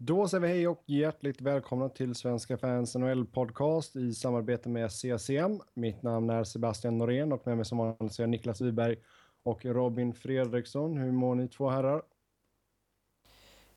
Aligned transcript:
Då 0.00 0.28
säger 0.28 0.40
vi 0.40 0.48
hej 0.48 0.68
och 0.68 0.82
hjärtligt 0.86 1.40
välkomna 1.40 1.88
till 1.88 2.14
Svenska 2.14 2.58
fans 2.58 2.94
NHL 2.94 3.26
podcast 3.26 3.96
i 3.96 4.14
samarbete 4.14 4.68
med 4.68 4.92
CCM. 4.92 5.60
Mitt 5.74 6.02
namn 6.02 6.30
är 6.30 6.44
Sebastian 6.44 6.98
Norén 6.98 7.32
och 7.32 7.46
med 7.46 7.56
mig 7.56 7.66
som 7.66 7.78
vanligt 7.78 8.18
är 8.18 8.26
Niklas 8.26 8.60
Wiberg 8.60 8.96
och 9.42 9.64
Robin 9.64 10.14
Fredriksson. 10.14 10.96
Hur 10.96 11.12
mår 11.12 11.34
ni 11.34 11.48
två 11.48 11.68
herrar? 11.68 12.02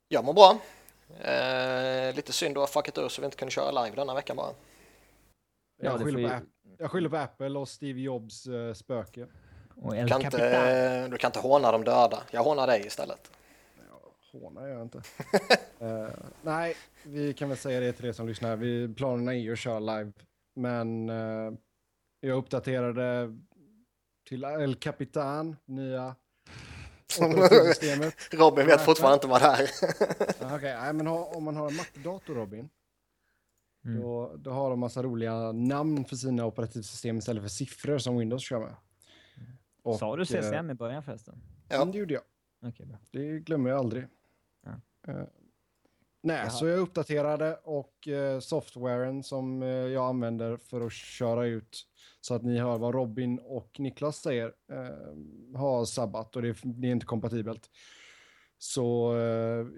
Jag 0.08 0.24
mår 0.24 0.32
bra. 0.32 0.58
Eh, 1.20 2.14
lite 2.14 2.32
synd 2.32 2.58
att 2.58 2.60
ha 2.60 2.66
fuckat 2.66 2.98
ur 2.98 3.08
så 3.08 3.20
vi 3.20 3.24
inte 3.24 3.36
kunde 3.36 3.52
köra 3.52 3.84
live 3.84 3.96
denna 3.96 4.14
veckan 4.14 4.36
bara. 4.36 4.52
Jag, 5.82 6.00
skyller, 6.00 6.28
på, 6.28 6.44
jag 6.78 6.90
skyller 6.90 7.08
på 7.08 7.16
Apple 7.16 7.58
och 7.58 7.68
Steve 7.68 8.00
Jobs 8.00 8.46
uh, 8.46 8.72
spöke. 8.72 9.26
Och 9.76 9.96
El 9.96 10.08
kan 10.08 10.22
inte, 10.22 11.08
du 11.08 11.16
kan 11.16 11.28
inte 11.28 11.40
håna 11.40 11.72
de 11.72 11.84
döda. 11.84 12.22
Jag 12.30 12.42
hånar 12.42 12.66
dig 12.66 12.86
istället. 12.86 13.30
Hånar 14.32 14.66
jag 14.66 14.82
inte. 14.82 14.98
uh, 15.82 16.08
nej, 16.42 16.76
vi 17.04 17.34
kan 17.34 17.48
väl 17.48 17.58
säga 17.58 17.80
det 17.80 17.92
till 17.92 18.04
er 18.04 18.12
som 18.12 18.28
lyssnar. 18.28 18.56
Vi, 18.56 18.94
planerna 18.94 19.34
är 19.34 19.38
ju 19.38 19.52
att 19.52 19.58
köra 19.58 19.78
live. 19.78 20.12
Men 20.54 21.10
uh, 21.10 21.54
jag 22.20 22.38
uppdaterade 22.38 23.38
till 24.28 24.44
El 24.44 24.74
Capitan, 24.74 25.56
nya 25.64 26.14
Robin 28.32 28.66
vet 28.66 28.80
fortfarande 28.80 29.14
inte 29.14 29.26
vad 29.26 29.42
det 29.42 29.46
är. 29.46 29.70
Okej, 30.40 30.56
okay, 30.56 30.92
men 30.92 31.06
om 31.06 31.44
man 31.44 31.56
har 31.56 31.68
en 31.68 31.76
Mac-dator, 31.76 32.34
Robin, 32.34 32.68
mm. 33.84 34.00
då, 34.00 34.36
då 34.36 34.50
har 34.50 34.70
de 34.70 34.80
massa 34.80 35.02
roliga 35.02 35.52
namn 35.52 36.04
för 36.04 36.16
sina 36.16 36.46
operativsystem 36.46 37.18
istället 37.18 37.42
för 37.42 37.48
siffror 37.48 37.98
som 37.98 38.18
Windows 38.18 38.42
kör 38.42 38.60
med. 38.60 38.74
Och, 39.82 39.98
Sa 39.98 40.16
du 40.16 40.26
CCM 40.26 40.70
i 40.70 40.74
början 40.74 41.02
förresten? 41.02 41.42
Ja, 41.68 41.84
det 41.84 41.98
gjorde 41.98 42.14
jag. 42.14 42.22
Okay, 42.68 42.86
bra. 42.86 42.98
Det 43.10 43.38
glömmer 43.38 43.70
jag 43.70 43.78
aldrig. 43.78 44.06
Uh, 45.08 45.24
nej, 46.22 46.36
Jaha. 46.36 46.50
så 46.50 46.66
jag 46.66 46.78
uppdaterade 46.78 47.54
och 47.64 48.08
uh, 48.08 48.38
softwaren 48.40 49.22
som 49.22 49.62
uh, 49.62 49.68
jag 49.68 50.08
använder 50.08 50.56
för 50.56 50.80
att 50.80 50.92
köra 50.92 51.46
ut 51.46 51.86
så 52.20 52.34
att 52.34 52.42
ni 52.42 52.58
hör 52.58 52.78
vad 52.78 52.94
Robin 52.94 53.38
och 53.38 53.80
Niklas 53.80 54.16
säger 54.16 54.46
uh, 54.46 55.56
har 55.58 55.84
sabbat 55.84 56.36
och 56.36 56.42
det, 56.42 56.56
det 56.62 56.88
är 56.88 56.92
inte 56.92 57.06
kompatibelt. 57.06 57.70
Så 58.58 59.14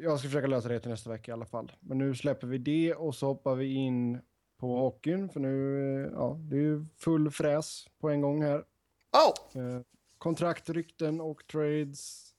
jag 0.03 0.19
ska 0.19 0.29
försöka 0.29 0.47
lösa 0.47 0.69
det 0.69 0.81
till 0.81 0.91
nästa 0.91 1.11
vecka 1.11 1.31
i 1.31 1.35
alla 1.35 1.47
fall. 1.47 1.73
Men 1.81 1.99
nu 1.99 2.15
släpper 2.15 2.47
vi 2.47 2.59
det 2.59 2.95
och 2.95 3.15
så 3.15 3.27
hoppar 3.27 3.55
vi 3.55 3.75
in 3.75 4.21
på 4.59 4.77
hockeyn 4.77 5.29
för 5.29 5.41
nu, 5.41 6.11
ja, 6.15 6.39
det 6.41 6.57
är 6.57 6.87
full 6.97 7.31
fräs 7.31 7.87
på 8.01 8.11
en 8.11 8.21
gång 8.21 8.43
här. 8.43 8.65
Oh. 9.13 9.81
kontrakt, 10.19 10.71
rykten 10.71 11.21
och 11.21 11.47
trades 11.47 12.35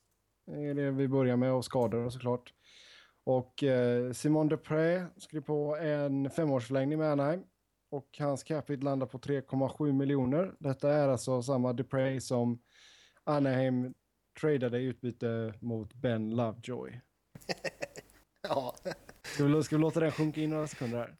är 0.51 0.73
det 0.73 0.91
vi 0.91 1.07
börjar 1.07 1.37
med 1.37 1.53
och 1.53 1.65
skador 1.65 2.09
såklart. 2.09 2.53
Och 3.25 3.63
eh, 3.63 4.11
Simon 4.11 4.47
Dupré 4.47 5.05
skrev 5.17 5.41
på 5.41 5.75
en 5.77 6.29
femårsförlängning 6.29 6.99
med 6.99 7.11
Anaheim 7.11 7.43
och 7.91 8.07
hans 8.19 8.43
capita 8.43 8.83
landar 8.83 9.07
på 9.07 9.17
3,7 9.17 9.91
miljoner. 9.91 10.53
Detta 10.59 10.93
är 10.93 11.07
alltså 11.07 11.41
samma 11.41 11.73
Dupré 11.73 12.21
som 12.21 12.59
Anaheim 13.23 13.93
tradade 14.39 14.79
i 14.79 14.83
utbyte 14.83 15.53
mot 15.59 15.93
Ben 15.93 16.35
Lovejoy. 16.35 17.01
ja. 18.41 18.75
Ska 19.23 19.45
vi, 19.45 19.63
ska 19.63 19.75
vi 19.75 19.81
låta 19.81 19.99
den 19.99 20.11
sjunka 20.11 20.41
in 20.41 20.49
några 20.49 20.67
sekunder 20.67 20.97
här? 20.97 21.15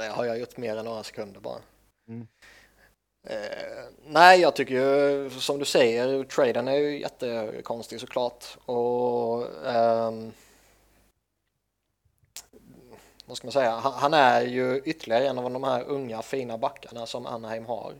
Det 0.00 0.08
har 0.08 0.24
jag 0.24 0.38
gjort 0.38 0.56
mer 0.56 0.76
än 0.76 0.84
några 0.84 1.02
sekunder 1.02 1.40
bara. 1.40 1.60
Mm. 2.08 2.26
Eh, 3.28 3.84
nej, 4.06 4.40
jag 4.40 4.56
tycker 4.56 4.74
ju 4.74 5.30
som 5.30 5.58
du 5.58 5.64
säger, 5.64 6.24
traden 6.24 6.68
är 6.68 6.76
ju 6.76 7.00
jättekonstig 7.00 8.00
såklart. 8.00 8.58
Och 8.64 9.66
ehm, 9.66 10.32
vad 13.26 13.36
ska 13.36 13.46
man 13.46 13.52
säga, 13.52 13.70
han, 13.70 13.92
han, 13.92 14.14
är 14.14 14.40
ju 14.40 14.82
ytterligare 14.84 15.28
en 15.28 15.38
av 15.38 15.52
de 15.52 15.64
här 15.64 15.84
unga 15.84 16.22
fina 16.22 16.58
backarna 16.58 17.06
som 17.06 17.26
Anaheim 17.26 17.66
har. 17.66 17.94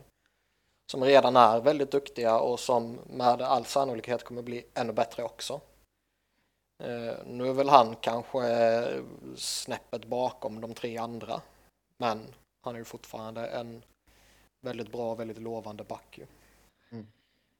Som 0.91 1.03
redan 1.03 1.35
är 1.35 1.61
väldigt 1.61 1.91
duktiga 1.91 2.39
och 2.39 2.59
som 2.59 2.99
med 3.09 3.41
all 3.41 3.65
sannolikhet 3.65 4.23
kommer 4.23 4.41
bli 4.41 4.65
ännu 4.73 4.93
bättre 4.93 5.23
också. 5.23 5.61
Eh, 6.83 7.25
nu 7.25 7.49
är 7.49 7.53
väl 7.53 7.69
han 7.69 7.95
kanske 7.95 8.87
snäppet 9.35 10.05
bakom 10.05 10.61
de 10.61 10.73
tre 10.73 10.97
andra. 10.97 11.41
Men 11.97 12.21
han 12.61 12.75
är 12.75 12.79
ju 12.79 12.85
fortfarande 12.85 13.47
en 13.47 13.83
väldigt 14.61 14.91
bra, 14.91 15.15
väldigt 15.15 15.41
lovande 15.41 15.83
back 15.83 16.17
ju. 16.17 16.25
Mm. 16.89 17.07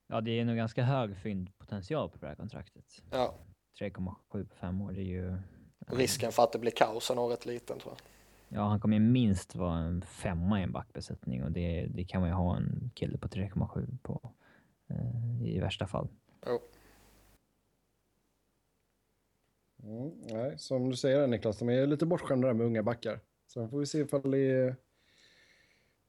Ja, 0.08 0.22
det 0.22 0.40
är 0.40 0.46
nog 0.46 0.56
ganska 0.56 0.84
hög 0.84 1.18
fyndpotential 1.18 2.10
på 2.10 2.18
det 2.18 2.28
här 2.28 2.36
kontraktet. 2.36 3.02
Ja. 3.12 3.34
3,7 3.80 4.16
på 4.30 4.56
fem 4.56 4.82
år, 4.82 4.92
det 4.92 5.02
är 5.02 5.04
ju... 5.04 5.38
Risken 5.92 6.32
för 6.32 6.44
att 6.44 6.52
det 6.52 6.60
blir 6.60 6.72
kaos 6.72 7.10
är 7.10 7.16
nog 7.16 7.32
rätt 7.32 7.46
liten 7.46 7.80
tror 7.80 7.94
jag. 7.94 8.02
Ja, 8.60 8.64
han 8.64 8.80
kommer 8.80 8.98
ju 8.98 9.04
minst 9.04 9.56
vara 9.56 9.78
en 9.78 10.02
femma 10.02 10.60
i 10.60 10.64
en 10.64 10.72
backbesättning 10.72 11.44
och 11.44 11.52
det, 11.52 11.86
det 11.86 12.04
kan 12.04 12.22
man 12.22 12.30
ju 12.30 12.36
ha 12.36 12.58
en 12.58 12.92
kille 12.96 13.18
på 13.18 13.28
3,7 13.28 13.98
på 14.04 14.32
eh, 14.88 15.48
i 15.48 15.60
värsta 15.60 15.88
fall. 15.88 16.08
Jo. 16.46 16.60
Mm, 19.84 20.12
nej, 20.26 20.54
som 20.58 20.90
du 20.90 20.96
säger 20.96 21.28
Niklas, 21.28 21.60
de 21.60 21.70
är 21.70 21.88
lite 21.88 22.06
bortskämda 22.06 22.48
där 22.48 22.54
med 22.54 22.66
unga 22.66 22.84
backar. 22.84 23.20
Så 23.48 23.68
får 23.68 23.80
vi 23.80 23.86
se 23.86 24.00
ifall 24.00 24.32
det 24.32 24.76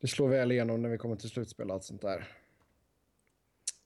det 0.01 0.09
slår 0.09 0.29
väl 0.29 0.53
igenom 0.53 0.83
när 0.83 0.89
vi 0.89 0.99
kommer 0.99 1.17
till 1.17 1.31
slutspel 1.31 1.69
och 1.69 1.75
allt 1.75 1.85
sånt 1.85 2.03
där. 2.03 2.29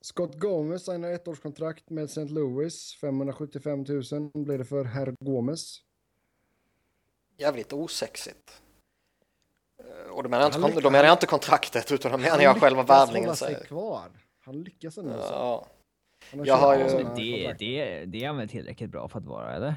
Scott 0.03 0.35
Gomez 0.35 0.85
signar 0.85 1.09
ettårskontrakt 1.09 1.91
med 1.91 2.05
St. 2.05 2.25
Louis. 2.25 2.95
575 3.01 3.85
000 3.89 4.31
blir 4.35 4.59
det 4.59 4.65
för 4.65 4.85
herr 4.85 5.15
Gomez. 5.21 5.77
Jävligt 7.39 7.73
osexigt. 7.73 8.63
Eh, 9.79 10.13
och 10.13 10.23
då 10.23 10.29
menar, 10.29 10.51
jag 10.53 10.71
inte, 10.71 10.91
menar 10.91 11.05
jag 11.05 11.15
inte 11.15 11.27
kontraktet 11.27 11.93
utan 11.93 12.13
då 12.13 12.19
menar 12.19 12.41
jag 12.41 12.61
själva 12.61 12.83
värvningen. 12.83 13.29
Han 13.29 13.49
lyckas 13.49 13.67
kvar. 13.67 14.11
Han 14.41 14.63
lyckas 14.63 14.99
ändå. 14.99 15.11
Ja. 15.11 15.67
Jag 16.33 16.57
har 16.57 16.79
ju... 16.79 16.85
Det, 17.17 17.55
det, 17.59 18.05
det 18.05 18.25
är 18.25 18.27
han 18.27 18.37
väl 18.37 18.49
tillräckligt 18.49 18.91
bra 18.91 19.09
för 19.09 19.19
att 19.19 19.27
vara, 19.27 19.55
eller? 19.55 19.75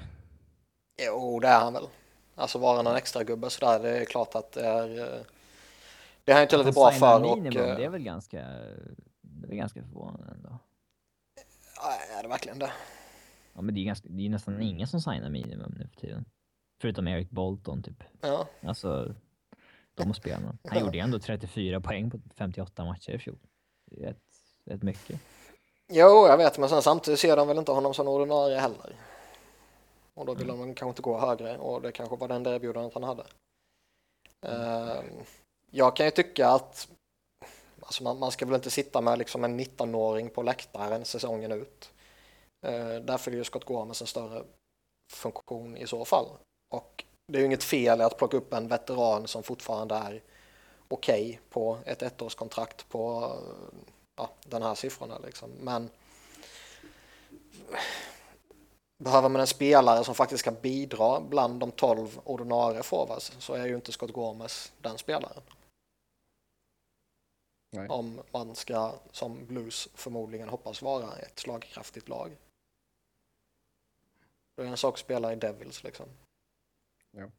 Jo, 1.06 1.40
det 1.40 1.47
är 1.47 1.59
han 1.59 1.74
väl. 1.74 1.88
Alltså 2.35 2.59
vara 2.59 2.81
någon 2.81 2.96
extra 2.96 3.24
gubbe 3.24 3.50
sådär, 3.50 3.80
det 3.80 3.97
är 3.97 4.06
klart 4.06 4.35
att 4.35 4.52
det 4.52 4.66
är 4.66 5.00
eh, 5.00 5.22
det 6.24 6.34
har 6.34 6.41
inte 6.41 6.58
lite 6.58 6.72
bra 6.72 6.91
för. 6.91 7.19
Minimum, 7.19 7.46
och, 7.46 7.78
det 7.78 7.85
är 7.85 7.90
väl 7.90 8.03
ganska, 8.03 8.46
det 9.48 9.54
är 9.54 9.58
ganska 9.58 9.84
förvånande 9.84 10.32
ändå. 10.32 10.60
Ja, 11.76 12.18
är 12.20 12.24
det 12.24 12.30
verkligen 12.30 12.60
det? 12.60 12.72
Ja, 13.54 13.62
men 13.62 13.76
det 13.76 13.82
är, 13.82 13.86
ganska, 13.86 14.08
det 14.10 14.26
är 14.26 14.30
nästan 14.30 14.62
ingen 14.62 14.88
som 14.88 15.02
signar 15.02 15.30
minimum 15.30 15.76
nu 15.80 15.88
för 15.88 15.96
tiden. 15.96 16.26
Förutom 16.82 17.08
Eric 17.08 17.30
Bolton 17.30 17.84
typ. 17.84 18.04
Ja. 18.22 18.48
Alltså, 18.62 19.16
de 19.94 20.14
spelarna. 20.14 20.58
Han 20.70 20.80
gjorde 20.80 21.00
ändå 21.00 21.20
34 21.20 21.82
poäng 21.82 22.12
på 22.12 22.20
58 22.36 22.86
matcher 22.86 23.12
i 23.12 23.20
fjol. 23.20 23.38
Det 23.86 24.04
är 24.04 24.08
rätt, 24.08 24.24
rätt 24.66 24.84
mycket. 24.84 25.22
Jo, 25.88 26.28
jag 26.28 26.38
vet, 26.38 26.58
men 26.58 26.70
sen 26.70 26.82
samtidigt 26.82 27.20
ser 27.20 27.38
de 27.38 27.48
väl 27.48 27.58
inte 27.58 27.72
honom 27.72 27.94
som 27.94 28.08
ordinarie 28.08 28.60
heller. 28.60 28.96
Och 30.14 30.26
då 30.26 30.34
vill 30.34 30.50
mm. 30.50 30.60
de 30.60 30.76
kanske 30.76 30.90
inte 30.90 31.02
gå 31.02 31.20
högre 31.20 31.58
och 31.58 31.82
det 31.82 31.92
kanske 31.92 32.16
var 32.16 32.28
den 32.28 32.44
där 32.44 32.54
erbjudandet 32.54 32.94
han 32.94 33.04
hade. 33.04 33.24
Mm. 34.42 34.62
Uh, 34.62 35.04
jag 35.72 35.96
kan 35.96 36.06
ju 36.06 36.12
tycka 36.12 36.50
att 36.50 36.90
alltså 37.85 38.03
man, 38.03 38.19
man 38.19 38.31
ska 38.31 38.46
väl 38.46 38.56
inte 38.56 38.69
sitta 38.69 39.01
med 39.01 39.19
liksom 39.19 39.44
en 39.44 39.59
19-åring 39.59 40.29
på 40.29 40.44
läktaren 40.44 41.06
säsongen 41.06 41.51
ut. 41.51 41.91
Eh, 42.68 42.96
där 42.96 43.18
fyller 43.18 43.38
ju 43.38 43.44
Scott 43.44 43.66
Gomes 43.66 44.01
en 44.01 44.07
större 44.07 44.44
funktion 45.13 45.78
i 45.78 45.88
så 45.88 46.06
fall. 46.06 46.25
Och 46.73 47.03
det 47.28 47.38
är 47.38 47.40
ju 47.40 47.46
inget 47.46 47.63
fel 47.63 48.01
att 48.01 48.18
plocka 48.18 48.38
upp 48.38 48.53
en 48.53 48.68
veteran 48.68 49.28
som 49.28 49.44
fortfarande 49.44 49.96
är 49.96 50.22
okej 50.88 51.25
okay 51.25 51.38
på 51.50 51.78
ett 51.85 52.01
ettårskontrakt 52.01 52.90
på 52.90 53.23
eh, 53.23 53.79
ja, 54.16 54.29
den 54.46 54.63
här 54.63 54.75
siffrorna 54.75 55.19
liksom. 55.25 55.50
Men 55.59 55.90
behöver 59.03 59.29
man 59.29 59.41
en 59.41 59.47
spelare 59.47 60.03
som 60.03 60.16
faktiskt 60.16 60.44
kan 60.44 60.56
bidra 60.62 61.20
bland 61.20 61.59
de 61.59 61.72
12 61.72 62.20
ordinarie 62.23 62.84
forwards 62.84 63.31
så 63.40 63.53
är 63.53 63.66
ju 63.66 63.76
inte 63.76 63.91
Scott 63.91 64.11
Gomes 64.11 64.72
den 64.81 64.97
spelaren. 64.97 65.41
Nej. 67.76 67.88
Om 67.90 68.22
man 68.32 68.56
ska, 68.56 68.94
som 69.12 69.46
Blues 69.46 69.90
förmodligen 69.94 70.50
hoppas 70.50 70.82
vara, 70.82 71.18
ett 71.18 71.40
slagkraftigt 71.40 72.10
lag. 72.10 72.38
Det 74.56 74.64
är 74.64 74.68
en 74.68 74.78
sak 74.78 74.94
att 74.94 75.00
spela 75.00 75.34
i 75.34 75.36
Devils 75.36 75.84
liksom. 75.84 76.06
Ja. 77.12 77.32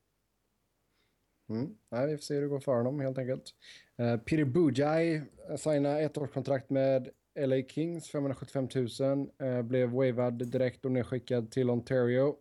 Mm. 1.49 1.77
Nej, 1.89 2.07
vi 2.07 2.17
får 2.17 2.23
se 2.23 2.35
hur 2.35 2.43
det 2.43 2.49
går 2.49 2.61
för 2.61 2.77
honom 2.77 3.01
helt 3.01 3.19
enkelt. 3.19 3.55
Uh, 4.01 4.17
Peter 4.17 4.45
Bujaj 4.45 5.23
signar 5.59 6.01
ett 6.01 6.19
årskontrakt 6.19 6.71
med 6.71 7.11
LA 7.39 7.63
Kings, 7.69 8.11
575 8.11 8.69
000. 9.01 9.31
Uh, 9.43 9.63
blev 9.63 9.91
wavad 9.91 10.35
direkt 10.35 10.85
och 10.85 10.93
nedskickad 10.93 11.51
till 11.51 11.71
Ontario. 11.71 12.37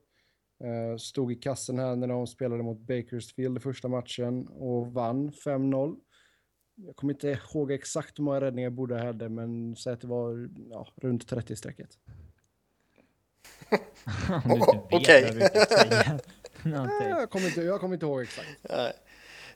Uh, 0.64 0.98
stod 0.98 1.32
i 1.32 1.36
kassen 1.36 1.80
här 1.80 1.96
när 1.96 2.08
de 2.08 2.28
spelade 2.28 2.64
mot 2.64 2.80
Bakersfield 2.80 3.58
i 3.58 3.60
första 3.60 3.88
matchen 3.88 4.48
och 4.48 4.94
vann 4.94 5.32
5-0 5.32 5.96
jag 6.76 6.96
kommer 6.96 7.14
inte 7.14 7.28
ihåg 7.28 7.72
exakt 7.72 8.20
hur 8.20 8.24
många 8.24 8.42
räddningar 8.42 8.70
Boda 8.70 9.04
hade, 9.04 9.30
men 9.30 9.76
säg 9.76 9.94
att 9.94 10.02
det 10.02 10.08
var 10.08 10.50
ja, 10.70 10.88
runt 10.96 11.32
30-strecket. 11.32 11.98
Okej. 14.92 15.50
Jag, 17.10 17.30
kommer 17.30 17.48
inte, 17.48 17.62
jag 17.62 17.80
kommer 17.80 17.94
inte 17.94 18.06
ihåg 18.06 18.22
exakt. 18.22 18.48
Nej. 18.62 18.94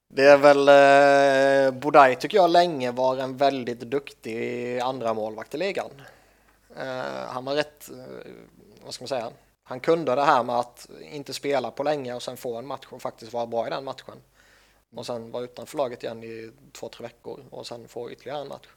Det 0.07 0.25
är 0.25 0.37
väl, 0.37 0.67
eh, 0.67 1.79
Bodaj 1.79 2.15
tycker 2.15 2.37
jag 2.37 2.49
länge 2.49 2.91
var 2.91 3.17
en 3.17 3.37
väldigt 3.37 3.79
duktig 3.79 4.79
andra 4.79 5.13
målvakt 5.13 5.55
i 5.55 5.57
ligan. 5.57 5.89
Eh, 6.77 7.27
han 7.27 7.45
var 7.45 7.55
rätt, 7.55 7.89
eh, 7.89 8.31
vad 8.83 8.93
ska 8.93 9.03
man 9.03 9.07
säga, 9.07 9.31
han 9.63 9.79
kunde 9.79 10.15
det 10.15 10.23
här 10.23 10.43
med 10.43 10.55
att 10.55 10.89
inte 11.11 11.33
spela 11.33 11.71
på 11.71 11.83
länge 11.83 12.13
och 12.13 12.23
sen 12.23 12.37
få 12.37 12.57
en 12.57 12.67
match 12.67 12.87
och 12.89 13.01
faktiskt 13.01 13.33
vara 13.33 13.45
bra 13.45 13.67
i 13.67 13.69
den 13.69 13.83
matchen. 13.83 14.15
Och 14.95 15.05
sen 15.05 15.31
vara 15.31 15.43
utanför 15.43 15.77
laget 15.77 16.03
igen 16.03 16.23
i 16.23 16.51
två, 16.71 16.89
tre 16.89 17.03
veckor 17.03 17.43
och 17.49 17.67
sen 17.67 17.87
få 17.87 18.11
ytterligare 18.11 18.41
en 18.41 18.47
match. 18.47 18.67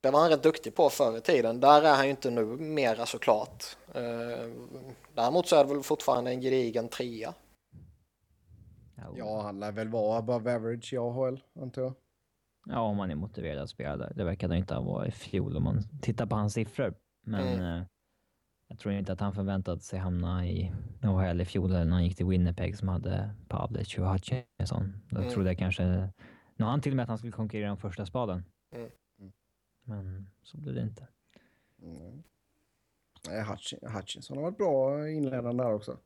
Det 0.00 0.10
var 0.10 0.20
han 0.20 0.30
rätt 0.30 0.42
duktig 0.42 0.74
på 0.74 0.90
förr 0.90 1.18
i 1.18 1.20
tiden. 1.20 1.60
Där 1.60 1.82
är 1.82 1.94
han 1.94 2.04
ju 2.04 2.10
inte 2.10 2.30
nu 2.30 2.44
mera 2.44 3.06
såklart. 3.06 3.64
Eh, 3.94 4.50
däremot 5.14 5.48
så 5.48 5.56
är 5.56 5.64
det 5.64 5.74
väl 5.74 5.82
fortfarande 5.82 6.30
en 6.30 6.40
gedigen 6.40 6.88
trea. 6.88 7.34
Ja, 9.16 9.42
han 9.42 9.60
lär 9.60 9.72
väl 9.72 9.88
vara 9.88 10.18
above 10.18 10.54
average 10.54 10.92
i 10.92 10.98
AHL, 10.98 11.40
antar 11.60 11.82
jag. 11.82 11.94
Ja, 12.66 12.80
om 12.80 12.96
man 12.96 13.10
är 13.10 13.14
motiverad 13.14 13.58
att 13.62 13.70
spela 13.70 13.96
där. 13.96 14.12
Det 14.16 14.24
verkade 14.24 14.56
inte 14.56 14.74
ha 14.74 14.82
varit 14.82 15.08
i 15.14 15.16
fjol 15.18 15.56
om 15.56 15.62
man 15.64 15.82
tittar 16.02 16.26
på 16.26 16.34
hans 16.34 16.54
siffror. 16.54 16.94
Men 17.24 17.60
Mm. 17.60 17.84
Jag 18.72 18.78
tror 18.78 18.94
inte 18.94 19.12
att 19.12 19.20
han 19.20 19.34
förväntat 19.34 19.82
sig 19.82 19.98
hamna 19.98 20.46
i 20.46 20.72
AHL 21.02 21.40
i 21.40 21.44
fjol 21.44 21.70
när 21.70 21.86
han 21.86 22.04
gick 22.04 22.16
till 22.16 22.26
Winnipeg 22.26 22.76
som 22.78 22.88
hade 22.88 23.30
Pavlic 23.48 23.98
och 23.98 24.12
Hutchinson. 24.12 24.94
Då 25.10 25.20
Mm. 25.20 25.32
trodde 25.32 25.48
jag 25.50 25.58
kanske... 25.58 25.84
Nu 26.56 26.64
har 26.64 26.70
han 26.70 26.80
till 26.80 26.92
och 26.92 26.96
med 26.96 27.02
att 27.02 27.08
han 27.08 27.18
skulle 27.18 27.32
konkurrera 27.32 27.70
om 27.70 27.76
första 27.76 28.06
spaden. 28.06 28.44
Mm. 28.74 28.90
Men 29.84 30.30
så 30.42 30.56
blev 30.56 30.74
det 30.74 30.82
inte. 30.82 31.06
Mm. 31.82 32.22
Nej, 33.28 33.42
Hutchin- 33.42 33.88
Hutchinson 33.96 34.36
har 34.36 34.42
varit 34.44 34.56
bra 34.58 35.08
inledande 35.10 35.64
där 35.64 35.72
också. 35.74 35.98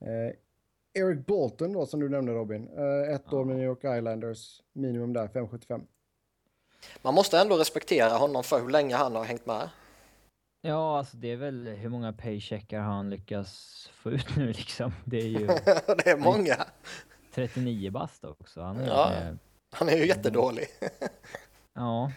Eh, 0.00 0.32
Eric 1.02 1.26
Bolton 1.26 1.72
då, 1.72 1.86
som 1.86 2.00
du 2.00 2.08
nämnde 2.08 2.32
Robin. 2.32 2.68
Eh, 2.68 3.14
ett 3.14 3.32
år 3.32 3.44
med 3.44 3.56
New 3.56 3.64
York 3.66 3.78
Islanders. 3.98 4.62
Minimum 4.72 5.12
där, 5.12 5.28
5,75. 5.28 5.86
Man 7.02 7.14
måste 7.14 7.38
ändå 7.40 7.56
respektera 7.56 8.10
honom 8.16 8.42
för 8.44 8.60
hur 8.60 8.70
länge 8.70 8.94
han 8.94 9.14
har 9.14 9.24
hängt 9.24 9.46
med. 9.46 9.68
Ja, 10.60 10.98
alltså 10.98 11.16
det 11.16 11.28
är 11.32 11.36
väl 11.36 11.66
hur 11.68 11.88
många 11.88 12.12
paycheckar 12.12 12.80
har 12.80 12.94
han 12.94 13.10
lyckats 13.10 13.88
få 13.94 14.10
ut 14.10 14.36
nu 14.36 14.46
liksom. 14.52 14.92
Det 15.04 15.16
är 15.16 15.26
ju 15.28 15.46
det 16.04 16.06
är 16.10 16.16
många. 16.16 16.56
39 17.34 17.90
bast 17.90 18.24
också. 18.24 18.62
Han 18.62 18.76
är, 18.76 18.86
Ja. 18.86 19.12
eh, 19.14 19.34
Han 19.72 19.88
är 19.88 19.96
ju 19.96 20.06
jättedålig. 20.06 20.66
ja. 21.74 22.12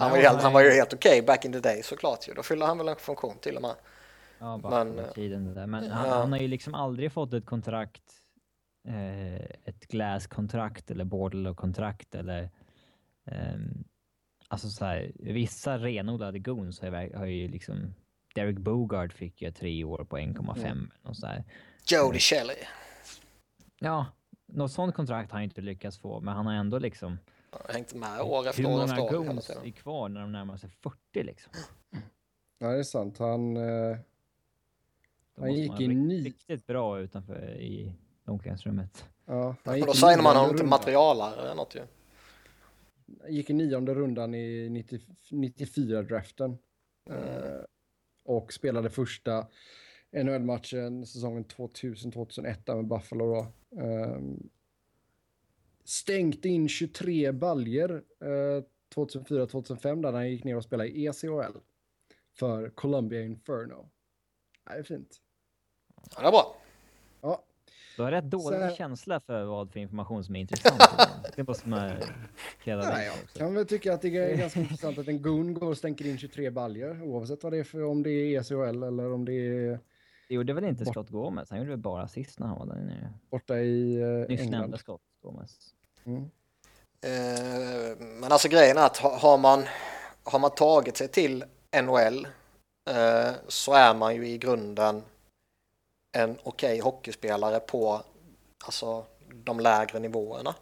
Han 0.00 0.10
var, 0.10 0.16
ju 0.16 0.22
helt, 0.22 0.42
han 0.42 0.52
var 0.52 0.60
ju 0.64 0.70
helt 0.70 0.94
okej 0.94 1.22
back 1.22 1.44
in 1.44 1.52
the 1.52 1.60
day 1.60 1.82
såklart 1.82 2.28
ju. 2.28 2.34
Då 2.34 2.42
fyllde 2.42 2.66
han 2.66 2.78
väl 2.78 2.88
en 2.88 2.96
funktion 2.96 3.38
till 3.40 3.56
och 3.56 3.62
med. 3.62 3.74
Ja, 4.38 4.58
bara 4.62 4.84
Men, 4.84 4.94
men, 4.94 5.12
tiden 5.12 5.54
där. 5.54 5.66
Men 5.66 5.84
ja. 5.84 5.92
han, 5.94 6.08
han 6.10 6.32
har 6.32 6.38
ju 6.38 6.48
liksom 6.48 6.74
aldrig 6.74 7.12
fått 7.12 7.32
ett 7.32 7.46
kontrakt, 7.46 8.02
eh, 8.88 9.34
ett 9.64 9.86
glass-kontrakt 9.88 10.90
eller 10.90 11.04
borderlow-kontrakt 11.04 12.14
eller 12.14 12.50
ehm, 13.26 13.84
alltså 14.54 14.68
så 14.70 14.84
här, 14.84 15.12
vissa 15.14 15.78
renodlade 15.78 16.38
goons 16.38 16.80
har, 16.80 17.02
ju- 17.02 17.14
har 17.16 17.26
ju 17.26 17.48
liksom 17.48 17.94
Derek 18.34 18.58
Bogard 18.58 19.12
fick 19.12 19.42
ju 19.42 19.50
tre 19.50 19.84
år 19.84 20.04
på 20.04 20.18
1,5 20.18 20.66
Mm. 20.66 20.90
och 21.02 21.16
så 21.16 21.26
här. 21.26 21.44
Jody 21.90 22.18
Shelley. 22.18 22.56
Ja, 23.80 24.06
något 24.46 24.72
sånt 24.72 24.94
kontrakt 24.94 25.30
har 25.30 25.38
han 25.38 25.44
inte 25.44 25.60
lyckats 25.60 25.98
få, 25.98 26.20
men 26.20 26.34
han 26.34 26.46
har 26.46 26.52
ändå 26.54 26.78
liksom 26.78 27.18
har 27.50 27.74
hängt 27.74 27.94
med 27.94 28.20
år 28.20 28.48
efter 28.48 28.62
hur 28.62 28.68
år 28.68 28.72
många 28.72 28.84
efter 28.84 29.02
år. 29.02 29.10
hela 29.10 29.24
goons 29.32 29.50
är 29.64 29.70
kvar 29.70 30.08
när 30.08 30.20
de 30.20 30.32
närmar 30.32 30.56
sig 30.56 30.70
40 30.70 31.22
liksom? 31.22 31.52
Ja, 32.58 32.66
det 32.68 32.78
är 32.78 32.82
sant. 32.82 33.18
Han... 33.18 33.56
Eh, 33.56 33.96
Han 35.40 35.52
gick 35.52 35.80
i 35.80 35.88
ny- 35.88 36.24
Riktigt 36.24 36.66
bra 36.66 36.98
utanför 37.00 37.50
i 37.60 37.92
omklädningsrummet. 38.24 39.04
ja, 39.26 39.54
han 39.64 39.80
då 39.80 39.92
signar 39.94 40.22
man 40.22 40.36
honom 40.36 40.56
till 40.56 40.66
materialare 40.66 41.42
eller 41.42 41.54
något 41.54 41.74
ju 41.74 41.82
gick 43.28 43.50
i 43.50 43.52
nionde 43.52 43.94
rundan 43.94 44.34
i 44.34 44.68
94-draften. 45.30 46.58
Eh, 47.10 47.64
och 48.24 48.52
spelade 48.52 48.90
första 48.90 49.46
NHL-matchen 50.12 51.06
säsongen 51.06 51.44
2000-2001 51.44 52.56
där 52.64 52.74
med 52.74 52.86
Buffalo 52.86 53.34
då. 53.34 53.46
Eh, 53.82 54.20
stängt 55.84 56.44
in 56.44 56.68
23 56.68 57.32
baljer 57.32 58.02
eh, 58.20 58.64
2004-2005 58.94 60.02
där 60.02 60.12
han 60.12 60.30
gick 60.30 60.44
ner 60.44 60.56
och 60.56 60.64
spelade 60.64 60.88
i 60.88 61.06
ECHL 61.06 61.58
för 62.38 62.70
Columbia 62.70 63.22
Inferno. 63.22 63.90
Det 64.64 64.72
är 64.72 64.82
fint. 64.82 65.20
Ja, 66.14 66.20
det 66.20 66.26
är 66.26 66.30
bra. 66.30 66.56
Du 67.96 68.02
har 68.02 68.10
rätt 68.10 68.24
dålig 68.24 68.70
Så- 68.70 68.76
känsla 68.76 69.20
för 69.20 69.44
vad 69.44 69.72
för 69.72 69.80
information 69.80 70.24
som 70.24 70.36
är 70.36 70.40
intressant. 70.40 70.82
det 71.36 71.48
måste 71.48 71.68
man 71.68 71.90
kräva 72.64 72.82
Nej, 72.82 73.06
jag 73.06 73.14
kan 73.38 73.54
väl 73.54 73.66
tycka 73.66 73.94
att 73.94 74.02
det 74.02 74.08
är 74.16 74.36
ganska 74.36 74.60
intressant 74.60 74.98
att 74.98 75.08
en 75.08 75.22
gun 75.22 75.54
går 75.54 75.66
och 75.68 75.76
stänker 75.76 76.06
in 76.06 76.18
23 76.18 76.50
baljer 76.50 77.02
oavsett 77.02 77.42
vad 77.42 77.52
det 77.52 77.58
är 77.58 77.64
för, 77.64 77.84
om 77.84 78.02
det 78.02 78.10
är 78.10 78.40
ECHL 78.40 78.82
eller 78.82 79.12
om 79.12 79.24
det 79.24 79.32
är 79.32 79.78
Det 80.28 80.34
gjorde 80.34 80.52
väl 80.52 80.64
inte 80.64 80.84
Bort- 80.84 80.94
Scott 80.94 81.10
Gomez? 81.10 81.50
Han 81.50 81.58
gjorde 81.58 81.70
väl 81.70 81.78
bara 81.78 82.08
sist 82.08 82.38
när 82.38 82.46
han 82.46 82.58
var 82.58 82.66
där 82.66 82.82
nere. 82.82 83.12
borta 83.30 83.58
i 83.58 84.00
eh, 84.00 84.06
Nyss 84.28 84.40
England. 84.40 84.60
nämnda 84.60 84.78
Scott 84.78 85.00
Gomez. 85.22 85.50
Mm. 86.04 86.30
Eh, 87.04 87.96
men 87.98 88.32
alltså 88.32 88.48
grejen 88.48 88.76
är 88.76 88.86
att 88.86 88.96
ha- 88.96 89.18
har 89.18 89.38
man, 89.38 89.64
har 90.24 90.38
man 90.38 90.50
tagit 90.50 90.96
sig 90.96 91.08
till 91.08 91.44
NHL 91.82 92.26
eh, 92.90 93.32
så 93.48 93.72
är 93.72 93.94
man 93.94 94.14
ju 94.16 94.28
i 94.28 94.38
grunden 94.38 95.02
en 96.14 96.38
okej 96.42 96.80
hockeyspelare 96.80 97.60
på 97.60 98.02
alltså, 98.64 99.04
de 99.44 99.60
lägre 99.60 99.98
nivåerna. 99.98 100.54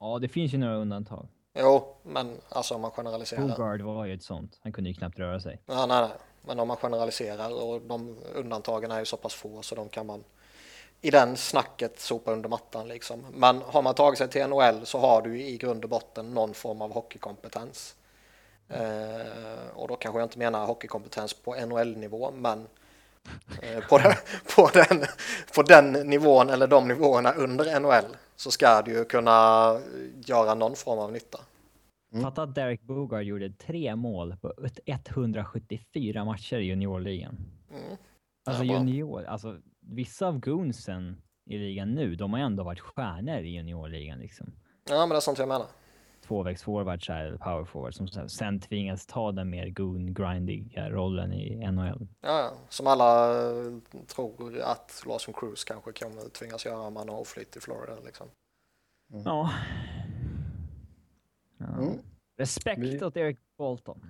Ja, 0.00 0.18
det 0.18 0.28
finns 0.28 0.54
ju 0.54 0.58
några 0.58 0.76
undantag. 0.76 1.26
Jo, 1.58 1.96
men 2.02 2.40
alltså 2.48 2.74
om 2.74 2.80
man 2.80 2.90
generaliserar. 2.90 3.48
Bogard 3.48 3.80
var 3.80 4.04
ju 4.04 4.14
ett 4.14 4.22
sånt. 4.22 4.58
Han 4.62 4.72
kunde 4.72 4.90
ju 4.90 4.94
knappt 4.96 5.18
röra 5.18 5.40
sig. 5.40 5.60
Ja, 5.66 5.86
nej, 5.86 6.00
nej. 6.00 6.10
Men 6.42 6.60
om 6.60 6.68
man 6.68 6.76
generaliserar 6.76 7.62
och 7.62 7.80
de 7.80 8.18
undantagen 8.34 8.90
är 8.90 8.98
ju 8.98 9.04
så 9.04 9.16
pass 9.16 9.34
få 9.34 9.62
så 9.62 9.74
de 9.74 9.88
kan 9.88 10.06
man 10.06 10.24
i 11.00 11.10
den 11.10 11.36
snacket 11.36 12.00
sopa 12.00 12.32
under 12.32 12.48
mattan 12.48 12.88
liksom. 12.88 13.26
Men 13.32 13.62
har 13.62 13.82
man 13.82 13.94
tagit 13.94 14.18
sig 14.18 14.28
till 14.28 14.46
NHL 14.46 14.86
så 14.86 14.98
har 14.98 15.22
du 15.22 15.40
i 15.40 15.56
grund 15.56 15.84
och 15.84 15.90
botten 15.90 16.34
någon 16.34 16.54
form 16.54 16.82
av 16.82 16.92
hockeykompetens. 16.92 17.96
Eh, 18.68 19.68
och 19.74 19.88
då 19.88 19.96
kanske 19.96 20.18
jag 20.20 20.26
inte 20.26 20.38
menar 20.38 20.66
hockeykompetens 20.66 21.34
på 21.34 21.54
NHL-nivå 21.54 22.30
men 22.30 22.66
på, 23.88 23.98
den, 23.98 24.12
på, 24.56 24.70
den, 24.74 25.04
på 25.54 25.62
den 25.62 25.92
nivån 25.92 26.50
eller 26.50 26.66
de 26.66 26.88
nivåerna 26.88 27.32
under 27.32 27.80
NHL 27.80 28.16
så 28.36 28.50
ska 28.50 28.82
du 28.82 28.92
ju 28.92 29.04
kunna 29.04 29.70
göra 30.26 30.54
någon 30.54 30.76
form 30.76 30.98
av 30.98 31.12
nytta. 31.12 31.38
Mm. 32.12 32.22
Fatta 32.24 32.42
att 32.42 32.54
Derek 32.54 32.82
Bogard 32.82 33.22
gjorde 33.22 33.50
tre 33.50 33.96
mål 33.96 34.36
på 34.40 34.54
ett- 34.66 35.08
174 35.08 36.24
matcher 36.24 36.56
i 36.56 36.64
juniorligan. 36.64 37.36
Mm. 37.70 37.96
Alltså 38.46 38.64
junior, 38.64 39.24
alltså 39.24 39.56
vissa 39.80 40.26
av 40.26 40.40
goonsen 40.40 41.22
i 41.50 41.58
ligan 41.58 41.94
nu, 41.94 42.14
de 42.14 42.32
har 42.32 42.40
ändå 42.40 42.64
varit 42.64 42.80
stjärnor 42.80 43.38
i 43.38 43.48
juniorligan 43.48 44.18
liksom. 44.18 44.52
Ja, 44.88 44.98
men 44.98 45.08
det 45.08 45.16
är 45.16 45.20
sånt 45.20 45.38
jag 45.38 45.48
menar. 45.48 45.66
Tvåvägsforwards 46.24 47.10
eller 47.10 47.36
powerforwards 47.36 47.96
som 47.96 48.28
sen- 48.28 48.60
tvingas 48.60 49.06
ta 49.06 49.32
den 49.32 49.50
mer 49.50 49.68
goon-grindiga 49.68 50.90
rollen 50.90 51.32
i 51.32 51.56
NHL. 51.72 52.06
Ja, 52.20 52.52
som 52.68 52.86
alla 52.86 53.40
eh, 53.50 53.72
tror 54.06 54.58
att 54.58 55.02
Lawson 55.06 55.34
Cruise 55.34 55.64
kanske 55.66 55.92
kommer 55.92 56.28
tvingas 56.28 56.66
göra 56.66 56.80
om 56.80 56.96
han 56.96 57.08
har 57.08 57.24
flytt 57.24 57.56
i 57.56 57.60
Florida 57.60 57.96
liksom. 58.04 58.26
Ja. 59.24 59.50
ja. 61.58 61.66
Mm. 61.82 61.98
Respekt 62.36 62.80
Vi- 62.82 63.04
åt 63.04 63.16
Eric 63.16 63.38
Bolton. 63.58 64.00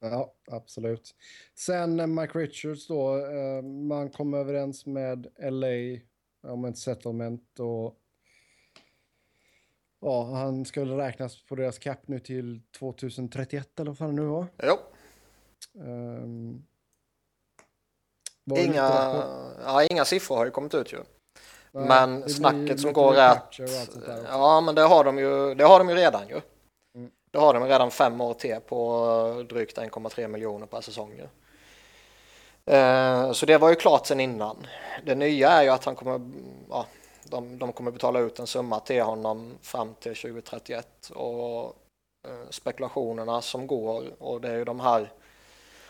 Ja, 0.00 0.32
absolut. 0.50 1.14
Sen 1.54 2.00
eh, 2.00 2.06
Mike 2.06 2.38
Richards 2.38 2.86
då, 2.86 3.16
eh, 3.16 3.62
man 3.62 4.10
kom 4.10 4.34
överens 4.34 4.86
med 4.86 5.26
LA 5.38 6.00
om 6.52 6.64
ett 6.64 6.78
settlement 6.78 7.60
och 7.60 7.96
ja, 10.00 10.24
han 10.24 10.64
skulle 10.64 10.96
räknas 10.96 11.42
på 11.42 11.54
deras 11.54 11.78
cap 11.78 11.98
nu 12.06 12.18
till 12.20 12.60
2031 12.78 13.80
eller 13.80 13.90
vad 13.90 13.98
fan 13.98 14.16
det 14.16 14.22
nu 14.22 14.28
var. 14.28 14.46
Jo, 14.62 14.78
Um, 15.74 16.66
var 18.44 18.56
det 18.56 18.64
inga, 18.64 19.24
ja, 19.64 19.84
inga 19.90 20.04
siffror 20.04 20.36
har 20.36 20.44
ju 20.44 20.50
kommit 20.50 20.74
ut 20.74 20.92
ju. 20.92 20.98
Nej, 21.72 21.84
men 21.88 22.28
snacket 22.28 22.80
som 22.80 22.92
går 22.92 23.14
är 23.14 23.30
att, 23.30 23.58
ja 24.28 24.60
men 24.60 24.74
det 24.74 24.82
har 24.82 25.04
de 25.04 25.18
ju, 25.18 25.54
det 25.54 25.64
har 25.64 25.78
de 25.78 25.88
ju 25.88 25.94
redan 25.94 26.28
ju. 26.28 26.40
Mm. 26.94 27.10
Det 27.30 27.38
har 27.38 27.54
de 27.54 27.62
ju 27.62 27.68
redan 27.68 27.90
fem 27.90 28.20
år 28.20 28.34
till 28.34 28.56
på 28.68 29.46
drygt 29.48 29.78
1,3 29.78 30.28
miljoner 30.28 30.66
per 30.66 30.80
säsong 30.80 31.12
ju. 31.12 31.26
Eh, 32.74 33.32
Så 33.32 33.46
det 33.46 33.58
var 33.58 33.68
ju 33.68 33.74
klart 33.74 34.06
sen 34.06 34.20
innan. 34.20 34.66
Det 35.06 35.14
nya 35.14 35.48
är 35.50 35.62
ju 35.62 35.68
att 35.68 35.84
han 35.84 35.96
kommer, 35.96 36.20
ja, 36.70 36.86
de, 37.30 37.58
de 37.58 37.72
kommer 37.72 37.90
betala 37.90 38.20
ut 38.20 38.38
en 38.38 38.46
summa 38.46 38.80
till 38.80 39.02
honom 39.02 39.58
fram 39.62 39.94
till 39.94 40.14
2031 40.14 41.10
och 41.14 41.64
eh, 42.28 42.50
spekulationerna 42.50 43.42
som 43.42 43.66
går 43.66 44.22
och 44.22 44.40
det 44.40 44.48
är 44.48 44.56
ju 44.56 44.64
de 44.64 44.80
här 44.80 45.12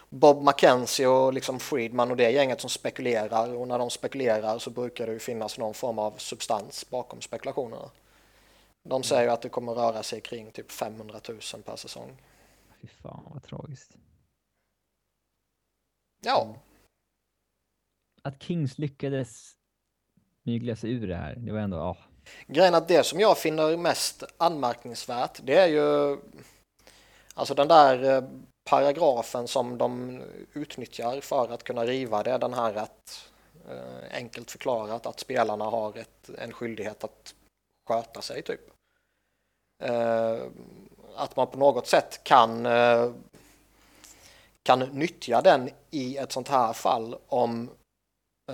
Bob 0.09 0.42
McKenzie 0.42 1.06
och 1.06 1.32
liksom 1.32 1.61
Friedman 1.61 2.11
och 2.11 2.16
det 2.16 2.30
gänget 2.30 2.61
som 2.61 2.70
spekulerar 2.70 3.54
och 3.54 3.68
när 3.68 3.78
de 3.78 3.90
spekulerar 3.90 4.59
så 4.59 4.70
brukar 4.70 5.06
det 5.06 5.12
ju 5.12 5.18
finnas 5.18 5.59
någon 5.59 5.75
form 5.75 5.99
av 5.99 6.12
substans 6.16 6.90
bakom 6.90 7.20
spekulationerna. 7.20 7.90
De 8.82 9.02
säger 9.02 9.23
ju 9.23 9.28
att 9.28 9.42
det 9.42 9.49
kommer 9.49 9.73
röra 9.73 10.02
sig 10.02 10.20
kring 10.20 10.50
typ 10.50 10.73
500 10.73 11.20
000 11.28 11.38
per 11.64 11.76
säsong. 11.76 12.23
Fy 12.80 12.88
fan 12.88 13.26
vad 13.32 13.42
tragiskt. 13.42 13.97
Ja, 16.23 16.54
Att 18.23 18.42
Kings 18.42 18.78
lyckades 18.78 19.56
mygla 20.42 20.76
sig 20.76 20.92
ur 20.92 21.06
det 21.06 21.16
här, 21.16 21.35
det 21.37 21.52
var 21.52 21.61
ändå, 21.61 21.76
ja. 21.76 21.97
grejen 22.47 22.75
att 22.75 22.88
det 22.88 23.04
som 23.04 23.20
jag 23.20 23.38
finner 23.38 23.76
mest 23.76 24.25
anmärkningsvärt 24.37 25.40
det 25.42 25.54
är 25.54 25.66
ju 25.66 26.18
alltså 27.35 27.54
den 27.54 27.68
där 27.68 28.16
eh, 28.16 28.25
paragrafen 28.70 29.49
som 29.49 29.78
de 29.78 30.20
utnyttjar 30.52 31.20
för 31.20 31.52
att 31.52 31.64
kunna 31.64 31.85
riva 31.85 32.23
det, 32.23 32.38
den 32.38 32.54
här 32.54 32.75
att 32.75 33.30
eh, 33.68 34.16
enkelt 34.16 34.50
förklarat 34.50 35.06
att 35.06 35.20
spelarna 35.20 35.64
har 35.64 35.99
ett, 35.99 36.30
en 36.38 36.52
skyldighet 36.52 37.04
att 37.04 37.35
sköta 37.88 38.23
sig 38.23 38.42
typ. 38.42 38.61
Eh, 39.82 40.38
att 41.16 41.37
man 41.37 41.47
på 41.47 41.59
något 41.59 41.87
sätt 41.87 42.20
kan 42.25 42.66
eh, 42.66 43.11
kan 44.62 44.78
nyttja 44.78 45.40
den 45.40 45.70
i 45.90 46.16
ett 46.16 46.32
sånt 46.32 46.49
här 46.49 46.73
fall 46.73 47.16
om 47.28 47.70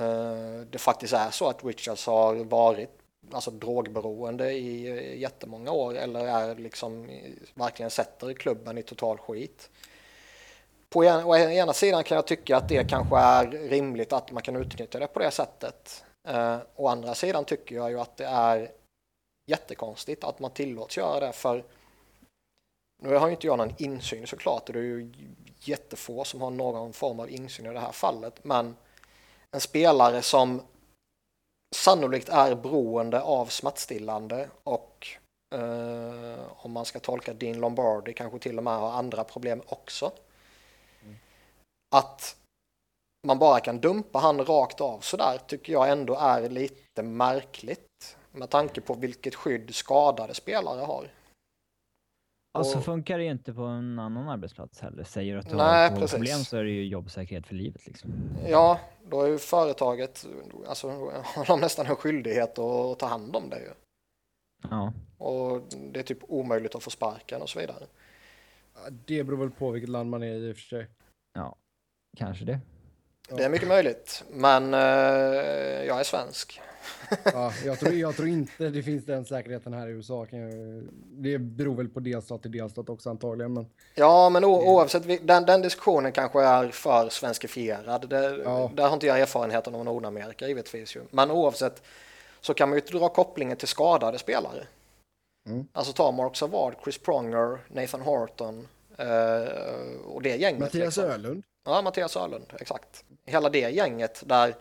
Eh, 0.00 0.60
det 0.70 0.78
faktiskt 0.78 1.12
är 1.12 1.30
så 1.30 1.48
att 1.48 1.64
Richards 1.64 2.06
har 2.06 2.34
varit 2.34 2.90
alltså 3.32 3.50
drogberoende 3.50 4.52
i 4.52 4.86
eh, 4.86 5.18
jättemånga 5.18 5.70
år 5.72 5.96
eller 5.96 6.26
är 6.26 6.54
liksom 6.54 7.08
eh, 7.08 7.30
verkligen 7.54 7.90
sätter 7.90 8.32
klubben 8.32 8.78
i 8.78 8.82
total 8.82 9.18
skit. 9.18 9.70
På 10.88 11.04
en, 11.04 11.24
å 11.24 11.36
ena 11.36 11.72
sidan 11.72 12.04
kan 12.04 12.16
jag 12.16 12.26
tycka 12.26 12.56
att 12.56 12.68
det 12.68 12.90
kanske 12.90 13.16
är 13.16 13.46
rimligt 13.46 14.12
att 14.12 14.32
man 14.32 14.42
kan 14.42 14.56
utnyttja 14.56 14.98
det 14.98 15.06
på 15.06 15.18
det 15.18 15.30
sättet. 15.30 16.04
Eh, 16.28 16.58
å 16.74 16.88
andra 16.88 17.14
sidan 17.14 17.44
tycker 17.44 17.76
jag 17.76 17.90
ju 17.90 18.00
att 18.00 18.16
det 18.16 18.26
är 18.26 18.70
jättekonstigt 19.46 20.24
att 20.24 20.38
man 20.38 20.50
tillåts 20.50 20.96
göra 20.96 21.26
det 21.26 21.32
för 21.32 21.64
nu 23.02 23.14
har 23.14 23.26
ju 23.26 23.32
inte 23.32 23.46
jag 23.46 23.58
någon 23.58 23.74
insyn 23.78 24.26
såklart 24.26 24.68
och 24.68 24.72
det 24.72 24.78
är 24.78 24.82
ju 24.82 25.12
jättefå 25.60 26.24
som 26.24 26.40
har 26.40 26.50
någon 26.50 26.92
form 26.92 27.20
av 27.20 27.30
insyn 27.30 27.66
i 27.66 27.72
det 27.72 27.80
här 27.80 27.92
fallet 27.92 28.44
men 28.44 28.76
en 29.56 29.60
spelare 29.60 30.22
som 30.22 30.62
sannolikt 31.75 32.28
är 32.28 32.54
beroende 32.54 33.22
av 33.22 33.46
smärtstillande 33.46 34.48
och 34.64 35.06
eh, 35.54 36.44
om 36.56 36.72
man 36.72 36.84
ska 36.84 36.98
tolka 36.98 37.34
Dean 37.34 37.60
Lombardi 37.60 38.12
kanske 38.12 38.38
till 38.38 38.58
och 38.58 38.64
med 38.64 38.78
har 38.78 38.90
andra 38.90 39.25
problem 39.25 39.62
också. 39.66 40.12
Att 41.94 42.36
man 43.26 43.38
bara 43.38 43.60
kan 43.60 43.80
dumpa 43.80 44.18
han 44.18 44.44
rakt 44.44 44.80
av 44.80 45.00
sådär 45.00 45.40
tycker 45.46 45.72
jag 45.72 45.90
ändå 45.90 46.14
är 46.14 46.48
lite 46.48 47.02
märkligt 47.02 48.16
med 48.32 48.50
tanke 48.50 48.80
på 48.80 48.94
vilket 48.94 49.34
skydd 49.34 49.75
skadade 49.75 50.34
spelare 50.34 50.80
har. 50.80 51.10
Alltså 52.56 52.78
Och- 52.78 52.84
funkar 52.84 53.18
det 53.18 53.25
ju 53.25 53.30
inte 53.30 53.52
på 53.52 53.62
en 53.62 53.98
annan 53.98 54.28
arbetsplats 54.28 54.80
heller. 54.80 55.04
Säger 55.04 55.32
du 55.34 55.40
att 55.40 55.48
du 55.50 55.56
Nej, 55.56 55.90
har 55.90 55.96
precis. 55.96 56.10
problem 56.16 56.38
så 56.38 56.56
är 56.56 56.64
det 56.64 56.70
ju 56.70 56.86
jobbsäkerhet 56.86 57.46
för 57.46 57.54
livet 57.54 57.86
liksom. 57.86 58.10
Ja, 58.48 58.80
då 59.10 59.22
är 59.22 59.28
ju 59.28 59.38
företaget, 59.38 60.26
alltså 60.68 60.88
har 61.25 61.46
de 61.46 61.60
nästan 61.60 61.86
en 61.86 61.96
skyldighet 61.96 62.58
att 62.58 62.98
ta 62.98 63.06
hand 63.06 63.36
om 63.36 63.50
det 63.50 63.58
ju. 63.58 63.70
Ja. 64.70 64.92
Och 65.18 65.62
det 65.92 66.00
är 66.00 66.04
typ 66.04 66.18
omöjligt 66.28 66.75
att 66.75 66.82
få 66.82 66.90
sparken 66.90 67.42
och 67.42 67.48
så 67.48 67.58
vidare. 67.58 67.86
Det 69.06 69.25
beror 69.25 69.36
väl 69.38 69.50
på 69.50 69.70
vilket 69.70 69.90
land 69.90 70.10
man 70.10 70.22
är 70.22 70.26
i 70.34 70.48
i 70.48 70.52
och 70.52 70.56
för 70.56 70.62
sig. 70.62 70.86
Ja, 71.34 71.56
kanske 72.16 72.44
det. 72.44 72.58
Det 73.28 73.44
är 73.44 73.48
mycket 73.50 73.68
möjligt, 73.68 74.25
men 74.32 74.75
eh, 74.75 74.80
jag 75.86 76.00
är 76.00 76.04
svensk. 76.04 76.60
Ja, 77.24 77.52
jag, 77.64 77.78
tror, 77.78 77.94
jag 77.94 78.16
tror 78.16 78.28
inte 78.28 78.68
det 78.68 78.82
finns 78.82 79.04
den 79.04 79.24
säkerheten 79.24 79.72
här 79.72 79.88
i 79.88 79.90
USA. 79.90 80.26
Det 80.94 81.38
beror 81.38 81.76
väl 81.76 81.88
på 81.88 82.00
delstat 82.00 82.42
till 82.42 82.52
delstat 82.52 82.88
också 82.88 83.10
antagligen. 83.10 83.52
Men 83.54 83.66
Ja, 83.94 84.30
men 84.30 84.44
oavsett, 84.44 85.26
den, 85.26 85.46
den 85.46 85.62
diskussionen 85.62 86.12
kanske 86.12 86.42
är 86.42 86.68
för 86.68 87.08
svenskifierad. 87.08 88.08
Det, 88.10 88.36
Ja. 88.44 88.70
Där 88.74 88.86
har 88.86 88.94
inte 88.94 89.06
jag 89.06 89.20
erfarenheten 89.20 89.74
av 89.74 89.84
Nordamerika 89.84 90.48
givetvis 90.48 90.96
ju. 90.96 91.00
Men 91.10 91.30
oavsett 91.30 91.82
så 92.40 92.54
kan 92.54 92.68
man 92.68 92.78
ju 92.78 92.98
dra 92.98 93.08
kopplingen 93.08 93.56
till 93.56 93.68
skadade 93.68 94.18
spelare. 94.18 94.66
Mm. 95.48 95.66
Alltså 95.72 95.92
ta 95.92 96.12
Mark 96.12 96.36
Savard, 96.36 96.74
Chris 96.84 96.98
Pronger, 96.98 97.58
Nathan 97.68 98.00
Horton 98.00 98.68
eh, 98.98 100.06
och 100.06 100.22
det 100.22 100.36
gänget. 100.36 100.60
Mattias 100.60 100.96
liksom. 100.96 101.04
Öhlund. 101.04 101.42
Ja, 101.64 101.82
Mattias 101.82 102.16
Öhlund, 102.16 102.52
exakt. 102.60 103.04
Hela 103.24 103.48
det 103.48 103.70
gänget 103.70 104.22
där 104.26 104.54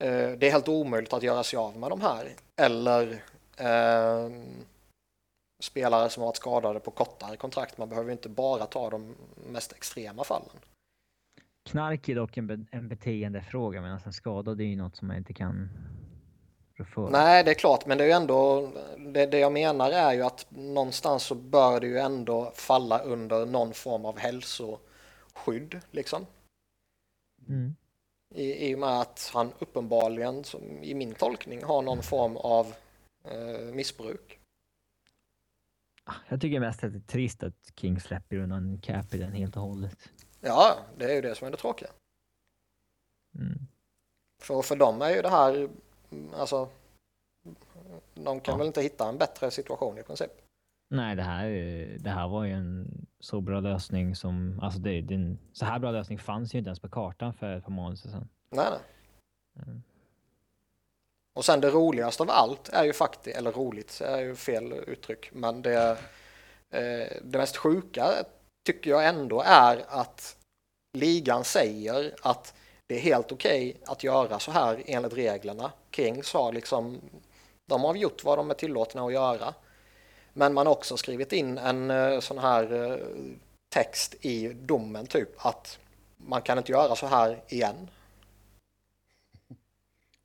det 0.00 0.46
är 0.46 0.50
helt 0.50 0.68
omöjligt 0.68 1.12
att 1.12 1.22
göra 1.22 1.42
sig 1.42 1.56
av 1.56 1.76
med 1.78 1.90
de 1.90 2.00
här. 2.00 2.34
Eller 2.56 3.22
eh, 3.56 4.30
spelare 5.62 6.10
som 6.10 6.20
har 6.20 6.28
varit 6.28 6.36
skadade 6.36 6.80
på 6.80 6.90
kortare 6.90 7.36
kontrakt. 7.36 7.78
Man 7.78 7.88
behöver 7.88 8.12
inte 8.12 8.28
bara 8.28 8.66
ta 8.66 8.90
de 8.90 9.14
mest 9.50 9.72
extrema 9.72 10.24
fallen. 10.24 10.56
Knark 11.70 12.08
är 12.08 12.14
dock 12.14 12.36
en, 12.36 12.46
be- 12.46 12.66
en 12.70 12.88
beteendefråga 12.88 13.80
medan 13.80 14.00
en 14.04 14.12
skada 14.12 14.54
det 14.54 14.64
är 14.64 14.68
ju 14.68 14.76
något 14.76 14.96
som 14.96 15.08
man 15.08 15.16
inte 15.16 15.32
kan 15.34 15.68
för. 16.84 17.10
Nej, 17.10 17.44
det 17.44 17.50
är 17.50 17.54
klart, 17.54 17.86
men 17.86 17.98
det 17.98 18.04
är 18.04 18.08
ju 18.08 18.12
ändå 18.12 18.72
det, 18.98 19.26
det 19.26 19.38
jag 19.38 19.52
menar 19.52 19.90
är 19.90 20.12
ju 20.12 20.22
att 20.22 20.46
någonstans 20.50 21.22
så 21.22 21.34
bör 21.34 21.80
det 21.80 21.86
ju 21.86 21.98
ändå 21.98 22.52
falla 22.54 22.98
under 22.98 23.46
någon 23.46 23.74
form 23.74 24.04
av 24.04 24.18
hälsoskydd 24.18 25.80
liksom. 25.90 26.26
Mm. 27.48 27.76
I, 28.36 28.70
I 28.70 28.74
och 28.74 28.78
med 28.78 29.00
att 29.00 29.30
han 29.34 29.52
uppenbarligen, 29.58 30.44
som 30.44 30.62
i 30.82 30.94
min 30.94 31.14
tolkning, 31.14 31.64
har 31.64 31.82
någon 31.82 32.02
form 32.02 32.36
av 32.36 32.74
eh, 33.24 33.60
missbruk. 33.74 34.38
Ah, 36.04 36.14
Jag 36.28 36.40
tycker 36.40 36.60
mest 36.60 36.84
att 36.84 36.92
det 36.92 36.98
är 36.98 37.00
trist 37.00 37.42
att 37.42 37.72
King 37.76 38.00
släpper 38.00 38.36
undan 38.36 38.78
cap 38.82 39.14
i 39.14 39.18
den 39.18 39.32
helt 39.32 39.56
och 39.56 39.62
hållet. 39.62 40.10
Ja, 40.40 40.78
det 40.98 41.04
är 41.04 41.14
ju 41.14 41.20
det 41.20 41.34
som 41.34 41.46
är 41.46 41.50
det 41.50 41.56
tråkiga. 41.56 41.90
Mm. 43.38 43.58
För, 44.42 44.62
för 44.62 44.76
dem 44.76 45.02
är 45.02 45.10
ju 45.10 45.22
det 45.22 45.28
här, 45.28 45.68
alltså, 46.34 46.68
de 48.14 48.40
kan 48.40 48.52
Ja. 48.52 48.56
väl 48.58 48.66
inte 48.66 48.82
hitta 48.82 49.08
en 49.08 49.18
bättre 49.18 49.50
situation 49.50 49.98
i 49.98 50.02
princip. 50.02 50.30
Nej, 50.88 51.16
det 51.16 51.22
här, 51.22 51.48
det 51.98 52.10
här 52.10 52.28
var 52.28 52.44
ju 52.44 52.52
en 52.52 53.06
så 53.20 53.40
bra 53.40 53.60
lösning 53.60 54.16
som... 54.16 54.60
Alltså 54.62 54.80
det, 54.80 55.00
det, 55.00 55.14
en, 55.14 55.38
så 55.52 55.64
här 55.64 55.78
bra 55.78 55.90
lösning 55.90 56.18
fanns 56.18 56.54
ju 56.54 56.58
inte 56.58 56.68
ens 56.68 56.80
på 56.80 56.88
kartan 56.88 57.34
för 57.34 57.56
ett 57.56 57.64
par 57.64 57.72
månader 57.72 57.96
sedan. 57.96 58.28
Nej, 58.50 58.66
nej. 58.70 58.80
Mm. 59.66 59.82
Och 61.34 61.44
sen 61.44 61.60
det 61.60 61.70
roligaste 61.70 62.22
av 62.22 62.30
allt 62.30 62.68
är 62.68 62.84
ju 62.84 62.92
faktiskt, 62.92 63.36
eller 63.36 63.52
roligt 63.52 64.00
är 64.00 64.18
ju 64.18 64.34
fel 64.34 64.72
uttryck, 64.72 65.30
men 65.32 65.62
det, 65.62 65.90
eh, 66.70 67.16
det 67.22 67.38
mest 67.38 67.56
sjuka 67.56 68.08
tycker 68.64 68.90
jag 68.90 69.06
ändå 69.06 69.42
är 69.46 69.84
att 69.88 70.36
ligan 70.92 71.44
säger 71.44 72.14
att 72.22 72.54
det 72.86 72.94
är 72.94 73.00
helt 73.00 73.32
okej 73.32 73.76
att 73.86 74.04
göra 74.04 74.38
så 74.38 74.50
här 74.50 74.82
enligt 74.86 75.16
reglerna. 75.16 75.72
Kings 75.90 76.32
har 76.32 76.52
liksom, 76.52 77.00
de 77.66 77.84
har 77.84 77.94
gjort 77.94 78.24
vad 78.24 78.38
de 78.38 78.50
är 78.50 78.54
tillåtna 78.54 79.02
att 79.02 79.12
göra. 79.12 79.54
Men 80.38 80.54
man 80.54 80.66
har 80.66 80.74
också 80.74 80.96
skrivit 80.96 81.32
in 81.32 81.58
en 81.58 81.90
eh, 81.90 82.20
sån 82.20 82.38
här 82.38 82.92
eh, 82.92 82.98
text 83.68 84.14
i 84.20 84.48
domen 84.48 85.06
typ 85.06 85.46
att 85.46 85.78
man 86.16 86.42
kan 86.42 86.58
inte 86.58 86.72
göra 86.72 86.96
så 86.96 87.06
här 87.06 87.42
igen. 87.48 87.90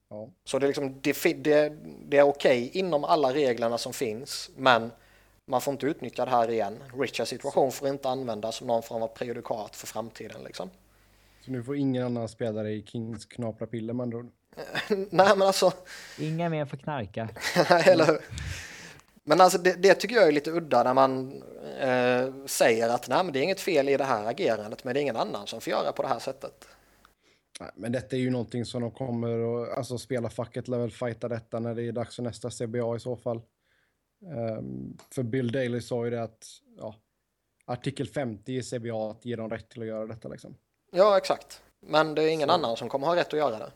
Ja. 0.10 0.30
Så 0.44 0.60
det 0.60 0.66
är, 0.66 0.68
liksom, 0.68 1.02
det, 1.02 1.44
det, 1.44 1.74
det 2.06 2.18
är 2.18 2.24
okej 2.24 2.72
inom 2.74 3.04
alla 3.04 3.34
reglerna 3.34 3.78
som 3.78 3.94
finns, 3.94 4.50
men 4.56 4.92
man 5.46 5.62
får 5.62 5.72
inte 5.72 5.86
utnyttja 5.86 6.26
det 6.26 6.32
här 6.32 6.52
igen. 6.52 6.84
Richards 7.00 7.30
situation 7.30 7.72
får 7.72 7.88
inte 7.88 8.10
användas 8.10 8.56
som 8.56 8.68
någon 8.68 8.84
form 8.84 9.04
av 9.04 9.08
prejudikat 9.08 9.76
för 9.76 9.88
framtiden. 9.88 10.44
Liksom. 10.44 10.70
Så 11.46 11.52
nu 11.52 11.64
får 11.64 11.76
ingen 11.76 12.06
annan 12.06 12.30
spelare 12.30 12.72
i 12.72 12.84
Kings 12.84 13.26
knapra 13.26 13.68
piller 13.68 13.94
med 13.94 14.04
andra 14.04 14.18
ord. 14.18 14.32
Nej, 14.90 15.10
men 15.10 15.42
alltså, 15.42 15.74
Inga 16.20 16.50
mer 16.50 16.66
får 16.66 16.78
knarka. 16.78 17.30
eller 17.70 18.06
hur? 18.06 18.22
Men 19.24 19.42
alltså 19.42 19.58
det, 19.58 19.74
det 19.74 19.94
tycker 19.94 20.16
jag 20.16 20.28
är 20.28 20.32
lite 20.32 20.52
udda 20.52 20.84
när 20.84 20.94
man 20.94 21.44
eh, 21.80 22.46
säger 22.46 22.90
att 22.90 23.10
nej, 23.10 23.24
men 23.24 23.34
det 23.34 23.40
är 23.40 23.44
inget 23.44 23.60
fel 23.60 23.90
i 23.90 23.98
det 23.98 24.04
här 24.04 24.26
agerandet, 24.26 24.84
men 24.84 24.94
det 24.94 25.00
är 25.00 25.02
ingen 25.02 25.16
annan 25.18 25.48
som 25.48 25.62
får 25.62 25.72
göra 25.72 25.92
på 25.92 26.02
det 26.02 26.08
här 26.08 26.20
sättet. 26.20 26.68
Nej, 27.60 27.70
men 27.76 27.92
detta 27.92 28.16
är 28.16 28.20
ju 28.20 28.30
någonting 28.30 28.66
som 28.66 28.82
de 28.82 28.92
kommer 28.92 29.64
att 29.64 29.78
alltså, 29.78 29.98
spela 29.98 30.30
facket 30.30 30.68
lär 30.68 30.78
väl 30.80 30.92
fighta 30.92 31.28
detta 31.28 31.60
när 31.60 31.76
det 31.76 31.84
är 31.84 31.92
dags 31.92 32.16
för 32.16 32.24
nästa 32.24 32.50
CBA 32.50 32.96
i 32.96 33.00
så 33.00 33.16
fall. 33.18 33.42
Ehm, 34.26 34.98
för 35.12 35.24
Bill 35.24 35.52
Daley 35.52 35.82
sa 35.82 36.06
ju 36.06 36.12
det 36.12 36.24
att 36.24 36.46
ja, 36.78 36.96
artikel 37.66 38.08
50 38.08 38.54
i 38.54 38.62
CBA 38.64 39.16
ger 39.22 39.38
dem 39.38 39.50
rätt 39.50 39.70
till 39.70 39.82
att 39.82 39.88
göra 39.88 40.06
detta 40.08 40.28
liksom. 40.28 40.56
Ja, 40.92 41.18
exakt. 41.18 41.62
Men 41.80 42.16
det 42.16 42.24
är 42.24 42.30
ingen 42.30 42.48
Så- 42.50 42.54
annan 42.54 42.78
som 42.78 42.90
kommer 42.90 43.08
ha 43.08 43.16
rätt 43.16 43.34
att 43.34 43.40
göra 43.40 43.60
det. 43.60 43.72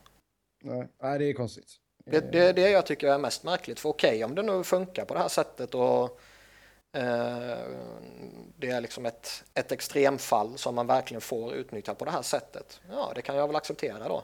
Nej, 0.62 0.88
nej 1.02 1.18
det 1.18 1.24
är 1.24 1.32
konstigt. 1.32 1.68
Det, 2.10 2.32
det 2.32 2.38
är 2.38 2.52
det 2.52 2.70
jag 2.70 2.86
tycker 2.86 3.08
är 3.08 3.18
mest 3.18 3.44
märkligt. 3.44 3.80
För 3.80 3.88
okej, 3.88 4.24
om 4.24 4.34
det 4.34 4.42
nu 4.42 4.64
funkar 4.64 5.04
på 5.04 5.14
det 5.14 5.20
här 5.20 5.28
sättet 5.28 5.74
och 5.74 6.02
eh, 6.92 7.58
det 8.56 8.70
är 8.70 8.80
liksom 8.80 9.06
ett, 9.06 9.44
ett 9.54 9.72
extremfall 9.72 10.58
som 10.58 10.74
man 10.74 10.86
verkligen 10.86 11.20
får 11.20 11.54
utnyttja 11.54 11.94
på 11.94 12.04
det 12.04 12.10
här 12.10 12.22
sättet. 12.22 12.80
Ja, 12.90 13.12
det 13.14 13.22
kan 13.22 13.36
jag 13.36 13.46
väl 13.46 13.56
acceptera 13.56 14.08
då. 14.08 14.22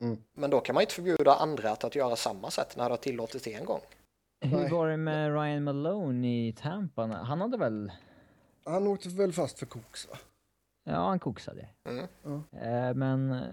Mm. 0.00 0.22
Men 0.32 0.50
då 0.50 0.60
kan 0.60 0.74
man 0.74 0.80
inte 0.80 0.94
förbjuda 0.94 1.34
andra 1.34 1.70
att, 1.70 1.84
att 1.84 1.94
göra 1.94 2.16
samma 2.16 2.50
sätt 2.50 2.76
när 2.76 2.84
det 2.84 2.90
har 2.90 2.96
tillåtits 2.96 3.46
en 3.46 3.64
gång. 3.64 3.80
Hur 4.40 4.68
var 4.68 4.88
det 4.88 4.96
med 4.96 5.34
Ryan 5.34 5.64
Malone 5.64 6.26
i 6.26 6.52
Tampa? 6.52 7.02
Han 7.02 7.40
hade 7.40 7.56
väl... 7.56 7.92
Han 8.64 8.86
åkte 8.86 9.08
väl 9.08 9.32
fast 9.32 9.58
för 9.58 9.66
koks 9.66 10.08
va? 10.08 10.16
Ja, 10.84 11.08
han 11.08 11.18
koksade. 11.18 11.68
Mm. 11.84 12.44
Eh, 12.52 12.94
men 12.94 13.44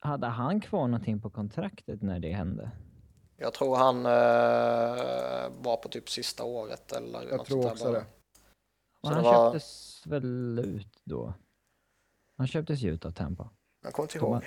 hade 0.00 0.26
han 0.26 0.60
kvar 0.60 0.88
någonting 0.88 1.20
på 1.20 1.30
kontraktet 1.30 2.02
när 2.02 2.18
det 2.18 2.32
hände? 2.32 2.70
Jag 3.36 3.54
tror 3.54 3.76
han 3.76 3.96
eh, 4.06 5.62
var 5.62 5.76
på 5.76 5.88
typ 5.88 6.10
sista 6.10 6.44
året 6.44 6.92
eller 6.92 7.28
Jag 7.28 7.36
något 7.36 7.46
tror 7.46 7.62
sånt 7.62 7.78
där 7.80 7.86
också 7.88 7.92
det. 7.92 8.04
Och 9.00 9.08
han 9.08 9.18
det 9.18 9.24
var- 9.30 9.52
köptes 9.52 10.02
väl 10.06 10.58
ut 10.58 11.00
då? 11.04 11.34
Han 12.36 12.46
köptes 12.46 12.80
ju 12.80 12.90
ut 12.90 13.04
av 13.04 13.10
Tampa. 13.10 13.50
Jag 13.82 13.92
kommer 13.92 14.06
inte 14.06 14.18
ihåg. 14.18 14.42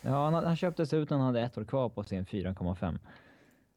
Ja, 0.00 0.10
han, 0.30 0.34
han 0.34 0.56
köptes 0.56 0.92
ut 0.92 1.10
när 1.10 1.16
han 1.16 1.26
hade 1.26 1.40
ett 1.40 1.58
år 1.58 1.64
kvar 1.64 1.88
på 1.88 2.04
sin 2.04 2.26
4,5. 2.26 2.98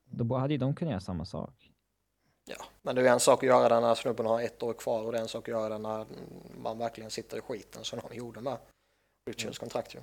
Då 0.06 0.36
hade 0.38 0.53
ju 0.53 0.58
de 0.58 0.75
kunnat 0.75 0.91
göra 0.91 1.01
samma 1.01 1.25
sak. 1.25 1.72
Ja, 2.46 2.65
men 2.82 2.96
det 2.96 3.08
är 3.08 3.13
en 3.13 3.20
sak 3.20 3.44
att 3.44 3.48
göra 3.48 3.70
det 3.70 3.79
när 3.79 3.96
snubben 3.96 4.25
har 4.25 4.41
ett 4.41 4.63
år 4.63 4.74
kvar 4.74 5.03
och 5.03 5.12
det 5.12 5.18
är 5.18 5.22
en 5.22 5.27
sak 5.27 5.48
att 5.48 5.53
göra 5.53 5.70
det 5.70 5.77
när 5.77 6.06
man 6.58 6.77
verkligen 6.77 7.12
sitter 7.12 7.38
i 7.38 7.41
skiten 7.41 7.84
som 7.84 8.00
de 8.10 8.15
gjorde 8.15 8.41
med 8.41 8.58
Richards 9.29 9.60
kontrakt 9.60 9.96
ju. 9.96 10.00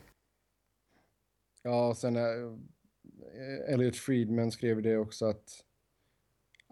Ja, 1.63 1.89
och 1.89 1.97
sen 1.97 2.17
eh, 2.17 2.23
Eh, 3.35 3.75
Elliot 3.75 3.97
Friedman 3.97 4.51
skrev 4.51 4.83
det 4.83 4.97
också 4.97 5.27
att 5.27 5.63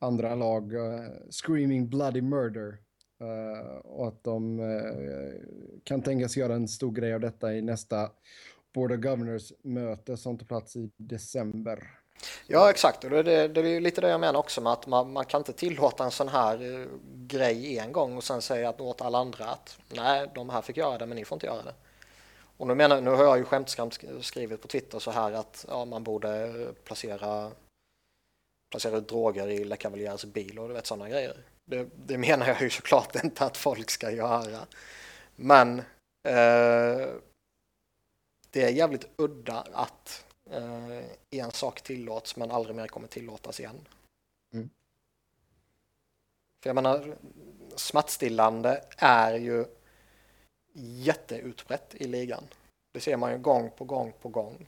andra 0.00 0.34
lag, 0.34 0.72
uh, 0.72 1.08
screaming 1.30 1.88
bloody 1.88 2.22
murder. 2.22 2.78
uh, 3.20 3.76
och 3.76 4.08
att 4.08 4.24
de 4.24 4.60
uh, 4.60 5.32
kan 5.84 6.02
tänkas 6.02 6.36
göra 6.36 6.54
en 6.54 6.68
stor 6.68 6.92
grej 6.92 7.14
av 7.14 7.20
detta 7.20 7.54
i 7.54 7.62
nästa 7.62 8.10
Board 8.74 8.92
of 8.92 8.98
Governors-möte 8.98 10.16
som 10.16 10.38
tar 10.38 10.46
plats 10.46 10.76
i 10.76 10.90
december. 10.96 11.98
Ja, 12.46 12.70
exakt. 12.70 13.04
Och 13.04 13.10
det, 13.10 13.22
det, 13.22 13.48
det 13.48 13.60
är 13.60 13.64
ju 13.64 13.80
lite 13.80 14.00
det 14.00 14.08
jag 14.08 14.20
menar 14.20 14.38
också 14.38 14.60
med 14.60 14.72
att 14.72 14.86
man, 14.86 15.12
man 15.12 15.24
kan 15.24 15.40
inte 15.40 15.52
tillåta 15.52 16.04
en 16.04 16.10
sån 16.10 16.28
här 16.28 16.86
grej 17.26 17.78
en 17.78 17.92
gång 17.92 18.16
och 18.16 18.24
sen 18.24 18.42
säga 18.42 18.68
att 18.68 18.80
åt 18.80 19.02
alla 19.02 19.18
andra 19.18 19.44
att 19.44 19.78
nej, 19.96 20.30
de 20.34 20.50
här 20.50 20.62
fick 20.62 20.76
göra 20.76 20.98
det, 20.98 21.06
men 21.06 21.16
ni 21.16 21.24
får 21.24 21.36
inte 21.36 21.46
göra 21.46 21.62
det. 21.62 21.74
Och 22.64 22.68
nu, 22.68 22.74
menar, 22.74 23.00
nu 23.00 23.10
har 23.10 23.24
jag 23.24 23.38
ju 23.38 23.44
skämtsamt 23.44 23.98
sk- 23.98 24.22
skrivit 24.22 24.62
på 24.62 24.68
Twitter 24.68 24.98
så 24.98 25.10
här 25.10 25.32
att 25.32 25.64
ja, 25.68 25.84
man 25.84 26.04
borde 26.04 26.52
placera, 26.84 27.52
placera 28.70 28.96
ut 28.96 29.08
droger 29.08 29.48
i 29.48 29.64
Le 29.64 29.76
Cavaliers 29.76 30.24
bil 30.24 30.58
och 30.58 30.68
du 30.68 30.74
vet 30.74 30.86
sådana 30.86 31.08
grejer. 31.08 31.36
Det, 31.64 31.88
det 31.94 32.18
menar 32.18 32.46
jag 32.46 32.62
ju 32.62 32.70
såklart 32.70 33.14
inte 33.24 33.44
att 33.44 33.56
folk 33.56 33.90
ska 33.90 34.10
göra. 34.10 34.66
Men 35.36 35.78
eh, 36.28 37.08
det 38.50 38.62
är 38.62 38.68
jävligt 38.68 39.08
udda 39.16 39.66
att 39.72 40.24
eh, 40.50 41.04
en 41.30 41.50
sak 41.52 41.80
tillåts 41.80 42.36
men 42.36 42.50
aldrig 42.50 42.76
mer 42.76 42.86
kommer 42.86 43.08
tillåtas 43.08 43.60
igen. 43.60 43.88
Mm. 44.52 44.70
För 46.62 46.68
jag 46.68 46.74
menar, 46.74 47.16
smärtstillande 47.76 48.84
är 48.98 49.34
ju 49.34 49.64
jätteutbrett 50.76 51.94
i 51.94 52.06
ligan. 52.06 52.44
Det 52.92 53.00
ser 53.00 53.16
man 53.16 53.32
ju 53.32 53.38
gång 53.38 53.70
på 53.76 53.84
gång 53.84 54.12
på 54.22 54.28
gång. 54.28 54.66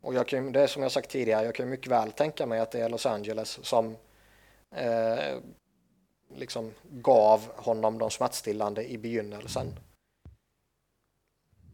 Och 0.00 0.14
jag 0.14 0.28
kan, 0.28 0.52
det 0.52 0.60
är 0.60 0.66
som 0.66 0.82
jag 0.82 0.92
sagt 0.92 1.10
tidigare, 1.10 1.44
jag 1.44 1.54
kan 1.54 1.68
mycket 1.68 1.92
väl 1.92 2.12
tänka 2.12 2.46
mig 2.46 2.60
att 2.60 2.70
det 2.70 2.80
är 2.80 2.88
Los 2.88 3.06
Angeles 3.06 3.58
som 3.66 3.96
eh, 4.70 5.38
liksom 6.34 6.72
gav 6.90 7.40
honom 7.56 7.98
de 7.98 8.10
smärtstillande 8.10 8.90
i 8.90 8.98
begynnelsen. 8.98 9.66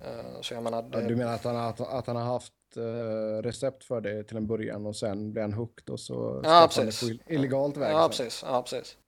Eh, 0.00 0.40
så 0.40 0.54
jag 0.54 0.62
menar, 0.62 0.82
Ja, 0.92 1.00
det, 1.00 1.08
Du 1.08 1.16
menar 1.16 1.34
att 1.34 1.44
han, 1.44 1.56
att, 1.56 1.80
att 1.80 2.06
han 2.06 2.16
har 2.16 2.24
haft 2.24 2.52
eh, 2.76 3.42
recept 3.42 3.84
för 3.84 4.00
det 4.00 4.24
till 4.24 4.36
en 4.36 4.46
början 4.46 4.86
och 4.86 4.96
sen 4.96 5.32
blir 5.32 5.42
han 5.42 5.52
hooked 5.52 5.90
och 5.90 6.00
så 6.00 6.42
skaffar 6.42 6.76
han 6.82 6.86
det 6.86 7.00
på 7.00 7.06
ill- 7.06 7.22
illegalt 7.26 7.76
väg. 7.76 7.92
Ja, 7.92 8.08
precis. 8.08 8.42
Ja, 8.46 8.62
precis. 8.62 8.98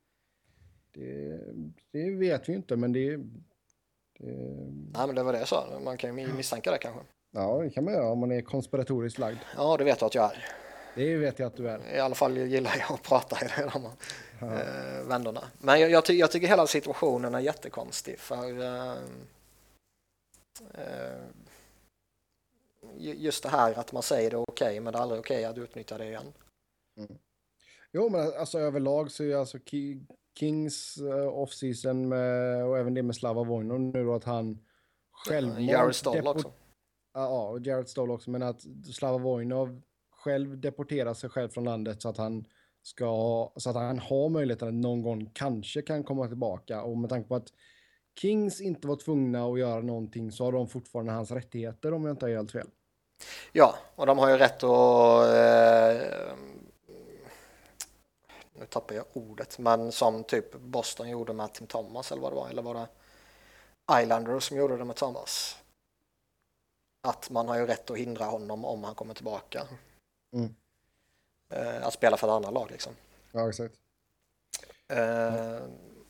Det, 0.91 1.39
det 1.91 2.09
vet 2.11 2.49
vi 2.49 2.53
inte, 2.53 2.75
men 2.75 2.93
det, 2.93 3.19
det... 4.19 4.31
Nej, 4.93 5.07
men 5.07 5.15
det 5.15 5.23
var 5.23 5.33
det 5.33 5.39
jag 5.39 5.47
sa. 5.47 5.79
Man 5.83 5.97
kan 5.97 6.17
ju 6.17 6.33
misstänka 6.33 6.71
det 6.71 6.77
kanske. 6.77 7.01
Ja, 7.31 7.57
det 7.63 7.69
kan 7.69 7.83
man 7.83 7.93
göra 7.93 8.09
om 8.09 8.19
man 8.19 8.31
är 8.31 8.41
konspiratoriskt 8.41 9.19
lagd. 9.19 9.37
Ja, 9.57 9.77
det 9.77 9.83
vet 9.83 10.01
jag 10.01 10.07
att 10.07 10.15
jag 10.15 10.25
är. 10.35 10.45
Det 10.95 11.17
vet 11.17 11.39
jag 11.39 11.47
att 11.47 11.55
du 11.57 11.69
är. 11.69 11.95
I 11.95 11.99
alla 11.99 12.15
fall 12.15 12.37
gillar 12.37 12.75
jag 12.79 12.91
att 12.93 13.03
prata 13.03 13.35
i 13.45 13.47
de 13.47 13.53
här 13.53 13.91
eh, 14.41 15.07
vändorna. 15.07 15.43
Men 15.59 15.79
jag, 15.79 15.91
jag, 15.91 16.05
ty 16.05 16.13
jag 16.13 16.31
tycker 16.31 16.47
hela 16.47 16.67
situationen 16.67 17.35
är 17.35 17.39
jättekonstig 17.39 18.19
för 18.19 18.61
eh, 18.63 18.91
eh, 20.73 21.21
ju- 22.97 23.13
just 23.15 23.43
det 23.43 23.49
här 23.49 23.79
att 23.79 23.91
man 23.91 24.03
säger 24.03 24.31
det 24.31 24.37
okej 24.37 24.79
men 24.79 24.93
det 24.93 24.99
är 24.99 25.01
aldrig 25.03 25.19
okej 25.19 25.45
att 25.45 25.57
utnyttja 25.57 25.97
det 25.97 26.05
igen. 26.05 26.33
Jo, 27.91 28.09
men 28.09 28.33
alltså 28.39 28.59
överlag 28.59 29.11
så 29.11 29.23
är 29.23 29.35
alltså 29.35 29.59
Kings 30.39 30.97
uh, 30.97 31.27
off-season 31.27 32.07
med, 32.07 32.65
och 32.65 32.77
även 32.77 32.93
det 32.93 33.03
med 33.03 33.15
Slava 33.15 33.43
Vojnov 33.43 33.79
nu 33.79 34.05
då 34.05 34.15
att 34.15 34.23
han 34.23 34.59
själv... 35.11 35.61
Jared 35.61 35.95
Stoll 35.95 36.27
också. 36.27 36.51
Ja, 37.13 37.49
och 37.49 37.61
Jared 37.61 37.89
Stoll 37.89 38.11
också, 38.11 38.29
men 38.29 38.43
att 38.43 38.61
Slava 38.93 39.17
Vojnov 39.17 39.81
själv 40.09 40.59
deporterar 40.59 41.13
sig 41.13 41.29
själv 41.29 41.49
från 41.49 41.63
landet 41.63 42.01
så 42.01 42.09
att 42.09 42.17
han 42.17 42.45
ska 42.81 43.51
så 43.55 43.69
att 43.69 43.75
han 43.75 43.99
har 43.99 44.29
möjligheten 44.29 44.67
att 44.67 44.73
någon 44.73 45.01
gång 45.01 45.29
kanske 45.33 45.81
kan 45.81 46.03
komma 46.03 46.27
tillbaka 46.27 46.81
och 46.81 46.97
med 46.97 47.09
tanke 47.09 47.27
på 47.27 47.35
att 47.35 47.53
Kings 48.19 48.61
inte 48.61 48.87
var 48.87 48.95
tvungna 48.95 49.45
att 49.45 49.59
göra 49.59 49.81
någonting 49.81 50.31
så 50.31 50.43
har 50.43 50.51
de 50.51 50.67
fortfarande 50.67 51.11
hans 51.11 51.31
rättigheter 51.31 51.93
om 51.93 52.05
jag 52.05 52.13
inte 52.13 52.25
har 52.25 52.31
helt 52.31 52.51
fel. 52.51 52.67
Ja, 53.51 53.75
och 53.95 54.05
de 54.05 54.17
har 54.17 54.29
ju 54.29 54.37
rätt 54.37 54.63
att 54.63 55.27
eh, 55.27 56.35
nu 58.59 58.65
tappar 58.65 58.95
jag 58.95 59.05
ordet, 59.13 59.59
men 59.59 59.91
som 59.91 60.23
typ 60.23 60.55
Boston 60.55 61.09
gjorde 61.09 61.33
med 61.33 61.53
Tim 61.53 61.67
Thomas 61.67 62.11
eller 62.11 62.21
vad 62.21 62.31
det 62.31 62.35
var, 62.35 62.49
eller 62.49 62.61
var 62.61 62.73
det 62.73 62.87
Islanders 64.01 64.43
som 64.47 64.57
gjorde 64.57 64.77
det 64.77 64.85
med 64.85 64.95
Thomas? 64.95 65.57
Att 67.07 67.29
man 67.29 67.47
har 67.47 67.55
ju 67.57 67.65
rätt 67.65 67.89
att 67.89 67.97
hindra 67.97 68.25
honom 68.25 68.65
om 68.65 68.83
han 68.83 68.95
kommer 68.95 69.13
tillbaka. 69.13 69.67
Mm. 70.33 70.55
Eh, 71.49 71.87
att 71.87 71.93
spela 71.93 72.17
för 72.17 72.27
ett 72.27 72.31
annat 72.31 72.53
lag 72.53 72.71
liksom. 72.71 72.93
Ja, 73.31 73.49
exakt. 73.49 73.75
Eh, 74.87 75.59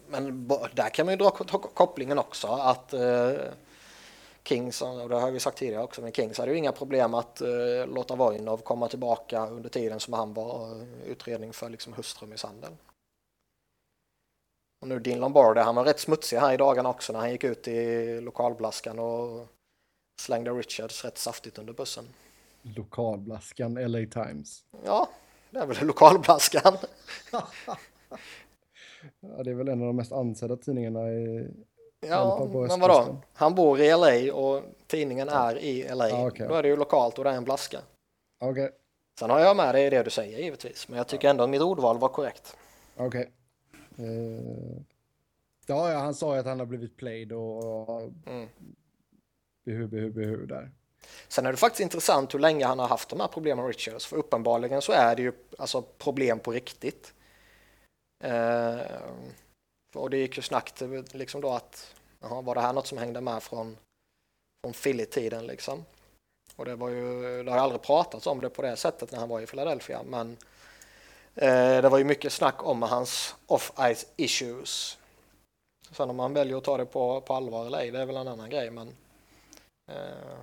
men 0.07 0.47
där 0.73 0.89
kan 0.89 1.05
man 1.05 1.13
ju 1.13 1.17
dra 1.17 1.31
ko- 1.31 1.57
kopplingen 1.73 2.19
också 2.19 2.47
att 2.47 2.93
eh, 2.93 3.33
Kings, 4.47 4.81
och 4.81 5.09
det 5.09 5.15
har 5.15 5.31
vi 5.31 5.39
sagt 5.39 5.57
tidigare 5.57 5.83
också, 5.83 6.01
men 6.01 6.11
Kings 6.11 6.37
hade 6.37 6.51
ju 6.51 6.57
inga 6.57 6.71
problem 6.71 7.13
att 7.13 7.41
eh, 7.41 7.87
låta 7.87 8.15
Vojnov 8.15 8.57
komma 8.57 8.87
tillbaka 8.87 9.47
under 9.47 9.69
tiden 9.69 9.99
som 9.99 10.13
han 10.13 10.33
var 10.33 10.81
eh, 10.81 11.03
utredning 11.05 11.53
för 11.53 11.69
liksom 11.69 11.93
hustrumisshandel. 11.93 12.71
Och 14.81 14.87
nu 14.87 14.99
Dean 14.99 15.19
Lombardi, 15.19 15.61
han 15.61 15.75
var 15.75 15.85
rätt 15.85 15.99
smutsig 15.99 16.37
här 16.37 16.53
i 16.53 16.57
dagarna 16.57 16.89
också 16.89 17.13
när 17.13 17.19
han 17.19 17.31
gick 17.31 17.43
ut 17.43 17.67
i 17.67 18.21
lokalblaskan 18.21 18.99
och 18.99 19.47
slängde 20.21 20.51
Richards 20.51 21.05
rätt 21.05 21.17
saftigt 21.17 21.57
under 21.57 21.73
bussen. 21.73 22.05
Lokalblaskan 22.61 23.73
LA 23.73 23.99
Times. 23.99 24.63
Ja, 24.85 25.09
det 25.49 25.59
är 25.59 25.65
väl 25.65 25.87
lokalblaskan. 25.87 26.77
Ja, 29.19 29.43
det 29.43 29.49
är 29.49 29.55
väl 29.55 29.67
en 29.67 29.81
av 29.81 29.87
de 29.87 29.95
mest 29.95 30.11
ansedda 30.11 30.57
tidningarna 30.57 31.09
i... 31.09 31.47
Ja, 31.99 32.47
men 32.51 32.79
vadå? 32.79 33.17
Han 33.33 33.55
bor 33.55 33.79
i 33.81 33.89
LA 33.91 34.33
och 34.35 34.63
tidningen 34.87 35.29
är 35.29 35.57
i 35.57 35.89
LA. 35.95 36.09
Ja, 36.09 36.27
okej. 36.27 36.47
Då 36.47 36.53
är 36.53 36.63
det 36.63 36.69
ju 36.69 36.75
lokalt 36.77 37.17
och 37.17 37.23
det 37.23 37.29
är 37.29 37.33
en 37.35 37.43
blaska. 37.43 37.79
Okej, 38.39 38.71
Sen 39.19 39.29
har 39.29 39.39
jag 39.39 39.55
med 39.57 39.75
dig 39.75 39.85
i 39.85 39.89
det 39.89 40.03
du 40.03 40.09
säger 40.09 40.39
givetvis, 40.39 40.87
men 40.87 40.97
jag 40.97 41.07
tycker 41.07 41.29
ändå 41.29 41.43
att 41.43 41.49
mitt 41.49 41.61
ordval 41.61 41.97
var 41.99 42.09
korrekt. 42.09 42.57
okej. 42.97 43.31
Eh, 43.97 44.77
ja, 45.65 45.91
ja, 45.91 45.97
han 45.99 46.13
sa 46.13 46.33
ju 46.33 46.39
att 46.39 46.45
han 46.45 46.59
har 46.59 46.65
blivit 46.65 46.97
played 46.97 47.31
och, 47.31 48.01
Mm. 48.25 48.49
behu, 49.65 49.87
behu, 49.87 50.09
behu 50.09 50.45
där. 50.45 50.71
Sen 51.27 51.45
är 51.45 51.51
det 51.51 51.57
faktiskt 51.57 51.81
intressant 51.81 52.33
hur 52.33 52.39
länge 52.39 52.65
han 52.65 52.79
har 52.79 52.87
haft 52.87 53.09
de 53.09 53.19
här 53.19 53.27
problemen 53.27 53.65
med 53.65 53.75
Richards, 53.75 54.05
för 54.05 54.17
uppenbarligen 54.17 54.81
så 54.81 54.91
är 54.91 55.15
det 55.15 55.21
ju 55.21 55.33
alltså 55.57 55.81
problem 55.81 56.39
på 56.39 56.51
riktigt. 56.51 57.13
Eh, 58.23 58.79
och 59.97 60.09
det 60.09 60.17
gick 60.17 60.37
ju 60.37 60.43
snackt 60.43 60.81
liksom 61.11 61.41
då 61.41 61.51
att, 61.51 61.95
jaha, 62.19 62.41
var 62.41 62.55
det 62.55 62.61
här 62.61 62.73
något 62.73 62.87
som 62.87 62.97
hängde 62.97 63.21
med 63.21 63.43
från, 63.43 63.77
från 64.63 64.73
Philly-tiden 64.73 65.47
liksom? 65.47 65.85
Och 66.55 66.65
det 66.65 66.75
var 66.75 66.89
ju, 66.89 67.43
det 67.43 67.51
har 67.51 67.57
aldrig 67.57 67.81
pratats 67.81 68.27
om 68.27 68.41
det 68.41 68.49
på 68.49 68.61
det 68.61 68.75
sättet 68.75 69.11
när 69.11 69.19
han 69.19 69.29
var 69.29 69.41
i 69.41 69.45
Philadelphia, 69.45 70.03
men 70.03 70.37
eh, 71.35 71.81
det 71.81 71.89
var 71.89 71.97
ju 71.97 72.03
mycket 72.03 72.33
snack 72.33 72.65
om 72.67 72.81
hans 72.81 73.35
off-ice 73.47 74.05
issues. 74.15 74.97
Sen 75.91 76.09
om 76.09 76.15
man 76.15 76.33
väljer 76.33 76.57
att 76.57 76.63
ta 76.63 76.77
det 76.77 76.85
på, 76.85 77.21
på 77.21 77.33
allvar 77.33 77.65
eller 77.65 77.77
ej, 77.77 77.91
det 77.91 77.99
är 77.99 78.05
väl 78.05 78.17
en 78.17 78.27
annan 78.27 78.49
grej, 78.49 78.71
men 78.71 78.87
eh, 79.91 80.37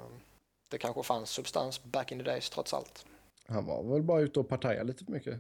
det 0.70 0.78
kanske 0.78 1.02
fanns 1.02 1.30
substans 1.30 1.82
back 1.82 2.12
in 2.12 2.18
the 2.18 2.24
days 2.24 2.50
trots 2.50 2.74
allt. 2.74 3.06
Han 3.48 3.66
var 3.66 3.82
väl 3.82 4.02
bara 4.02 4.20
ute 4.20 4.40
och 4.40 4.48
partajade 4.48 4.84
lite 4.84 5.04
för 5.04 5.12
mycket. 5.12 5.38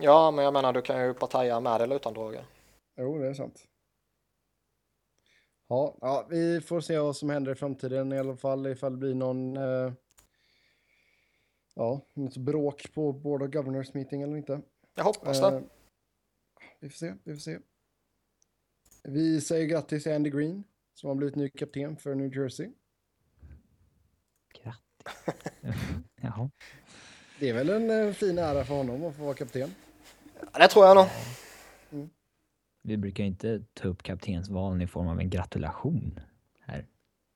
Ja, 0.00 0.30
men 0.30 0.44
jag 0.44 0.52
menar 0.52 0.72
du 0.72 0.82
kan 0.82 1.04
ju 1.04 1.14
partaja 1.14 1.60
med 1.60 1.80
eller 1.80 1.96
utan 1.96 2.14
droger. 2.14 2.44
Jo, 2.96 3.18
det 3.18 3.28
är 3.28 3.34
sant. 3.34 3.68
Ja, 5.68 5.98
ja, 6.00 6.26
vi 6.30 6.60
får 6.60 6.80
se 6.80 6.98
vad 6.98 7.16
som 7.16 7.30
händer 7.30 7.52
i 7.52 7.54
framtiden 7.54 8.12
i 8.12 8.18
alla 8.18 8.36
fall 8.36 8.66
ifall 8.66 8.92
det 8.92 8.98
blir 8.98 9.14
någon 9.14 9.56
eh, 9.56 9.92
ja, 11.74 12.06
något 12.14 12.36
bråk 12.36 12.92
på 12.94 13.12
Board 13.12 13.42
of 13.42 13.50
Governors 13.50 13.94
meeting 13.94 14.22
eller 14.22 14.36
inte. 14.36 14.60
Jag 14.94 15.04
hoppas 15.04 15.40
det. 15.40 15.46
Eh, 15.46 15.62
vi 16.80 16.88
får 16.88 16.96
se, 16.96 17.14
vi 17.24 17.34
får 17.34 17.40
se. 17.40 17.58
Vi 19.02 19.40
säger 19.40 19.66
grattis 19.66 20.02
till 20.02 20.12
Andy 20.12 20.30
Green 20.30 20.64
som 20.94 21.08
har 21.08 21.14
blivit 21.14 21.36
ny 21.36 21.48
kapten 21.48 21.96
för 21.96 22.14
New 22.14 22.36
Jersey. 22.36 22.70
Grattis. 24.62 25.34
Jaha. 26.22 26.50
Det 27.40 27.48
är 27.48 27.54
väl 27.54 27.70
en 27.70 27.90
eh, 27.90 28.12
fin 28.12 28.38
ära 28.38 28.64
för 28.64 28.74
honom 28.74 29.04
att 29.04 29.16
få 29.16 29.24
vara 29.24 29.34
kapten. 29.34 29.74
Ja, 30.52 30.58
det 30.58 30.68
tror 30.68 30.86
jag 30.86 30.96
nog. 30.96 31.06
Vi 32.82 32.96
brukar 32.96 33.24
inte 33.24 33.64
ta 33.74 33.88
upp 33.88 34.02
kaptensvalen 34.02 34.80
i 34.80 34.86
form 34.86 35.08
av 35.08 35.20
en 35.20 35.30
gratulation 35.30 36.20
här. 36.60 36.86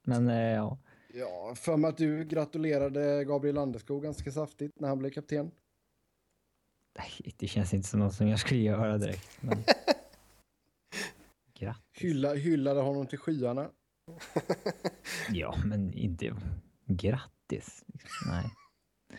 Men 0.04 0.28
eh, 0.28 0.36
ja, 0.36 0.78
Ja, 1.14 1.54
för 1.56 1.76
mig 1.76 1.88
att 1.88 1.96
du 1.96 2.24
gratulerade 2.24 3.24
Gabriel 3.24 3.54
Landeskog 3.54 4.02
ganska 4.02 4.30
saftigt 4.32 4.80
när 4.80 4.88
han 4.88 4.98
blev 4.98 5.10
kapten. 5.10 5.50
nej, 6.98 7.34
det 7.36 7.46
känns 7.46 7.74
inte 7.74 7.88
som 7.88 8.00
något 8.00 8.14
som 8.14 8.28
jag 8.28 8.38
skulle 8.40 8.60
göra 8.60 8.98
direkt. 8.98 9.42
Men... 9.42 9.58
Grattis. 11.54 12.02
Hylla, 12.02 12.34
hyllade 12.34 12.80
honom 12.80 13.06
till 13.06 13.18
skyarna. 13.18 13.70
Ja, 15.30 15.56
men 15.64 15.94
inte 15.94 16.36
grattis. 16.86 17.84
Nej. 18.28 18.50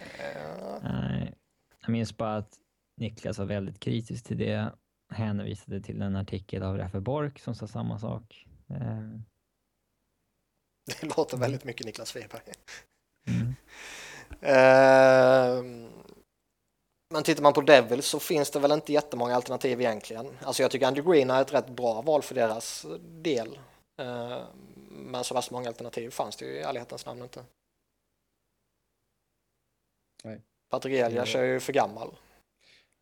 Nej. 0.83 1.33
Jag 1.81 1.89
minns 1.89 2.17
bara 2.17 2.37
att 2.37 2.53
Niklas 2.97 3.37
var 3.37 3.45
väldigt 3.45 3.79
kritisk 3.79 4.25
till 4.25 4.37
det. 4.37 4.73
Hänvisade 5.09 5.81
till 5.81 6.01
en 6.01 6.15
artikel 6.15 6.63
av 6.63 6.77
Raffe 6.77 6.99
Bork 6.99 7.39
som 7.39 7.55
sa 7.55 7.67
samma 7.67 7.99
sak. 7.99 8.47
Eh, 8.69 9.19
Det 10.85 11.17
låter 11.17 11.37
väldigt 11.37 11.63
mycket 11.63 11.85
Niklas 11.85 12.15
Weberg. 12.15 12.43
Mm. 13.27 13.55
Eh, 14.41 15.63
men 17.13 17.23
tittar 17.23 17.43
man 17.43 17.53
på 17.53 17.61
Devils 17.61 18.05
så 18.05 18.19
finns 18.19 18.51
det 18.51 18.59
väl 18.59 18.71
inte 18.71 18.93
jättemånga 18.93 19.35
alternativ 19.35 19.81
egentligen. 19.81 20.37
Alltså 20.41 20.61
jag 20.61 20.71
tycker 20.71 20.87
Andrew 20.87 21.11
Green 21.11 21.29
är 21.29 21.41
ett 21.41 21.53
rätt 21.53 21.69
bra 21.69 22.01
val 22.01 22.21
för 22.21 22.35
deras 22.35 22.85
del. 22.99 23.59
Eh, 24.01 24.43
men 24.89 25.23
så 25.23 25.33
värst 25.33 25.51
många 25.51 25.67
alternativ 25.67 26.09
fanns 26.09 26.35
det 26.35 26.45
ju 26.45 26.51
i 26.51 26.61
ärlighetens 26.61 27.05
namn 27.05 27.21
inte. 27.21 27.45
Nej. 30.23 30.41
Patrik 30.69 30.93
Elias 30.93 31.35
är 31.35 31.43
ju 31.43 31.59
för 31.59 31.73
gammal. 31.73 32.17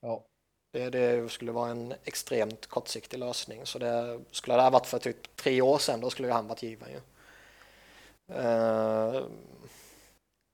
Ja, 0.02 0.26
det, 0.76 0.90
det 0.90 1.32
skulle 1.32 1.52
vara 1.52 1.72
en 1.72 1.94
extremt 2.04 2.68
kortsiktig 2.68 3.18
lösning. 3.18 3.66
Så 3.66 3.80
det 3.80 4.22
skulle 4.32 4.56
det 4.56 4.62
ha 4.62 4.70
varit 4.70 4.86
för 4.86 5.00
typ 5.00 5.36
tre 5.36 5.62
år 5.62 5.78
sedan, 5.78 6.02
då 6.02 6.10
skulle 6.10 6.28
ju 6.28 6.34
han 6.34 6.48
varit 6.48 6.64
given 6.64 6.90
ju. 6.92 7.00
Uh, 8.36 9.26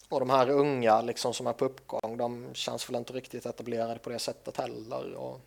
och 0.09 0.19
de 0.19 0.29
här 0.29 0.49
unga 0.49 1.01
liksom 1.01 1.33
som 1.33 1.47
är 1.47 1.53
på 1.53 1.65
uppgång, 1.65 2.17
de 2.17 2.53
känns 2.53 2.89
väl 2.89 2.95
inte 2.95 3.13
riktigt 3.13 3.45
etablerade 3.45 3.99
på 3.99 4.09
det 4.09 4.19
sättet 4.19 4.57
heller. 4.57 5.13
Och 5.13 5.39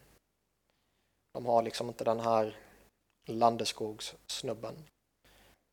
de 1.32 1.46
har 1.46 1.62
liksom 1.62 1.88
inte 1.88 2.04
den 2.04 2.20
här 2.20 2.56
Landeskogs-snubben. 3.28 4.74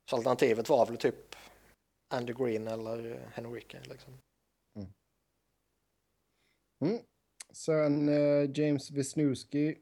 Så 0.09 0.15
alternativet 0.15 0.69
var 0.69 0.85
väl 0.85 0.97
typ 0.97 1.35
Andy 2.13 2.33
Green 2.33 2.67
eller 2.67 3.29
Henrique 3.33 3.81
liksom. 3.83 4.13
Mm. 4.75 4.93
mm. 6.79 7.03
Sen 7.51 8.09
eh, 8.09 8.49
James 8.53 8.91
Wisniewski. 8.91 9.77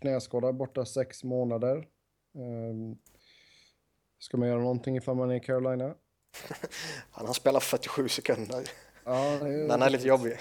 Knäskada 0.00 0.52
borta 0.52 0.86
sex 0.86 1.24
månader. 1.24 1.88
Um, 2.34 2.98
ska 4.18 4.36
man 4.36 4.48
göra 4.48 4.60
någonting 4.60 4.96
ifall 4.96 5.16
man 5.16 5.30
är 5.30 5.34
i 5.34 5.40
Carolina? 5.40 5.94
Han 7.10 7.26
har 7.26 7.34
spelat 7.34 7.62
47 7.62 8.08
sekunder. 8.08 8.70
Ja, 9.04 9.38
det 9.42 9.48
är, 9.48 9.68
Den 9.68 9.82
är 9.82 9.90
lite 9.90 10.08
jobbig. 10.08 10.32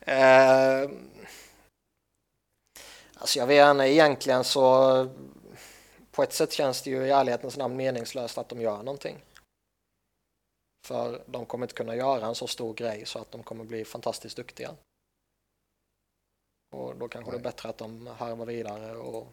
eh, 0.00 0.90
alltså 3.14 3.38
jag 3.38 3.46
vet 3.46 3.70
inte, 3.70 3.84
egentligen 3.84 4.44
så 4.44 5.08
på 6.10 6.22
ett 6.22 6.32
sätt 6.32 6.52
känns 6.52 6.82
det 6.82 6.90
ju 6.90 7.06
i 7.06 7.10
ärlighetens 7.10 7.56
namn 7.56 7.76
meningslöst 7.76 8.38
att 8.38 8.48
de 8.48 8.60
gör 8.60 8.76
någonting. 8.76 9.24
För 10.84 11.24
de 11.26 11.46
kommer 11.46 11.64
inte 11.64 11.74
kunna 11.74 11.96
göra 11.96 12.26
en 12.26 12.34
så 12.34 12.46
stor 12.46 12.74
grej 12.74 13.06
så 13.06 13.18
att 13.18 13.30
de 13.30 13.42
kommer 13.42 13.64
bli 13.64 13.84
fantastiskt 13.84 14.36
duktiga. 14.36 14.76
Och 16.70 16.96
då 16.98 17.08
kanske 17.08 17.30
det 17.30 17.36
är 17.36 17.38
Nej. 17.38 17.52
bättre 17.52 17.68
att 17.68 17.78
de 17.78 18.06
harvar 18.06 18.46
vidare 18.46 18.96
och 18.96 19.32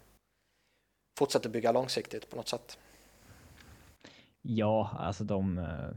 fortsätter 1.17 1.49
bygga 1.49 1.71
långsiktigt 1.71 2.29
på 2.29 2.35
något 2.35 2.47
sätt. 2.47 2.79
Ja, 4.41 4.89
alltså 4.99 5.23
de... 5.23 5.57
Uh, 5.57 5.95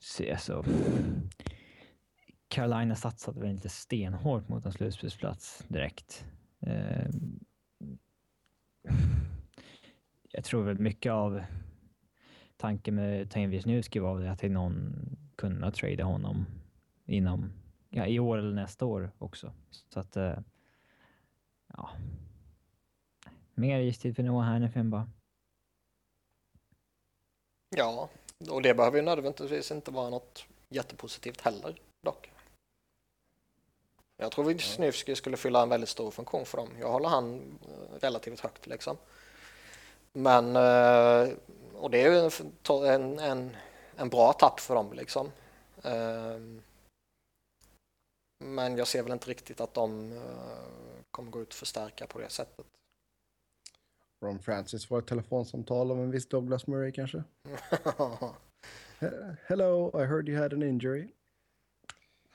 se, 0.00 0.32
alltså, 0.32 0.64
Carolina 2.48 2.96
satsade 2.96 3.40
väl 3.40 3.50
inte 3.50 3.68
stenhårt 3.68 4.48
mot 4.48 4.66
en 4.66 4.72
slutspelsplats 4.72 5.64
direkt. 5.68 6.24
Eh, 6.66 7.10
jag 10.32 10.44
tror 10.44 10.62
väl 10.62 10.78
mycket 10.78 11.12
av 11.12 11.42
tanken 12.60 12.94
med 12.94 13.30
Tain 13.30 13.50
Wisniewski 13.50 13.98
var 13.98 14.14
väl 14.14 14.28
att 14.28 14.42
någon 14.42 14.94
kunna 15.36 15.70
trada 15.70 16.04
honom 16.04 16.46
inom 17.06 17.52
ja, 17.90 18.06
i 18.06 18.18
år 18.18 18.38
eller 18.38 18.54
nästa 18.54 18.86
år 18.86 19.10
också. 19.18 19.52
Så 19.88 20.00
att, 20.00 20.16
eh, 20.16 20.38
ja. 21.76 21.90
Mer 23.54 23.80
istid 23.80 24.16
för 24.16 24.22
Noah 24.22 24.44
Hannifin 24.44 24.90
bara. 24.90 25.08
Ja, 27.76 28.08
och 28.50 28.62
det 28.62 28.74
behöver 28.74 28.96
ju 28.96 29.04
nödvändigtvis 29.04 29.70
inte 29.70 29.90
vara 29.90 30.10
något 30.10 30.44
jättepositivt 30.68 31.40
heller 31.40 31.74
dock. 32.00 32.30
Jag 34.16 34.32
tror 34.32 34.44
Wisniewski 34.44 35.16
skulle 35.16 35.36
fylla 35.36 35.62
en 35.62 35.68
väldigt 35.68 35.88
stor 35.88 36.10
funktion 36.10 36.44
för 36.44 36.58
dem. 36.58 36.68
Jag 36.80 36.92
håller 36.92 37.08
han 37.08 37.34
eh, 37.34 38.00
relativt 38.00 38.40
högt 38.40 38.66
liksom. 38.66 38.96
Men, 40.12 40.56
eh, 40.56 41.28
och 41.80 41.90
det 41.90 42.02
är 42.02 42.10
ju 42.12 42.30
en, 42.86 43.18
en, 43.18 43.56
en 43.96 44.08
bra 44.08 44.32
tapp 44.32 44.60
för 44.60 44.74
dem 44.74 44.92
liksom. 44.92 45.32
Ehm, 45.82 46.62
Men 48.44 48.76
jag 48.76 48.86
ser 48.88 49.02
väl 49.02 49.12
inte 49.12 49.30
riktigt 49.30 49.60
att 49.60 49.74
de 49.74 50.12
eh, 50.12 51.02
kommer 51.10 51.30
gå 51.30 51.40
ut 51.42 51.48
och 51.48 51.54
förstärka 51.54 52.06
på 52.06 52.18
det 52.18 52.28
sättet. 52.30 52.66
Ron 54.24 54.38
Francis 54.38 54.86
får 54.86 54.98
ett 54.98 55.06
telefonsamtal 55.06 55.90
av 55.90 55.98
en 55.98 56.10
viss 56.10 56.26
Douglas 56.28 56.66
Murray 56.66 56.92
kanske. 56.92 57.24
He- 59.00 59.36
Hello, 59.46 60.02
I 60.02 60.06
heard 60.06 60.28
you 60.28 60.42
had 60.42 60.52
an 60.52 60.62
injury. 60.62 61.08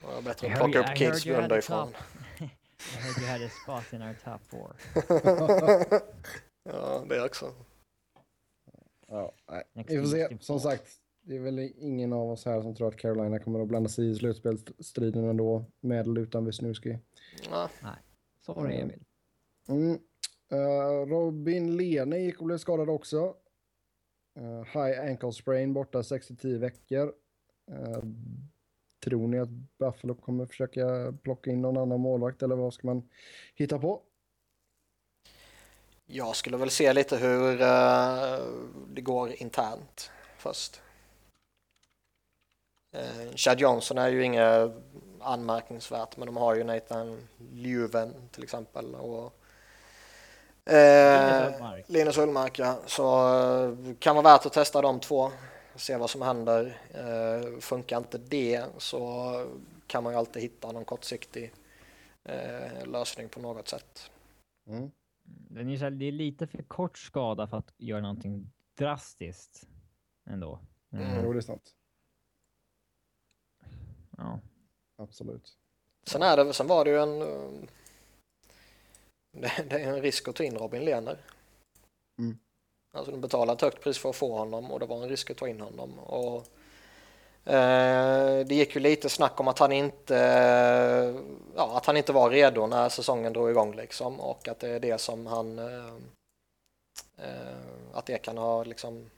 Det 0.02 0.08
var 0.08 0.22
bättre 0.22 0.48
att 0.48 0.58
plocka 0.60 0.80
upp 0.80 0.86
I 0.86 0.88
heard 0.90 0.98
kids 0.98 1.26
you 1.26 1.36
had 1.36 1.42
a 1.42 1.46
underifrån. 1.46 1.90
I 2.40 2.44
heard 2.98 3.18
you 3.22 3.28
had 3.28 3.42
a 3.42 3.50
spot 3.64 3.94
in 3.94 4.02
our 4.02 4.14
top 4.24 4.42
four. 4.48 4.76
ja, 6.64 7.06
det 7.10 7.22
också. 7.22 7.54
Ja, 9.08 9.36
nej. 9.48 9.64
Vi 9.88 10.00
får 10.00 10.08
se. 10.08 10.38
Som 10.40 10.60
sagt, 10.60 10.88
det 11.22 11.36
är 11.36 11.40
väl 11.40 11.60
ingen 11.60 12.14
av 12.14 12.32
oss 12.32 12.46
här 12.46 12.62
som 12.62 12.76
tror 12.76 12.88
att 12.88 12.98
Carolina 12.98 13.40
kommer 13.40 13.60
att 13.60 13.68
blanda 13.68 13.90
sig 13.90 14.10
i 14.10 14.16
slutspelsstriden 14.16 15.24
ändå, 15.24 15.66
med 15.80 16.08
eller 16.08 16.22
utan 16.22 16.46
Wisniewski. 16.46 16.98
Ja, 17.50 17.70
Sorry 18.42 18.76
Emil. 18.76 19.04
Mm. 19.68 20.00
Eh, 20.52 21.08
Robin 21.08 21.78
Lene 21.78 22.18
gick 22.18 22.40
och 22.40 22.46
blev 22.46 22.58
skadad 22.58 22.90
också. 22.90 23.36
Eh, 24.36 24.64
high 24.64 25.02
ankle 25.10 25.32
sprain 25.32 25.74
borta 25.74 26.02
6-10 26.02 26.58
veckor. 26.58 27.14
Eh, 27.72 28.04
tror 29.04 29.28
ni 29.28 29.40
att 29.40 29.50
Buffalo 29.50 30.16
kommer 30.16 30.46
försöka 30.46 31.14
plocka 31.24 31.52
in 31.52 31.62
någon 31.62 31.78
annan 31.78 32.00
målvakt 32.00 32.44
eller 32.44 32.56
vad 32.56 32.74
ska 32.74 32.88
man 32.88 33.10
hitta 33.56 33.80
på? 33.80 34.02
Jag 36.06 36.36
skulle 36.36 36.58
väl 36.58 36.70
se 36.72 36.94
lite 36.94 37.18
hur 37.18 37.62
eh, 37.62 38.40
det 38.88 39.02
går 39.02 39.34
internt 39.42 40.12
först. 40.38 40.82
Uh, 42.96 43.36
Chad 43.36 43.60
Johnson 43.60 43.98
är 43.98 44.08
ju 44.08 44.24
inget 44.24 44.72
anmärkningsvärt 45.20 46.18
men 46.18 46.26
de 46.26 46.38
har 46.38 46.56
ju 46.56 46.64
Nathan 46.64 47.28
Ljuven 47.54 48.14
till 48.32 48.44
exempel 48.44 48.96
och 48.96 49.34
Linus 50.66 51.56
Ullmark. 51.56 51.86
Linus 51.88 52.18
Ullmark 52.18 52.60
ja. 52.60 52.78
Så 52.86 53.30
uh, 53.34 53.94
kan 54.00 54.16
vara 54.16 54.24
värt 54.24 54.46
att 54.46 54.54
testa 54.54 54.82
de 54.82 55.00
två. 55.00 55.32
Se 55.76 55.98
vad 55.98 56.10
som 56.10 56.22
händer. 56.22 56.82
Uh, 56.98 57.60
funkar 57.60 57.98
inte 57.98 58.18
det 58.18 58.64
så 58.78 59.32
kan 59.88 60.04
man 60.04 60.14
ju 60.14 60.20
alltid 60.20 60.42
hitta 60.42 60.72
någon 60.72 60.86
kortsiktig 60.86 61.54
uh, 62.30 62.88
lösning 62.88 63.30
på 63.30 63.40
något 63.40 63.68
sätt. 63.68 64.12
Mm. 64.68 64.92
Den 65.28 65.70
är, 65.70 65.78
så 65.78 65.84
här, 65.84 65.92
det 65.92 66.06
är 66.06 66.12
lite 66.12 66.48
för 66.48 66.64
kort 66.64 66.98
skada 66.98 67.48
för 67.48 67.58
att 67.58 67.74
göra 67.78 68.02
någonting 68.02 68.52
drastiskt 68.78 69.68
ändå. 70.26 70.60
Mm. 70.92 71.24
Jo, 71.24 71.34
det 71.34 71.40
är 71.40 71.42
sant. 71.42 71.76
Ja. 74.18 74.40
Absolut. 74.98 75.58
Sen, 76.08 76.22
är 76.22 76.38
det, 76.38 76.54
sen 76.54 76.68
var 76.68 76.86
det 76.86 76.92
ju 76.92 76.98
en... 76.98 77.22
eh, 77.22 77.70
det, 79.70 79.84
är 79.84 79.94
en 79.94 80.02
risk 80.02 80.28
att 80.28 80.36
ta 80.36 80.44
in 80.44 80.58
Robin 80.58 80.86
Lehner. 80.86 81.18
Mm. 82.20 82.38
Alltså 82.92 83.12
de 83.12 83.22
betalade 83.22 83.54
ett 83.54 83.62
högt 83.62 83.84
pris 83.84 83.98
för 83.98 84.10
att 84.10 84.16
få 84.16 84.38
honom 84.38 84.72
och 84.72 84.80
det 84.80 84.86
var 84.86 85.04
en 85.04 85.10
risk 85.10 85.30
att 85.30 85.38
ta 85.38 85.48
in 85.48 85.62
honom. 85.62 86.00
Och, 86.00 86.48
Eh, 87.48 88.46
det 88.46 88.56
gick 88.56 88.76
ju 88.76 88.82
lite 88.82 89.10
snack 89.10 89.40
om 89.40 89.48
att 89.48 89.60
han 89.60 89.72
inte 89.72 90.18
eh, 90.18 91.16
ja, 91.56 91.78
att 91.78 91.86
han 91.86 91.98
inte 91.98 92.14
var 92.14 92.30
redo 92.30 92.68
när 92.68 92.90
säsongen 92.90 93.34
drog 93.34 93.50
igång 93.50 93.76
liksom 93.76 94.20
och 94.20 94.48
att 94.48 94.60
det 94.60 94.70
är 94.70 94.80
det 94.80 94.98
som 94.98 95.28
han 95.28 95.60
eh, 95.60 95.96
att 97.94 98.06
det 98.06 98.18
kan 98.18 98.38
ha 98.38 98.64
liksom 98.64 99.10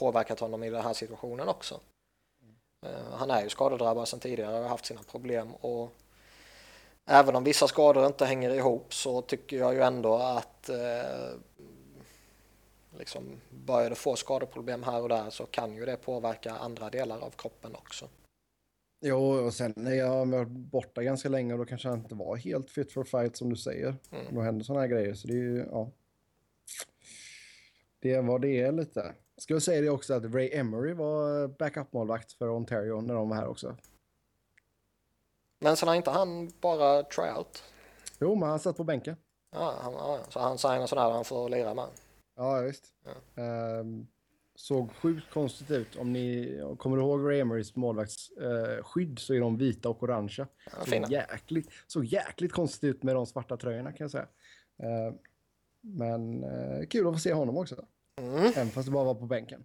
påverkat 0.00 0.40
honom 0.40 0.64
i 0.64 0.70
den 0.70 0.82
här 0.82 0.92
situationen 0.92 1.48
också. 1.48 1.80
Han 3.12 3.30
är 3.30 3.42
ju 3.42 3.48
skadedrabbad 3.48 4.08
sedan 4.08 4.20
tidigare 4.20 4.56
och 4.56 4.62
har 4.62 4.68
haft 4.68 4.86
sina 4.86 5.02
problem 5.02 5.54
och 5.54 5.92
även 7.10 7.36
om 7.36 7.44
vissa 7.44 7.68
skador 7.68 8.06
inte 8.06 8.26
hänger 8.26 8.50
ihop 8.50 8.94
så 8.94 9.22
tycker 9.22 9.56
jag 9.56 9.74
ju 9.74 9.82
ändå 9.82 10.16
att 10.16 10.70
liksom 12.90 13.40
börjar 13.50 13.90
du 13.90 13.96
få 13.96 14.16
skadeproblem 14.16 14.82
här 14.82 15.02
och 15.02 15.08
där 15.08 15.30
så 15.30 15.46
kan 15.46 15.74
ju 15.74 15.84
det 15.84 15.96
påverka 15.96 16.52
andra 16.52 16.90
delar 16.90 17.18
av 17.18 17.30
kroppen 17.30 17.74
också. 17.74 18.08
Jo, 19.00 19.46
och 19.46 19.54
sen 19.54 19.74
när 19.76 19.94
jag 19.94 20.26
varit 20.26 20.48
borta 20.48 21.02
ganska 21.02 21.28
länge 21.28 21.52
och 21.52 21.58
då 21.58 21.64
kanske 21.64 21.88
han 21.88 21.98
inte 21.98 22.14
var 22.14 22.36
helt 22.36 22.70
fit 22.70 22.92
for 22.92 23.04
fight 23.04 23.36
som 23.36 23.50
du 23.50 23.56
säger. 23.56 23.96
Mm. 24.10 24.34
Då 24.34 24.40
händer 24.40 24.64
sådana 24.64 24.80
här 24.80 24.88
grejer, 24.88 25.14
så 25.14 25.28
det 25.28 25.32
är 25.32 25.36
ju, 25.36 25.66
ja. 25.70 25.90
Det 28.00 28.14
är 28.14 28.22
vad 28.22 28.40
det 28.40 28.60
är 28.60 28.72
lite. 28.72 29.14
Ska 29.36 29.54
jag 29.54 29.62
säga 29.62 29.80
det 29.80 29.90
också 29.90 30.14
att 30.14 30.24
Ray 30.24 30.50
Emery 30.52 30.92
var 30.92 31.48
backup-målvakt 31.48 32.32
för 32.32 32.48
Ontario 32.48 33.00
när 33.00 33.14
de 33.14 33.28
var 33.28 33.36
här 33.36 33.48
också. 33.48 33.76
Men 35.60 35.76
sen 35.76 35.88
har 35.88 35.94
inte 35.94 36.10
han 36.10 36.52
bara 36.60 37.02
tryout? 37.02 37.62
Jo, 38.20 38.34
men 38.34 38.48
han 38.48 38.58
satt 38.58 38.76
på 38.76 38.84
bänken. 38.84 39.16
Ja, 39.50 39.74
han, 39.80 39.92
ja 39.92 40.20
så 40.28 40.40
han 40.40 40.58
signar 40.58 40.86
sådär 40.86 41.10
han 41.10 41.24
får 41.24 41.48
lira 41.48 41.74
med? 41.74 41.88
Ja, 42.38 42.60
visst. 42.60 42.94
Ja. 43.34 43.80
Um, 43.80 44.08
såg 44.54 44.92
sjukt 44.92 45.30
konstigt 45.30 45.70
ut. 45.70 45.96
Om 45.96 46.12
ni 46.12 46.58
kommer 46.78 46.96
ihåg 46.96 47.28
Ray 47.28 47.40
Emerys 47.40 47.76
målvaktsskydd 47.76 49.10
uh, 49.10 49.16
så 49.16 49.34
är 49.34 49.40
de 49.40 49.58
vita 49.58 49.88
och 49.88 50.02
orangea. 50.02 50.46
Ja, 50.64 50.84
såg, 50.84 51.12
jäkligt, 51.12 51.70
såg 51.86 52.04
jäkligt 52.04 52.52
konstigt 52.52 52.84
ut 52.84 53.02
med 53.02 53.14
de 53.14 53.26
svarta 53.26 53.56
tröjorna 53.56 53.92
kan 53.92 54.04
jag 54.04 54.10
säga. 54.10 54.28
Uh, 54.82 55.14
men 55.80 56.44
uh, 56.44 56.86
kul 56.86 57.06
att 57.06 57.14
få 57.14 57.18
se 57.18 57.32
honom 57.32 57.56
också. 57.56 57.86
Mm. 58.20 58.36
Även 58.36 58.68
fast 58.68 58.86
det 58.86 58.92
bara 58.92 59.04
var 59.04 59.14
på 59.14 59.26
bänken. 59.26 59.64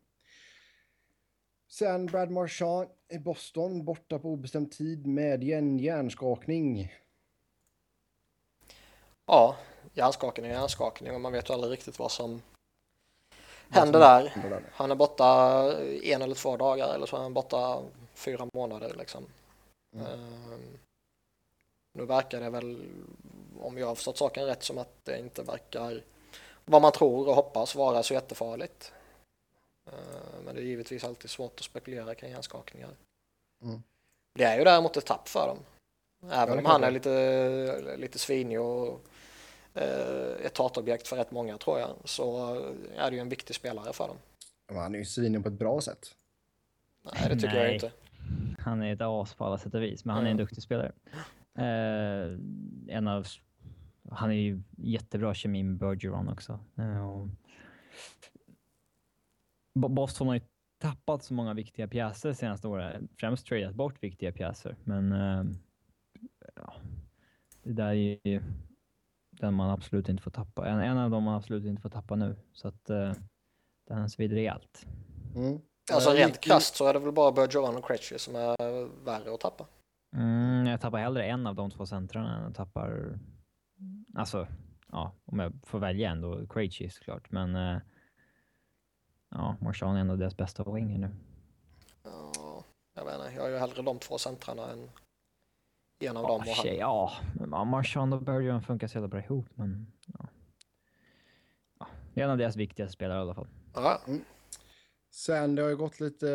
Sen 1.68 2.06
Brad 2.06 2.32
Marchand 2.32 2.90
i 3.10 3.20
Boston, 3.20 3.86
borta 3.86 4.20
på 4.20 4.30
obestämd 4.30 4.72
tid 4.72 5.08
med 5.08 5.44
en 5.44 5.80
hjärnskakning. 5.80 6.94
Ja, 9.26 9.58
hjärnskakning 9.94 10.46
är 10.46 10.50
hjärnskakning 10.50 11.16
och 11.16 11.22
man 11.22 11.32
vet 11.32 11.50
ju 11.50 11.54
aldrig 11.54 11.72
riktigt 11.72 12.00
vad 12.00 12.12
som 12.12 12.42
händer 13.74 14.00
där. 14.00 14.34
Han 14.74 14.92
är 14.92 14.96
borta 14.96 15.26
en 16.04 16.22
eller 16.22 16.36
två 16.36 16.58
dagar 16.58 16.94
eller 16.94 17.06
så 17.06 17.16
är 17.16 17.22
han 17.22 17.34
borta 17.34 17.82
fyra 18.14 18.48
månader 18.54 18.96
liksom. 18.98 19.26
Mm. 19.96 20.06
Uh, 20.06 20.58
nu 21.94 22.06
verkar 22.06 22.40
det 22.40 22.50
väl, 22.50 22.86
om 23.62 23.78
jag 23.78 23.88
har 23.88 23.96
förstått 23.96 24.18
saken 24.18 24.46
rätt, 24.46 24.64
som 24.64 24.78
att 24.78 24.92
det 25.04 25.20
inte 25.20 25.44
verkar 25.44 26.04
vad 26.66 26.82
man 26.82 26.92
tror 26.92 27.28
och 27.28 27.36
hoppas 27.36 27.76
vara 27.76 28.04
så 28.04 28.14
jättefarligt. 28.14 28.94
Uh, 29.88 30.44
men 30.46 30.56
det 30.56 30.62
är 30.62 30.66
givetvis 30.66 31.04
alltid 31.04 31.30
svårt 31.30 31.60
att 31.60 31.66
spekulera 31.66 32.16
kring 32.16 32.32
hjärnskakningar. 32.32 32.90
Mm. 33.64 33.84
Det 34.34 34.44
är 34.44 34.58
ju 34.58 34.64
däremot 34.64 34.98
ett 34.98 35.06
tapp 35.06 35.28
för 35.28 35.48
dem. 35.48 35.60
Även 36.32 36.60
om 36.60 36.66
han 36.66 36.84
är 36.84 36.92
lite, 36.92 37.96
lite 37.98 38.20
svinig 38.20 38.62
och 38.62 39.02
ett 39.76 40.58
hatobjekt 40.58 41.08
för 41.08 41.16
rätt 41.16 41.32
många 41.32 41.58
tror 41.58 41.80
jag, 41.80 41.90
så 42.04 42.56
är 42.96 43.10
det 43.10 43.16
ju 43.16 43.22
en 43.22 43.30
viktig 43.30 43.56
spelare 43.56 43.94
för 43.94 44.08
dem. 44.08 44.18
Men 44.68 44.78
han 44.78 44.96
är 44.96 45.00
ju 45.00 45.06
svinen 45.06 45.44
på 45.44 45.50
ett 45.50 45.60
bra 45.60 45.82
sätt. 45.82 46.16
Nej, 47.04 47.30
det 47.30 47.36
tycker 47.36 47.54
Nej. 47.54 47.64
jag 47.64 47.74
inte. 47.74 47.92
Han 48.60 48.82
är 48.82 48.94
ett 48.94 49.02
as 49.02 49.34
på 49.34 49.46
alla 49.46 49.58
sätt 49.58 49.74
och 49.74 49.82
vis, 49.82 50.06
men 50.06 50.16
han 50.16 50.26
är 50.26 50.32
en 50.32 50.38
duktig 50.38 50.64
spelare. 50.64 50.92
Eh, 51.58 52.38
en 52.88 53.08
av... 53.08 53.28
Han 54.12 54.32
är 54.32 54.36
ju 54.36 54.62
jättebra 54.78 55.34
kemi 55.34 55.64
med 55.64 55.78
Bergeron 55.78 56.30
också. 56.30 56.60
Eh. 56.78 57.26
Boston 59.74 60.28
har 60.28 60.36
ju 60.36 60.42
tappat 60.78 61.24
så 61.24 61.34
många 61.34 61.54
viktiga 61.54 61.88
pjäser 61.88 62.34
senaste 62.34 62.68
åren. 62.68 63.08
Främst 63.20 63.46
tradeat 63.46 63.76
bort 63.76 64.04
viktiga 64.04 64.32
pjäser, 64.32 64.76
men 64.84 65.12
eh, 65.12 65.46
ja, 66.56 66.74
det 67.64 67.74
där 67.74 67.94
är 67.94 68.28
ju 68.28 68.42
den 69.43 69.53
man 69.53 69.69
absolut 69.69 70.10
inte 70.10 70.23
får 70.23 70.32
tappa. 70.32 70.67
En, 70.67 70.79
en 70.79 70.97
av 70.97 71.10
dem 71.10 71.23
man 71.23 71.36
absolut 71.36 71.65
inte 71.65 71.82
får 71.82 71.89
tappa 71.89 72.15
nu. 72.15 72.36
Så 72.53 72.67
att 72.67 72.89
uh, 72.89 73.13
den 73.88 74.10
svider 74.10 74.36
rejält. 74.36 74.86
Mm. 75.36 75.60
Alltså 75.93 76.10
rent 76.10 76.39
krasst 76.39 76.75
så 76.75 76.88
är 76.88 76.93
det 76.93 76.99
väl 76.99 77.12
bara 77.12 77.32
Bergeron 77.32 77.77
och 77.77 77.86
Krejci 77.88 78.19
som 78.19 78.36
är 78.36 79.06
värre 79.06 79.34
att 79.34 79.39
tappa. 79.39 79.65
Mm, 80.15 80.67
jag 80.67 80.82
tappar 80.82 80.99
hellre 80.99 81.25
en 81.25 81.47
av 81.47 81.56
de 81.56 81.71
två 81.71 81.86
centrarna 81.86 82.38
än 82.38 82.43
jag 82.43 82.56
tappar... 82.56 83.19
Alltså, 84.15 84.47
ja, 84.91 85.12
om 85.25 85.39
jag 85.39 85.53
får 85.63 85.79
välja 85.79 86.12
ändå 86.12 86.47
Krejci 86.47 86.89
såklart, 86.89 87.32
men... 87.32 87.56
Uh, 87.56 87.79
ja, 89.29 89.56
Marchand 89.62 89.97
är 89.97 90.01
ändå 90.01 90.15
deras 90.15 90.38
bästa 90.38 90.71
winger 90.71 90.97
nu. 90.97 91.10
Ja, 92.03 92.63
jag 92.95 93.06
vet 93.06 93.15
inte. 93.15 93.34
Jag 93.36 93.41
har 93.41 93.49
ju 93.49 93.58
hellre 93.58 93.82
de 93.82 93.99
två 93.99 94.17
centrarna 94.17 94.71
än 94.71 94.89
en 96.08 96.18
av 96.18 96.24
dem. 96.24 96.42
Och 96.42 96.48
han... 96.48 96.76
Ja, 96.78 97.12
Marchand 97.66 98.13
och 98.13 98.22
Bergeron 98.22 98.62
funkar 98.62 98.88
så 98.88 98.98
jävla 98.98 99.08
bra 99.08 99.20
ihop, 99.20 99.46
men 99.56 99.88
ja. 100.06 100.30
ja. 101.80 101.88
Det 102.13 102.22
är 102.22 102.26
en 102.26 102.32
av 102.32 102.38
deras 102.38 102.56
viktigaste 102.56 102.94
spelare 102.94 103.18
i 103.18 103.22
alla 103.22 103.36
fall. 103.36 103.48
Ja. 103.74 104.02
Mm. 104.08 104.22
Sen 105.12 105.56
det 105.56 105.62
har 105.62 105.70
ju 105.70 105.78
gått 105.78 106.00
lite 106.00 106.26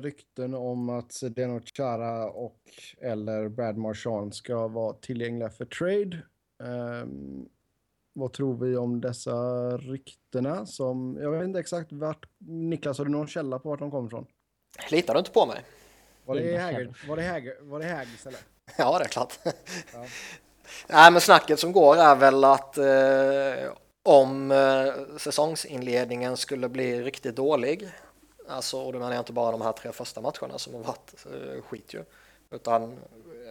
rykten 0.00 0.54
om 0.54 0.88
att 0.88 1.12
Zdeno 1.12 1.60
Chara 1.76 2.30
och 2.30 2.60
eller 3.00 3.48
Brad 3.48 3.76
Marchand 3.76 4.34
ska 4.34 4.68
vara 4.68 4.92
tillgängliga 4.92 5.50
för 5.50 5.64
trade. 5.64 6.22
Um, 7.02 7.48
vad 8.12 8.32
tror 8.32 8.56
vi 8.56 8.76
om 8.76 9.00
dessa 9.00 9.36
ryktena? 9.76 10.66
Som, 10.66 11.18
jag 11.20 11.30
vet 11.30 11.44
inte 11.44 11.60
exakt 11.60 11.92
vart... 11.92 12.26
Niklas, 12.38 12.98
har 12.98 13.04
du 13.04 13.10
någon 13.10 13.26
källa 13.26 13.58
på 13.58 13.68
vart 13.68 13.78
de 13.78 13.90
kommer 13.90 14.06
ifrån? 14.06 14.26
Litar 14.90 15.14
du 15.14 15.18
inte 15.18 15.30
på 15.30 15.46
mig? 15.46 15.64
Var 16.24 16.34
det 16.34 16.58
Haggard? 16.58 16.94
Var 17.08 17.16
det 17.16 17.22
Haggard? 17.22 17.54
Var 17.60 17.78
det 17.78 17.84
Haggard 17.84 18.26
eller? 18.26 18.40
Ja, 18.76 18.98
det 18.98 19.04
är 19.04 19.08
klart. 19.08 19.38
Ja. 19.44 19.52
Nej, 20.86 21.12
men 21.12 21.20
snacket 21.20 21.60
som 21.60 21.72
går 21.72 21.96
är 21.96 22.16
väl 22.16 22.44
att 22.44 22.78
eh, 22.78 23.72
om 24.02 24.50
eh, 24.50 25.16
säsongsinledningen 25.18 26.36
skulle 26.36 26.68
bli 26.68 27.02
riktigt 27.02 27.36
dålig, 27.36 27.90
alltså, 28.48 28.80
och 28.80 28.92
då 28.92 28.98
menar 28.98 29.12
jag 29.12 29.20
inte 29.20 29.32
bara 29.32 29.52
de 29.52 29.62
här 29.62 29.72
tre 29.72 29.92
första 29.92 30.20
matcherna 30.20 30.58
som 30.58 30.74
har 30.74 30.82
varit 30.82 31.14
eh, 31.26 31.62
skit 31.62 31.94
ju, 31.94 32.04
utan 32.50 32.98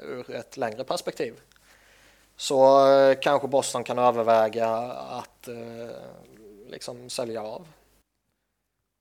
ur 0.04 0.32
ett 0.32 0.58
längre 0.58 0.84
perspektiv, 0.84 1.42
så 2.36 2.90
eh, 2.92 3.18
kanske 3.22 3.48
Boston 3.48 3.84
kan 3.84 4.00
överväga 4.00 4.70
att 4.92 5.48
eh, 5.48 5.96
liksom 6.68 7.10
sälja 7.10 7.42
av. 7.42 7.68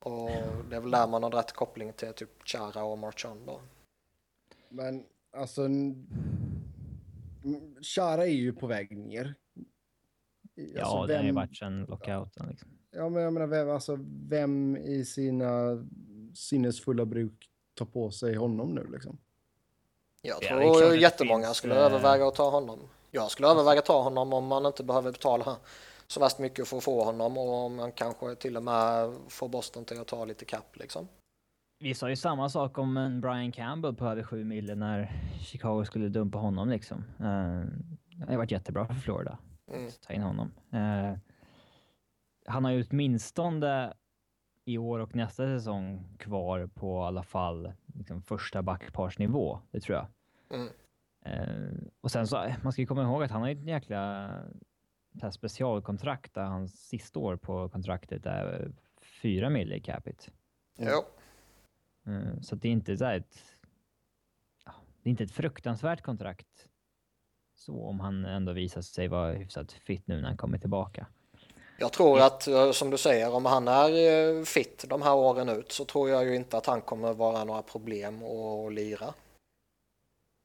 Och 0.05 0.31
det 0.71 0.77
är 0.77 0.81
väl 0.81 0.91
där 0.91 1.07
man 1.07 1.23
har 1.23 1.31
rätt 1.31 1.53
koppling 1.53 1.93
till 1.93 2.13
typ 2.13 2.31
Chara 2.45 2.85
och 2.85 2.99
Marchand 2.99 3.41
då. 3.47 3.61
Men 4.69 5.05
alltså... 5.37 5.69
Chara 7.83 8.27
är 8.27 8.31
ju 8.31 8.53
på 8.53 8.67
väg 8.67 8.97
ner. 8.97 9.35
Alltså, 10.59 10.97
ja, 10.97 11.07
det 11.07 11.17
har 11.17 11.25
ju 11.25 11.33
varit 11.33 11.57
sedan 11.57 11.85
lockouten. 11.85 12.47
Liksom. 12.49 12.69
Ja, 12.91 13.09
men 13.09 13.23
jag 13.23 13.33
menar, 13.33 13.47
vem, 13.47 13.71
alltså, 13.71 13.99
vem 14.29 14.77
i 14.77 15.05
sina 15.05 15.85
sinnesfulla 16.35 17.05
bruk 17.05 17.51
tar 17.75 17.87
på 17.87 18.11
sig 18.11 18.35
honom 18.35 18.75
nu 18.75 18.87
liksom? 18.93 19.19
Jag 20.23 20.41
tror 20.41 20.63
ja, 20.63 20.95
jättemånga 20.95 21.47
finns, 21.47 21.57
skulle 21.57 21.75
äh... 21.75 21.81
överväga 21.81 22.27
att 22.27 22.35
ta 22.35 22.51
honom. 22.51 22.79
Jag 23.11 23.31
skulle 23.31 23.49
överväga 23.49 23.79
att 23.79 23.87
ta 23.87 24.03
honom 24.03 24.33
om 24.33 24.47
man 24.47 24.67
inte 24.67 24.85
behöver 24.85 25.13
betala 25.13 25.57
så 26.07 26.21
värst 26.21 26.39
mycket 26.39 26.69
för 26.69 26.77
att 26.77 26.85
få 26.85 27.05
honom 27.05 27.39
och 27.39 27.55
om 27.55 27.77
man 27.77 27.93
kanske 27.93 28.35
till 28.35 28.57
och 28.57 28.63
med 28.63 29.15
får 29.29 29.49
Boston 29.49 29.85
till 29.85 30.01
att 30.01 30.07
ta 30.07 30.25
lite 30.25 30.45
kapp 30.45 30.77
liksom. 30.77 31.09
Vi 31.79 31.95
sa 31.95 32.09
ju 32.09 32.17
samma 32.17 32.49
sak 32.49 32.79
om 32.79 32.97
en 32.97 33.21
Brian 33.21 33.53
Campbell 33.53 33.95
på 33.95 34.07
över 34.07 34.23
7 34.23 34.45
mille 34.45 34.75
när 34.75 35.13
Chicago 35.41 35.85
skulle 35.85 36.09
dumpa 36.09 36.39
honom 36.39 36.69
liksom. 36.69 36.99
Uh, 36.99 37.65
det 38.17 38.27
har 38.29 38.37
varit 38.37 38.51
jättebra 38.51 38.87
för 38.87 38.95
Florida. 38.95 39.39
Mm. 39.73 39.91
Ta 40.07 40.13
in 40.13 40.23
honom. 40.23 40.53
Uh, 40.75 41.19
han 42.47 42.65
har 42.65 42.71
ju 42.71 42.85
åtminstone 42.91 43.95
i 44.65 44.79
år 44.79 44.99
och 44.99 45.15
nästa 45.15 45.47
säsong 45.47 46.17
kvar 46.19 46.67
på 46.67 47.03
i 47.03 47.07
alla 47.07 47.23
fall 47.23 47.73
liksom, 47.95 48.23
första 48.23 48.63
backparsnivå. 48.63 49.61
Det 49.71 49.81
tror 49.81 49.97
jag. 49.97 50.07
Mm. 50.51 50.69
Uh, 51.27 51.79
och 52.01 52.11
sen 52.11 52.27
så, 52.27 52.55
man 52.63 52.73
ska 52.73 52.83
ju 52.83 52.87
komma 52.87 53.03
ihåg 53.03 53.23
att 53.23 53.31
han 53.31 53.43
har 53.43 53.49
ett 53.49 53.65
jäkla 53.65 54.31
här 55.23 55.31
specialkontrakt 55.31 56.35
där 56.35 56.45
hans 56.45 56.89
sista 56.89 57.19
år 57.19 57.37
på 57.37 57.69
kontraktet 57.69 58.27
är 58.27 58.73
fyra 59.23 59.51
mille 59.51 59.77
i 59.77 59.81
capita. 59.81 60.33
Mm. 60.79 60.93
Eh, 62.07 62.41
så 62.41 62.57
det 62.57 62.69
är 62.69 62.73
inte 62.73 62.97
så 62.97 63.05
ett... 63.05 63.37
Det 65.03 65.09
är 65.09 65.11
inte 65.11 65.25
ett 65.25 65.33
fruktansvärt 65.33 66.03
kontrakt 66.03 66.69
Så 67.55 67.83
om 67.83 68.01
han 68.01 68.25
ändå 68.25 68.53
visar 68.53 68.81
sig 68.81 69.09
vara 69.09 69.33
hyfsat 69.33 69.73
fit 69.73 70.07
nu 70.07 70.21
när 70.21 70.29
han 70.29 70.37
kommer 70.37 70.59
tillbaka. 70.59 71.07
Jag 71.79 71.93
tror 71.93 72.21
att, 72.21 72.47
eh, 72.47 72.73
som 72.73 72.91
du 72.91 72.99
säger, 72.99 73.35
om 73.35 73.45
han 73.45 73.69
är 73.69 73.91
eh, 73.91 74.45
fit 74.45 74.85
de 74.89 75.03
här 75.03 75.15
åren 75.15 75.49
ut 75.49 75.73
så 75.73 75.85
tror 75.85 76.11
jag 76.11 76.25
ju 76.25 76.37
inte 76.37 76.57
att 76.57 76.67
han 76.67 76.81
kommer 76.81 77.13
vara 77.13 77.45
några 77.45 77.63
problem 77.63 78.23
att 78.23 78.73
lira. 78.73 79.15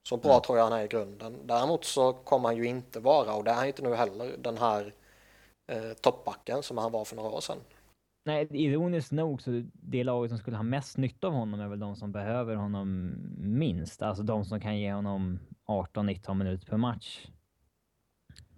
Så 0.09 0.17
bra 0.17 0.31
Nej. 0.31 0.41
tror 0.41 0.57
jag 0.57 0.65
han 0.65 0.79
är 0.79 0.83
i 0.83 0.87
grunden. 0.87 1.37
Däremot 1.43 1.85
så 1.85 2.13
kommer 2.13 2.49
han 2.49 2.57
ju 2.57 2.65
inte 2.65 2.99
vara, 2.99 3.35
och 3.35 3.43
det 3.43 3.51
är 3.51 3.55
han 3.55 3.67
inte 3.67 3.81
nu 3.81 3.95
heller, 3.95 4.37
den 4.37 4.57
här 4.57 4.93
eh, 5.71 5.93
toppbacken 5.93 6.63
som 6.63 6.77
han 6.77 6.91
var 6.91 7.05
för 7.05 7.15
några 7.15 7.29
år 7.29 7.41
sedan. 7.41 7.57
Nej, 8.23 8.47
ironiskt 8.51 9.11
nog 9.11 9.41
så 9.41 9.63
det 9.73 10.03
laget 10.03 10.31
som 10.31 10.37
skulle 10.37 10.57
ha 10.57 10.63
mest 10.63 10.97
nytta 10.97 11.27
av 11.27 11.33
honom 11.33 11.59
är 11.59 11.67
väl 11.67 11.79
de 11.79 11.95
som 11.95 12.11
behöver 12.11 12.55
honom 12.55 13.15
minst. 13.37 14.01
Alltså 14.01 14.23
de 14.23 14.45
som 14.45 14.59
kan 14.59 14.79
ge 14.79 14.93
honom 14.93 15.39
18-19 15.65 16.33
minuter 16.33 16.67
per 16.67 16.77
match. 16.77 17.27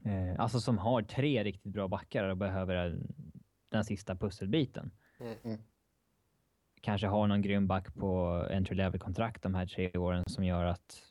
Eh, 0.06 0.40
alltså 0.40 0.60
som 0.60 0.78
har 0.78 1.02
tre 1.02 1.44
riktigt 1.44 1.74
bra 1.74 1.88
backar 1.88 2.24
och 2.24 2.38
behöver 2.38 3.00
den 3.70 3.86
sista 3.86 4.16
pusselbiten. 4.16 4.92
Mm. 5.20 5.60
Kanske 6.82 7.08
har 7.08 7.28
någon 7.28 7.42
grym 7.42 7.68
back 7.68 7.96
på 7.96 8.28
entry 8.52 8.76
level 8.76 9.00
kontrakt 9.00 9.44
de 9.44 9.56
här 9.56 9.66
tre 9.66 9.92
åren 9.98 10.24
som 10.28 10.44
gör 10.44 10.66
att 10.66 11.04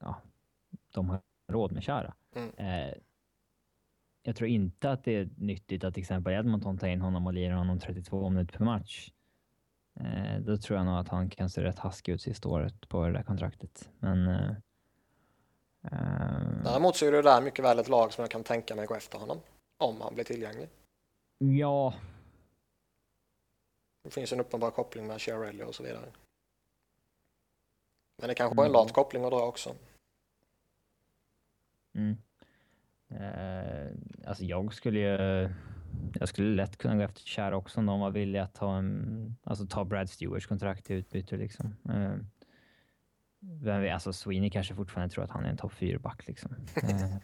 ja, 0.00 0.22
de 0.94 1.08
har 1.08 1.20
råd 1.52 1.72
med 1.72 1.84
Chara. 1.84 2.14
Mm. 2.34 2.50
Eh, 2.54 2.94
jag 4.22 4.36
tror 4.36 4.48
inte 4.48 4.90
att 4.90 5.04
det 5.04 5.16
är 5.16 5.28
nyttigt 5.36 5.84
att 5.84 5.94
till 5.94 6.00
exempel 6.00 6.32
Edmonton 6.32 6.78
tar 6.78 6.86
in 6.88 7.00
honom 7.00 7.26
och 7.26 7.32
lirar 7.34 7.54
honom 7.54 7.78
32 7.78 8.28
minuter 8.30 8.58
per 8.58 8.64
match. 8.64 9.12
Eh, 10.00 10.38
då 10.40 10.56
tror 10.56 10.76
jag 10.78 10.86
nog 10.86 10.98
att 10.98 11.08
han 11.08 11.30
kan 11.30 11.50
se 11.50 11.62
rätt 11.62 11.78
haskig 11.78 12.12
ut 12.12 12.22
sista 12.22 12.48
året 12.48 12.88
på 12.88 13.06
det 13.06 13.12
där 13.12 13.22
kontraktet. 13.22 13.90
Men... 13.98 14.26
Eh, 14.28 14.50
eh, 15.84 16.62
Däremot 16.64 16.96
så 16.96 17.06
är 17.06 17.12
det 17.12 17.22
där 17.22 17.40
mycket 17.42 17.64
väl 17.64 17.78
ett 17.78 17.88
lag 17.88 18.12
som 18.12 18.22
jag 18.22 18.30
kan 18.30 18.44
tänka 18.44 18.74
mig 18.74 18.86
gå 18.86 18.94
efter 18.94 19.18
honom. 19.18 19.38
Om 19.78 20.00
han 20.00 20.14
blir 20.14 20.24
tillgänglig. 20.24 20.68
ja, 21.38 21.94
Det 24.02 24.10
finns 24.10 24.32
en 24.32 24.40
uppenbar 24.40 24.70
koppling 24.70 25.06
med 25.06 25.20
Chiarelli 25.20 25.62
och 25.64 25.74
så 25.74 25.82
vidare. 25.82 26.06
Men 28.18 28.28
det 28.28 28.34
kanske 28.34 28.56
var 28.56 28.64
en 28.64 28.70
Mm. 28.70 28.72
lat 28.82 28.92
koppling 28.92 29.24
att 29.24 29.30
dra 29.30 29.42
också. 29.42 29.74
Mm. 31.94 32.16
Eh, 33.10 33.90
alltså 34.26 34.44
jag 34.44 34.74
skulle 34.74 34.98
ju... 34.98 35.48
Jag 36.14 36.28
skulle 36.28 36.56
lätt 36.56 36.76
kunna 36.76 36.96
gå 36.96 37.02
efter 37.02 37.22
Chara 37.22 37.56
också 37.56 37.80
om 37.80 37.86
de 37.86 38.00
var 38.00 38.10
villiga 38.10 38.42
att 38.42 38.54
ta 38.54 38.76
en... 38.76 39.36
Alltså 39.44 39.66
ta 39.66 39.84
Brad 39.84 40.10
Stewarts 40.10 40.46
kontrakt 40.46 40.90
i 40.90 40.94
utbyte 40.94 41.36
liksom. 41.36 41.76
Eh, 41.88 42.14
vem 43.40 43.82
vet, 43.82 43.92
alltså 43.92 44.12
Sweeney 44.12 44.50
kanske 44.50 44.74
fortfarande 44.74 45.14
tror 45.14 45.24
att 45.24 45.30
han 45.30 45.44
är 45.44 45.48
en 45.48 45.56
topp 45.56 45.72
4-back 45.72 46.26
liksom. 46.26 46.54
Eh, 46.74 46.88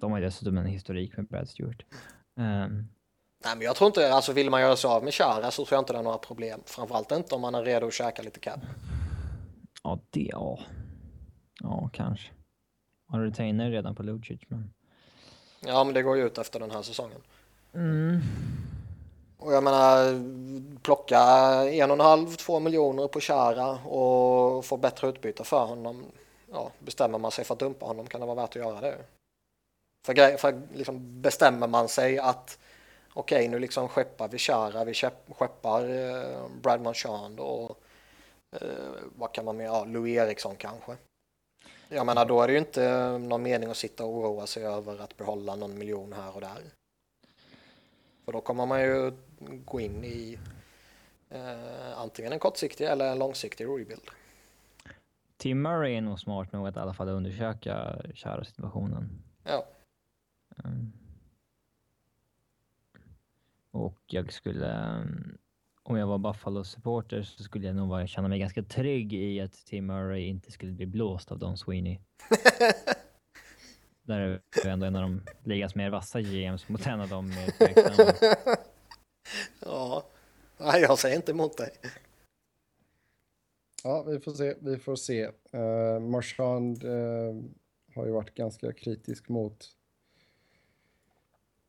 de 0.00 0.10
har 0.10 0.18
ju 0.18 0.24
dessutom 0.24 0.58
en 0.58 0.66
historik 0.66 1.16
med 1.16 1.26
Brad 1.26 1.48
Stewart. 1.48 1.84
Eh, 2.36 2.68
Nej, 3.44 3.56
men 3.56 3.60
jag 3.60 3.76
tror 3.76 3.86
inte, 3.86 4.12
alltså 4.12 4.32
vill 4.32 4.50
man 4.50 4.60
göra 4.60 4.76
sig 4.76 4.88
av 4.88 5.04
med 5.04 5.14
Chara 5.14 5.50
så 5.50 5.64
tror 5.64 5.76
jag 5.76 5.80
inte 5.82 5.92
det 5.92 5.98
är 5.98 6.02
några 6.02 6.18
problem. 6.18 6.60
Framförallt 6.66 7.12
inte 7.12 7.34
om 7.34 7.40
man 7.40 7.54
är 7.54 7.62
redo 7.62 7.86
att 7.86 7.92
käka 7.92 8.22
lite 8.22 8.40
cap. 8.40 8.60
ja, 9.82 10.00
det... 10.10 10.28
Ja. 10.32 10.58
Ja, 11.62 11.90
kanske. 11.92 12.30
Du 13.12 13.26
retainer 13.26 13.70
redan 13.70 13.94
på 13.94 14.02
Lucic, 14.02 14.40
men... 14.48 14.72
Ja, 15.60 15.84
men 15.84 15.94
det 15.94 16.02
går 16.02 16.16
ju 16.16 16.26
ut 16.26 16.38
efter 16.38 16.60
den 16.60 16.70
här 16.70 16.82
säsongen. 16.82 17.20
Mm. 17.74 18.20
Och 19.38 19.52
jag 19.52 19.64
menar, 19.64 20.22
plocka 20.82 21.18
en 21.70 21.90
och 21.90 21.96
en 21.96 22.00
halv, 22.00 22.26
två 22.26 22.60
miljoner 22.60 23.08
på 23.08 23.20
Chara 23.20 23.70
och 23.70 24.64
få 24.64 24.76
bättre 24.76 25.08
utbyte 25.08 25.44
för 25.44 25.64
honom. 25.64 26.04
Ja, 26.52 26.70
bestämmer 26.78 27.18
man 27.18 27.30
sig 27.30 27.44
för 27.44 27.54
att 27.54 27.60
dumpa 27.60 27.86
honom 27.86 28.06
kan 28.06 28.20
det 28.20 28.26
vara 28.26 28.36
värt 28.36 28.56
att 28.56 28.62
göra 28.62 28.80
det. 28.80 28.98
För, 30.06 30.36
för 30.36 30.62
liksom 30.74 31.22
bestämmer 31.22 31.66
man 31.66 31.88
sig 31.88 32.18
att 32.18 32.58
okej, 33.14 33.48
nu 33.48 33.58
liksom 33.58 33.88
skeppar 33.88 34.28
vi 34.28 34.38
Chara, 34.38 34.84
vi 34.84 34.92
skepp- 34.92 35.34
skeppar 35.38 35.82
eh, 35.82 36.46
Brad 36.62 36.80
Marchand 36.80 37.40
och 37.40 37.78
eh, 38.52 38.68
vad 39.16 39.32
kan 39.32 39.44
man 39.44 39.56
med, 39.56 39.66
ja, 39.66 39.84
Louis 39.84 40.16
Eriksson 40.18 40.56
kanske. 40.56 40.96
Jag 41.92 42.06
menar, 42.06 42.24
då 42.26 42.42
är 42.42 42.46
det 42.46 42.52
ju 42.52 42.58
inte 42.58 43.18
någon 43.18 43.42
mening 43.42 43.70
att 43.70 43.76
sitta 43.76 44.04
och 44.04 44.16
oroa 44.16 44.46
sig 44.46 44.64
över 44.64 45.00
att 45.00 45.16
behålla 45.16 45.56
någon 45.56 45.78
miljon 45.78 46.12
här 46.12 46.34
och 46.34 46.40
där. 46.40 46.62
För 48.24 48.32
då 48.32 48.40
kommer 48.40 48.66
man 48.66 48.82
ju 48.82 49.12
gå 49.64 49.80
in 49.80 50.04
i 50.04 50.38
eh, 51.30 51.98
antingen 51.98 52.32
en 52.32 52.38
kortsiktig 52.38 52.84
eller 52.84 53.12
en 53.12 53.18
långsiktig 53.18 53.64
rebuild. 53.64 54.10
Tim 55.36 55.62
Murray 55.62 55.94
är 55.94 56.00
nog 56.00 56.20
smart 56.20 56.52
nog 56.52 56.66
att 56.68 56.76
i 56.76 56.78
alla 56.78 56.94
fall 56.94 57.08
undersöka 57.08 58.02
kära 58.14 58.44
situationen. 58.44 59.22
Ja, 59.44 59.64
Mm. 60.64 60.92
Och 63.70 63.98
jag 64.06 64.32
skulle, 64.32 64.72
mm, 64.72 65.38
om 65.82 65.96
jag 65.96 66.06
var 66.06 66.18
Buffalo-supporter 66.18 67.22
så 67.22 67.42
skulle 67.42 67.66
jag 67.66 67.76
nog 67.76 67.88
vara, 67.88 68.06
känna 68.06 68.28
mig 68.28 68.38
ganska 68.38 68.62
trygg 68.62 69.12
i 69.12 69.40
att 69.40 69.52
Tim 69.52 69.86
Murray 69.86 70.26
inte 70.26 70.52
skulle 70.52 70.72
bli 70.72 70.86
blåst 70.86 71.32
av 71.32 71.38
Don 71.38 71.56
Sweeney. 71.56 71.98
Där 74.02 74.20
är 74.20 74.40
ju 74.64 74.70
ändå 74.70 74.86
en 74.86 74.96
av 74.96 75.02
de 75.02 75.22
ligas 75.44 75.74
mer 75.74 75.90
vassa 75.90 76.20
GMs 76.20 76.68
mot 76.68 76.86
en 76.86 77.00
av 77.00 77.08
de 77.08 77.28
mer 77.28 77.50
tveksamma. 77.50 78.36
ja. 79.60 80.06
Nej, 80.58 80.80
jag 80.80 80.98
säger 80.98 81.16
inte 81.16 81.32
emot 81.32 81.56
dig. 81.56 81.70
Ja, 83.84 84.02
vi 84.02 84.20
får 84.20 84.32
se. 84.32 84.54
Vi 84.60 84.78
får 84.78 84.96
se. 84.96 85.26
Uh, 85.26 86.00
Marchand 86.00 86.84
eh, 86.84 87.34
har 87.94 88.06
ju 88.06 88.12
varit 88.12 88.34
ganska 88.34 88.72
kritisk 88.72 89.28
mot 89.28 89.68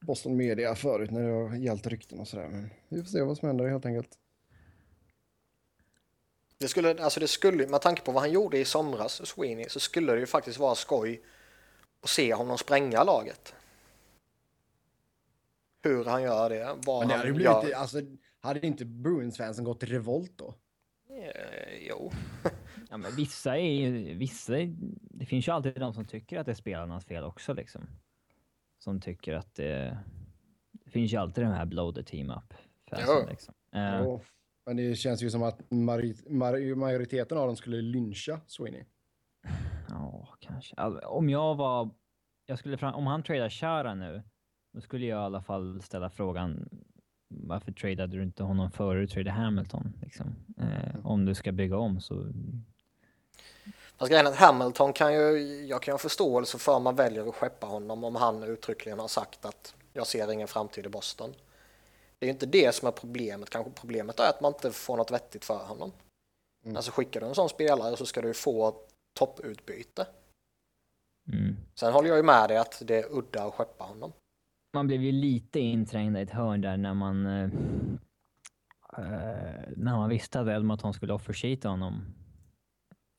Boston 0.05 0.37
Media 0.37 0.75
förut 0.75 1.11
när 1.11 1.21
det 1.27 1.31
har 1.33 1.55
gällt 1.55 1.87
rykten 1.87 2.19
och 2.19 2.27
sådär. 2.27 2.47
Men 2.47 2.69
vi 2.89 3.01
får 3.01 3.09
se 3.09 3.21
vad 3.21 3.37
som 3.37 3.47
händer 3.47 3.67
helt 3.67 3.85
enkelt. 3.85 4.17
Det 6.57 6.67
skulle, 6.67 7.03
alltså 7.03 7.19
det 7.19 7.27
skulle, 7.27 7.67
med 7.67 7.81
tanke 7.81 8.01
på 8.01 8.11
vad 8.11 8.21
han 8.21 8.31
gjorde 8.31 8.57
i 8.57 8.65
somras, 8.65 9.27
Sweeney, 9.27 9.69
så 9.69 9.79
skulle 9.79 10.13
det 10.13 10.19
ju 10.19 10.25
faktiskt 10.25 10.59
vara 10.59 10.75
skoj 10.75 11.21
att 12.01 12.09
se 12.09 12.33
honom 12.33 12.57
spränga 12.57 13.03
laget. 13.03 13.55
Hur 15.83 16.05
han 16.05 16.23
gör 16.23 16.49
det, 16.49 16.75
vad 16.85 16.99
Men 16.99 17.07
det 17.07 17.13
han 17.13 17.27
hade 17.27 17.43
gör. 17.43 17.61
blivit, 17.61 17.77
alltså, 17.77 18.01
hade 18.39 18.67
inte 18.67 18.85
Bruins-fansen 18.85 19.63
gått 19.65 19.83
i 19.83 19.85
revolt 19.85 20.31
då? 20.37 20.55
Eh, 21.09 21.87
jo, 21.89 22.11
Ja, 22.89 22.97
men 22.97 23.15
vissa 23.15 23.57
är 23.57 23.71
ju, 23.71 24.13
vissa, 24.13 24.53
det 24.91 25.25
finns 25.25 25.47
ju 25.47 25.51
alltid 25.51 25.79
de 25.79 25.93
som 25.93 26.05
tycker 26.05 26.39
att 26.39 26.45
det 26.45 26.51
är 26.51 26.55
spelarnas 26.55 27.05
fel 27.05 27.23
också 27.23 27.53
liksom. 27.53 27.87
Som 28.83 29.01
tycker 29.01 29.33
att 29.33 29.55
det, 29.55 29.97
det 30.71 30.89
finns 30.91 31.13
ju 31.13 31.17
alltid 31.17 31.43
de 31.43 31.47
här 31.47 31.65
blow 31.65 31.93
the 31.93 32.03
team 32.03 32.29
up. 32.29 32.53
Liksom. 33.29 33.53
Eh, 33.75 33.99
Jo. 33.99 34.21
Men 34.65 34.77
det 34.77 34.95
känns 34.95 35.23
ju 35.23 35.29
som 35.29 35.43
att 35.43 35.61
majoriteten 36.75 37.37
av 37.37 37.47
dem 37.47 37.55
skulle 37.55 37.81
lyncha 37.81 38.39
Sweeney. 38.47 38.83
Ja, 39.89 40.37
kanske. 40.39 40.75
Alltså, 40.75 41.07
om 41.07 41.29
jag 41.29 41.55
var... 41.55 41.89
Jag 42.45 42.59
skulle 42.59 42.77
fram, 42.77 42.95
om 42.95 43.07
han 43.07 43.23
tradar 43.23 43.49
Chara 43.49 43.95
nu, 43.95 44.23
då 44.73 44.81
skulle 44.81 45.05
jag 45.05 45.19
i 45.21 45.25
alla 45.25 45.41
fall 45.41 45.81
ställa 45.81 46.09
frågan 46.09 46.69
varför 47.29 47.71
tradade 47.71 48.17
du 48.17 48.23
inte 48.23 48.43
honom 48.43 48.71
före 48.71 48.99
du 48.99 49.07
tradade 49.07 49.31
Hamilton? 49.31 49.93
Liksom? 50.01 50.35
Eh, 50.57 51.05
om 51.05 51.25
du 51.25 51.35
ska 51.35 51.51
bygga 51.51 51.77
om 51.77 52.01
så... 52.01 52.31
Fast 53.97 54.09
grejen 54.09 54.27
är 54.27 54.31
att 54.31 54.37
Hamilton 54.37 54.93
kan 54.93 55.13
ju, 55.13 55.37
jag 55.65 55.81
kan 55.81 55.91
ju 55.91 55.93
ha 55.93 55.99
förståelse 55.99 56.57
för 56.57 56.75
om 56.75 56.83
man 56.83 56.95
väljer 56.95 57.29
att 57.29 57.35
skeppa 57.35 57.67
honom 57.67 58.03
om 58.03 58.15
han 58.15 58.43
uttryckligen 58.43 58.99
har 58.99 59.07
sagt 59.07 59.45
att 59.45 59.75
jag 59.93 60.07
ser 60.07 60.31
ingen 60.31 60.47
framtid 60.47 60.85
i 60.85 60.89
Boston. 60.89 61.33
Det 62.19 62.25
är 62.25 62.27
ju 62.27 62.33
inte 62.33 62.45
det 62.45 62.75
som 62.75 62.87
är 62.87 62.91
problemet, 62.91 63.49
kanske 63.49 63.71
problemet 63.71 64.19
är 64.19 64.29
att 64.29 64.41
man 64.41 64.53
inte 64.53 64.71
får 64.71 64.97
något 64.97 65.11
vettigt 65.11 65.45
för 65.45 65.65
honom. 65.65 65.91
Mm. 66.65 66.75
Alltså 66.75 66.91
skickar 66.91 67.21
du 67.21 67.27
en 67.27 67.35
sån 67.35 67.49
spelare 67.49 67.97
så 67.97 68.05
ska 68.05 68.21
du 68.21 68.27
ju 68.27 68.33
få 68.33 68.75
topputbyte. 69.13 70.07
Mm. 71.33 71.55
Sen 71.75 71.93
håller 71.93 72.09
jag 72.09 72.17
ju 72.17 72.23
med 72.23 72.49
dig 72.49 72.57
att 72.57 72.81
det 72.85 72.99
är 72.99 73.17
udda 73.17 73.43
att 73.43 73.53
skeppa 73.53 73.83
honom. 73.83 74.13
Man 74.73 74.87
blev 74.87 75.01
ju 75.01 75.11
lite 75.11 75.59
inträngd 75.59 76.17
i 76.17 76.21
ett 76.21 76.29
hörn 76.29 76.61
där 76.61 76.77
när 76.77 76.93
man... 76.93 77.25
Eh, 77.25 77.49
eh, 78.97 79.69
när 79.75 79.95
man 79.97 80.09
visste 80.09 80.39
att 80.39 80.47
Edmonton 80.47 80.93
skulle 80.93 81.13
offersheeta 81.13 81.69
honom 81.69 82.05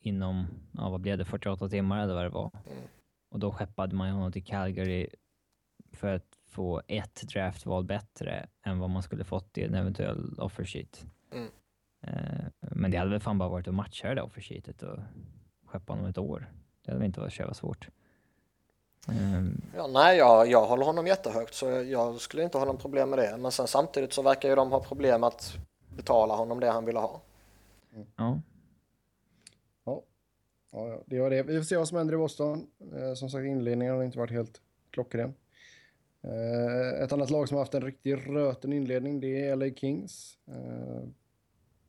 inom, 0.06 0.46
ja 0.72 0.90
vad 0.90 1.00
blev 1.00 1.18
det, 1.18 1.24
48 1.24 1.68
timmar 1.68 2.02
eller 2.02 2.14
vad 2.14 2.24
det 2.24 2.28
var. 2.28 2.50
Mm. 2.70 2.82
Och 3.30 3.38
då 3.38 3.52
skeppade 3.52 3.96
man 3.96 4.10
honom 4.10 4.32
till 4.32 4.44
Calgary 4.44 5.08
för 5.92 6.14
att 6.14 6.38
få 6.46 6.82
ett 6.88 7.22
draftval 7.22 7.84
bättre 7.84 8.46
än 8.62 8.78
vad 8.78 8.90
man 8.90 9.02
skulle 9.02 9.24
fått 9.24 9.58
i 9.58 9.64
en 9.64 9.74
eventuell 9.74 10.38
offersheet. 10.38 11.06
Mm. 11.32 11.50
Eh, 12.00 12.44
men 12.60 12.90
det 12.90 12.96
hade 12.96 13.10
väl 13.10 13.20
fan 13.20 13.38
bara 13.38 13.48
varit 13.48 13.68
att 13.68 13.74
matcha 13.74 14.08
det 14.08 14.14
där 14.14 14.22
offersheetet 14.22 14.82
och 14.82 14.98
skeppa 15.66 15.92
honom 15.92 16.06
ett 16.06 16.18
år. 16.18 16.50
Det 16.82 16.90
hade 16.90 16.98
väl 16.98 17.06
inte 17.06 17.20
varit 17.20 17.32
så 17.32 17.54
svårt. 17.54 17.88
Ehm, 19.08 19.60
Ja, 19.76 19.86
nej, 19.86 20.18
jag, 20.18 20.48
jag 20.50 20.66
håller 20.66 20.84
honom 20.84 21.06
jättehögt 21.06 21.54
så 21.54 21.66
jag, 21.66 21.84
jag 21.84 22.20
skulle 22.20 22.42
inte 22.42 22.58
ha 22.58 22.64
någon 22.64 22.78
problem 22.78 23.10
med 23.10 23.18
det. 23.18 23.36
Men 23.36 23.52
sen 23.52 23.66
samtidigt 23.66 24.12
så 24.12 24.22
verkar 24.22 24.48
ju 24.48 24.54
de 24.54 24.72
ha 24.72 24.80
problem 24.80 25.24
att 25.24 25.56
betala 25.96 26.34
honom 26.34 26.60
det 26.60 26.70
han 26.70 26.84
ville 26.84 26.98
ha. 26.98 27.20
ja. 28.16 28.40
Ja, 30.76 31.02
det 31.06 31.20
var 31.20 31.30
det. 31.30 31.42
Vi 31.42 31.56
får 31.56 31.64
se 31.64 31.76
vad 31.76 31.88
som 31.88 31.98
händer 31.98 32.14
i 32.14 32.16
Boston. 32.16 32.66
Eh, 32.96 33.14
som 33.14 33.30
sagt, 33.30 33.44
inledningen 33.44 33.94
har 33.94 34.02
inte 34.02 34.18
varit 34.18 34.30
helt 34.30 34.60
klockren. 34.90 35.34
Eh, 36.22 37.02
ett 37.02 37.12
annat 37.12 37.30
lag 37.30 37.48
som 37.48 37.54
har 37.54 37.62
haft 37.62 37.74
en 37.74 37.82
riktig 37.82 38.14
röten 38.14 38.72
inledning, 38.72 39.20
det 39.20 39.46
är 39.46 39.56
LA 39.56 39.74
Kings. 39.74 40.38
Eh, 40.48 41.08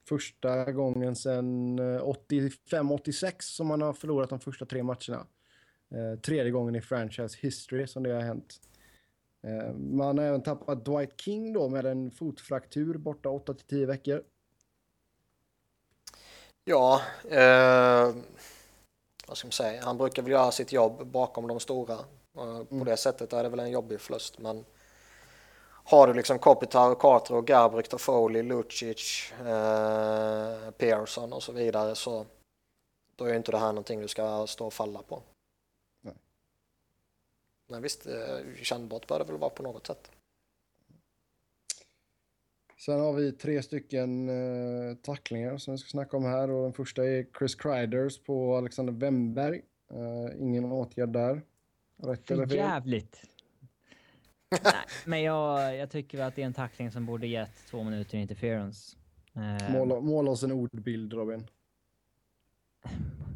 första 0.07 0.71
gången 0.71 1.15
sedan 1.15 1.79
eh, 1.79 2.01
85-86 2.29 3.35
som 3.39 3.67
man 3.67 3.81
har 3.81 3.93
förlorat 3.93 4.29
de 4.29 4.39
första 4.39 4.65
tre 4.65 4.83
matcherna. 4.83 5.27
Eh, 5.91 6.19
tredje 6.19 6.51
gången 6.51 6.75
i 6.75 6.81
franchise 6.81 7.37
history 7.41 7.87
som 7.87 8.03
det 8.03 8.13
har 8.13 8.21
hänt. 8.21 8.59
Eh, 9.43 9.73
man 9.73 10.17
har 10.17 10.25
även 10.25 10.43
tappat 10.43 10.85
Dwight 10.85 11.21
King 11.21 11.53
då 11.53 11.69
med 11.69 11.85
en 11.85 12.11
fotfraktur 12.11 12.97
borta 12.97 13.29
8-10 13.29 13.85
veckor. 13.85 14.23
Ja, 16.65 17.01
eh, 17.29 18.15
vad 19.27 19.37
ska 19.37 19.47
man 19.47 19.51
säga, 19.51 19.81
han 19.83 19.97
brukar 19.97 20.21
väl 20.21 20.31
göra 20.31 20.51
sitt 20.51 20.71
jobb 20.71 21.07
bakom 21.07 21.47
de 21.47 21.59
stora. 21.59 21.97
På 22.33 22.41
mm. 22.41 22.85
det 22.85 22.97
sättet 22.97 23.33
är 23.33 23.43
det 23.43 23.49
väl 23.49 23.59
en 23.59 23.71
jobbig 23.71 24.01
förlust, 24.01 24.39
men 24.39 24.65
har 25.87 26.07
du 26.07 26.13
liksom 26.13 26.39
Kopitar, 26.39 26.95
Carter 26.95 27.35
och 27.35 27.47
Gabrick, 27.47 27.93
och 27.93 28.01
Foley, 28.01 28.43
Lucic, 28.43 29.31
eh, 29.39 30.71
Pearson 30.71 31.33
och 31.33 31.43
så 31.43 31.51
vidare 31.51 31.95
så 31.95 32.25
då 33.15 33.25
är 33.25 33.33
inte 33.33 33.51
det 33.51 33.57
här 33.57 33.67
någonting 33.67 34.01
du 34.01 34.07
ska 34.07 34.47
stå 34.47 34.65
och 34.65 34.73
falla 34.73 35.01
på. 35.01 35.21
Nej. 36.01 36.13
Men 37.67 37.81
visst, 37.81 38.07
eh, 38.07 38.63
kännbart 38.63 39.07
bör 39.07 39.19
det 39.19 39.25
väl 39.25 39.37
vara 39.37 39.49
på 39.49 39.63
något 39.63 39.87
sätt. 39.87 40.11
Sen 42.85 42.99
har 42.99 43.13
vi 43.13 43.31
tre 43.31 43.63
stycken 43.63 44.29
eh, 44.29 44.95
tacklingar 44.95 45.57
som 45.57 45.73
vi 45.73 45.77
ska 45.77 45.87
snacka 45.87 46.17
om 46.17 46.25
här 46.25 46.51
och 46.51 46.63
den 46.63 46.73
första 46.73 47.05
är 47.05 47.25
Chris 47.37 47.55
Kryders 47.55 48.23
på 48.23 48.55
Alexander 48.57 48.93
Wemberg. 48.93 49.61
Eh, 49.91 50.41
ingen 50.41 50.65
åtgärd 50.65 51.09
där. 51.09 51.41
Rätt 52.03 52.31
eller 52.31 52.47
fel? 52.47 52.57
Jävligt. 52.57 53.21
Nej, 54.63 54.73
men 55.05 55.23
jag, 55.23 55.75
jag 55.77 55.89
tycker 55.89 56.19
att 56.19 56.35
det 56.35 56.41
är 56.41 56.45
en 56.45 56.53
tackling 56.53 56.91
som 56.91 57.05
borde 57.05 57.27
gett 57.27 57.67
två 57.69 57.83
minuter 57.83 58.17
interference. 58.17 58.97
Eh, 59.35 59.71
måla, 59.71 59.99
måla 59.99 60.31
oss 60.31 60.43
en 60.43 60.51
ordbild 60.51 61.13
Robin. 61.13 61.47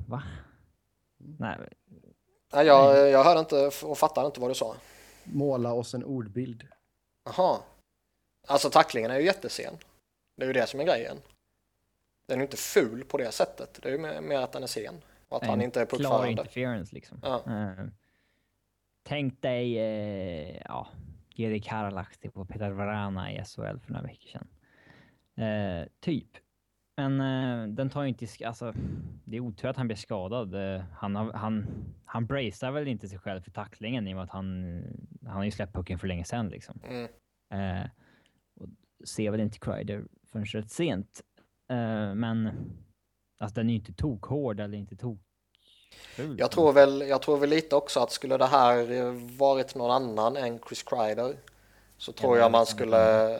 Va? 0.07 0.23
Nej. 1.17 1.57
Nej, 2.53 2.65
jag, 2.65 3.09
jag 3.09 3.23
hörde 3.23 3.39
inte 3.39 3.71
och 3.83 3.97
fattade 3.97 4.25
inte 4.27 4.39
vad 4.39 4.49
du 4.49 4.55
sa. 4.55 4.75
Måla 5.23 5.73
oss 5.73 5.93
en 5.93 6.03
ordbild. 6.03 6.67
Jaha. 7.25 7.59
Alltså 8.47 8.69
tacklingen 8.69 9.11
är 9.11 9.19
ju 9.19 9.25
jättesen. 9.25 9.77
Det 10.35 10.43
är 10.43 10.47
ju 10.47 10.53
det 10.53 10.67
som 10.67 10.79
är 10.79 10.83
grejen. 10.83 11.17
Den 12.25 12.35
är 12.35 12.39
ju 12.39 12.45
inte 12.45 12.57
ful 12.57 13.05
på 13.05 13.17
det 13.17 13.31
sättet. 13.31 13.79
Det 13.83 13.89
är 13.89 13.93
ju 13.93 14.21
mer 14.21 14.39
att 14.39 14.51
den 14.51 14.63
är 14.63 14.67
sen. 14.67 15.01
Och 15.29 15.37
att 15.37 15.41
Nej, 15.41 15.49
han 15.49 15.61
inte 15.61 15.81
är 15.81 15.85
puckförande. 15.85 16.17
Klar 16.17 16.25
interference 16.25 16.95
liksom. 16.95 17.19
Ja. 17.23 17.43
Uh, 17.47 17.87
tänk 19.03 19.41
dig, 19.41 19.77
uh, 19.77 20.61
ja, 20.65 20.87
Geri 21.29 21.59
Karalahti 21.59 22.29
på 22.29 22.45
Peter 22.45 22.69
Varana 22.71 23.31
i 23.31 23.43
SHL 23.45 23.79
för 23.79 23.91
några 23.91 24.07
veckor 24.07 24.29
sedan. 24.29 24.47
Uh, 25.47 25.87
typ. 25.99 26.27
Men 26.97 27.21
uh, 27.21 27.67
den 27.67 27.89
tar 27.89 28.03
ju 28.03 28.09
inte... 28.09 28.27
Alltså, 28.45 28.73
det 29.25 29.37
är 29.37 29.39
otur 29.39 29.69
att 29.69 29.77
han 29.77 29.87
blir 29.87 29.97
skadad. 29.97 30.55
Uh, 30.55 30.81
han, 30.93 31.15
har, 31.15 31.33
han, 31.33 31.67
han 32.05 32.25
bracear 32.25 32.71
väl 32.71 32.87
inte 32.87 33.07
sig 33.09 33.19
själv 33.19 33.41
för 33.41 33.51
tacklingen 33.51 34.07
i 34.07 34.13
och 34.13 34.15
med 34.15 34.23
att 34.23 34.29
han, 34.29 34.81
han 35.25 35.35
har 35.35 35.43
ju 35.43 35.51
släppt 35.51 35.73
pucken 35.73 35.99
för 35.99 36.07
länge 36.07 36.23
sedan. 36.23 36.49
Liksom. 36.49 36.81
Mm. 36.83 37.09
Och 37.51 37.89
ser 39.05 39.31
väl 39.31 39.39
inte 39.39 39.59
Kreider 39.59 40.03
förrän 40.31 40.45
rätt 40.45 40.71
sent. 40.71 41.21
men 42.15 42.51
alltså, 43.39 43.55
den 43.55 43.69
är 43.69 43.73
ju 43.73 43.79
inte 43.79 43.93
tokhård 43.93 44.59
eller 44.59 44.77
inte 44.77 44.95
tok... 44.95 45.19
Jag 46.37 46.51
tror, 46.51 46.73
väl, 46.73 47.01
jag 47.01 47.21
tror 47.21 47.37
väl 47.37 47.49
lite 47.49 47.75
också 47.75 47.99
att 47.99 48.11
skulle 48.11 48.37
det 48.37 48.45
här 48.45 49.11
varit 49.37 49.75
någon 49.75 49.91
annan 49.91 50.37
än 50.37 50.59
Chris 50.67 50.83
Kreider 50.83 51.35
så 51.97 52.11
tror 52.11 52.37
jag, 52.37 52.45
jag 52.45 52.51
man 52.51 52.65
skulle... 52.65 52.97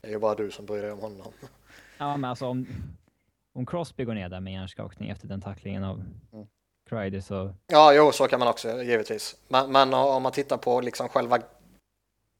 det 0.00 0.08
är 0.08 0.10
ju 0.10 0.18
bara 0.18 0.34
du 0.34 0.50
som 0.50 0.66
bryr 0.66 0.82
dig 0.82 0.92
om 0.92 0.98
honom. 0.98 1.32
Ja, 1.98 2.16
men 2.16 2.30
alltså 2.30 2.46
om, 2.46 2.66
om 3.54 3.66
Crosby 3.66 4.04
går 4.04 4.14
ner 4.14 4.28
där 4.28 4.40
med 4.40 4.52
hjärnskakning 4.52 5.10
efter 5.10 5.28
den 5.28 5.40
tacklingen 5.40 5.84
av 5.84 6.04
mm. 6.32 6.46
Crider 6.90 7.20
så... 7.20 7.54
Ja, 7.66 7.92
jo, 7.94 8.12
så 8.12 8.28
kan 8.28 8.38
man 8.38 8.48
också 8.48 8.82
givetvis. 8.82 9.36
Men, 9.48 9.72
men 9.72 9.94
om 9.94 10.22
man 10.22 10.32
tittar 10.32 10.56
på 10.56 10.80
liksom 10.80 11.08
själva 11.08 11.38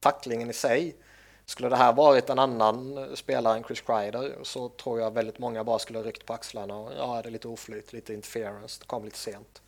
tacklingen 0.00 0.50
i 0.50 0.52
sig. 0.52 0.96
Skulle 1.44 1.68
det 1.68 1.76
här 1.76 1.92
varit 1.92 2.30
en 2.30 2.38
annan 2.38 3.06
spelare 3.16 3.56
än 3.56 3.64
Chris 3.64 3.80
Kreider 3.80 4.38
så 4.42 4.68
tror 4.68 5.00
jag 5.00 5.14
väldigt 5.14 5.38
många 5.38 5.64
bara 5.64 5.78
skulle 5.78 6.02
ryckt 6.02 6.26
på 6.26 6.32
axlarna 6.32 6.76
och 6.76 6.92
ja, 6.98 7.22
det 7.22 7.28
är 7.28 7.30
lite 7.30 7.48
oflyt, 7.48 7.92
lite 7.92 8.14
interference, 8.14 8.80
det 8.80 8.86
kom 8.86 9.04
lite 9.04 9.18
sent. 9.18 9.62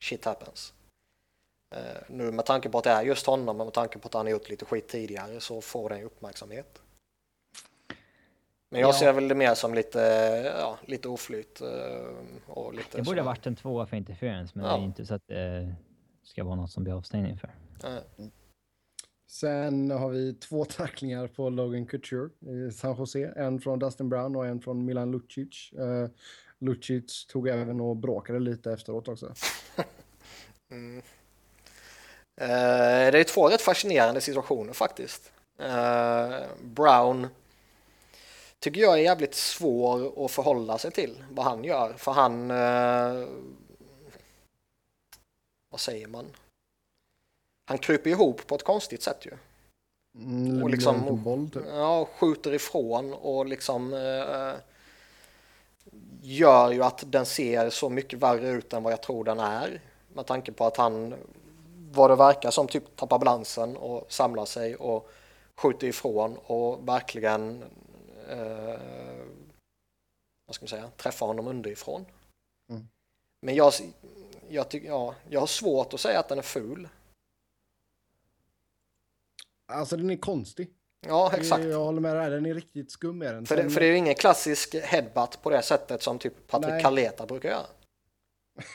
Shit 0.00 0.24
happens. 0.24 0.72
Uh, 1.76 2.02
nu 2.08 2.32
med 2.32 2.46
tanke 2.46 2.68
på 2.68 2.78
att 2.78 2.84
det 2.84 2.90
är 2.90 3.02
just 3.02 3.26
honom 3.26 3.60
och 3.60 3.66
med 3.66 3.74
tanke 3.74 3.98
på 3.98 4.08
att 4.08 4.14
han 4.14 4.26
har 4.26 4.30
gjort 4.30 4.48
lite 4.48 4.64
skit 4.64 4.88
tidigare 4.88 5.40
så 5.40 5.60
får 5.60 5.88
den 5.88 6.02
uppmärksamhet. 6.02 6.82
Men 8.70 8.80
jag 8.80 8.88
ja. 8.88 8.92
ser 8.92 9.12
väl 9.12 9.28
det 9.28 9.34
mer 9.34 9.54
som 9.54 9.74
lite, 9.74 10.00
ja, 10.58 10.78
lite 10.86 11.08
oflyt. 11.08 11.60
Eh, 11.60 11.66
och 12.46 12.74
lite 12.74 12.96
det 12.96 13.02
borde 13.02 13.20
ha 13.20 13.26
varit 13.26 13.46
en 13.46 13.56
tvåa 13.56 13.86
för 13.86 13.96
interference, 13.96 14.52
men 14.54 14.64
ja. 14.64 14.72
det 14.72 14.82
är 14.82 14.84
inte 14.84 15.06
så 15.06 15.14
att 15.14 15.26
det 15.26 15.74
ska 16.22 16.44
vara 16.44 16.54
något 16.54 16.70
som 16.70 16.84
blir 16.84 16.94
avstängning 16.96 17.38
för. 17.38 17.50
Sen 19.30 19.90
har 19.90 20.08
vi 20.08 20.34
två 20.34 20.64
tacklingar 20.76 21.26
på 21.26 21.50
Logan 21.50 21.86
Couture 21.86 22.30
i 22.40 22.72
San 22.72 22.96
Jose. 22.96 23.32
En 23.36 23.60
från 23.60 23.78
Dustin 23.78 24.08
Brown 24.08 24.36
och 24.36 24.46
en 24.46 24.60
från 24.60 24.84
Milan 24.84 25.10
Lucic. 25.10 25.72
Uh, 25.78 26.08
Lucic 26.58 27.26
tog 27.26 27.48
även 27.48 27.80
och 27.80 27.96
bråkade 27.96 28.38
lite 28.38 28.72
efteråt 28.72 29.08
också. 29.08 29.26
mm. 30.70 30.96
uh, 30.96 31.02
det 33.12 33.18
är 33.20 33.24
två 33.24 33.48
rätt 33.48 33.62
fascinerande 33.62 34.20
situationer 34.20 34.72
faktiskt. 34.72 35.32
Uh, 35.60 36.40
Brown 36.62 37.26
tycker 38.58 38.80
jag 38.80 38.98
är 38.98 39.02
jävligt 39.02 39.34
svår 39.34 40.24
att 40.24 40.30
förhålla 40.30 40.78
sig 40.78 40.90
till 40.90 41.24
vad 41.30 41.44
han 41.44 41.64
gör. 41.64 41.92
För 41.92 42.12
han... 42.12 42.48
Vad 45.70 45.80
säger 45.80 46.06
man? 46.06 46.26
Han 47.70 47.78
kryper 47.78 48.10
ihop 48.10 48.46
på 48.46 48.54
ett 48.54 48.64
konstigt 48.64 49.02
sätt 49.02 49.26
ju. 49.26 49.32
Mm, 50.14 50.62
och 50.62 50.70
liksom 50.70 51.22
boll, 51.24 51.50
typ. 51.50 51.62
ja, 51.68 52.08
skjuter 52.18 52.54
ifrån 52.54 53.14
och 53.14 53.46
liksom 53.46 53.92
eh, 53.92 54.54
gör 56.22 56.70
ju 56.70 56.82
att 56.82 57.04
den 57.12 57.26
ser 57.26 57.70
så 57.70 57.88
mycket 57.88 58.18
värre 58.18 58.48
ut 58.48 58.72
än 58.72 58.82
vad 58.82 58.92
jag 58.92 59.02
tror 59.02 59.24
den 59.24 59.40
är. 59.40 59.80
Med 60.14 60.26
tanke 60.26 60.52
på 60.52 60.64
att 60.64 60.76
han, 60.76 61.14
vad 61.92 62.10
det 62.10 62.16
verkar 62.16 62.50
som, 62.50 62.68
typ 62.68 62.96
tappar 62.96 63.18
balansen 63.18 63.76
och 63.76 64.12
samlar 64.12 64.44
sig 64.44 64.76
och 64.76 65.10
skjuter 65.56 65.86
ifrån 65.86 66.38
och 66.46 66.88
verkligen 66.88 67.62
eh, 68.28 68.80
vad 70.46 70.54
ska 70.54 70.62
man 70.62 70.68
säga, 70.68 70.90
träffa 70.96 71.24
honom 71.24 71.48
underifrån. 71.48 72.06
Mm. 72.70 72.88
Men 73.42 73.54
jag, 73.54 73.72
jag, 74.48 74.68
tycker, 74.68 74.88
ja, 74.88 75.14
jag 75.28 75.40
har 75.40 75.46
svårt 75.46 75.94
att 75.94 76.00
säga 76.00 76.20
att 76.20 76.28
den 76.28 76.38
är 76.38 76.42
ful. 76.42 76.88
Alltså 79.70 79.96
den 79.96 80.10
är 80.10 80.16
konstig. 80.16 80.70
Ja, 81.06 81.32
exakt. 81.36 81.64
Jag 81.64 81.84
håller 81.84 82.00
med 82.00 82.16
dig, 82.16 82.30
den 82.30 82.46
är 82.46 82.54
riktigt 82.54 82.90
skum 82.90 83.22
är 83.22 83.32
den. 83.32 83.46
För 83.46 83.56
det, 83.56 83.70
för 83.70 83.80
det 83.80 83.86
är 83.86 83.90
ju 83.90 83.96
ingen 83.96 84.14
klassisk 84.14 84.74
headbutt 84.74 85.42
på 85.42 85.50
det 85.50 85.62
sättet 85.62 86.02
som 86.02 86.18
typ 86.18 86.46
Patrik 86.46 86.82
Kaleta 86.82 87.26
brukar 87.26 87.48
göra. 87.48 87.66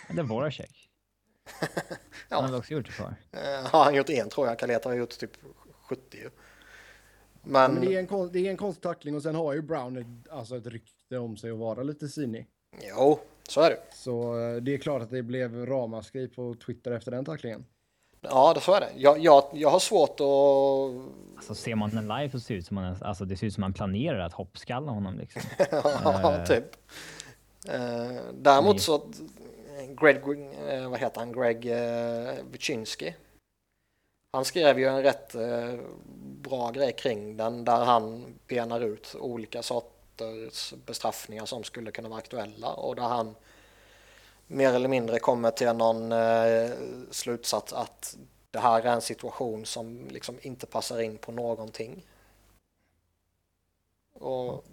Det 0.10 0.24
var 0.24 0.46
det 0.46 0.52
check. 0.52 0.90
ja. 2.30 2.42
Han 2.42 2.52
har 2.52 2.58
också 2.58 2.74
gjort 2.74 2.90
ett 2.90 2.98
par. 2.98 3.16
Ja, 3.32 3.70
han 3.72 3.84
har 3.84 3.92
gjort 3.92 4.10
en 4.10 4.30
tror 4.30 4.48
jag. 4.48 4.60
Kaleta 4.60 4.90
har 4.90 4.96
gjort 4.96 5.20
typ 5.20 5.38
70. 5.82 6.18
Men... 7.44 7.74
men 7.74 7.86
det, 7.86 7.96
är 7.96 8.00
en, 8.00 8.32
det 8.32 8.40
är 8.40 8.50
en 8.50 8.58
konstig 8.58 8.84
tackling 8.84 9.16
och 9.16 9.24
sen 9.24 9.36
har 9.36 9.54
ju 9.54 9.62
Brown 9.62 9.98
ett, 9.98 10.32
alltså 10.32 10.58
ett 10.58 10.68
rykte 10.68 11.18
om 11.18 11.38
sig 11.38 11.52
att 11.52 11.58
vara 11.58 11.84
lite 11.84 12.08
sinig. 12.08 12.48
Jo, 12.82 13.20
så 13.50 13.62
är 13.62 13.70
det. 13.70 13.80
Så 13.94 14.40
eh, 14.40 14.56
det 14.56 14.74
är 14.74 14.78
klart 14.78 15.02
att 15.02 15.10
det 15.10 15.24
blev 15.24 15.66
ramaskri 15.66 16.28
på 16.28 16.56
Twitter 16.66 16.92
efter 16.92 17.12
den 17.12 17.26
tacklingen. 17.26 17.66
Ja, 18.30 18.54
det 18.54 18.62
så 18.62 18.74
är 18.74 18.80
det. 18.80 18.90
Jag, 18.96 19.20
jag, 19.20 19.44
jag 19.54 19.70
har 19.70 19.80
svårt 19.80 20.20
att... 20.20 21.38
Alltså 21.38 21.56
ser 21.56 21.76
man 21.76 21.90
den 21.90 22.08
live 22.08 22.32
så 22.32 22.40
ser 22.40 22.54
det 22.54 22.60
ut 22.60 22.66
som 22.66 22.76
man, 22.76 22.96
alltså, 23.02 23.26
det 23.26 23.38
ser 23.38 23.48
ut 23.48 23.54
som 23.54 23.62
man 23.62 23.74
planerar 23.74 24.20
att 24.20 24.34
hoppskalla 24.34 24.92
honom 24.92 25.18
liksom. 25.18 25.42
ja, 25.72 26.38
uh, 26.40 26.46
typ. 26.46 26.76
Uh, 27.74 28.20
däremot 28.34 28.82
så, 28.82 29.02
Greg, 30.02 30.28
uh, 30.28 30.90
vad 30.90 31.00
heter 31.00 31.20
han, 31.20 31.32
Greg 31.32 31.66
uh, 31.66 32.34
Wyszynski 32.52 33.14
han 34.36 34.46
skrev 34.46 34.80
ju 34.80 34.86
en 34.86 35.04
rätt 35.04 35.36
eh, 35.36 35.74
bra 36.42 36.72
grej 36.72 36.94
kring 36.94 37.38
den 37.38 37.66
där 37.66 37.86
han 37.86 38.26
benar 38.48 38.82
ut 38.82 39.16
olika 39.20 39.64
sorters 39.64 40.74
bestraffningar 40.86 41.46
som 41.46 41.64
skulle 41.64 41.92
kunna 41.92 42.10
vara 42.10 42.20
aktuella 42.20 42.74
och 42.74 42.96
där 42.96 43.04
han 43.04 43.36
mer 44.48 44.74
eller 44.74 44.90
mindre 44.90 45.20
kommer 45.20 45.52
till 45.52 45.74
någon 45.74 46.12
eh, 46.12 46.72
slutsats 47.12 47.74
att 47.74 48.18
det 48.52 48.60
här 48.60 48.82
är 48.82 48.94
en 48.94 49.02
situation 49.02 49.66
som 49.66 50.08
liksom 50.08 50.40
inte 50.42 50.66
passar 50.66 51.02
in 51.02 51.18
på 51.18 51.32
någonting. 51.32 52.06
Och 54.14 54.66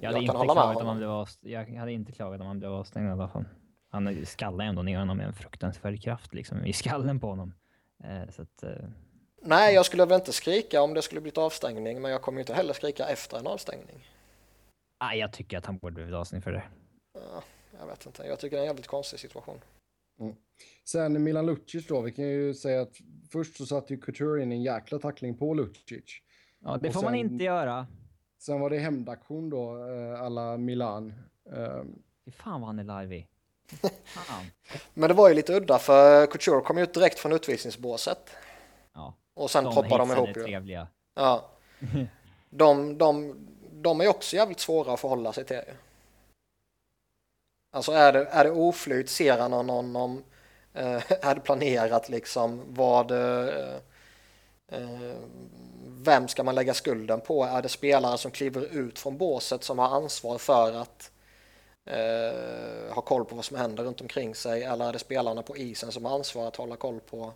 jag 0.00 0.12
hade, 0.12 0.24
jag 0.24 0.34
inte 0.34 0.52
klagat 0.52 0.76
om 0.76 0.86
han 0.86 0.96
blev 0.96 1.26
jag 1.40 1.78
hade 1.78 1.92
inte 1.92 2.12
klagat 2.12 2.40
om 2.40 2.46
han 2.46 2.58
blev 2.58 2.72
avstängd 2.72 3.08
i 3.08 3.12
alla 3.12 3.28
fall. 3.28 3.44
han 3.90 4.26
skallar 4.26 4.64
ändå 4.64 4.82
ner 4.82 4.98
honom 4.98 5.16
med 5.16 5.26
en 5.26 5.34
fruktansvärd 5.34 6.02
kraft 6.02 6.34
liksom, 6.34 6.66
i 6.66 6.72
skallen 6.72 7.20
på 7.20 7.26
honom. 7.26 7.54
Eh, 8.04 8.30
så 8.30 8.42
att, 8.42 8.62
eh, 8.62 8.88
Nej, 9.42 9.74
jag 9.74 9.86
skulle 9.86 10.04
väl 10.04 10.14
inte 10.14 10.32
skrika 10.32 10.82
om 10.82 10.94
det 10.94 11.02
skulle 11.02 11.20
blivit 11.20 11.38
avstängning, 11.38 12.02
men 12.02 12.10
jag 12.10 12.22
kommer 12.22 12.40
inte 12.40 12.54
heller 12.54 12.72
skrika 12.72 13.06
efter 13.08 13.38
en 13.38 13.46
avstängning. 13.46 14.08
ah, 14.98 15.12
jag 15.12 15.32
tycker 15.32 15.58
att 15.58 15.66
han 15.66 15.78
borde 15.78 15.94
blivit 15.94 16.14
avstängd 16.14 16.44
för 16.44 16.52
det. 16.52 16.62
Ja, 17.14 17.42
jag 17.78 17.86
vet 17.86 18.06
inte, 18.06 18.22
jag 18.22 18.38
tycker 18.40 18.56
det 18.56 18.60
är 18.60 18.64
en 18.64 18.66
jävligt 18.66 18.86
konstig 18.86 19.20
situation. 19.20 19.60
Sen 20.84 21.22
Milan 21.22 21.46
Lucic 21.46 21.86
då, 21.86 22.00
vi 22.00 22.12
kan 22.12 22.24
ju 22.24 22.54
säga 22.54 22.80
att 22.82 22.96
först 23.32 23.56
så 23.56 23.66
satte 23.66 23.94
ju 23.94 24.00
Couture 24.00 24.42
in 24.42 24.52
en 24.52 24.62
jäkla 24.62 24.98
tackling 24.98 25.36
på 25.38 25.54
Lucic. 25.54 26.04
Ja, 26.64 26.76
det 26.82 26.92
får 26.92 27.02
man 27.02 27.12
sen- 27.12 27.18
inte 27.20 27.44
göra. 27.44 27.86
Sen 28.38 28.60
var 28.60 28.70
det 28.70 28.78
hämndaktion 28.78 29.50
då, 29.50 29.86
eh, 29.88 30.20
alla 30.22 30.56
Milan. 30.56 31.14
Eh, 31.56 31.82
Fy 32.24 32.30
fan 32.30 32.60
vad 32.60 32.68
han 32.68 32.78
är 32.78 32.84
larvig. 32.84 33.28
Fan. 34.04 34.44
Men 34.94 35.08
det 35.08 35.14
var 35.14 35.28
ju 35.28 35.34
lite 35.34 35.52
udda 35.56 35.78
för 35.78 36.26
Couture 36.26 36.60
kom 36.60 36.78
ut 36.78 36.94
direkt 36.94 37.18
från 37.18 37.32
utvisningsbåset 37.32 38.30
Ja, 38.94 39.14
och 39.34 39.50
sen 39.50 39.64
de 39.64 39.74
proppade 39.74 39.98
de 39.98 40.10
ihop 40.12 40.28
ju. 40.28 40.32
trevliga. 40.44 40.88
Ja. 41.14 41.50
De, 42.50 42.98
de, 42.98 43.36
de 43.72 44.00
är 44.00 44.04
ju 44.04 44.10
också 44.10 44.36
jävligt 44.36 44.60
svåra 44.60 44.92
att 44.92 45.00
förhålla 45.00 45.32
sig 45.32 45.44
till. 45.44 45.60
Alltså 47.76 47.92
är 47.92 48.12
det, 48.12 48.24
är 48.30 48.44
det 48.44 48.50
oflyt, 48.50 49.08
ser 49.08 49.38
han 49.38 49.50
någon 49.50 49.68
honom, 49.68 50.24
eh, 50.74 51.12
är 51.22 51.34
det 51.34 51.40
planerat 51.40 52.08
liksom, 52.08 52.62
vad, 52.66 53.10
eh, 53.10 53.74
eh, 54.68 55.16
vem 55.86 56.28
ska 56.28 56.42
man 56.42 56.54
lägga 56.54 56.74
skulden 56.74 57.20
på? 57.20 57.44
Är 57.44 57.62
det 57.62 57.68
spelare 57.68 58.18
som 58.18 58.30
kliver 58.30 58.76
ut 58.76 58.98
från 58.98 59.18
båset 59.18 59.64
som 59.64 59.78
har 59.78 59.88
ansvar 59.88 60.38
för 60.38 60.72
att 60.72 61.10
eh, 61.84 62.94
ha 62.94 63.02
koll 63.02 63.24
på 63.24 63.34
vad 63.34 63.44
som 63.44 63.56
händer 63.56 63.84
runt 63.84 64.00
omkring 64.00 64.34
sig? 64.34 64.62
Eller 64.62 64.88
är 64.88 64.92
det 64.92 64.98
spelarna 64.98 65.42
på 65.42 65.56
isen 65.56 65.92
som 65.92 66.04
har 66.04 66.14
ansvar 66.14 66.48
att 66.48 66.56
hålla 66.56 66.76
koll 66.76 67.00
på 67.00 67.32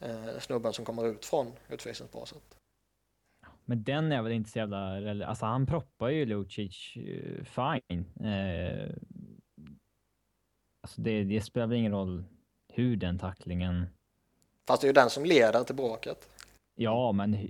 eh, 0.00 0.38
snubben 0.40 0.72
som 0.72 0.84
kommer 0.84 1.06
ut 1.06 1.24
från 1.24 1.52
utvisningsbåset? 1.68 2.42
Men 3.64 3.84
den 3.84 4.12
är 4.12 4.22
väl 4.22 4.32
inte 4.32 4.50
så 4.50 4.58
jävla... 4.58 5.26
Alltså 5.26 5.46
han 5.46 5.66
proppar 5.66 6.08
ju 6.08 6.26
Lucic 6.26 6.96
eh, 6.96 7.44
fine. 7.44 8.04
Eh, 8.20 8.90
alltså 10.84 11.00
det, 11.00 11.24
det 11.24 11.40
spelar 11.40 11.66
väl 11.66 11.76
ingen 11.78 11.92
roll 11.92 12.24
hur 12.72 12.96
den 12.96 13.18
tacklingen... 13.18 13.86
Fast 14.66 14.80
det 14.82 14.84
är 14.84 14.88
ju 14.88 14.92
den 14.92 15.10
som 15.10 15.24
leder 15.24 15.64
till 15.64 15.74
bråket. 15.74 16.28
Ja, 16.74 17.12
men 17.12 17.48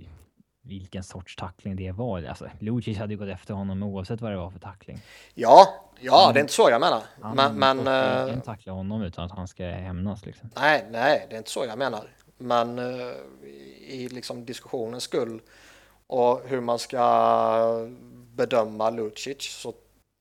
vilken 0.61 1.03
sorts 1.03 1.35
tackling 1.35 1.75
det 1.75 1.91
var. 1.91 2.23
Alltså, 2.23 2.49
Lucic 2.59 2.97
hade 2.97 3.13
ju 3.13 3.19
gått 3.19 3.29
efter 3.29 3.53
honom 3.53 3.83
oavsett 3.83 4.21
vad 4.21 4.31
det 4.31 4.37
var 4.37 4.49
för 4.51 4.59
tackling. 4.59 4.99
Ja, 5.33 5.67
ja, 5.99 6.23
Han- 6.25 6.33
det 6.33 6.39
är 6.39 6.41
inte 6.41 6.53
så 6.53 6.69
jag 6.69 6.81
menar. 6.81 7.03
Han 7.21 7.35
Men, 7.35 7.55
men 7.59 7.77
men, 7.77 8.29
eh, 8.29 8.39
tackla 8.39 8.73
honom 8.73 9.01
utan 9.01 9.25
att 9.25 9.31
han 9.31 9.47
ska 9.47 9.63
hämnas 9.65 10.25
liksom. 10.25 10.49
nej, 10.55 10.85
nej, 10.91 11.25
det 11.29 11.35
är 11.35 11.37
inte 11.37 11.49
så 11.51 11.65
jag 11.65 11.77
menar. 11.77 12.07
Men 12.37 12.79
eh, 12.79 13.13
i 13.87 14.09
liksom 14.11 14.45
diskussionens 14.45 15.03
skull 15.03 15.41
och 16.07 16.41
hur 16.45 16.61
man 16.61 16.79
ska 16.79 17.87
bedöma 18.35 18.89
Lucic 18.89 19.41
så 19.61 19.73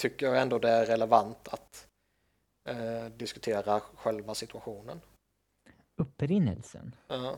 tycker 0.02 0.26
jag 0.26 0.42
ändå 0.42 0.58
det 0.58 0.70
är 0.70 0.86
relevant 0.86 1.48
att 1.50 1.83
eh, 2.64 3.04
diskutera 3.16 3.80
själva 3.80 4.34
situationen. 4.34 5.00
Upprinnelsen. 5.96 6.94
Ja. 7.08 7.36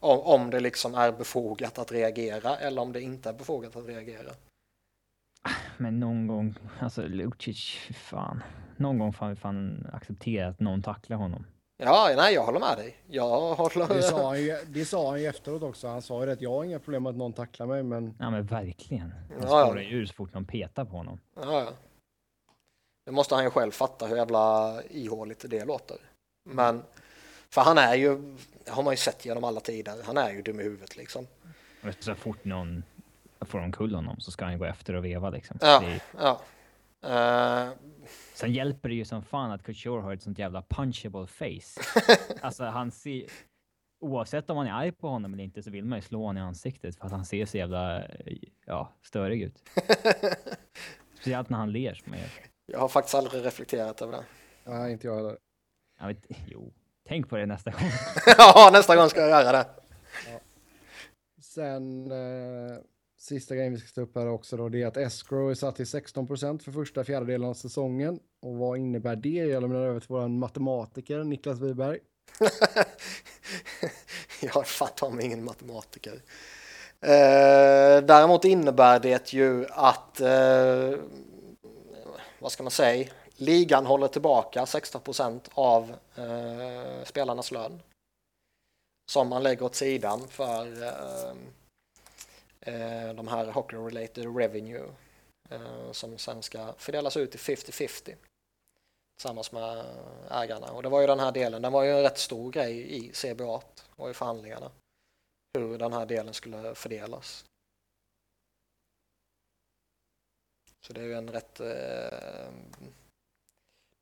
Om, 0.00 0.20
om 0.20 0.50
det 0.50 0.60
liksom 0.60 0.94
är 0.94 1.12
befogat 1.12 1.78
att 1.78 1.92
reagera 1.92 2.56
eller 2.56 2.82
om 2.82 2.92
det 2.92 3.00
inte 3.00 3.28
är 3.28 3.32
befogat 3.32 3.76
att 3.76 3.86
reagera. 3.86 4.30
Men 5.78 6.00
någon 6.00 6.26
gång, 6.26 6.54
alltså 6.80 7.02
Lucic, 7.02 7.78
fan. 7.94 8.42
Någon 8.76 8.98
gång 8.98 9.12
får 9.12 9.28
vi 9.28 9.36
fan 9.36 9.86
acceptera 9.92 10.48
att 10.48 10.60
någon 10.60 10.82
tacklar 10.82 11.16
honom. 11.16 11.46
Ja, 11.76 12.12
nej, 12.16 12.34
jag 12.34 12.44
håller 12.44 12.60
med 12.60 12.76
dig. 12.78 12.96
Jag 13.06 13.54
håller... 13.54 13.94
det, 13.94 14.02
sa 14.02 14.28
han 14.28 14.42
ju, 14.42 14.56
det 14.66 14.84
sa 14.84 15.10
han 15.10 15.20
ju 15.20 15.26
efteråt 15.26 15.62
också. 15.62 15.88
Han 15.88 16.02
sa 16.02 16.24
ju 16.24 16.30
att 16.32 16.40
jag 16.40 16.50
har 16.50 16.64
inga 16.64 16.78
problem 16.78 17.02
med 17.02 17.10
att 17.10 17.16
någon 17.16 17.32
tacklar 17.32 17.66
mig, 17.66 17.82
men 17.82 18.14
Ja 18.18 18.30
men 18.30 18.46
verkligen. 18.46 19.10
Han 19.10 19.28
Ja, 19.30 19.36
ja. 19.40 19.64
spårar 19.66 19.80
ju 19.82 19.96
ur 19.96 20.06
så 20.06 20.14
fort 20.14 20.34
någon 20.34 20.44
petar 20.44 20.84
på 20.84 20.96
honom. 20.96 21.20
Ja, 21.36 21.60
ja. 21.60 21.68
Det 23.04 23.12
måste 23.12 23.34
han 23.34 23.44
ju 23.44 23.50
själv 23.50 23.70
fatta 23.70 24.06
hur 24.06 24.16
jävla 24.16 24.74
ihåligt 24.90 25.44
det 25.50 25.64
låter. 25.64 25.96
Men, 26.48 26.82
för 27.50 27.60
han 27.60 27.78
är 27.78 27.94
ju, 27.94 28.36
har 28.68 28.82
man 28.82 28.92
ju 28.92 28.96
sett 28.96 29.24
genom 29.26 29.44
alla 29.44 29.60
tider, 29.60 30.02
han 30.04 30.16
är 30.16 30.30
ju 30.30 30.42
dum 30.42 30.60
i 30.60 30.62
huvudet 30.62 30.96
liksom. 30.96 31.26
Så 32.00 32.14
fort 32.14 32.44
någon 32.44 32.82
får 33.40 33.58
omkull 33.58 33.94
honom 33.94 34.20
så 34.20 34.30
ska 34.30 34.44
han 34.44 34.58
gå 34.58 34.64
efter 34.64 34.94
och 34.94 35.04
veva 35.04 35.30
liksom. 35.30 35.58
Ja. 35.60 35.80
Det 35.80 36.00
Ja. 36.18 36.40
Eh, 37.04 37.72
sen 38.34 38.52
hjälper 38.52 38.88
det 38.88 38.94
ju 38.94 39.04
som 39.04 39.22
fan 39.22 39.50
att 39.50 39.62
Couture 39.62 40.00
har 40.00 40.12
ett 40.12 40.22
sånt 40.22 40.38
jävla 40.38 40.62
punchable 40.62 41.26
face. 41.26 41.80
alltså 42.40 42.64
han 42.64 42.90
ser... 42.90 43.26
Oavsett 44.00 44.50
om 44.50 44.56
man 44.56 44.66
är 44.66 44.72
arg 44.72 44.92
på 44.92 45.08
honom 45.08 45.34
eller 45.34 45.44
inte 45.44 45.62
så 45.62 45.70
vill 45.70 45.84
man 45.84 45.98
ju 45.98 46.02
slå 46.02 46.26
honom 46.26 46.36
i 46.36 46.40
ansiktet 46.40 46.96
för 46.96 47.06
att 47.06 47.12
han 47.12 47.24
ser 47.24 47.46
så 47.46 47.56
jävla, 47.56 48.02
ja, 48.66 48.92
störig 49.02 49.42
ut. 49.42 49.62
Speciellt 51.14 51.48
när 51.48 51.58
han 51.58 51.72
ler 51.72 51.94
som 51.94 52.12
han 52.12 52.20
gör. 52.20 52.30
Jag 52.66 52.78
har 52.78 52.88
faktiskt 52.88 53.14
aldrig 53.14 53.44
reflekterat 53.44 54.02
över 54.02 54.12
det. 54.12 54.24
nej, 54.64 54.92
inte 54.92 55.06
jag 55.06 55.16
heller. 55.16 55.36
Jag 56.00 56.06
vet, 56.06 56.26
jo, 56.46 56.72
tänk 57.08 57.28
på 57.28 57.36
det 57.36 57.46
nästa 57.46 57.70
gång. 57.70 57.90
ja, 58.38 58.70
nästa 58.72 58.96
gång 58.96 59.08
ska 59.08 59.20
jag 59.20 59.44
göra 59.44 59.52
det. 59.52 59.66
Sen 61.42 62.10
eh, 62.10 62.78
sista 63.18 63.54
grejen 63.54 63.72
vi 63.72 63.78
ska 63.78 63.88
ta 63.94 64.00
upp 64.00 64.16
här 64.16 64.28
också 64.28 64.56
då, 64.56 64.68
det 64.68 64.82
är 64.82 64.86
att 64.86 64.96
escrow 64.96 65.50
är 65.50 65.54
satt 65.54 65.76
till 65.76 65.84
16% 65.84 66.58
för 66.58 66.72
första 66.72 67.04
fjärdedelen 67.04 67.48
av 67.48 67.54
säsongen. 67.54 68.20
Och 68.42 68.54
vad 68.54 68.78
innebär 68.78 69.16
det? 69.16 69.28
Jag 69.28 69.60
lämnar 69.60 69.80
över 69.80 70.00
till 70.00 70.08
vår 70.08 70.28
matematiker 70.28 71.24
Niklas 71.24 71.60
Wiberg. 71.60 71.98
jag 74.40 74.56
är 74.56 74.62
fan 74.62 74.88
ta 74.96 75.10
mig 75.10 75.24
ingen 75.24 75.44
matematiker. 75.44 76.22
Eh, 77.00 78.04
däremot 78.04 78.44
innebär 78.44 79.00
det 79.00 79.32
ju 79.32 79.66
att, 79.70 80.20
eh, 80.20 80.94
vad 82.44 82.52
ska 82.52 82.62
man 82.62 82.70
säga, 82.70 83.10
ligan 83.36 83.86
håller 83.86 84.08
tillbaka 84.08 84.64
16% 84.64 85.40
av 85.54 85.96
eh, 86.16 87.04
spelarnas 87.04 87.50
lön. 87.50 87.82
Som 89.10 89.28
man 89.28 89.42
lägger 89.42 89.62
åt 89.62 89.74
sidan 89.74 90.28
för 90.28 90.82
eh, 90.82 91.30
eh, 92.60 93.14
de 93.14 93.28
här 93.28 93.46
hockey-related 93.46 94.38
revenue 94.38 94.84
eh, 95.50 95.92
som 95.92 96.18
sen 96.18 96.42
ska 96.42 96.72
fördelas 96.72 97.16
ut 97.16 97.30
till 97.30 97.40
50-50 97.40 98.14
tillsammans 99.16 99.52
med 99.52 99.84
ägarna. 100.30 100.72
Och 100.72 100.82
det 100.82 100.88
var 100.88 101.00
ju 101.00 101.06
den 101.06 101.20
här 101.20 101.32
delen, 101.32 101.62
den 101.62 101.72
var 101.72 101.82
ju 101.82 101.90
en 101.90 102.02
rätt 102.02 102.18
stor 102.18 102.50
grej 102.50 102.96
i 102.96 103.12
CBA 103.12 103.62
och 103.96 104.10
i 104.10 104.14
förhandlingarna. 104.14 104.70
Hur 105.58 105.78
den 105.78 105.92
här 105.92 106.06
delen 106.06 106.34
skulle 106.34 106.74
fördelas. 106.74 107.44
Så 110.86 110.92
det 110.92 111.00
är 111.00 111.04
ju 111.04 111.14
en 111.14 111.30
rätt... 111.30 111.60
Eh, 111.60 112.50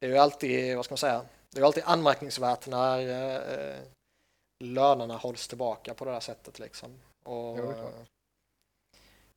det 0.01 0.07
är 0.07 0.11
ju 0.11 0.18
alltid, 0.18 0.76
vad 0.76 0.85
ska 0.85 0.93
man 0.93 0.99
säga, 0.99 1.24
det 1.51 1.61
är 1.61 1.64
alltid 1.64 1.83
anmärkningsvärt 1.87 2.66
när 2.66 2.99
eh, 3.01 3.78
lönerna 4.64 5.16
hålls 5.16 5.49
tillbaka 5.49 5.95
på 5.95 6.05
det 6.05 6.12
här 6.12 6.20
sättet 6.20 6.59
liksom. 6.59 7.01
Och, 7.22 7.59
Ja, 7.59 7.62
det 7.62 7.68
är 7.68 7.72
klart. 7.72 7.95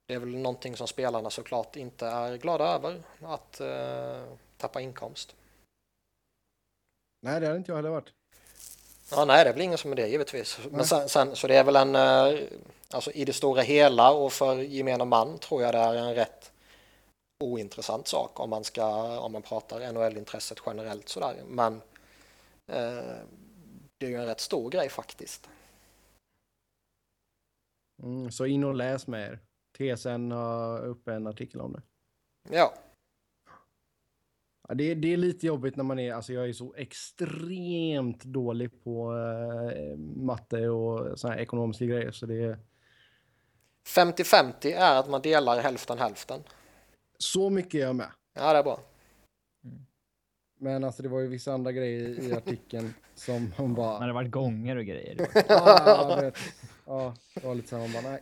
det 0.05 0.13
är 0.13 0.19
väl 0.19 0.37
någonting 0.37 0.77
som 0.77 0.87
spelarna 0.87 1.29
såklart 1.29 1.75
inte 1.75 2.07
är 2.07 2.37
glada 2.37 2.65
över, 2.65 3.03
att 3.21 3.61
eh, 3.61 4.23
tappa 4.57 4.81
inkomst. 4.81 5.35
Nej, 7.21 7.39
det 7.39 7.45
hade 7.45 7.57
inte 7.57 7.71
jag 7.71 7.75
heller 7.75 7.89
varit. 7.89 8.13
Ja, 9.11 9.25
nej, 9.25 9.45
det 9.45 9.51
väl 9.51 9.61
ingen 9.61 9.77
som 9.77 9.91
är 9.91 9.95
det 9.95 10.07
givetvis. 10.07 10.59
Men 10.71 10.85
sen, 10.85 11.09
sen, 11.09 11.35
så 11.35 11.47
det 11.47 11.55
är 11.55 11.63
väl 11.63 11.75
en, 11.75 11.95
alltså 12.89 13.11
i 13.11 13.25
det 13.25 13.33
stora 13.33 13.61
hela 13.61 14.11
och 14.11 14.33
för 14.33 14.55
gemene 14.55 15.05
man 15.05 15.37
tror 15.37 15.63
jag 15.63 15.73
det 15.73 15.79
är 15.79 15.95
en 15.95 16.15
rätt 16.15 16.51
ointressant 17.43 18.07
sak 18.07 18.39
om 18.39 18.49
man 18.49 18.63
ska, 18.63 19.19
om 19.19 19.31
man 19.31 19.41
pratar 19.41 19.93
NHL-intresset 19.93 20.57
generellt 20.65 21.09
sådär. 21.09 21.43
Men 21.47 21.73
eh, 22.67 23.15
det 23.97 24.05
är 24.05 24.09
ju 24.09 24.15
en 24.15 24.25
rätt 24.25 24.39
stor 24.39 24.69
grej 24.69 24.89
faktiskt. 24.89 25.49
Mm, 28.03 28.31
så 28.31 28.45
in 28.45 28.63
och 28.63 28.75
läs 28.75 29.07
med 29.07 29.27
er. 29.29 29.39
TSN 29.95 30.31
har 30.31 30.85
uppe 30.85 31.13
en 31.13 31.27
artikel 31.27 31.61
om 31.61 31.73
det. 31.73 31.81
Ja, 32.49 32.73
Ja, 34.67 34.73
det, 34.75 34.83
är- 34.91 34.95
det 34.95 35.13
är 35.13 35.17
lite 35.17 35.47
jobbigt 35.47 35.75
när 35.75 35.83
man 35.83 35.99
är, 35.99 36.13
alltså 36.13 36.33
jag 36.33 36.49
är 36.49 36.53
så 36.53 36.73
extremt 36.73 38.23
dålig 38.23 38.83
på 38.83 39.13
eh, 39.17 39.97
matte 39.97 40.69
och 40.69 41.19
såna 41.19 41.33
här 41.33 41.41
ekonomiska 41.41 41.85
grejer 41.85 42.11
så 42.11 42.25
det 42.25 42.43
är 42.43 42.59
50-50 43.87 44.65
är 44.65 44.99
att 44.99 45.09
man 45.09 45.21
delar 45.21 45.59
hälften 45.61 45.97
hälften. 45.97 46.43
Så 47.17 47.49
mycket 47.49 47.73
är 47.73 47.85
jag 47.85 47.95
med. 47.95 48.11
Ja, 48.33 48.53
det 48.53 48.59
är 48.59 48.63
bra. 48.63 48.79
Men 50.59 50.83
alltså 50.83 51.03
det 51.03 51.09
var 51.09 51.19
ju 51.19 51.27
vissa 51.27 51.53
andra 51.53 51.71
grejer 51.71 52.23
i 52.23 52.33
artikeln 52.33 52.93
som 53.15 53.53
hon 53.57 53.73
bara, 53.73 54.07
det 54.07 54.13
varit 54.13 54.31
gånger 54.31 54.75
och 54.75 54.85
grejer. 54.85 55.27
ja, 55.47 56.11
jag 56.15 56.21
vet. 56.21 56.37
ja, 56.85 57.15
det 57.33 57.47
var 57.47 57.55
lite 57.55 57.67
så 57.67 57.77
här, 57.77 57.87
man 57.87 58.03
bara 58.03 58.11
nej. 58.11 58.21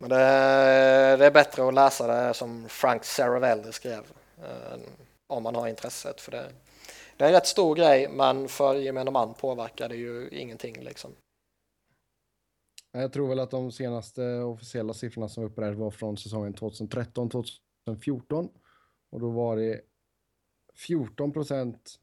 Men 0.00 0.10
det, 0.10 0.16
det 1.16 1.26
är 1.26 1.30
bättre 1.30 1.68
att 1.68 1.74
läsa 1.74 2.06
det 2.06 2.34
som 2.34 2.68
Frank 2.68 3.04
Saravelli 3.04 3.72
skrev. 3.72 4.02
Eh, 4.42 4.78
om 5.26 5.42
man 5.42 5.54
har 5.54 5.68
intresset. 5.68 6.20
För 6.20 6.30
det, 6.30 6.52
det 7.16 7.24
är 7.24 7.28
en 7.28 7.34
rätt 7.34 7.46
stor 7.46 7.74
grej, 7.74 8.08
men 8.08 8.48
för 8.48 8.74
gemene 8.74 9.10
man 9.10 9.34
påverkar 9.34 9.88
det 9.88 9.96
ju 9.96 10.28
ingenting 10.28 10.80
liksom. 10.80 11.10
Jag 12.96 13.12
tror 13.12 13.28
väl 13.28 13.40
att 13.40 13.50
de 13.50 13.72
senaste 13.72 14.38
officiella 14.38 14.92
siffrorna 14.92 15.28
som 15.28 15.54
där 15.54 15.72
var 15.72 15.90
från 15.90 16.16
säsongen 16.16 16.54
2013-2014. 16.54 18.48
Och 19.10 19.20
då 19.20 19.30
var 19.30 19.56
det 19.56 19.80
14 20.74 21.32
procent 21.32 22.00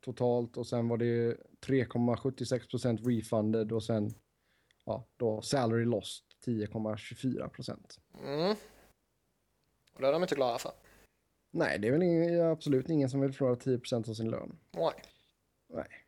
totalt 0.00 0.56
och 0.56 0.66
sen 0.66 0.88
var 0.88 0.96
det 0.96 1.36
3,76 1.66 2.70
procent 2.70 3.00
refunded 3.06 3.72
och 3.72 3.84
sen 3.84 4.14
ja, 4.84 5.06
då 5.16 5.42
salary 5.42 5.84
lost 5.84 6.24
10,24 6.46 7.48
procent. 7.48 8.00
Mm. 8.24 8.56
Och 9.92 10.00
det 10.00 10.08
är 10.08 10.12
de 10.12 10.22
inte 10.22 10.34
glada 10.34 10.58
för. 10.58 10.72
Nej, 11.50 11.78
det 11.78 11.88
är 11.88 11.92
väl 11.92 12.02
ingen, 12.02 12.40
absolut 12.40 12.90
ingen 12.90 13.10
som 13.10 13.20
vill 13.20 13.32
förlora 13.32 13.56
10 13.56 13.78
procent 13.78 14.08
av 14.08 14.14
sin 14.14 14.30
lön. 14.30 14.58
Nej. 14.70 15.02
Nej. 15.68 16.05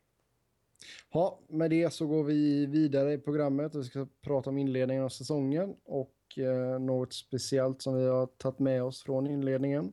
Ja, 1.12 1.40
med 1.48 1.70
det 1.70 1.92
så 1.92 2.06
går 2.06 2.24
vi 2.24 2.66
vidare 2.66 3.12
i 3.12 3.18
programmet 3.18 3.74
och 3.74 3.80
vi 3.80 3.84
ska 3.84 4.06
prata 4.20 4.50
om 4.50 4.58
inledningen 4.58 5.04
av 5.04 5.08
säsongen 5.08 5.76
och 5.84 6.14
eh, 6.36 6.78
något 6.80 7.12
speciellt 7.14 7.82
som 7.82 7.96
vi 7.96 8.06
har 8.06 8.26
tagit 8.26 8.58
med 8.58 8.82
oss 8.82 9.02
från 9.02 9.26
inledningen. 9.26 9.92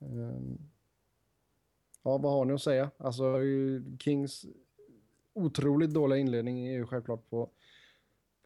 Um, 0.00 0.58
ja, 2.02 2.18
vad 2.18 2.32
har 2.32 2.44
ni 2.44 2.52
att 2.52 2.62
säga? 2.62 2.90
Alltså, 2.96 3.34
Kings 3.98 4.46
otroligt 5.34 5.90
dåliga 5.90 6.18
inledning 6.18 6.66
är 6.66 6.72
ju 6.72 6.86
självklart 6.86 7.30
på, 7.30 7.50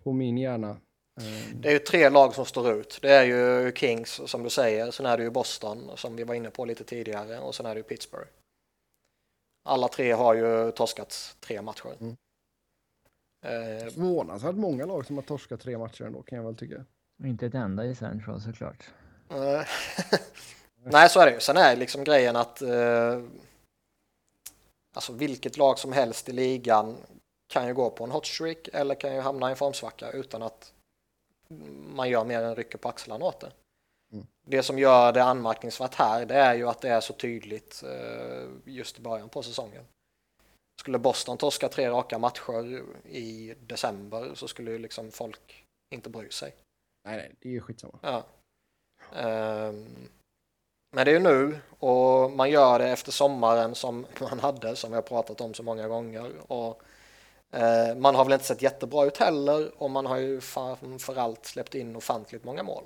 på 0.02 0.12
min 0.12 0.38
hjärna. 0.38 0.70
Um, 0.70 1.60
det 1.60 1.68
är 1.68 1.72
ju 1.72 1.78
tre 1.78 2.08
lag 2.08 2.34
som 2.34 2.44
står 2.44 2.72
ut. 2.72 2.98
Det 3.02 3.10
är 3.10 3.24
ju 3.24 3.72
Kings 3.72 4.20
som 4.26 4.42
du 4.42 4.50
säger, 4.50 4.90
sen 4.90 5.06
är 5.06 5.16
det 5.16 5.22
ju 5.22 5.30
Boston 5.30 5.90
som 5.96 6.16
vi 6.16 6.24
var 6.24 6.34
inne 6.34 6.50
på 6.50 6.64
lite 6.64 6.84
tidigare 6.84 7.38
och 7.38 7.54
sen 7.54 7.66
är 7.66 7.74
det 7.74 7.78
ju 7.78 7.84
Pittsburgh. 7.84 8.28
Alla 9.62 9.88
tre 9.88 10.12
har 10.12 10.34
ju 10.34 10.72
torskat 10.72 11.36
tre 11.40 11.62
matcher. 11.62 11.96
Mm. 12.00 12.16
Eh, 13.44 13.92
Förvånansvärt 13.92 14.54
många 14.54 14.86
lag 14.86 15.06
som 15.06 15.16
har 15.16 15.22
torskat 15.22 15.60
tre 15.60 15.78
matcher 15.78 16.04
ändå 16.04 16.22
kan 16.22 16.36
jag 16.38 16.44
väl 16.44 16.56
tycka. 16.56 16.84
Inte 17.24 17.46
ett 17.46 17.54
enda 17.54 17.84
i 17.84 17.94
Central 17.94 18.40
såklart. 18.40 18.90
Eh, 19.30 19.66
Nej, 20.84 21.08
så 21.08 21.20
är 21.20 21.26
det 21.26 21.32
ju. 21.32 21.40
Sen 21.40 21.56
är 21.56 21.76
liksom 21.76 22.04
grejen 22.04 22.36
att 22.36 22.62
eh, 22.62 23.22
alltså 24.94 25.12
vilket 25.12 25.56
lag 25.56 25.78
som 25.78 25.92
helst 25.92 26.28
i 26.28 26.32
ligan 26.32 26.96
kan 27.48 27.66
ju 27.66 27.74
gå 27.74 27.90
på 27.90 28.04
en 28.04 28.10
hot 28.10 28.26
streak 28.26 28.68
eller 28.72 28.94
kan 28.94 29.14
ju 29.14 29.20
hamna 29.20 29.48
i 29.48 29.50
en 29.50 29.56
formsvacka 29.56 30.10
utan 30.10 30.42
att 30.42 30.72
man 31.94 32.10
gör 32.10 32.24
mer 32.24 32.42
än 32.42 32.56
rycker 32.56 32.78
på 32.78 32.88
axlarna 32.88 33.24
åt 33.24 33.40
det. 33.40 33.52
Mm. 34.12 34.26
Det 34.46 34.62
som 34.62 34.78
gör 34.78 35.12
det 35.12 35.24
anmärkningsvärt 35.24 35.94
här 35.94 36.26
det 36.26 36.34
är 36.34 36.54
ju 36.54 36.68
att 36.68 36.80
det 36.80 36.88
är 36.88 37.00
så 37.00 37.12
tydligt 37.12 37.82
eh, 37.82 38.48
just 38.64 38.98
i 38.98 39.02
början 39.02 39.28
på 39.28 39.42
säsongen. 39.42 39.84
Skulle 40.80 40.98
Boston 40.98 41.38
torska 41.38 41.68
tre 41.68 41.90
raka 41.90 42.18
matcher 42.18 42.82
i 43.08 43.54
december 43.60 44.34
så 44.34 44.48
skulle 44.48 44.70
ju 44.70 44.78
liksom 44.78 45.10
folk 45.10 45.64
inte 45.94 46.10
bry 46.10 46.30
sig. 46.30 46.54
Nej, 47.04 47.16
nej 47.16 47.32
det 47.40 47.48
är 47.48 47.52
ju 47.52 47.60
skitsamma. 47.60 47.98
Ja. 48.02 48.24
Um, 49.12 50.08
men 50.96 51.04
det 51.04 51.10
är 51.10 51.14
ju 51.14 51.18
nu 51.18 51.58
och 51.78 52.30
man 52.30 52.50
gör 52.50 52.78
det 52.78 52.88
efter 52.88 53.12
sommaren 53.12 53.74
som 53.74 54.06
man 54.20 54.40
hade, 54.40 54.76
som 54.76 54.90
vi 54.90 54.94
har 54.94 55.02
pratat 55.02 55.40
om 55.40 55.54
så 55.54 55.62
många 55.62 55.88
gånger. 55.88 56.32
Och, 56.52 56.82
eh, 57.50 57.96
man 57.96 58.14
har 58.14 58.24
väl 58.24 58.32
inte 58.32 58.44
sett 58.44 58.62
jättebra 58.62 59.04
ut 59.04 59.16
heller 59.16 59.82
och 59.82 59.90
man 59.90 60.06
har 60.06 60.16
ju 60.16 60.40
framförallt 60.40 61.46
släppt 61.46 61.74
in 61.74 61.96
ofantligt 61.96 62.44
många 62.44 62.62
mål. 62.62 62.84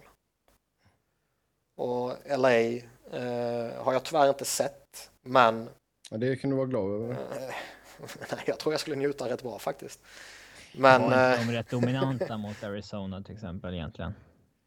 Och 1.76 2.12
LA 2.38 2.60
eh, 2.60 3.82
har 3.84 3.92
jag 3.92 4.04
tyvärr 4.04 4.28
inte 4.28 4.44
sett, 4.44 5.10
men... 5.22 5.68
Ja, 6.10 6.16
det 6.16 6.36
kan 6.36 6.50
du 6.50 6.56
vara 6.56 6.66
glad 6.66 6.90
över. 6.90 7.10
Eh, 7.10 7.54
nej, 8.30 8.40
jag 8.46 8.58
tror 8.58 8.72
jag 8.72 8.80
skulle 8.80 8.96
njuta 8.96 9.28
rätt 9.28 9.42
bra 9.42 9.58
faktiskt. 9.58 10.02
Men... 10.74 11.02
Var 11.02 11.10
de 11.10 11.48
eh, 11.48 11.48
rätt 11.48 11.70
dominanta 11.70 12.36
mot 12.36 12.64
Arizona 12.64 13.22
till 13.22 13.34
exempel 13.34 13.74
egentligen? 13.74 14.14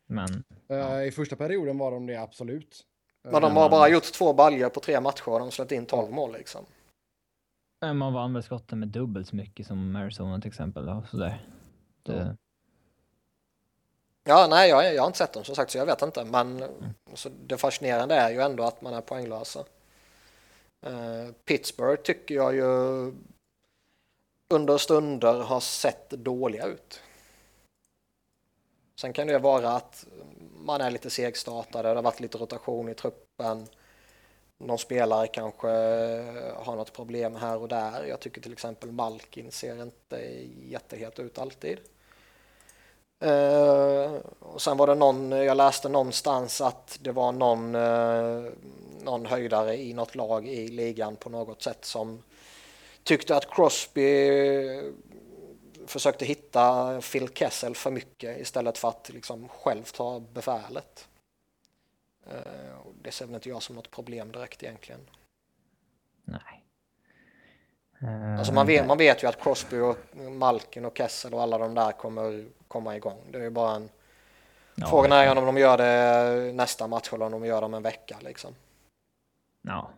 Men... 0.07 0.43
Ja. 0.67 1.03
I 1.03 1.11
första 1.11 1.35
perioden 1.35 1.77
var 1.77 1.91
de 1.91 2.05
det 2.05 2.15
absolut. 2.15 2.85
Men 3.23 3.41
de 3.41 3.57
har 3.57 3.69
bara 3.69 3.89
gjort 3.89 4.13
två 4.13 4.33
baljor 4.33 4.69
på 4.69 4.79
tre 4.79 5.01
matcher 5.01 5.29
och 5.29 5.39
de 5.39 5.41
har 5.41 5.51
släppt 5.51 5.71
in 5.71 5.85
12 5.85 6.11
mål 6.11 6.33
liksom. 6.33 6.65
Man 7.93 8.13
vann 8.13 8.33
väl 8.33 8.43
skotten 8.43 8.79
med 8.79 8.87
dubbelt 8.87 9.27
så 9.27 9.35
mycket 9.35 9.67
som 9.67 9.95
Arizona 9.95 10.41
till 10.41 10.47
exempel. 10.47 10.85
Då, 10.85 11.03
sådär. 11.11 11.45
Det... 12.03 12.37
Ja, 14.29 14.47
nej, 14.47 14.69
jag, 14.69 14.93
jag 14.93 15.01
har 15.01 15.07
inte 15.07 15.17
sett 15.17 15.33
dem 15.33 15.43
som 15.43 15.55
sagt 15.55 15.71
så 15.71 15.77
jag 15.77 15.85
vet 15.85 16.01
inte. 16.01 16.23
Men 16.23 16.63
mm. 16.63 16.93
så 17.13 17.29
det 17.29 17.57
fascinerande 17.57 18.15
är 18.15 18.29
ju 18.29 18.41
ändå 18.41 18.63
att 18.63 18.81
man 18.81 18.93
är 18.93 19.01
poänglösa. 19.01 19.59
Uh, 20.87 21.31
Pittsburgh 21.45 22.01
tycker 22.01 22.35
jag 22.35 22.55
ju 22.55 22.63
under 24.49 24.77
stunder 24.77 25.33
har 25.33 25.59
sett 25.59 26.09
dåliga 26.09 26.65
ut. 26.65 27.01
Sen 28.95 29.13
kan 29.13 29.27
det 29.27 29.39
vara 29.39 29.71
att 29.71 30.05
man 30.55 30.81
är 30.81 30.91
lite 30.91 31.09
segstartade, 31.09 31.89
det 31.89 31.95
har 31.95 32.03
varit 32.03 32.19
lite 32.19 32.37
rotation 32.37 32.89
i 32.89 32.93
truppen. 32.93 33.67
Någon 34.57 34.79
spelare 34.79 35.27
kanske 35.27 35.67
har 36.55 36.75
något 36.75 36.93
problem 36.93 37.35
här 37.35 37.57
och 37.57 37.67
där. 37.67 38.05
Jag 38.05 38.19
tycker 38.19 38.41
till 38.41 38.53
exempel 38.53 38.91
Malkin 38.91 39.51
ser 39.51 39.81
inte 39.81 40.17
jättehet 40.63 41.19
ut 41.19 41.39
alltid. 41.39 41.79
Uh, 43.25 44.19
och 44.39 44.61
sen 44.61 44.77
var 44.77 44.87
det 44.87 44.95
någon, 44.95 45.31
jag 45.31 45.57
läste 45.57 45.89
någonstans 45.89 46.61
att 46.61 46.99
det 47.01 47.11
var 47.11 47.31
någon, 47.31 47.75
uh, 47.75 48.51
någon 49.01 49.25
höjdare 49.25 49.77
i 49.77 49.93
något 49.93 50.15
lag 50.15 50.47
i 50.47 50.67
ligan 50.67 51.15
på 51.15 51.29
något 51.29 51.61
sätt 51.61 51.85
som 51.85 52.23
tyckte 53.03 53.35
att 53.35 53.49
Crosby 53.49 54.29
försökte 55.87 56.25
hitta 56.25 57.01
Phil 57.01 57.29
Kessel 57.33 57.75
för 57.75 57.91
mycket 57.91 58.39
istället 58.39 58.77
för 58.77 58.87
att 58.87 59.09
liksom 59.09 59.47
själv 59.47 59.83
ta 59.83 60.19
befälet. 60.19 61.07
Uh, 62.27 62.91
det 63.01 63.11
ser 63.11 63.25
väl 63.25 63.35
inte 63.35 63.49
jag 63.49 63.63
som 63.63 63.75
något 63.75 63.91
problem 63.91 64.31
direkt 64.31 64.63
egentligen. 64.63 65.09
Nej. 66.25 66.58
Alltså 68.37 68.53
man 68.53 68.67
vet, 68.67 68.87
man 68.87 68.97
vet 68.97 69.23
ju 69.23 69.27
att 69.27 69.43
Crosby 69.43 69.79
och 69.79 69.97
Malkin 70.31 70.85
och 70.85 70.97
Kessel 70.97 71.33
och 71.33 71.41
alla 71.41 71.57
de 71.57 71.75
där 71.75 71.91
kommer 71.91 72.45
komma 72.67 72.95
igång. 72.95 73.17
Det 73.31 73.37
är 73.37 73.43
ju 73.43 73.49
bara 73.49 73.75
en... 73.75 73.89
Ja, 74.75 74.87
Frågan 74.87 75.11
är 75.11 75.37
om 75.37 75.45
de 75.45 75.57
gör 75.57 75.77
det 75.77 76.53
nästa 76.53 76.87
match 76.87 77.13
eller 77.13 77.25
om 77.25 77.31
de 77.31 77.45
gör 77.45 77.59
det 77.61 77.65
om 77.65 77.73
en 77.73 77.83
vecka 77.83 78.17
liksom. 78.21 78.55
Ja. 79.61 79.89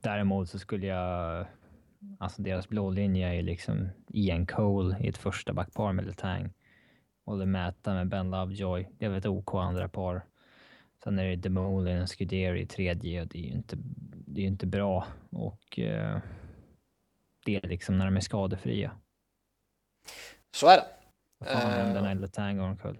Däremot 0.00 0.50
så 0.50 0.58
skulle 0.58 0.86
jag 0.86 1.46
Alltså 2.18 2.42
deras 2.42 2.68
blå 2.68 2.90
linje 2.90 3.34
är 3.34 3.42
liksom 3.42 3.88
Ian 4.08 4.46
Cole 4.46 4.96
i 5.00 5.08
ett 5.08 5.18
första 5.18 5.52
backpar 5.52 5.92
med 5.92 6.06
Letang. 6.06 6.52
Och 7.24 7.48
Mäta 7.48 7.94
med 7.94 8.08
Ben 8.08 8.30
Lovejoy. 8.30 8.88
Det 8.98 9.04
är 9.04 9.08
väl 9.08 9.18
ett 9.18 9.26
OK 9.26 9.54
andra 9.54 9.88
par. 9.88 10.24
Sen 11.04 11.18
är 11.18 11.24
det 11.24 11.36
Demolin 11.36 12.02
och 12.02 12.08
Scuderi 12.08 12.60
i 12.60 12.66
tredje 12.66 13.22
och 13.22 13.28
det 13.28 13.38
är 13.38 13.42
ju 13.42 13.52
inte, 13.52 13.76
det 14.26 14.40
är 14.40 14.46
inte 14.46 14.66
bra. 14.66 15.06
Och 15.30 15.78
eh, 15.78 16.18
det 17.44 17.60
liksom 17.66 17.98
när 17.98 18.04
de 18.04 18.16
är 18.16 18.20
skadefria. 18.20 18.90
Så 20.56 20.66
är 20.66 20.76
det. 20.76 20.86
Vad 21.38 21.48
fan 21.48 21.70
händer 21.70 22.02
när 22.02 22.14
Letang 22.14 22.58
går 22.58 22.64
omkull? 22.64 22.98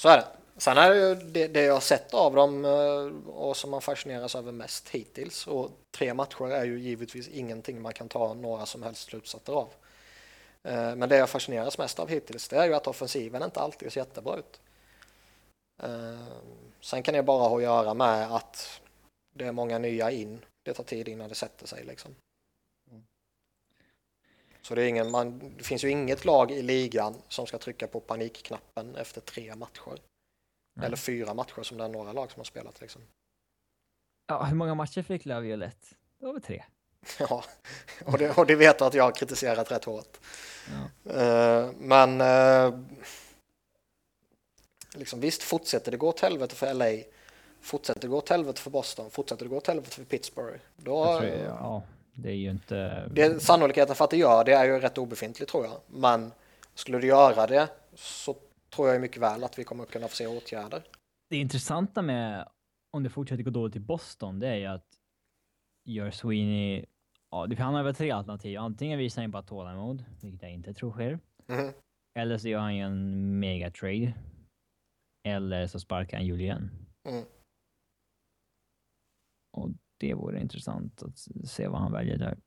Så 0.00 0.08
är 0.08 0.16
det. 0.16 0.26
Sen 0.56 0.78
är 0.78 0.90
det 0.90 0.96
ju 0.96 1.14
det, 1.14 1.48
det 1.48 1.62
jag 1.62 1.74
har 1.74 1.80
sett 1.80 2.14
av 2.14 2.34
dem 2.34 2.64
eh, 2.64 3.30
och 3.30 3.56
som 3.56 3.70
man 3.70 3.80
fascineras 3.80 4.34
över 4.34 4.52
mest 4.52 4.88
hittills 4.88 5.46
och 5.46 5.70
tre 5.96 6.14
matcher 6.14 6.52
är 6.52 6.64
ju 6.64 6.78
givetvis 6.78 7.28
ingenting 7.28 7.82
man 7.82 7.92
kan 7.92 8.08
ta 8.08 8.34
några 8.34 8.66
som 8.66 8.82
helst 8.82 9.02
slutsatser 9.02 9.52
av. 9.52 9.68
Eh, 10.62 10.96
men 10.96 11.08
det 11.08 11.16
jag 11.16 11.30
fascineras 11.30 11.78
mest 11.78 11.98
av 11.98 12.08
hittills 12.08 12.48
det 12.48 12.56
är 12.56 12.66
ju 12.66 12.74
att 12.74 12.86
offensiven 12.86 13.42
inte 13.42 13.60
alltid 13.60 13.92
ser 13.92 14.00
jättebra 14.00 14.36
ut. 14.36 14.60
Eh, 15.82 16.26
sen 16.80 17.02
kan 17.02 17.14
det 17.14 17.22
bara 17.22 17.48
ha 17.48 17.56
att 17.56 17.62
göra 17.62 17.94
med 17.94 18.34
att 18.34 18.80
det 19.34 19.44
är 19.44 19.52
många 19.52 19.78
nya 19.78 20.10
in. 20.10 20.44
Det 20.64 20.74
tar 20.74 20.84
tid 20.84 21.08
innan 21.08 21.28
det 21.28 21.34
sätter 21.34 21.66
sig 21.66 21.84
liksom. 21.84 22.14
Så 24.66 24.74
det, 24.74 24.88
ingen, 24.88 25.10
man, 25.10 25.54
det 25.56 25.64
finns 25.64 25.84
ju 25.84 25.90
inget 25.90 26.24
lag 26.24 26.50
i 26.50 26.62
ligan 26.62 27.14
som 27.28 27.46
ska 27.46 27.58
trycka 27.58 27.86
på 27.86 28.00
panikknappen 28.00 28.96
efter 28.96 29.20
tre 29.20 29.54
matcher. 29.54 29.98
Mm. 30.76 30.86
Eller 30.86 30.96
fyra 30.96 31.34
matcher 31.34 31.62
som 31.62 31.78
det 31.78 31.84
är 31.84 31.88
några 31.88 32.12
lag 32.12 32.30
som 32.30 32.40
har 32.40 32.44
spelat. 32.44 32.80
Liksom. 32.80 33.02
Ja, 34.26 34.42
hur 34.42 34.56
många 34.56 34.74
matcher 34.74 35.02
fick 35.02 35.26
Violett? 35.26 35.94
Det 36.18 36.26
var 36.26 36.32
väl 36.32 36.42
tre? 36.42 36.64
Ja, 37.18 37.44
och 38.04 38.18
det, 38.18 38.38
och 38.38 38.46
det 38.46 38.56
vet 38.56 38.78
du 38.78 38.84
att 38.84 38.94
jag 38.94 39.04
har 39.04 39.12
kritiserat 39.12 39.70
rätt 39.70 39.84
hårt. 39.84 40.16
Ja. 41.04 41.12
Uh, 41.12 41.72
men 41.78 42.20
uh, 42.20 42.80
liksom, 44.94 45.20
visst, 45.20 45.42
fortsätter 45.42 45.90
det 45.90 45.96
gå 45.96 46.08
åt 46.08 46.20
helvete 46.20 46.54
för 46.54 46.74
LA, 46.74 47.02
fortsätter 47.60 48.00
det 48.00 48.08
gå 48.08 48.16
åt 48.16 48.28
helvete 48.28 48.60
för 48.60 48.70
Boston, 48.70 49.10
fortsätter 49.10 49.44
det 49.44 49.48
gå 49.48 49.56
åt 49.56 49.66
helvete 49.66 49.90
för 49.90 50.04
Pittsburgh, 50.04 50.58
då... 50.76 51.04
Jag 51.04 51.18
tror, 51.18 51.30
ja, 51.30 51.82
det 52.16 52.30
är 52.30 52.34
ju 52.34 52.50
inte... 52.50 53.08
Det, 53.08 53.42
sannolikheten 53.42 53.96
för 53.96 54.04
att 54.04 54.10
det 54.10 54.16
gör 54.16 54.44
det 54.44 54.52
är 54.52 54.64
ju 54.64 54.80
rätt 54.80 54.98
obefintlig 54.98 55.48
tror 55.48 55.64
jag, 55.64 55.80
men 55.86 56.32
skulle 56.74 56.98
det 56.98 57.06
göra 57.06 57.46
det 57.46 57.68
så 57.94 58.36
tror 58.70 58.88
jag 58.88 59.00
mycket 59.00 59.22
väl 59.22 59.44
att 59.44 59.58
vi 59.58 59.64
kommer 59.64 59.82
att 59.82 59.90
kunna 59.90 60.08
få 60.08 60.16
se 60.16 60.26
åtgärder. 60.26 60.82
Det 61.30 61.36
intressanta 61.36 62.02
med 62.02 62.48
om 62.90 63.02
det 63.02 63.10
fortsätter 63.10 63.42
gå 63.42 63.50
dåligt 63.50 63.76
i 63.76 63.80
Boston, 63.80 64.38
det 64.38 64.48
är 64.48 64.56
ju 64.56 64.66
att 64.66 64.86
gör 65.84 66.10
Sweeney... 66.10 66.84
Ja, 67.30 67.48
han 67.58 67.74
har 67.74 67.82
väl 67.82 67.94
tre 67.94 68.10
alternativ. 68.10 68.58
Antingen 68.58 68.98
visar 68.98 69.22
han 69.22 69.30
bara 69.30 69.42
tålamod, 69.42 70.04
vilket 70.22 70.42
jag 70.42 70.52
inte 70.52 70.74
tror 70.74 70.92
sker. 70.92 71.18
Mhm. 71.46 71.72
Eller 72.18 72.38
så 72.38 72.48
gör 72.48 72.60
han 72.60 72.76
ju 72.76 72.82
en 72.82 73.38
mega 73.38 73.70
trade. 73.70 74.14
Eller 75.28 75.66
så 75.66 75.80
sparkar 75.80 76.16
han 76.16 76.26
Julian. 76.26 76.70
Mm. 77.08 77.24
Och 79.56 79.70
det 79.98 80.14
vore 80.14 80.40
intressant 80.40 81.02
att 81.02 81.18
se 81.48 81.68
vad 81.68 81.80
han 81.80 81.92
väljer 81.92 82.16
där. 82.18 82.38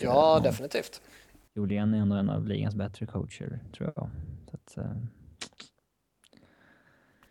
Ja, 0.00 0.32
Mm. 0.32 0.42
definitivt. 0.42 1.02
Julian 1.54 1.94
är 1.94 1.98
ändå 1.98 2.16
en 2.16 2.30
av 2.30 2.46
ligans 2.48 2.74
bättre 2.74 3.06
coacher, 3.06 3.60
tror 3.76 3.92
jag. 3.96 4.10
Så 4.50 4.56
att, 4.56 4.76
eh, 4.76 4.96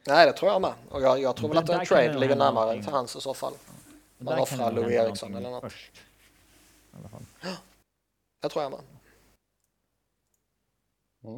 Nej, 0.07 0.25
det 0.25 0.33
tror 0.33 0.51
jag 0.51 0.61
med. 0.61 0.73
Och 0.89 1.01
jag, 1.01 1.19
jag 1.21 1.35
tror 1.35 1.49
väl 1.49 1.57
att 1.57 1.69
en 1.69 1.85
trade 1.85 2.19
ligger 2.19 2.35
närmare 2.35 2.53
någonting. 2.53 2.83
till 2.83 2.93
hans 2.93 3.15
i 3.15 3.21
så 3.21 3.33
fall. 3.33 3.53
Man 4.17 4.39
offrar 4.39 4.71
Louis 4.71 4.93
Eriksson 4.93 5.35
eller 5.35 5.51
något. 5.51 5.61
Först, 5.61 5.97
i 6.93 6.95
alla 6.97 7.09
fall. 7.09 7.21
Det 8.41 8.49
tror 8.49 8.63
jag 8.63 8.71
med. 8.71 8.81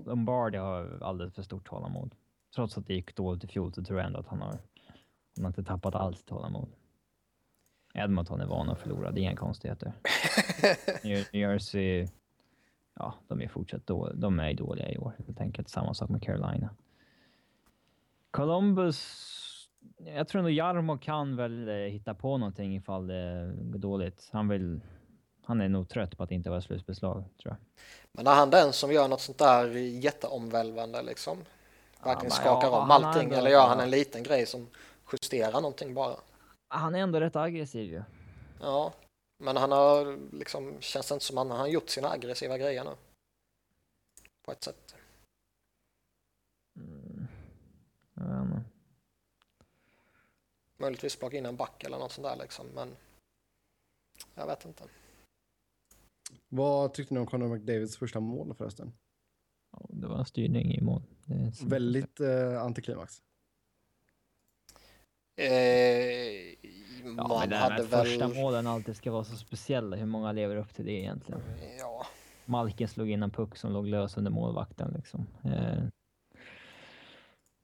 Lombardi 0.06 0.58
har 0.58 1.00
alldeles 1.04 1.34
för 1.34 1.44
stort 1.44 1.68
tålamod. 1.68 2.16
Trots 2.56 2.78
att 2.78 2.88
det 2.88 2.94
gick 2.94 3.16
dåligt 3.16 3.44
i 3.44 3.48
fjol 3.48 3.74
så 3.74 3.84
tror 3.84 4.00
jag 4.00 4.08
ändå 4.08 4.20
att 4.20 4.28
han 4.28 4.42
har, 4.42 4.50
han 5.36 5.44
har 5.46 5.48
inte 5.48 5.64
tappat 5.64 5.96
allt 5.96 6.26
tålamod. 6.26 6.70
Edmonton 7.96 8.42
är 8.42 8.46
vana 8.46 8.72
att 8.72 8.80
förlora, 8.80 9.12
det 9.12 9.20
är 9.20 9.22
inga 9.22 9.36
konstigheter. 9.36 9.94
New 11.04 11.26
Jersey, 11.32 12.08
ja, 12.94 13.14
de 13.28 13.42
är 13.42 13.48
fortsatt 13.48 13.88
då, 13.88 14.12
de 14.14 14.40
är 14.40 14.54
dåliga 14.54 14.90
i 14.90 14.98
år 14.98 15.16
helt 15.26 15.42
enkelt. 15.42 15.70
Samma 15.70 15.94
sak 15.94 16.10
med 16.10 16.24
Carolina. 16.24 16.70
Columbus, 18.32 19.26
jag 19.98 20.28
tror 20.28 20.42
nog 20.42 20.52
Jarmo 20.52 20.98
kan 20.98 21.36
väl 21.36 21.68
eh, 21.68 21.76
hitta 21.76 22.14
på 22.14 22.38
någonting 22.38 22.76
ifall 22.76 23.08
det 23.08 23.54
går 23.60 23.80
dåligt. 23.80 24.30
Han 24.32 24.48
vill, 24.48 24.82
han 25.46 25.62
är 25.62 25.70
nog 25.70 25.90
trött 25.90 26.18
på 26.18 26.24
att 26.24 26.32
inte 26.32 26.50
vara 26.50 26.62
slutbeslag, 26.62 27.24
tror 27.42 27.52
jag. 27.52 27.58
Men 28.12 28.28
är 28.28 28.36
han 28.36 28.50
den 28.50 28.74
som 28.74 28.92
gör 28.92 29.08
något 29.08 29.22
sånt 29.22 29.38
där 29.38 29.68
jätteomvälvande 29.78 31.02
liksom? 31.02 31.38
Verkligen 32.04 32.22
men 32.22 32.32
skakar 32.32 32.68
ja, 32.68 32.84
om 32.84 32.92
allting 32.92 33.32
eller 33.32 33.50
gör 33.50 33.68
han 33.68 33.80
en 33.80 33.90
liten 33.90 34.24
grej 34.24 34.46
som 34.46 34.68
justerar 35.12 35.62
någonting 35.62 35.94
bara? 35.94 36.16
Han 36.76 36.96
är 36.96 37.00
ändå 37.00 37.20
rätt 37.20 37.36
aggressiv 37.36 37.92
ju. 37.92 38.04
Ja, 38.60 38.94
men 39.38 39.58
han 39.58 39.72
har 39.72 40.18
liksom, 40.36 40.78
känns 40.80 41.08
det 41.08 41.14
inte 41.14 41.26
som 41.26 41.38
han 41.38 41.52
han 41.52 41.60
har 41.60 41.68
gjort 41.68 41.90
sina 41.90 42.10
aggressiva 42.10 42.58
grejer 42.58 42.84
nu. 42.84 42.96
På 44.42 44.52
ett 44.52 44.64
sätt. 44.64 44.96
Mm. 46.76 47.28
Jag 48.14 48.24
vet 48.24 48.42
inte. 48.46 48.64
Möjligtvis 50.78 51.16
plocka 51.16 51.38
in 51.38 51.46
en 51.46 51.56
back 51.56 51.84
eller 51.84 51.98
något 51.98 52.12
sånt 52.12 52.28
där 52.28 52.36
liksom, 52.36 52.68
men 52.68 52.96
jag 54.36 54.48
vet 54.48 54.66
inte. 54.66 54.84
Vad 56.50 56.94
tyckte 56.94 57.14
ni 57.14 57.20
om 57.20 57.26
Conor 57.26 57.56
McDavids 57.56 57.98
första 57.98 58.20
mål 58.20 58.54
förresten? 58.54 58.94
Ja, 59.72 59.86
Det 59.90 60.08
var 60.08 60.20
en 60.20 60.26
styrning 60.26 60.74
i 60.76 60.82
mål. 60.82 61.02
Väldigt 61.68 62.20
eh, 62.20 62.62
antiklimax. 62.62 63.22
Eh, 65.36 66.56
Ja, 67.18 67.28
man 67.28 67.40
men 67.40 67.50
det 67.50 67.56
här 67.56 67.70
hade 67.72 67.84
med 67.84 67.94
att 67.94 68.08
första 68.08 68.28
väl... 68.28 68.38
målen 68.38 68.68
alltid 68.68 68.96
ska 68.96 69.12
vara 69.12 69.24
så 69.24 69.36
speciella. 69.36 69.96
Hur 69.96 70.06
många 70.06 70.32
lever 70.32 70.56
upp 70.56 70.74
till 70.74 70.86
det 70.86 70.92
egentligen? 70.92 71.42
Ja, 71.80 72.06
Malkin 72.46 72.88
slog 72.88 73.10
in 73.10 73.24
en 73.24 73.32
puck 73.32 73.58
som 73.58 73.72
låg 73.72 73.88
lös 73.88 74.18
under 74.18 74.32
målvakten 74.32 74.94
liksom. 74.96 75.28
Eh, 75.44 75.84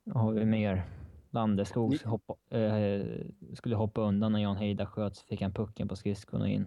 vad 0.04 0.24
har 0.24 0.32
vi 0.32 0.46
mer? 0.46 0.84
Landeskog 1.30 1.98
hoppa, 2.06 2.58
eh, 2.58 3.06
skulle 3.54 3.76
hoppa 3.76 4.02
undan 4.02 4.32
när 4.32 4.40
Jan 4.40 4.58
Heida 4.58 4.86
sköt 4.86 5.16
så 5.16 5.26
fick 5.26 5.42
han 5.42 5.54
pucken 5.54 5.88
på 5.88 5.96
skridskon 5.96 6.42
och 6.42 6.48
in. 6.50 6.66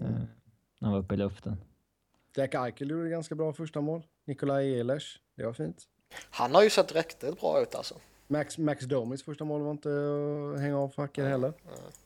Eh, 0.00 0.06
Mm. 0.06 0.26
han 0.80 0.92
var 0.92 0.98
uppe 0.98 1.14
i 1.14 1.16
luften. 1.16 1.56
Jack 2.36 2.54
Eichel 2.54 2.90
gjorde 2.90 3.08
ganska 3.08 3.34
bra 3.34 3.52
första 3.52 3.80
mål. 3.80 4.02
Nikolaj 4.24 4.78
Ehlers, 4.80 5.20
det 5.36 5.44
var 5.46 5.52
fint. 5.52 5.84
han 6.30 6.54
har 6.54 6.62
ju 6.62 6.70
sett 6.70 6.94
riktigt 6.94 7.40
bra 7.40 7.62
ut 7.62 7.74
alltså. 7.74 7.94
Max, 8.26 8.58
Max 8.58 8.84
Domis 8.84 9.22
första 9.22 9.44
mål 9.44 9.62
var 9.62 9.70
inte 9.70 9.88
att 10.54 10.60
hänga 10.60 10.78
av 10.78 10.88
facken 10.88 11.26
heller. 11.26 11.52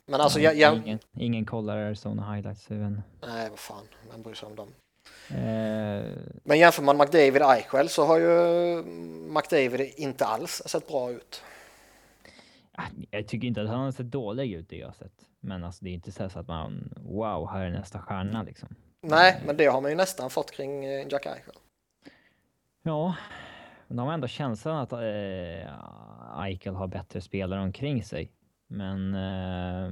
Men 0.07 0.21
alltså, 0.21 0.41
Ja, 0.41 0.53
jag, 0.53 0.75
jag, 0.77 0.87
ingen, 0.87 0.99
ingen 1.17 1.45
kollar 1.45 1.77
Arizona 1.77 2.35
highlights. 2.35 2.71
inte. 2.71 3.03
nej 3.27 3.51
vad 3.51 3.59
fan, 3.59 3.85
vem 4.11 4.23
bryr 4.23 4.35
sig 4.35 4.47
om 4.49 4.57
dem? 4.57 4.69
Eh, 5.31 6.05
Men 6.45 6.59
jämför 6.59 6.83
man 6.83 6.97
McDavid 6.99 7.43
och 7.43 7.53
Eichel 7.53 7.89
så 7.89 8.05
har 8.05 8.19
ju 8.19 8.83
McDavid 9.29 9.93
inte 9.97 10.25
alls 10.25 10.63
sett 10.67 10.89
bra 10.89 11.11
ut. 11.11 11.43
Ah, 12.73 12.83
Jag 13.11 13.29
tycker 13.29 13.49
inte 13.49 13.63
att 13.63 13.69
han 13.69 13.81
har 13.81 13.93
sett 13.93 14.11
dålig 14.11 14.53
ut 14.53 14.69
det 14.69 14.77
jag 14.77 14.87
har 14.89 14.93
sett. 14.95 15.13
Men 15.41 15.65
alltså 15.65 15.85
det 15.85 15.91
är 15.91 15.95
inte 15.95 16.13
så 16.13 16.29
så 16.29 16.39
att 16.39 16.49
man 16.49 16.95
wow, 16.97 17.49
här 17.53 17.65
är 17.65 17.71
nästa 17.71 17.99
stjärna 17.99 18.43
liksom. 18.43 18.69
Nej, 19.03 19.43
men 19.47 19.57
det 19.57 19.67
har 19.67 19.81
man 19.81 19.91
ju 19.91 19.97
nästan 19.97 20.31
fått 20.31 20.51
kring 20.51 20.85
eh, 20.85 21.07
Jack 21.11 21.27
Eichel. 21.27 21.55
Ja, 22.83 23.15
men 23.89 23.97
de 23.97 24.07
har 24.07 24.15
ändå 24.15 24.29
känslan 24.29 24.77
att 24.77 24.93
eh, 24.93 24.99
Eichel 26.37 26.75
har 26.75 26.89
bättre 26.89 27.21
spelare 27.21 27.61
omkring 27.61 28.05
sig. 28.05 28.33
Men 28.67 29.15
eh, 29.15 29.91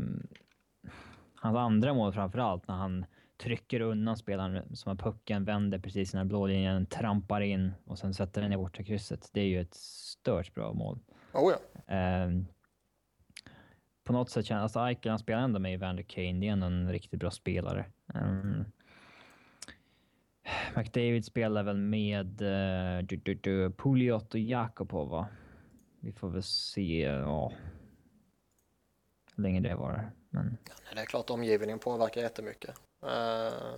hans 1.35 1.57
andra 1.57 1.95
mål 1.95 2.12
framför 2.12 2.39
allt 2.39 2.68
när 2.68 2.74
han 2.74 3.07
trycker 3.37 3.81
undan 3.81 4.16
spelaren 4.16 4.76
som 4.76 4.91
har 4.91 4.97
pucken, 4.97 5.45
vänder 5.45 5.79
precis 5.79 6.14
när 6.14 6.24
blålinjen, 6.24 6.87
trampar 6.87 7.41
in 7.41 7.72
och 7.85 7.99
sen 7.99 8.14
sätter 8.14 8.43
den 8.43 8.53
i 8.53 8.57
bortre 8.57 8.85
krysset. 8.85 9.31
Det 9.33 9.41
är 9.41 9.47
ju 9.47 9.61
ett 9.61 9.74
stört 9.74 10.55
bra 10.55 10.72
mål. 10.72 10.99
Oh, 11.33 11.53
ja. 11.53 11.95
Ehm, 11.95 12.47
på 14.05 14.12
något 14.12 14.31
sätt 14.31 14.47
känns 14.47 14.62
alltså 14.62 14.81
Eichel, 14.81 15.11
han 15.11 15.18
spelar 15.18 15.43
ändå 15.43 15.59
med 15.59 15.74
Evander 15.74 16.03
Kane. 16.03 16.33
Det 16.33 16.49
är 16.49 16.53
ändå 16.53 16.66
en 16.66 16.93
riktigt 16.93 17.20
bra 17.20 17.31
spelare. 17.31 17.85
Um, 18.14 18.64
McDavid 20.76 21.24
spelar 21.24 21.62
väl 21.62 21.76
med 21.76 22.43
uh, 22.43 23.07
du, 23.07 23.16
du, 23.16 23.35
du, 23.35 23.70
Pouliot 23.70 24.35
och 24.35 24.41
Jakobov, 24.41 25.09
va? 25.09 25.29
Vi 26.01 26.12
får 26.12 26.28
väl 26.28 26.42
se, 26.42 27.01
ja. 27.01 27.53
Hur 29.34 29.42
länge 29.42 29.61
det 29.61 29.74
varar. 29.74 30.11
Men 30.30 30.57
Det 30.94 31.01
är 31.01 31.05
klart 31.05 31.30
omgivningen 31.30 31.78
påverkar 31.78 32.20
jättemycket. 32.20 32.74
Eh, 33.03 33.74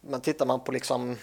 Men 0.00 0.20
tittar 0.20 0.46
man 0.46 0.64
på 0.64 0.72
liksom 0.72 1.16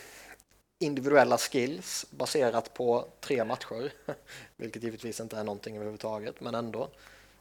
individuella 0.80 1.38
skills 1.38 2.05
baserat 2.11 2.73
på 2.73 3.07
tre 3.19 3.45
matcher, 3.45 3.93
vilket 4.55 4.84
givetvis 4.84 5.19
inte 5.19 5.38
är 5.38 5.43
någonting 5.43 5.75
överhuvudtaget, 5.75 6.41
men 6.41 6.55
ändå, 6.55 6.89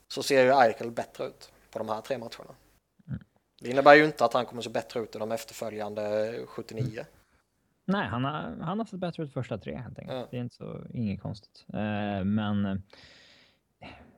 så 0.08 0.22
ser 0.22 0.44
ju 0.44 0.50
Eichel 0.50 0.90
bättre 0.90 1.24
ut 1.26 1.52
på 1.70 1.78
de 1.78 1.88
här 1.88 2.00
tre 2.00 2.18
matcherna. 2.18 2.54
Mm. 3.08 3.20
Det 3.60 3.70
innebär 3.70 3.94
ju 3.94 4.04
inte 4.04 4.24
att 4.24 4.32
han 4.32 4.46
kommer 4.46 4.62
se 4.62 4.70
bättre 4.70 5.00
ut 5.00 5.16
i 5.16 5.18
de 5.18 5.32
efterföljande 5.32 6.40
79. 6.46 7.06
Nej, 7.86 8.08
han 8.08 8.24
har, 8.24 8.56
han 8.60 8.78
har 8.78 8.86
sett 8.86 9.00
bättre 9.00 9.22
ut 9.22 9.32
första 9.32 9.58
tre 9.58 9.76
helt 9.76 9.98
enkelt. 9.98 10.18
Ja. 10.18 10.28
Det 10.30 10.36
är 10.36 10.40
inte 10.40 10.54
så, 10.56 10.86
inget 10.92 11.22
konstigt. 11.22 11.64
Eh, 11.72 12.24
men 12.24 12.66
eh, 12.66 12.76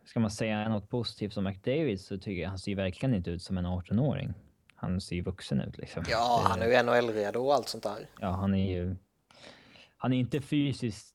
ska 0.05 0.21
man 0.21 0.31
säga 0.31 0.69
något 0.69 0.89
positivt 0.89 1.37
om 1.37 1.45
McDavid 1.45 2.01
så 2.01 2.19
tycker 2.19 2.43
jag 2.43 2.49
han 2.49 2.59
ser 2.59 2.75
verkligen 2.75 3.15
inte 3.15 3.31
ut 3.31 3.43
som 3.43 3.59
en 3.59 3.67
18-åring. 3.67 4.35
Han 4.75 5.01
ser 5.01 5.17
ju 5.17 5.23
vuxen 5.23 5.61
ut 5.61 5.79
liksom. 5.79 6.05
Ja, 6.09 6.43
han 6.45 6.63
är 6.63 6.67
ju 6.67 6.83
NHL-redo 6.83 7.39
och 7.39 7.55
allt 7.55 7.69
sånt 7.69 7.83
där. 7.85 8.09
Ja, 8.21 8.31
han 8.31 8.55
är 8.55 8.71
ju... 8.71 8.97
Han 9.97 10.13
är 10.13 10.19
inte 10.19 10.41
fysiskt 10.41 11.15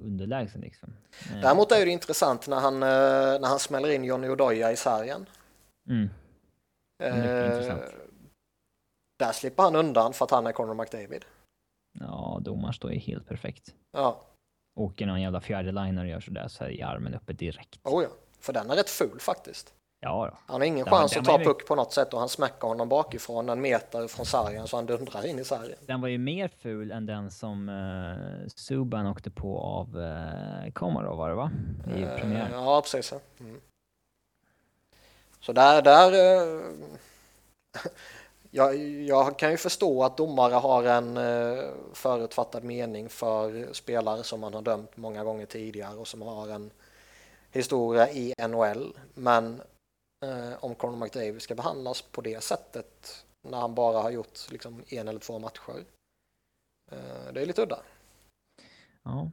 underlägsen 0.00 0.60
liksom. 0.60 0.92
Eh, 1.34 1.40
Däremot 1.40 1.72
är 1.72 1.84
det 1.86 1.90
intressant 1.90 2.48
när 2.48 2.60
han, 2.60 2.74
eh, 2.74 3.40
när 3.40 3.48
han 3.48 3.58
smäller 3.58 3.90
in 3.90 4.04
Johnny 4.04 4.28
Odoja 4.28 4.72
i 4.72 4.76
sargen. 4.76 5.26
Mm, 5.88 6.08
Eh. 7.02 7.76
Där 9.16 9.32
slipper 9.32 9.62
han 9.62 9.76
undan 9.76 10.12
för 10.12 10.24
att 10.24 10.30
han 10.30 10.46
är 10.46 10.52
Conor 10.52 10.74
McDavid. 10.74 11.24
Ja, 12.00 12.38
domaren 12.42 12.74
står 12.74 12.92
ju 12.92 12.98
helt 12.98 13.26
perfekt. 13.28 13.74
Ja, 13.92 14.20
Åker 14.76 15.06
någon 15.06 15.20
jävla 15.22 15.40
fjärde 15.40 15.72
liner 15.72 16.02
och 16.04 16.08
gör 16.10 16.20
sådär 16.20 16.48
så 16.48 16.64
är 16.64 16.84
armen 16.84 17.14
uppe 17.14 17.32
direkt. 17.32 17.80
oh 17.84 18.02
ja. 18.02 18.08
För 18.40 18.52
den 18.52 18.70
är 18.70 18.76
rätt 18.76 18.90
ful 18.90 19.20
faktiskt. 19.20 19.74
Ja 20.00 20.28
då. 20.32 20.38
Han 20.46 20.60
har 20.60 20.66
ingen 20.66 20.86
Ja, 20.86 20.92
chans 20.92 21.12
den 21.12 21.20
att 21.20 21.26
ta 21.26 21.38
ju- 21.38 21.44
puck 21.44 21.66
på 21.66 21.74
något 21.74 21.92
sätt 21.92 22.12
och 22.14 22.20
han 22.20 22.28
smäckar 22.28 22.68
honom 22.68 22.88
bakifrån 22.88 23.48
en 23.48 23.60
meter 23.60 24.08
från 24.08 24.26
sargen 24.26 24.68
så 24.68 24.76
han 24.76 24.86
dundrar 24.86 25.26
in 25.26 25.38
i 25.38 25.44
sargen. 25.44 25.76
Den 25.86 26.00
var 26.00 26.08
ju 26.08 26.18
mer 26.18 26.48
ful 26.48 26.90
än 26.92 27.06
den 27.06 27.30
som 27.30 27.68
uh, 27.68 28.48
Subban 28.48 29.06
åkte 29.06 29.30
på 29.30 29.58
av 29.60 29.96
uh, 29.96 30.70
Komarov 30.72 31.16
var 31.18 31.28
det 31.28 31.34
va? 31.34 31.50
I 31.96 32.02
Eh, 32.02 32.16
premiären. 32.16 32.52
Ja, 32.52 32.80
precis. 32.80 33.12
Mm. 33.40 33.60
Så 35.40 35.52
där, 35.52 35.82
där 35.82 36.12
eh, 36.12 36.70
jag, 38.50 38.76
jag 39.02 39.38
kan 39.38 39.50
ju 39.50 39.56
förstå 39.56 40.04
att 40.04 40.16
domare 40.16 40.54
har 40.54 40.84
en 40.84 41.16
eh, 41.16 41.64
förutfattad 41.92 42.64
mening 42.64 43.08
för 43.08 43.72
spelare 43.72 44.22
som 44.22 44.40
man 44.40 44.54
har 44.54 44.62
dömt 44.62 44.96
många 44.96 45.24
gånger 45.24 45.46
tidigare 45.46 45.96
och 45.96 46.08
som 46.08 46.22
har 46.22 46.48
en 46.48 46.70
historia 47.50 48.10
i 48.10 48.34
NHL. 48.48 48.98
Men 49.14 49.60
eh, 50.24 50.64
om 50.64 50.74
Conor 50.74 50.96
McDavid 50.96 51.42
ska 51.42 51.54
behandlas 51.54 52.02
på 52.02 52.20
det 52.20 52.42
sättet 52.42 53.24
när 53.48 53.58
han 53.58 53.74
bara 53.74 54.02
har 54.02 54.10
gjort 54.10 54.50
liksom 54.50 54.82
en 54.88 55.08
eller 55.08 55.20
två 55.20 55.38
matcher. 55.38 55.84
Eh, 56.92 57.32
det 57.32 57.42
är 57.42 57.46
lite 57.46 57.62
udda. 57.62 57.78
Ja. 59.02 59.30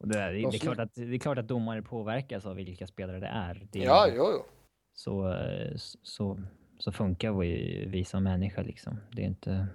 Och 0.00 0.08
det, 0.08 0.18
är, 0.18 0.32
det, 0.32 0.40
är 0.40 0.58
klart 0.58 0.78
att, 0.78 0.94
det 0.94 1.14
är 1.14 1.18
klart 1.18 1.38
att 1.38 1.48
domare 1.48 1.82
påverkas 1.82 2.46
av 2.46 2.56
vilka 2.56 2.86
spelare 2.86 3.20
det 3.20 3.26
är. 3.26 3.68
Det, 3.72 3.78
Ja, 3.78 4.08
jo, 4.08 4.28
jo. 4.32 4.44
så, 4.94 5.32
eh, 5.32 5.72
så, 6.02 6.42
så 6.82 6.92
funkar 6.92 7.32
vi, 7.32 7.84
vi 7.88 8.04
som 8.04 8.24
människa 8.24 8.62
liksom. 8.62 9.00
Det 9.12 9.22
är 9.22 9.26
inte... 9.26 9.66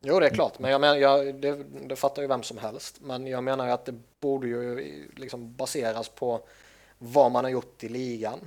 Jo, 0.00 0.20
det 0.20 0.26
är 0.26 0.30
klart, 0.34 0.58
men 0.58 0.70
jag 0.70 0.80
menar, 0.80 0.96
jag, 0.96 1.40
det, 1.40 1.64
det 1.88 1.96
fattar 1.96 2.22
ju 2.22 2.28
vem 2.28 2.42
som 2.42 2.58
helst. 2.58 3.00
Men 3.00 3.26
jag 3.26 3.44
menar 3.44 3.66
ju 3.66 3.72
att 3.72 3.84
det 3.84 3.94
borde 4.20 4.48
ju 4.48 4.80
liksom 5.16 5.56
baseras 5.56 6.08
på 6.08 6.40
vad 6.98 7.32
man 7.32 7.44
har 7.44 7.50
gjort 7.50 7.84
i 7.84 7.88
ligan. 7.88 8.38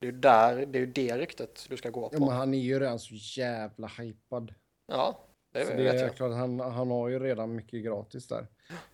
Det 0.00 0.06
är 0.06 0.12
ju 0.12 0.18
där, 0.18 0.66
det 0.66 0.78
är 0.78 0.80
ju 0.80 0.92
det 0.92 1.18
ryktet 1.18 1.66
du 1.68 1.76
ska 1.76 1.90
gå 1.90 2.08
på. 2.08 2.14
Ja, 2.16 2.20
men 2.20 2.28
han 2.28 2.54
är 2.54 2.58
ju 2.58 2.80
redan 2.80 2.98
så 2.98 3.14
jävla 3.40 3.86
hypad. 3.86 4.54
Ja, 4.86 5.20
det, 5.52 5.64
Så 5.64 5.68
vet 5.68 5.76
det 5.78 5.88
är 5.90 6.04
jag. 6.04 6.16
klart, 6.16 6.32
han, 6.32 6.60
han 6.60 6.90
har 6.90 7.08
ju 7.08 7.18
redan 7.18 7.54
mycket 7.54 7.84
gratis 7.84 8.28
där. 8.28 8.46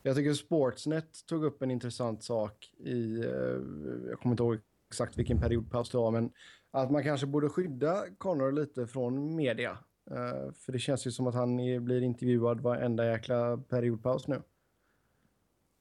Jag 0.03 0.16
tycker 0.16 0.32
Sportsnet 0.34 1.26
tog 1.26 1.45
upp 1.45 1.62
en 1.62 1.70
intressant 1.70 2.22
sak 2.24 2.70
i, 2.78 3.18
eh, 3.18 3.61
jag 4.09 4.20
kommer 4.20 4.32
inte 4.32 4.43
ihåg 4.43 4.59
exakt 4.89 5.18
vilken 5.18 5.41
periodpaus 5.41 5.91
det 5.91 5.99
var, 5.99 6.11
men 6.11 6.32
att 6.70 6.91
man 6.91 7.03
kanske 7.03 7.26
borde 7.26 7.49
skydda 7.49 8.05
Connor 8.18 8.53
lite 8.53 8.87
från 8.87 9.37
media. 9.37 9.78
Eh, 10.11 10.53
för 10.53 10.72
det 10.72 10.78
känns 10.78 11.07
ju 11.07 11.11
som 11.11 11.26
att 11.26 11.34
han 11.34 11.61
är, 11.61 11.80
blir 11.80 12.03
intervjuad 12.03 12.61
varenda 12.61 13.07
jäkla 13.07 13.57
periodpaus 13.57 14.28
nu. 14.28 14.43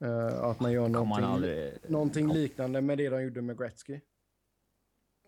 Eh, 0.04 0.44
att 0.44 0.60
man 0.60 0.72
gör 0.72 0.88
någonting, 0.88 1.26
aldrig... 1.26 1.74
någonting 1.88 2.34
liknande 2.34 2.82
med 2.82 2.98
det 2.98 3.10
de 3.10 3.22
gjorde 3.24 3.42
med 3.42 3.58
Gretzky. 3.58 4.00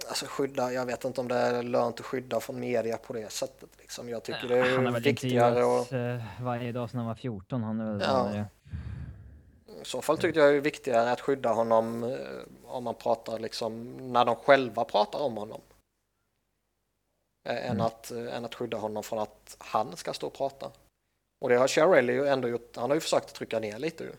Alltså 0.08 0.26
skydda, 0.30 0.72
jag 0.72 0.86
vet 0.86 1.06
inte 1.06 1.22
om 1.22 1.28
det 1.28 1.36
är 1.36 1.64
lönt 1.64 2.00
att 2.00 2.06
skydda 2.06 2.40
från 2.40 2.60
media 2.60 2.98
på 2.98 3.14
det 3.14 3.32
sättet. 3.32 3.70
Liksom. 3.78 4.10
Jag 4.10 4.24
tycker 4.24 4.48
det 4.48 4.62
han 4.62 4.70
har 4.70 4.86
är 4.86 4.92
väl 4.92 5.04
viktigare 5.04 5.64
och 5.64 5.80
intervjuats 5.80 6.24
eh, 6.40 6.44
varje 6.44 6.72
dag 6.72 6.90
sedan 6.90 6.98
han 6.98 7.08
var 7.08 7.16
14. 7.16 7.64
Han 7.64 7.80
är 7.80 7.92
väl 7.94 8.02
Ja. 8.02 8.46
I 9.82 9.86
så 9.86 10.02
fall 10.02 10.18
tyckte 10.18 10.40
jag 10.40 10.54
det 10.54 10.58
är 10.58 10.62
viktigare 10.62 11.12
att 11.12 11.22
skydda 11.22 11.50
honom 11.54 12.04
eh, 12.04 12.20
om 12.66 12.84
man 12.84 12.96
pratar 12.96 13.40
liksom 13.40 13.98
när 14.14 14.26
de 14.26 14.36
själva 14.36 14.86
pratar 14.86 15.20
om 15.20 15.38
honom. 15.38 15.62
Eh, 17.50 17.66
Än, 17.66 17.72
Mm. 17.72 17.82
att, 17.86 18.12
eh, 18.12 18.36
än 18.36 18.46
att 18.46 18.56
skydda 18.56 18.78
honom 18.78 19.04
från 19.04 19.20
att 19.20 19.56
han 19.60 19.96
ska 19.98 20.14
stå 20.14 20.28
och 20.28 20.34
prata. 20.34 20.72
Och 21.42 21.50
det 21.50 21.56
har 21.56 21.68
Cherrelli 21.68 22.14
ju 22.14 22.28
ändå 22.28 22.48
gjort. 22.48 22.76
Han 22.76 22.90
har 22.90 22.96
ju 22.96 23.02
försökt 23.02 23.36
trycka 23.36 23.60
ner 23.60 23.80
lite 23.80 24.04
ju. 24.04 24.14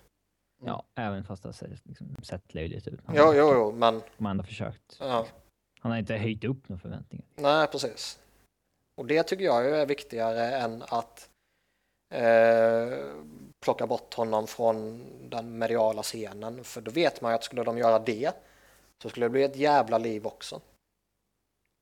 Ja, 0.64 0.84
även 0.94 1.24
fast 1.24 1.42
det 1.42 1.48
har 1.48 1.68
liksom, 1.84 2.16
sett 2.22 2.54
löjligt 2.54 2.86
ut. 2.88 3.00
Han 3.04 3.16
Jo, 3.16 3.32
jo, 3.34 3.50
jo, 3.54 3.72
men 3.72 4.02
De 4.16 4.26
har 4.26 4.42
försökt. 4.42 4.96
ja. 5.00 5.26
Han 5.80 5.92
har 5.92 5.98
inte 5.98 6.14
höjt 6.14 6.44
upp 6.44 6.68
några 6.68 6.80
förväntningar. 6.80 7.26
Nej, 7.36 7.66
precis. 7.66 8.18
Och 8.96 9.06
det 9.06 9.22
tycker 9.22 9.44
jag 9.44 9.66
är 9.70 9.86
viktigare 9.86 10.56
än 10.56 10.82
att 10.88 11.28
eh, 12.10 12.98
plocka 13.60 13.86
bort 13.86 14.14
honom 14.14 14.46
från 14.46 15.04
den 15.30 15.58
mediala 15.58 16.02
scenen. 16.02 16.64
För 16.64 16.80
då 16.80 16.90
vet 16.90 17.20
man 17.20 17.32
ju 17.32 17.34
att 17.34 17.44
skulle 17.44 17.64
de 17.64 17.78
göra 17.78 17.98
det 17.98 18.32
så 19.02 19.08
skulle 19.08 19.26
det 19.26 19.30
bli 19.30 19.42
ett 19.42 19.56
jävla 19.56 19.98
liv 19.98 20.26
också. 20.26 20.60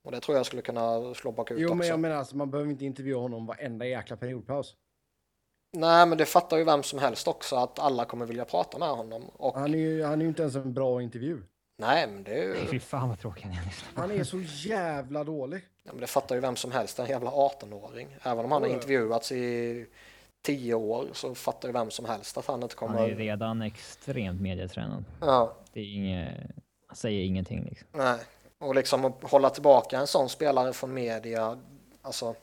Och 0.04 0.12
det 0.12 0.20
tror 0.20 0.36
jag 0.36 0.46
skulle 0.46 0.62
kunna 0.62 1.14
slå 1.14 1.32
bakut 1.32 1.58
Jo, 1.60 1.66
också. 1.68 1.74
men 1.74 1.86
jag 1.88 2.00
menar 2.00 2.16
alltså, 2.16 2.36
man 2.36 2.50
behöver 2.50 2.70
inte 2.70 2.84
intervjua 2.84 3.20
honom 3.20 3.46
varenda 3.46 3.86
jäkla 3.86 4.16
periodpaus. 4.16 4.74
Nej, 5.76 6.06
men 6.06 6.18
det 6.18 6.26
fattar 6.26 6.56
ju 6.56 6.64
vem 6.64 6.82
som 6.82 6.98
helst 6.98 7.28
också 7.28 7.56
att 7.56 7.78
alla 7.78 8.04
kommer 8.04 8.26
vilja 8.26 8.44
prata 8.44 8.78
med 8.78 8.88
honom. 8.88 9.22
Och 9.28 9.54
Han 9.58 9.74
är 9.74 9.78
ju, 9.78 10.02
han 10.04 10.18
är 10.20 10.22
ju 10.22 10.28
inte 10.28 10.42
ens 10.42 10.56
en 10.56 10.74
bra 10.74 11.02
intervju. 11.02 11.42
nej, 11.78 12.06
men 12.06 12.24
det, 12.24 12.44
är 12.44 12.48
Nej, 12.48 12.60
ju, 12.62 12.66
fy 12.68 12.80
fan 12.80 13.08
vad 13.08 13.20
tråkig 13.20 13.42
han 13.42 13.52
är. 13.52 13.74
Han 13.94 14.10
är 14.10 14.24
så 14.24 14.40
jävla 14.68 15.24
dålig. 15.24 15.60
ja, 15.82 15.92
men 15.92 16.00
det 16.00 16.06
fattar 16.06 16.34
ju 16.34 16.40
vem 16.40 16.56
som 16.56 16.72
helst, 16.72 16.98
en 16.98 17.06
jävla 17.06 17.30
18-åring. 17.30 18.16
Även 18.22 18.44
om 18.44 18.52
han 18.52 18.62
har 18.62 18.68
intervjuats 18.68 19.32
i 19.32 19.86
tio 20.46 20.74
år 20.74 21.08
så 21.12 21.34
fattar 21.34 21.68
ju 21.68 21.72
vem 21.72 21.90
som 21.90 22.04
helst 22.04 22.38
att 22.38 22.46
han 22.46 22.62
inte 22.62 22.76
Han 22.78 22.88
kommer... 22.88 23.04
är 23.04 23.08
ju 23.08 23.14
redan 23.14 23.62
extremt 23.62 24.40
medietränad. 24.40 25.04
Ja, 25.20 25.56
Det 25.72 25.80
är 25.80 25.94
inget... 25.94 26.34
Han 26.86 26.96
säger 26.96 27.24
ingenting 27.24 27.64
liksom. 27.64 27.88
nej. 27.92 28.18
Och 28.58 28.74
liksom 28.74 29.04
att 29.04 29.30
hålla 29.30 29.50
tillbaka 29.50 29.98
en 29.98 30.06
sån 30.06 30.28
spelare 30.28 30.72
från 30.72 30.94
media, 30.94 31.58
alltså 32.02 32.34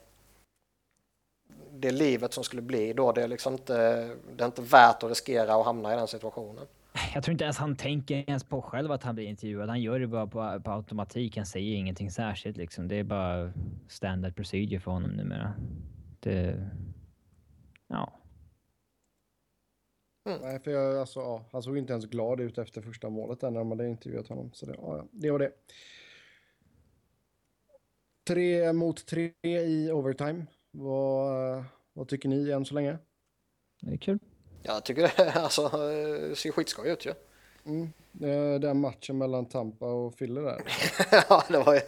det 1.72 1.91
livet 1.91 2.34
som 2.34 2.43
skulle 2.43 2.62
bli 2.62 2.93
då, 2.93 3.12
det 3.12 3.24
är 3.24 3.28
liksom 3.28 3.54
inte, 3.54 3.76
det 4.36 4.43
är 4.43 4.45
inte 4.45 4.62
värt 4.62 5.04
att 5.04 5.10
riskera 5.10 5.56
att 5.56 5.66
hamna 5.66 5.93
i 5.93 5.97
den 5.97 6.08
situationen. 6.08 6.66
Jag 7.14 7.24
tror 7.24 7.32
inte 7.32 7.43
ens 7.43 7.58
han 7.58 7.76
tänker 7.76 8.30
ens 8.30 8.43
på 8.43 8.62
själv 8.62 8.91
att 8.91 9.04
han 9.04 9.16
blir 9.16 9.26
intervjuad. 9.26 9.70
Han 9.70 9.82
gör 9.82 9.99
det 9.99 10.08
bara 10.08 10.28
på, 10.28 10.62
på 10.64 10.72
automatik. 10.72 11.38
Han 11.38 11.45
säger 11.45 11.76
ingenting 11.76 12.12
särskilt 12.12 12.58
liksom. 12.58 12.88
Det 12.88 12.95
är 12.95 13.04
bara 13.04 13.51
standard 13.88 14.36
procedure 14.36 14.80
för 14.80 14.91
honom 14.91 15.12
numera. 15.12 15.54
Det... 16.20 16.70
Ja. 17.94 18.14
Nej, 20.26 20.60
för 20.60 20.72
jag, 20.72 20.98
alltså, 20.98 21.20
ja, 21.20 21.46
han 21.52 21.64
såg 21.64 21.78
inte 21.78 21.94
ens 21.94 22.06
glad 22.06 22.39
ut 22.39 22.58
efter 22.58 22.82
första 22.82 23.10
målet 23.10 23.39
där 23.39 23.52
när 23.52 23.60
de 23.60 23.72
hade 23.72 23.88
intervjuat 23.88 24.28
honom. 24.28 24.52
Så 24.54 24.66
det, 24.66 24.76
ja, 24.78 24.98
ja, 24.98 25.06
det 25.12 25.32
var 25.32 25.39
det. 25.39 25.52
Tre 28.28 28.74
mot 28.74 29.06
tre 29.06 29.32
i 29.44 29.91
overtime. 29.91 30.46
Vad, 30.72 31.64
vad 31.94 32.08
tycker 32.08 32.30
ni 32.30 32.50
än 32.52 32.66
så 32.66 32.76
länge? 32.76 32.98
Det 33.82 33.91
är 33.94 33.98
kul. 33.98 34.20
Jag 34.64 34.86
tycker 34.86 35.02
det 35.18 35.32
alltså, 35.32 35.70
ser 36.36 36.52
skitskoj 36.52 36.89
ut 36.89 37.06
ju. 37.06 37.14
Mm. 37.66 37.94
eh, 38.22 38.60
Den 38.60 38.80
matchen 38.80 39.18
mellan 39.18 39.46
Tampa 39.46 39.86
och 39.86 40.18
Philly 40.18 40.41
där. 40.41 40.62
ja, 41.30 41.44
det 41.50 41.58
var 41.58 41.74
ju 41.74 41.82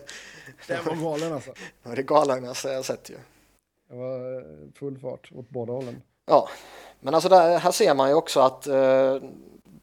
Den 0.67 0.85
var 0.85 0.95
galen 0.95 1.33
alltså. 1.33 1.53
det, 1.83 1.89
var 1.89 1.95
det 1.95 2.03
galnaste 2.03 2.67
jag 2.67 2.85
sett 2.85 3.09
ju. 3.09 3.17
Det 3.87 3.95
var 3.95 4.37
eh, 4.37 4.71
full 4.73 4.99
fart 4.99 5.31
åt 5.31 5.49
båda 5.49 5.73
hållen. 5.73 6.01
Ja, 6.25 6.49
men 6.99 7.13
alltså 7.13 7.29
där, 7.29 7.59
här 7.59 7.71
ser 7.71 7.95
man 7.95 8.09
ju 8.09 8.15
också 8.15 8.39
att 8.39 8.67
eh, 8.67 9.17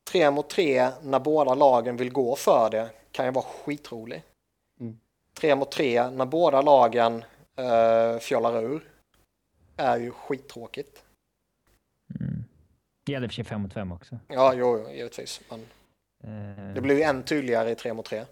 tre 0.05 0.31
mot 0.31 0.51
tre 0.51 0.91
när 1.03 1.21
båda 1.21 1.55
lagen 1.55 1.97
vill 1.97 2.13
gå 2.13 2.37
för 2.37 2.71
det 2.71 2.91
kan 3.13 3.27
ju 3.27 3.33
vara 3.33 3.45
skitrolig. 3.45 4.23
Mm. 4.81 4.99
Tre 5.35 5.55
mot 5.55 5.71
tre 5.71 6.11
när 6.11 6.27
båda 6.27 6.63
lagen 6.63 7.25
eh, 7.57 8.19
fjollar 8.19 8.63
ur 8.63 8.89
är 9.77 9.99
ju 9.99 10.11
skittråkigt. 10.11 11.03
Mm. 12.21 12.45
Det 13.07 13.13
gäller 13.13 13.29
för 13.29 13.35
sig 13.35 13.45
fem 13.45 13.61
mot 13.61 13.73
fem 13.73 13.93
också. 13.93 14.19
Ja, 14.29 14.55
jo, 14.55 14.79
jo, 14.79 14.91
givetvis. 14.91 15.41
Men 15.51 15.67
Eh, 16.25 16.75
det 16.75 16.81
blir 16.81 16.97
ju 16.97 17.03
än 17.03 17.23
tydligare 17.23 17.71
i 17.71 17.75
tre 17.75 17.93
mot 17.93 18.05
tre. 18.05 18.25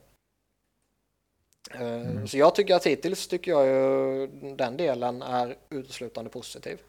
Eh, 1.75 1.81
Mm. 1.81 2.27
Så 2.27 2.39
jag 2.39 2.55
tycker 2.55 2.75
att 2.75 2.87
hittills 2.87 3.29
tycker 3.29 3.51
jag 3.51 3.67
ju 3.67 4.27
den 4.57 4.77
delen 4.77 5.23
är 5.23 5.57
uteslutande 5.71 6.31
positiv. 6.31 6.81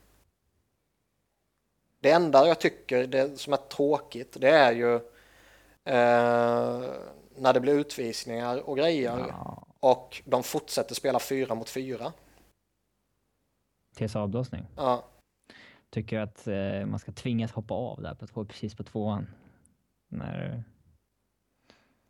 Det 1.99 2.11
enda 2.11 2.47
jag 2.47 2.59
tycker 2.59 3.07
det 3.07 3.39
som 3.39 3.53
är 3.53 3.57
tråkigt 3.57 4.37
det 4.39 4.49
är 4.49 4.71
ju 4.71 4.95
eh, 5.83 6.83
när 7.35 7.53
det 7.53 7.59
blir 7.59 7.73
utvisningar 7.73 8.69
och 8.69 8.77
grejer 8.77 9.25
ja, 9.29 9.67
och 9.79 10.21
de 10.25 10.43
fortsätter 10.43 10.95
spela 10.95 11.19
fyra 11.19 11.55
mot 11.55 11.69
fyra. 11.69 12.13
tills 13.95 14.15
avblåsning. 14.15 14.65
Ja, 14.75 15.03
Tycker 15.89 16.19
att 16.19 16.47
eh, 16.47 16.85
man 16.85 16.99
ska 16.99 17.11
tvingas 17.11 17.51
hoppa 17.51 17.73
av 17.73 18.01
där 18.01 18.13
på 18.13 18.27
två, 18.27 18.45
precis 18.45 18.75
på 18.75 18.83
tvåan. 18.83 19.27
När, 20.07 20.63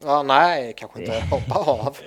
ja 0.01 0.23
nej, 0.23 0.73
kanske 0.77 0.99
inte 1.01 1.23
hoppa 1.31 1.71
av. 1.71 1.97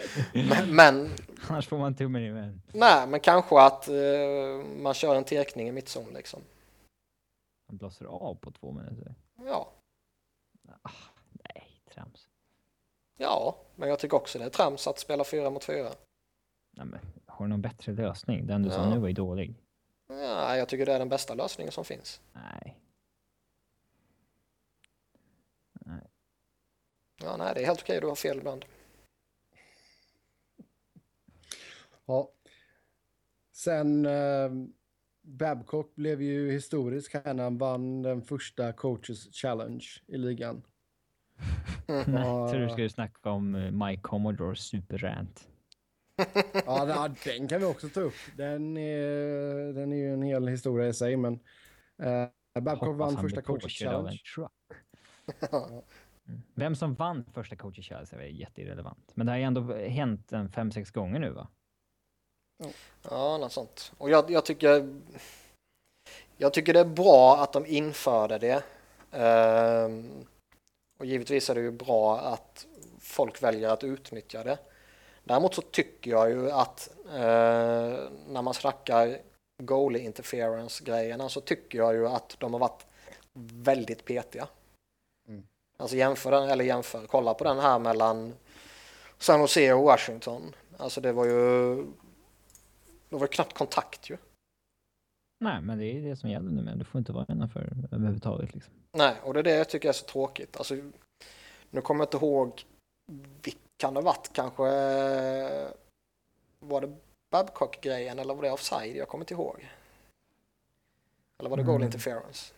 Men, 0.48 0.76
men, 0.76 1.10
annars 1.48 1.68
får 1.68 1.78
man 1.78 1.94
tummen 1.94 2.22
i 2.22 2.30
men. 2.32 2.62
nej, 2.72 3.06
men 3.06 3.20
kanske 3.20 3.60
att 3.60 3.88
eh, 3.88 4.64
man 4.76 4.94
kör 4.94 5.14
en 5.16 5.24
tekning 5.24 5.68
i 5.68 5.72
mittzon 5.72 6.12
liksom. 6.14 6.42
Man 7.68 7.76
blåser 7.76 8.04
av 8.04 8.34
på 8.34 8.50
två 8.50 8.72
minuter. 8.72 9.14
Ja, 9.46 9.70
Nej, 11.32 11.66
trams. 11.94 12.28
ja, 13.18 13.56
men 13.76 13.88
jag 13.88 13.98
tycker 13.98 14.16
också 14.16 14.38
det 14.38 14.44
är 14.44 14.50
trams 14.50 14.86
att 14.86 14.98
spela 14.98 15.24
fyra 15.24 15.50
mot 15.50 15.64
fyra. 15.64 15.88
Nej, 16.76 16.86
men, 16.86 16.98
har 17.26 17.44
du 17.44 17.48
någon 17.50 17.62
bättre 17.62 17.92
lösning? 17.92 18.46
Den 18.46 18.62
du 18.62 18.70
sa 18.70 18.76
Ja. 18.76 18.90
nu 18.90 18.98
var 18.98 19.08
ju 19.08 19.14
dålig. 19.14 19.54
Ja, 20.08 20.56
jag 20.56 20.68
tycker 20.68 20.86
det 20.86 20.92
är 20.94 20.98
den 20.98 21.08
bästa 21.08 21.34
lösningen 21.34 21.72
som 21.72 21.84
finns. 21.84 22.20
Nej. 22.32 22.78
Ja, 27.24 27.36
nej, 27.36 27.54
det 27.54 27.60
är 27.62 27.66
helt 27.66 27.80
okej, 27.82 28.00
du 28.00 28.06
har 28.06 28.14
fel 28.14 28.38
ibland. 28.38 28.64
Ja. 32.06 32.30
Sen 33.52 34.06
eh, 34.06 34.50
Babcock 35.22 35.94
blev 35.94 36.22
ju 36.22 36.50
historisk 36.52 37.14
här 37.14 37.34
när 37.34 37.44
han 37.44 37.58
vann 37.58 38.02
den 38.02 38.22
första 38.22 38.72
coaches 38.72 39.28
challenge 39.34 39.86
i 40.06 40.16
ligan. 40.16 40.62
Nej, 41.86 42.04
Ja. 42.06 42.48
tror 42.50 42.60
du 42.60 42.68
skulle 42.70 42.90
snacka 42.90 43.30
om 43.30 43.54
eh, 43.54 43.70
Mike 43.70 44.02
Commodores 44.02 44.60
superrant. 44.60 45.48
Ja, 46.66 46.84
den- 46.84 47.16
den 47.24 47.48
kan 47.48 47.60
vi 47.60 47.66
också 47.66 47.88
ta 47.88 48.00
upp. 48.00 48.14
Den 48.36 48.76
är, 48.76 49.72
den 49.72 49.92
är 49.92 49.96
ju 49.96 50.12
en 50.12 50.22
hel 50.22 50.48
historia 50.48 50.88
i 50.88 50.94
sig, 50.94 51.16
men 51.16 51.34
eh, 51.98 52.60
Babcock 52.60 52.88
Hoppas 52.88 52.98
vann 53.14 53.22
första 53.22 53.42
coaches 53.42 53.78
påkörd 53.78 53.94
av 53.94 54.06
en 54.08 54.18
challenge. 54.24 54.50
Mm. 56.28 56.42
Vem 56.54 56.76
som 56.76 56.94
vann 56.94 57.24
första 57.32 57.56
coaches 57.56 57.86
challenge 57.86 58.08
är 58.12 58.18
väl 58.18 58.40
jätteirrelevant. 58.40 59.10
Men 59.14 59.26
det 59.26 59.32
har 59.32 59.38
ju 59.38 59.44
ändå 59.44 59.74
hänt 59.74 60.32
en 60.32 60.48
fem, 60.48 60.72
sex 60.72 60.90
gånger 60.90 61.20
nu 61.20 61.30
va? 61.30 61.48
Ja, 63.10 63.38
något 63.38 63.52
sånt. 63.52 63.92
Och 63.98 64.10
jag, 64.10 64.30
jag 64.30 64.44
tycker... 64.44 65.00
Jag 66.36 66.52
tycker 66.52 66.72
det 66.72 66.80
är 66.80 66.84
bra 66.84 67.36
att 67.42 67.52
de 67.52 67.66
införde 67.66 68.38
det. 68.38 68.62
Ehm, 69.10 70.26
och 70.98 71.06
givetvis 71.06 71.50
är 71.50 71.54
det 71.54 71.60
ju 71.60 71.70
bra 71.70 72.18
att 72.18 72.66
folk 73.00 73.42
väljer 73.42 73.68
att 73.68 73.84
utnyttja 73.84 74.44
det. 74.44 74.58
Däremot 75.24 75.54
så 75.54 75.62
tycker 75.62 76.10
jag 76.10 76.30
ju 76.30 76.50
att 76.50 76.90
eh, 77.06 77.98
när 78.28 78.42
man 78.42 78.54
snackar 78.54 79.18
goalie 79.62 80.02
interference 80.02 80.84
grejerna 80.84 81.28
så 81.28 81.40
tycker 81.40 81.78
jag 81.78 81.94
ju 81.94 82.08
att 82.08 82.36
de 82.38 82.52
har 82.52 82.60
varit 82.60 82.86
väldigt 83.52 84.04
petiga. 84.04 84.48
Alltså 85.84 85.96
jämför 85.96 86.30
den, 86.30 86.48
eller 86.48 86.64
jämför, 86.64 87.06
kolla 87.06 87.34
på 87.34 87.44
den 87.44 87.58
här 87.58 87.78
mellan 87.78 88.34
San 89.18 89.40
Jose 89.40 89.72
och 89.72 89.84
Washington. 89.84 90.54
Alltså 90.76 91.00
det 91.00 91.12
var 91.12 91.24
ju, 91.24 91.76
det 93.08 93.16
var 93.16 93.26
knappt 93.26 93.52
kontakt 93.52 94.10
ju. 94.10 94.16
Nej, 95.40 95.60
men 95.62 95.78
det 95.78 95.84
är 95.86 96.00
det 96.00 96.16
som 96.16 96.30
gäller 96.30 96.50
nu 96.50 96.62
med. 96.62 96.78
Du 96.78 96.84
får 96.84 96.98
inte 96.98 97.12
vara 97.12 97.26
innanför 97.28 97.60
överhuvudtaget 97.92 98.54
liksom. 98.54 98.72
Nej, 98.92 99.14
och 99.22 99.34
det 99.34 99.40
är 99.40 99.44
det 99.44 99.54
jag 99.56 99.68
tycker 99.68 99.88
är 99.88 99.92
så 99.92 100.04
tråkigt. 100.04 100.56
Alltså, 100.56 100.74
nu 101.70 101.80
kommer 101.80 102.00
jag 102.04 102.06
inte 102.14 102.26
ihåg, 102.26 102.64
kan 103.76 103.94
det 103.94 104.00
varit? 104.00 104.30
Kanske 104.32 104.62
var 106.60 106.80
det 106.80 106.96
Babcock-grejen 107.30 108.18
eller 108.18 108.34
var 108.34 108.42
det 108.42 108.50
offside? 108.50 108.96
Jag 108.96 109.08
kommer 109.08 109.22
inte 109.22 109.34
ihåg. 109.34 109.68
Eller 111.38 111.50
var 111.50 111.56
det 111.56 111.62
goal 111.62 111.76
Mm. 111.76 111.86
interference? 111.86 112.54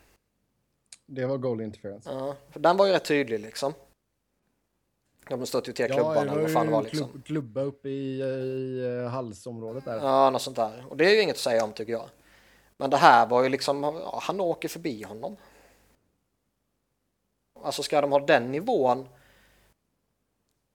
Det 1.09 1.25
var 1.25 1.37
goal 1.37 1.61
interference. 1.61 2.09
Ja, 2.09 2.35
för 2.49 2.59
den 2.59 2.77
var 2.77 2.85
ju 2.85 2.91
rätt 2.91 3.05
tydlig 3.05 3.39
liksom. 3.39 3.73
De 5.29 5.45
stötte 5.45 5.69
ju 5.69 5.73
till 5.73 5.85
klubban 5.85 6.25
det 6.25 6.31
eller 6.31 6.41
vad 6.41 6.53
fan 6.53 6.65
det 6.65 6.71
var 6.71 6.83
liksom. 6.83 7.09
klubb, 7.09 7.25
klubba 7.25 7.61
uppe 7.61 7.89
i, 7.89 8.21
i 8.21 8.85
eh, 8.85 9.09
halsområdet 9.09 9.85
där. 9.85 9.97
Ja, 9.97 10.29
något 10.29 10.41
sånt 10.41 10.55
där. 10.55 10.85
Och 10.89 10.97
det 10.97 11.05
är 11.05 11.15
ju 11.15 11.21
inget 11.21 11.35
att 11.35 11.41
säga 11.41 11.63
om 11.63 11.73
tycker 11.73 11.93
jag. 11.93 12.09
Men 12.77 12.89
det 12.89 12.97
här 12.97 13.27
var 13.27 13.43
ju 13.43 13.49
liksom, 13.49 13.83
ja, 13.83 14.19
han 14.23 14.41
åker 14.41 14.69
förbi 14.69 15.03
honom. 15.03 15.37
Alltså 17.63 17.83
ska 17.83 18.01
de 18.01 18.11
ha 18.11 18.19
den 18.19 18.51
nivån, 18.51 19.07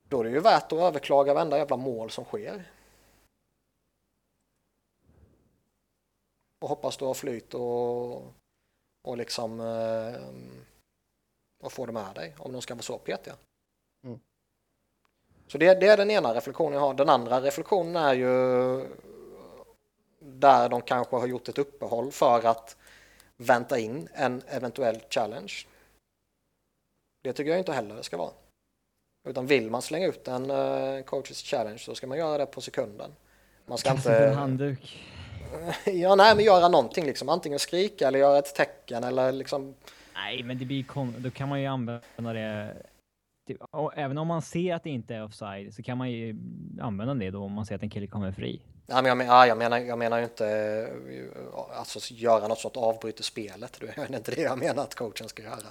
då 0.09 0.21
är 0.21 0.25
det 0.25 0.31
ju 0.31 0.41
värt 0.41 0.73
att 0.73 0.79
överklaga 0.79 1.35
varenda 1.35 1.59
jävla 1.59 1.77
mål 1.77 2.11
som 2.11 2.25
sker. 2.25 2.71
Och 6.61 6.69
hoppas 6.69 6.97
du 6.97 7.05
har 7.05 7.15
flyt 7.15 7.55
och, 7.55 8.42
och 9.03 9.17
liksom 9.17 9.61
eh, 9.61 10.21
och 11.63 11.73
få 11.73 11.87
det 11.87 11.93
med 11.93 12.15
dig 12.15 12.35
om 12.39 12.53
de 12.53 12.63
ska 12.63 12.75
vara 12.75 12.83
så 12.83 12.99
petiga. 12.99 13.35
Mm. 14.05 14.21
Så 15.47 15.59
det, 15.59 15.75
det 15.75 15.87
är 15.87 15.97
den 15.97 16.11
ena 16.11 16.35
reflektionen 16.35 16.73
jag 16.73 16.81
har. 16.81 16.95
Den 16.95 17.09
andra 17.09 17.41
reflektionen 17.41 17.97
är 17.97 18.15
ju 18.15 18.29
där 20.19 20.69
de 20.69 20.83
kanske 20.83 21.17
har 21.17 21.27
gjort 21.27 21.49
ett 21.49 21.59
uppehåll 21.59 22.13
för 22.13 22.47
att 22.47 22.77
vänta 23.37 23.79
in 23.79 24.09
en 24.15 24.43
eventuell 24.47 25.03
challenge. 25.11 25.53
Det 27.23 27.33
tycker 27.33 27.51
jag 27.51 27.61
inte 27.61 27.73
heller 27.73 27.95
det 27.95 28.03
ska 28.03 28.17
vara. 28.17 28.33
Utan 29.29 29.47
vill 29.47 29.71
man 29.71 29.83
slänga 29.83 30.07
ut 30.07 30.29
en 30.29 30.51
uh, 30.51 31.03
coaches 31.03 31.43
challenge 31.43 31.79
så 31.79 31.95
ska 31.95 32.07
man 32.07 32.19
göra 32.19 32.39
det 32.39 32.47
på 32.47 32.61
sekunden. 32.61 33.11
Man 33.67 33.79
ska 33.79 33.91
Kasta 33.91 34.11
på 34.11 34.17
en 34.17 34.23
inte... 34.23 34.39
handduk. 34.39 35.12
Ja, 35.85 36.15
nej, 36.15 36.37
men 36.37 36.45
göra 36.45 36.69
någonting 36.69 37.07
liksom. 37.07 37.29
Antingen 37.29 37.59
skrika 37.59 38.09
eller 38.09 38.19
göra 38.19 38.39
ett 38.39 38.55
tecken 38.55 39.05
eller 39.05 39.33
liksom... 39.33 39.75
Nej, 40.15 40.43
men 40.43 40.59
det 40.59 40.65
blir 40.65 40.85
kon... 40.85 41.15
Då 41.19 41.31
kan 41.31 41.49
man 41.49 41.61
ju 41.61 41.67
använda 41.67 42.33
det. 42.33 42.77
Typ, 43.49 43.59
och 43.71 43.93
även 43.97 44.19
om 44.19 44.29
man 44.29 44.43
ser 44.43 44.75
att 44.75 44.83
det 44.83 44.91
inte 44.91 45.15
är 45.15 45.25
offside 45.25 45.75
så 45.75 45.83
kan 45.83 45.99
man 45.99 46.11
ju 46.11 46.37
använda 46.81 47.15
det 47.15 47.31
då 47.31 47.45
om 47.45 47.53
man 47.53 47.67
ser 47.67 47.75
att 47.75 47.83
en 47.83 47.91
kille 47.91 48.07
kommer 48.07 48.33
fri. 48.33 48.61
Nej, 48.87 49.03
men 49.03 49.09
jag, 49.09 49.17
men, 49.17 49.27
ja, 49.27 49.47
jag, 49.47 49.59
menar, 49.59 49.79
jag 49.79 49.99
menar 49.99 50.19
ju 50.19 50.25
inte 50.25 50.47
eh, 51.55 51.79
alltså, 51.79 52.15
göra 52.15 52.49
något 52.49 52.59
sånt 52.59 52.77
avbryter 52.77 53.23
spelet. 53.23 53.81
Det 53.81 53.99
är 53.99 54.17
inte 54.17 54.35
det 54.35 54.43
jag 54.43 54.59
menar 54.59 54.83
att 54.83 54.95
coachen 54.95 55.29
ska 55.29 55.43
göra. 55.43 55.69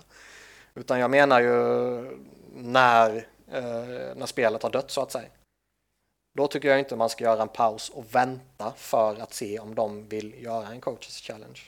Utan 0.75 0.99
jag 0.99 1.11
menar 1.11 1.41
ju 1.41 1.51
när, 2.53 3.15
eh, 3.51 4.15
när 4.15 4.25
spelet 4.25 4.63
har 4.63 4.69
dött 4.69 4.91
så 4.91 5.01
att 5.01 5.11
säga. 5.11 5.29
Då 6.33 6.47
tycker 6.47 6.67
jag 6.69 6.79
inte 6.79 6.95
man 6.95 7.09
ska 7.09 7.23
göra 7.23 7.41
en 7.41 7.49
paus 7.49 7.89
och 7.89 8.15
vänta 8.15 8.73
för 8.73 9.15
att 9.21 9.33
se 9.33 9.59
om 9.59 9.75
de 9.75 10.07
vill 10.07 10.43
göra 10.43 10.67
en 10.67 10.81
coaches 10.81 11.21
challenge. 11.21 11.59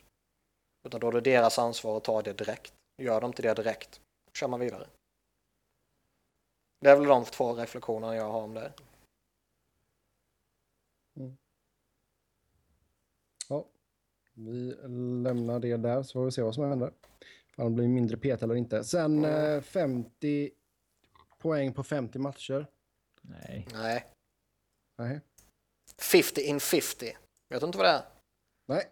Utan 0.87 0.99
då 0.99 1.07
är 1.07 1.11
det 1.11 1.21
deras 1.21 1.59
ansvar 1.59 1.97
att 1.97 2.03
ta 2.03 2.21
det 2.21 2.33
direkt. 2.33 2.73
Gör 2.97 3.21
de 3.21 3.27
inte 3.27 3.41
det 3.41 3.53
direkt, 3.53 4.01
kör 4.33 4.47
man 4.47 4.59
vidare. 4.59 4.87
Det 6.81 6.89
är 6.89 6.95
väl 6.97 7.07
de 7.07 7.25
två 7.25 7.53
reflektionerna 7.53 8.15
jag 8.15 8.31
har 8.31 8.41
om 8.41 8.53
det. 8.53 8.73
Ja. 13.49 13.65
Vi 14.33 14.75
lämnar 15.23 15.59
det 15.59 15.77
där 15.77 16.03
så 16.03 16.13
får 16.13 16.25
vi 16.25 16.31
se 16.31 16.41
vad 16.41 16.55
som 16.55 16.63
händer. 16.69 16.93
Om 17.55 17.65
det 17.65 17.75
blir 17.75 17.87
mindre 17.87 18.17
pet 18.17 18.43
eller 18.43 18.55
inte. 18.55 18.83
Sen 18.83 19.25
Mm. 19.25 19.55
eh, 19.57 19.61
50 19.61 20.51
poäng 21.37 21.73
på 21.73 21.83
50 21.83 22.19
matcher. 22.19 22.67
Nej. 23.21 23.67
Nej. 23.73 24.12
Nej. 24.97 25.21
50 26.01 26.41
in 26.41 26.59
50. 26.59 27.17
Vet 27.49 27.59
du 27.59 27.65
inte 27.65 27.77
vad 27.77 27.87
det 27.87 27.91
är? 27.91 28.03
Nej. 28.67 28.83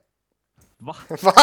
Va? 0.78 0.96
Va? 1.10 1.34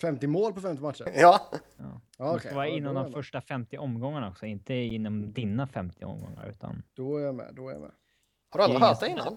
50 0.00 0.26
mål 0.26 0.52
på 0.52 0.60
50 0.60 0.82
matcher. 0.82 1.12
Ja. 1.14 1.50
Ja. 1.76 2.00
Ja, 2.18 2.32
det 2.32 2.40
ska 2.40 2.54
vara 2.54 2.68
Ja, 2.68 2.76
inom 2.76 2.96
är 2.96 3.04
de 3.04 3.12
första 3.12 3.40
50 3.40 3.78
omgångarna 3.78 4.28
också, 4.28 4.46
inte 4.46 4.74
inom 4.74 5.32
dina 5.32 5.66
50 5.66 6.04
omgångar 6.04 6.48
utan... 6.48 6.82
Då 6.94 7.16
är 7.16 7.22
jag 7.22 7.34
med. 7.34 7.54
Då 7.54 7.68
är 7.68 7.72
jag 7.72 7.80
med. 7.80 7.92
Har 8.50 8.58
du 8.58 8.64
aldrig 8.64 8.80
Det 8.80 8.86
hört 8.86 9.00
det 9.00 9.08
innan? 9.08 9.36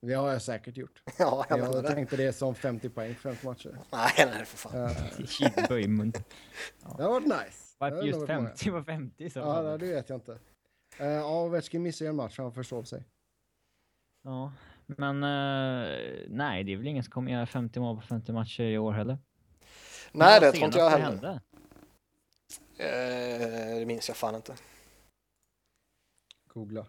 Det 0.00 0.14
har 0.14 0.28
jag 0.32 0.42
säkert 0.42 0.76
gjort. 0.76 1.02
Ja, 1.18 1.46
jag 1.48 1.58
Jag 1.58 1.82
det. 1.84 1.88
tänkte 1.88 2.16
det 2.16 2.32
som 2.32 2.54
50 2.54 2.88
poäng 2.88 3.14
på 3.14 3.20
50 3.20 3.46
matcher. 3.46 3.78
Nej, 3.92 4.10
nej, 4.16 4.44
för 4.44 4.56
fan. 4.58 4.94
Kidböj 5.26 5.82
i 5.84 5.88
mun. 5.88 6.12
Det 6.96 7.02
har 7.02 7.10
varit 7.10 7.26
nice. 7.26 7.36
Det 7.38 7.76
Varför 7.78 8.02
just 8.02 8.18
nog 8.18 8.28
varit 8.28 8.36
många. 8.40 8.48
50 8.48 8.70
på 8.70 8.84
50 8.84 9.30
så? 9.30 9.38
Ja, 9.38 9.62
det 9.62 9.86
vet 9.86 10.08
jag 10.08 10.16
inte. 10.16 10.38
Uh, 11.00 11.06
ja, 11.06 11.42
Ovechkin 11.44 11.82
missar 11.82 12.04
ju 12.04 12.08
en 12.08 12.16
match, 12.16 12.38
han 12.38 12.52
förstår 12.52 12.84
sig. 12.84 13.04
Ja, 14.22 14.52
men 14.86 15.22
eh, 15.22 15.98
nej, 16.28 16.64
det 16.64 16.72
är 16.72 16.76
väl 16.76 16.86
ingen 16.86 17.04
som 17.04 17.10
kommer 17.10 17.32
göra 17.32 17.46
50 17.46 17.80
mål 17.80 17.96
på 17.96 18.02
50 18.02 18.32
matcher 18.32 18.62
i 18.62 18.78
år 18.78 18.92
heller. 18.92 19.18
Nej, 20.12 20.40
det 20.40 20.52
tror 20.52 20.64
inte 20.64 20.78
jag 20.78 20.90
heller. 20.90 21.04
hände? 21.04 21.40
Eh, 22.76 23.78
det 23.78 23.86
minns 23.86 24.08
jag 24.08 24.16
fan 24.16 24.34
inte. 24.34 24.54
Googla. 26.46 26.86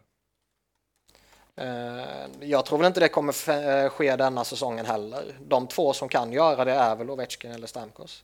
Jag 2.39 2.65
tror 2.65 2.77
väl 2.77 2.87
inte 2.87 2.99
det 2.99 3.09
kommer 3.09 3.89
ske 3.89 4.15
denna 4.15 4.43
säsongen 4.43 4.85
heller. 4.85 5.37
De 5.41 5.67
två 5.67 5.93
som 5.93 6.09
kan 6.09 6.31
göra 6.31 6.65
det 6.65 6.71
är 6.71 6.95
väl 6.95 7.09
Ovechkin 7.09 7.51
eller 7.51 7.67
Stamkos. 7.67 8.23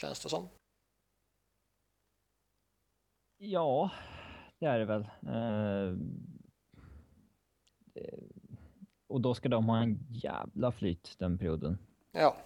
Känns 0.00 0.20
det 0.20 0.28
som. 0.28 0.48
Ja, 3.42 3.90
det 4.58 4.66
är 4.66 4.78
det 4.78 4.84
väl. 4.84 5.08
Eh, 5.26 5.98
eh, 7.94 8.18
och 9.06 9.20
då 9.20 9.34
ska 9.34 9.48
de 9.48 9.68
ha 9.68 9.82
en 9.82 9.98
jävla 10.08 10.72
flyt 10.72 11.16
den 11.18 11.38
perioden. 11.38 11.78
Ja, 12.12 12.36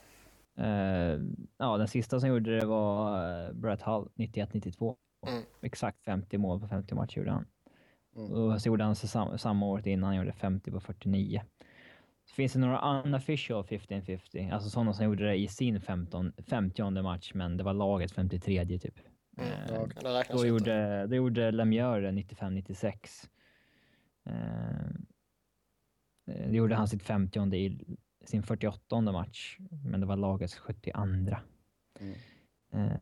Eh, 0.57 1.19
ja, 1.59 1.77
den 1.77 1.89
sista 1.89 2.21
som 2.21 2.29
gjorde 2.29 2.61
det 2.61 2.67
var 2.67 3.19
uh, 3.47 3.53
Brett 3.53 3.83
Hull 3.83 4.09
91-92. 4.15 4.97
Mm. 5.27 5.43
Exakt 5.63 6.05
50 6.05 6.39
mål 6.39 6.61
på 6.61 6.69
50 6.69 6.95
matcher 6.95 7.19
gjorde 7.19 7.31
han. 7.31 7.47
Mm. 8.17 8.33
Och 8.33 8.63
så 8.63 8.69
gjorde 8.69 8.85
han 8.85 8.97
sam 8.97 9.39
samma 9.39 9.67
året 9.67 9.87
innan, 9.87 10.05
han 10.05 10.17
gjorde 10.17 10.33
50 10.33 10.71
på 10.71 10.81
49. 10.81 11.43
Så 12.25 12.35
finns 12.35 12.53
det 12.53 12.59
några 12.59 13.03
unofficial 13.03 13.65
15-50, 13.65 14.53
alltså 14.53 14.71
sådana 14.71 14.93
som 14.93 15.05
gjorde 15.05 15.27
det 15.27 15.37
i 15.37 15.49
sin 15.49 15.81
15, 15.81 16.33
50 16.47 17.03
match, 17.03 17.35
men 17.35 17.57
det 17.57 17.65
var 17.65 17.73
laget 17.73 18.13
53 18.13 18.79
typ. 18.79 18.99
Mm. 19.37 19.53
Eh, 19.53 19.65
Ja, 19.69 19.87
det 20.13 20.27
då, 20.31 20.47
gjorde, 20.47 21.07
då 21.07 21.15
gjorde 21.15 21.51
Lemieux 21.51 22.03
det 22.03 22.11
95-96. 22.11 23.29
Eh, 24.27 24.35
eh, 26.27 26.49
det 26.51 26.57
gjorde 26.57 26.75
han 26.75 26.89
sitt 26.89 27.03
50 27.03 27.55
i 27.57 27.97
sin 28.25 28.43
48 28.43 29.01
match, 29.01 29.59
men 29.85 30.01
det 30.01 30.07
var 30.07 30.17
lagets 30.17 30.55
72. 30.55 30.99
Mm. 31.01 32.15
Eh, 32.73 32.93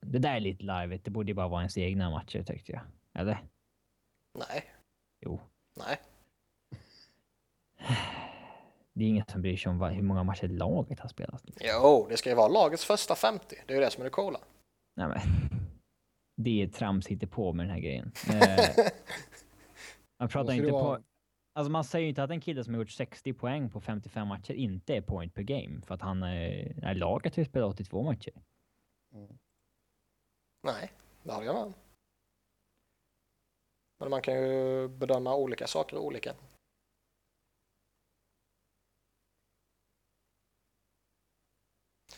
det 0.00 0.18
där 0.18 0.34
är 0.36 0.40
lite 0.40 0.64
larvigt. 0.64 1.04
Det 1.04 1.10
borde 1.10 1.30
ju 1.30 1.34
bara 1.34 1.48
vara 1.48 1.60
ens 1.60 1.78
egna 1.78 2.10
matcher 2.10 2.42
tyckte 2.42 2.72
jag. 2.72 2.80
Eller? 3.14 3.44
Nej, 4.38 4.64
Jo. 5.20 5.40
nej. 5.76 5.96
Det 8.92 9.04
är 9.04 9.08
ingen 9.08 9.24
som 9.28 9.42
bryr 9.42 9.56
sig 9.56 9.70
om 9.70 9.82
hur 9.82 10.02
många 10.02 10.22
matcher 10.22 10.48
laget 10.48 11.00
har 11.00 11.08
spelat. 11.08 11.42
Jo, 11.60 12.06
det 12.10 12.16
ska 12.16 12.28
ju 12.30 12.36
vara 12.36 12.48
lagets 12.48 12.84
första 12.84 13.14
50. 13.14 13.56
Det 13.66 13.72
är 13.72 13.78
ju 13.78 13.84
det 13.84 13.90
som 13.90 14.00
är 14.00 14.04
det 14.04 14.10
coola. 14.10 14.38
Nej, 14.98 15.08
men. 15.08 15.20
Det 16.36 16.62
är 16.62 16.66
trams 16.66 17.08
på 17.30 17.52
med 17.52 17.66
den 17.66 17.74
här 17.74 17.80
grejen. 17.80 18.12
Eh, 20.18 20.20
man 20.20 20.28
pratar 20.28 20.52
inte 20.52 20.70
på... 20.70 20.98
Alltså 21.52 21.70
man 21.70 21.84
säger 21.84 22.02
ju 22.02 22.08
inte 22.08 22.22
att 22.22 22.30
en 22.30 22.40
kille 22.40 22.64
som 22.64 22.74
har 22.74 22.80
gjort 22.80 22.90
60 22.90 23.32
poäng 23.32 23.70
på 23.70 23.80
55 23.80 24.28
matcher 24.28 24.52
inte 24.52 24.96
är 24.96 25.00
point 25.00 25.34
per 25.34 25.42
game. 25.42 25.80
För 25.82 25.94
att 25.94 26.00
han 26.00 26.22
är... 26.22 26.94
Laget 26.94 27.36
har 27.36 27.40
ju 27.40 27.48
spelat 27.48 27.74
82 27.74 28.02
matcher. 28.02 28.32
Nej, 30.62 30.92
det 31.22 31.32
håller 31.32 31.46
jag 31.46 31.56
om. 31.56 31.74
Men 33.98 34.10
man 34.10 34.22
kan 34.22 34.34
ju 34.34 34.88
bedöma 34.88 35.36
olika 35.36 35.66
saker 35.66 35.98
olika. 35.98 36.34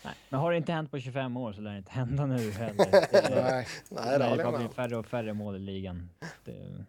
Nej, 0.03 0.13
men 0.29 0.39
har 0.39 0.51
det 0.51 0.57
inte 0.57 0.71
hänt 0.71 0.91
på 0.91 0.99
25 0.99 1.37
år 1.37 1.53
så 1.53 1.61
lär 1.61 1.71
det 1.71 1.77
inte 1.77 1.91
hända 1.91 2.25
nu 2.25 2.51
heller. 2.51 2.91
Det, 2.91 3.29
Nej. 3.43 3.67
Nej, 3.89 4.19
det 4.19 4.25
håller 4.25 4.43
jag 4.43 4.53
bli 4.53 4.63
med 4.63 4.73
färre 4.73 4.97
och 4.97 5.05
färre 5.05 5.33
mål 5.33 5.55
i 5.55 5.59
ligan. 5.59 6.09
Det, 6.43 6.85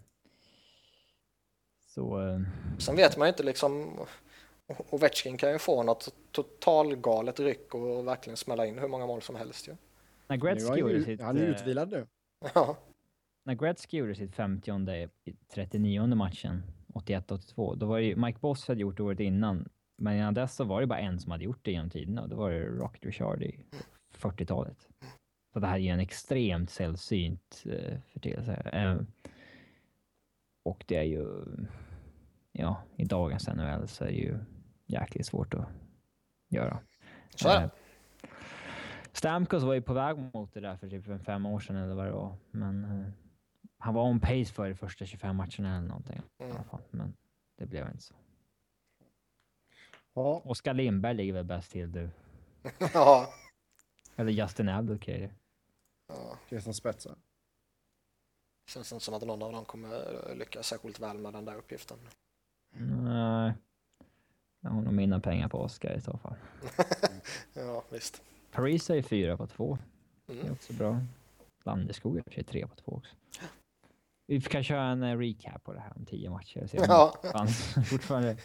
så... 1.87 2.29
eh, 2.29 2.41
Sen 2.79 2.97
vet 2.97 3.17
man 3.17 3.27
ju 3.27 3.31
inte 3.31 3.43
liksom, 3.43 3.99
Ovechkin 4.91 5.37
kan 5.37 5.53
ju 5.53 5.59
få 5.59 5.83
något 5.83 6.09
totalgalet 6.31 7.41
ryck 7.41 7.75
och 7.75 8.07
verkligen 8.09 8.37
smälla 8.37 8.67
in 8.67 8.79
hur 8.79 8.89
många 8.89 9.07
mål 9.07 9.23
som 9.23 9.37
helst 9.37 9.69
ju. 9.69 9.77
När 10.27 10.37
Nu 10.37 10.49
är 10.49 10.55
Gretzky 10.55 10.69
han, 10.69 10.79
gjorde 10.79 11.05
sitt... 11.05 11.21
han 11.23 11.37
är 11.37 11.43
eh, 11.43 11.49
utvilad 11.49 11.91
nu. 11.91 12.07
Ja, 12.55 12.77
när 13.45 13.55
Gretzky 13.55 13.97
gjorde 13.97 14.15
sitt 14.15 14.35
50 14.35 15.09
i 15.25 15.35
39 15.55 16.07
matchen, 16.07 16.63
81-82, 16.95 17.77
då 17.77 17.87
var 17.87 17.99
det 17.99 18.05
ju, 18.05 18.17
Mike 18.17 18.39
Boss 18.41 18.69
hade 18.69 18.81
gjort 18.81 18.97
det 18.97 19.03
året 19.03 19.21
innan, 19.21 19.69
men 20.03 20.17
innan 20.17 20.35
dess 20.35 20.55
så 20.55 20.65
var 20.65 20.81
det 20.81 20.87
bara 20.87 20.99
en 20.99 21.21
som 21.21 21.33
hade 21.33 21.45
gjort 21.45 21.61
det 21.63 21.73
genom 21.73 21.91
tiderna 21.91 22.23
och 22.23 22.29
det 22.29 22.35
var 22.35 22.51
det 22.51 22.65
Rocket 22.65 23.05
Richard 23.05 23.43
i 23.43 23.65
40-talet. 24.15 24.89
Så 25.53 25.61
det 25.61 25.67
här 25.67 25.75
är 25.75 25.79
ju 25.79 25.89
en 25.89 26.01
extremt 26.01 26.71
sällsynt 26.71 27.63
uh, 27.67 27.99
förteelse. 28.13 28.55
Eh, 28.55 29.01
och 30.65 30.85
det 30.89 30.97
är 30.97 31.03
ju, 31.03 31.45
ja, 32.53 32.83
i 32.97 33.05
dagens 33.05 33.49
NHL 33.49 33.89
så 33.89 34.05
är 34.05 34.09
det 34.09 34.15
ju 34.15 34.39
jäkligt 34.87 35.27
svårt 35.27 35.55
att 35.55 35.69
göra. 36.49 36.81
Eh, 37.47 37.71
Stamkos 39.13 39.63
var 39.63 39.75
ju 39.75 39.83
på 39.83 39.93
väg 39.93 40.17
mot 40.35 40.55
det 40.55 40.61
där 40.61 40.77
för 40.77 40.89
typ 40.89 41.25
fem 41.25 41.47
år 41.47 41.61
sedan 41.61 41.77
eller 41.77 41.95
vad 41.95 42.07
det 42.07 42.13
var. 42.13 42.37
Men 42.51 42.85
eh, 42.85 43.09
han 43.79 43.95
var 43.95 44.09
on 44.09 44.21
pace 44.21 44.45
för 44.45 44.69
de 44.69 44.75
första 44.75 45.07
25 45.07 45.37
matcherna 45.37 45.77
eller 45.77 45.89
någonting. 45.89 46.21
Mm. 46.39 46.57
Men 46.91 47.17
det 47.59 47.67
blev 47.67 47.89
inte 47.89 48.03
så. 48.03 48.15
Ja, 50.15 50.43
Oskar 50.45 50.75
Lindberg 50.75 51.15
ligger 51.15 51.33
väl 51.33 51.45
bäst 51.45 51.71
till 51.73 51.93
du. 51.93 52.11
Ja, 52.95 53.35
Eller 54.17 54.33
Justin 54.33 54.69
Abdelkader. 54.69 55.35
ja. 56.09 56.37
det 56.49 56.57
är 56.57 56.61
som 56.61 56.75
spetsar. 56.75 57.17
Känns 58.67 58.93
inte 58.93 59.05
som 59.05 59.15
att 59.15 59.23
någon 59.23 59.43
av 59.43 59.53
dem 59.53 59.65
kommer 59.65 60.35
lyckas 60.35 60.67
särskilt 60.67 61.01
väl 61.01 61.19
med 61.19 61.33
den 61.33 61.45
där 61.45 61.55
uppgiften. 61.57 61.99
Nej. 62.77 63.53
Jag 64.61 64.71
har 64.71 64.83
nog 64.83 64.93
mina 64.95 65.21
pengar 65.21 65.49
på 65.49 65.59
Oskar 65.59 65.95
i 65.97 66.01
så 66.01 66.19
fall. 66.19 66.35
Ja, 67.55 67.85
visst. 67.91 68.23
Paris 68.51 68.91
är 68.91 68.95
ju 68.95 69.03
fyra 69.03 69.37
på 69.37 69.47
två. 69.47 69.79
Det 70.27 70.33
är 70.33 70.41
Mm. 70.41 70.53
också 70.53 70.73
bra. 70.73 71.01
Landeskog 71.65 72.19
är 72.19 72.23
för 72.31 72.43
tre 72.43 72.67
på 72.67 72.75
två 72.75 72.93
också. 72.93 73.15
Vi 74.27 74.41
kan 74.41 74.65
köra 74.65 74.83
en 74.83 75.03
eh, 75.03 75.19
recap 75.19 75.65
på 75.65 75.73
det 75.73 75.81
här 75.81 75.93
om 75.97 76.05
tio 76.07 76.31
matcher. 76.31 76.67
Se 76.67 76.79
om 76.79 76.85
Ja. 76.89 77.15
det 77.23 77.83
fortfarande. 77.85 78.37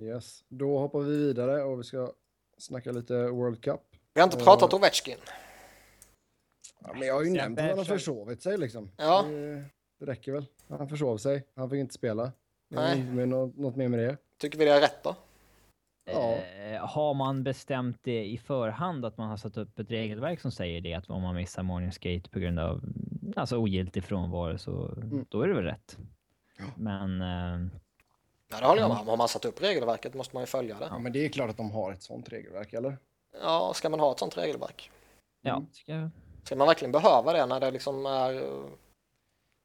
Yes. 0.00 0.44
Då 0.48 0.78
hoppar 0.78 0.98
vi 1.00 1.16
vidare 1.16 1.62
och 1.62 1.78
vi 1.80 1.84
ska 1.84 2.12
snacka 2.58 2.92
lite 2.92 3.14
World 3.28 3.62
Cup. 3.64 3.80
Vi 4.14 4.20
har 4.20 4.26
inte 4.28 4.44
pratat 4.44 4.74
Ovechkin. 4.74 5.16
Ja, 6.80 6.92
men 6.98 7.08
jag 7.08 7.14
har 7.14 7.22
ju 7.24 7.30
nämnt 7.30 7.58
att 7.58 7.64
han 7.64 7.70
har 7.78 7.84
försöker- 7.84 7.98
försovit 7.98 8.42
sig 8.42 8.58
liksom. 8.58 8.90
Ja. 8.96 9.22
Det, 9.28 9.64
det 10.00 10.06
räcker 10.06 10.32
väl. 10.32 10.46
Han 10.68 10.88
försov 10.88 11.16
sig. 11.16 11.46
Han 11.56 11.70
fick 11.70 11.78
inte 11.80 11.94
spela. 11.94 12.32
Nej. 12.68 12.98
inte 13.00 13.12
med 13.12 13.28
något, 13.28 13.56
något 13.56 13.76
mer 13.76 13.88
med 13.88 13.98
det. 13.98 14.16
Tycker 14.38 14.58
vi 14.58 14.64
det 14.64 14.70
är 14.70 14.80
rätt 14.80 15.02
då? 15.02 15.16
Ja. 16.04 16.34
Eh, 16.36 16.86
har 16.86 17.14
man 17.14 17.44
bestämt 17.44 17.98
det 18.02 18.24
i 18.24 18.38
förhand 18.38 19.04
att 19.04 19.16
man 19.18 19.28
har 19.28 19.36
satt 19.36 19.56
upp 19.56 19.78
ett 19.78 19.90
regelverk 19.90 20.40
som 20.40 20.50
säger 20.52 20.80
det 20.80 20.94
att 20.94 21.10
om 21.10 21.22
man 21.22 21.34
missar 21.34 21.62
morning 21.62 21.92
skate 21.92 22.30
på 22.30 22.38
grund 22.38 22.58
av 22.58 22.80
alltså 23.36 23.56
ogiltig 23.56 24.04
frånvaro 24.04 24.58
så 24.58 24.86
Mm. 24.96 25.26
då 25.28 25.42
är 25.42 25.48
det 25.48 25.54
väl 25.54 25.64
rätt. 25.64 25.98
Ja. 26.58 26.64
Men 26.76 27.20
eh, 27.20 27.68
Ja, 28.50 28.60
det 28.60 28.66
håller 28.66 28.80
jag 28.82 28.88
med 28.90 28.98
om. 28.98 29.08
Har 29.08 29.16
man 29.16 29.28
satt 29.28 29.44
upp 29.44 29.62
regelverket 29.62 30.14
måste 30.14 30.36
man 30.36 30.42
ju 30.42 30.46
följa 30.46 30.78
det. 30.78 30.86
Ja, 30.90 30.98
men 30.98 31.12
det 31.12 31.24
är 31.24 31.28
klart 31.28 31.50
att 31.50 31.56
de 31.56 31.70
har 31.70 31.92
ett 31.92 32.02
sånt 32.02 32.28
regelverk, 32.28 32.72
eller? 32.72 32.98
Ja, 33.42 33.72
ska 33.74 33.88
man 33.88 34.00
ha 34.00 34.12
ett 34.12 34.18
sånt 34.18 34.36
regelverk? 34.38 34.90
ja, 35.42 35.50
Mm. 35.56 35.66
ska 35.72 35.92
jag, 35.92 36.10
Ska 36.44 36.56
man 36.56 36.66
verkligen 36.66 36.92
behöva 36.92 37.32
det 37.32 37.46
när 37.46 37.60
det 37.60 37.70
liksom 37.70 38.06
är 38.06 38.34
eh, 38.34 38.64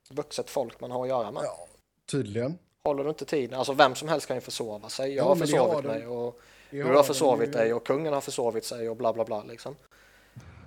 vuxet 0.10 0.50
folk 0.50 0.80
man 0.80 0.92
har 0.92 1.04
att 1.04 1.10
göra 1.10 1.32
med? 1.32 1.44
Ja, 1.44 1.68
tydligen. 2.12 2.58
Håller 2.84 3.04
du 3.04 3.10
inte 3.10 3.26
tiden? 3.26 3.58
Alltså 3.60 3.74
vem 3.74 3.96
som 3.96 4.08
helst 4.10 4.28
kan 4.28 4.38
ju 4.38 4.42
försova 4.42 4.90
sig. 4.90 5.14
Jag 5.14 5.24
Ja, 5.26 5.28
har 5.30 5.36
försovit 5.36 5.86
mig 5.86 6.08
och 6.08 6.42
du 6.70 6.84
har 6.84 7.04
försovit 7.04 7.54
dig 7.54 7.74
och 7.74 7.86
kungen 7.86 8.14
har 8.14 8.22
försovit 8.22 8.66
sig 8.66 8.90
och 8.90 8.96
bla 8.98 9.14
bla 9.14 9.26
bla 9.26 9.44
liksom. 9.44 9.76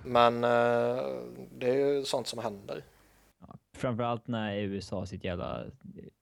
Men 0.05 0.43
eh, 0.43 1.03
det 1.51 1.69
är 1.69 1.75
ju 1.75 2.05
sånt 2.05 2.27
som 2.27 2.39
händer. 2.39 2.83
Framförallt 3.73 4.27
när 4.27 4.55
USA 4.57 4.99
har 4.99 5.05
sitt 5.05 5.23
jävla 5.23 5.65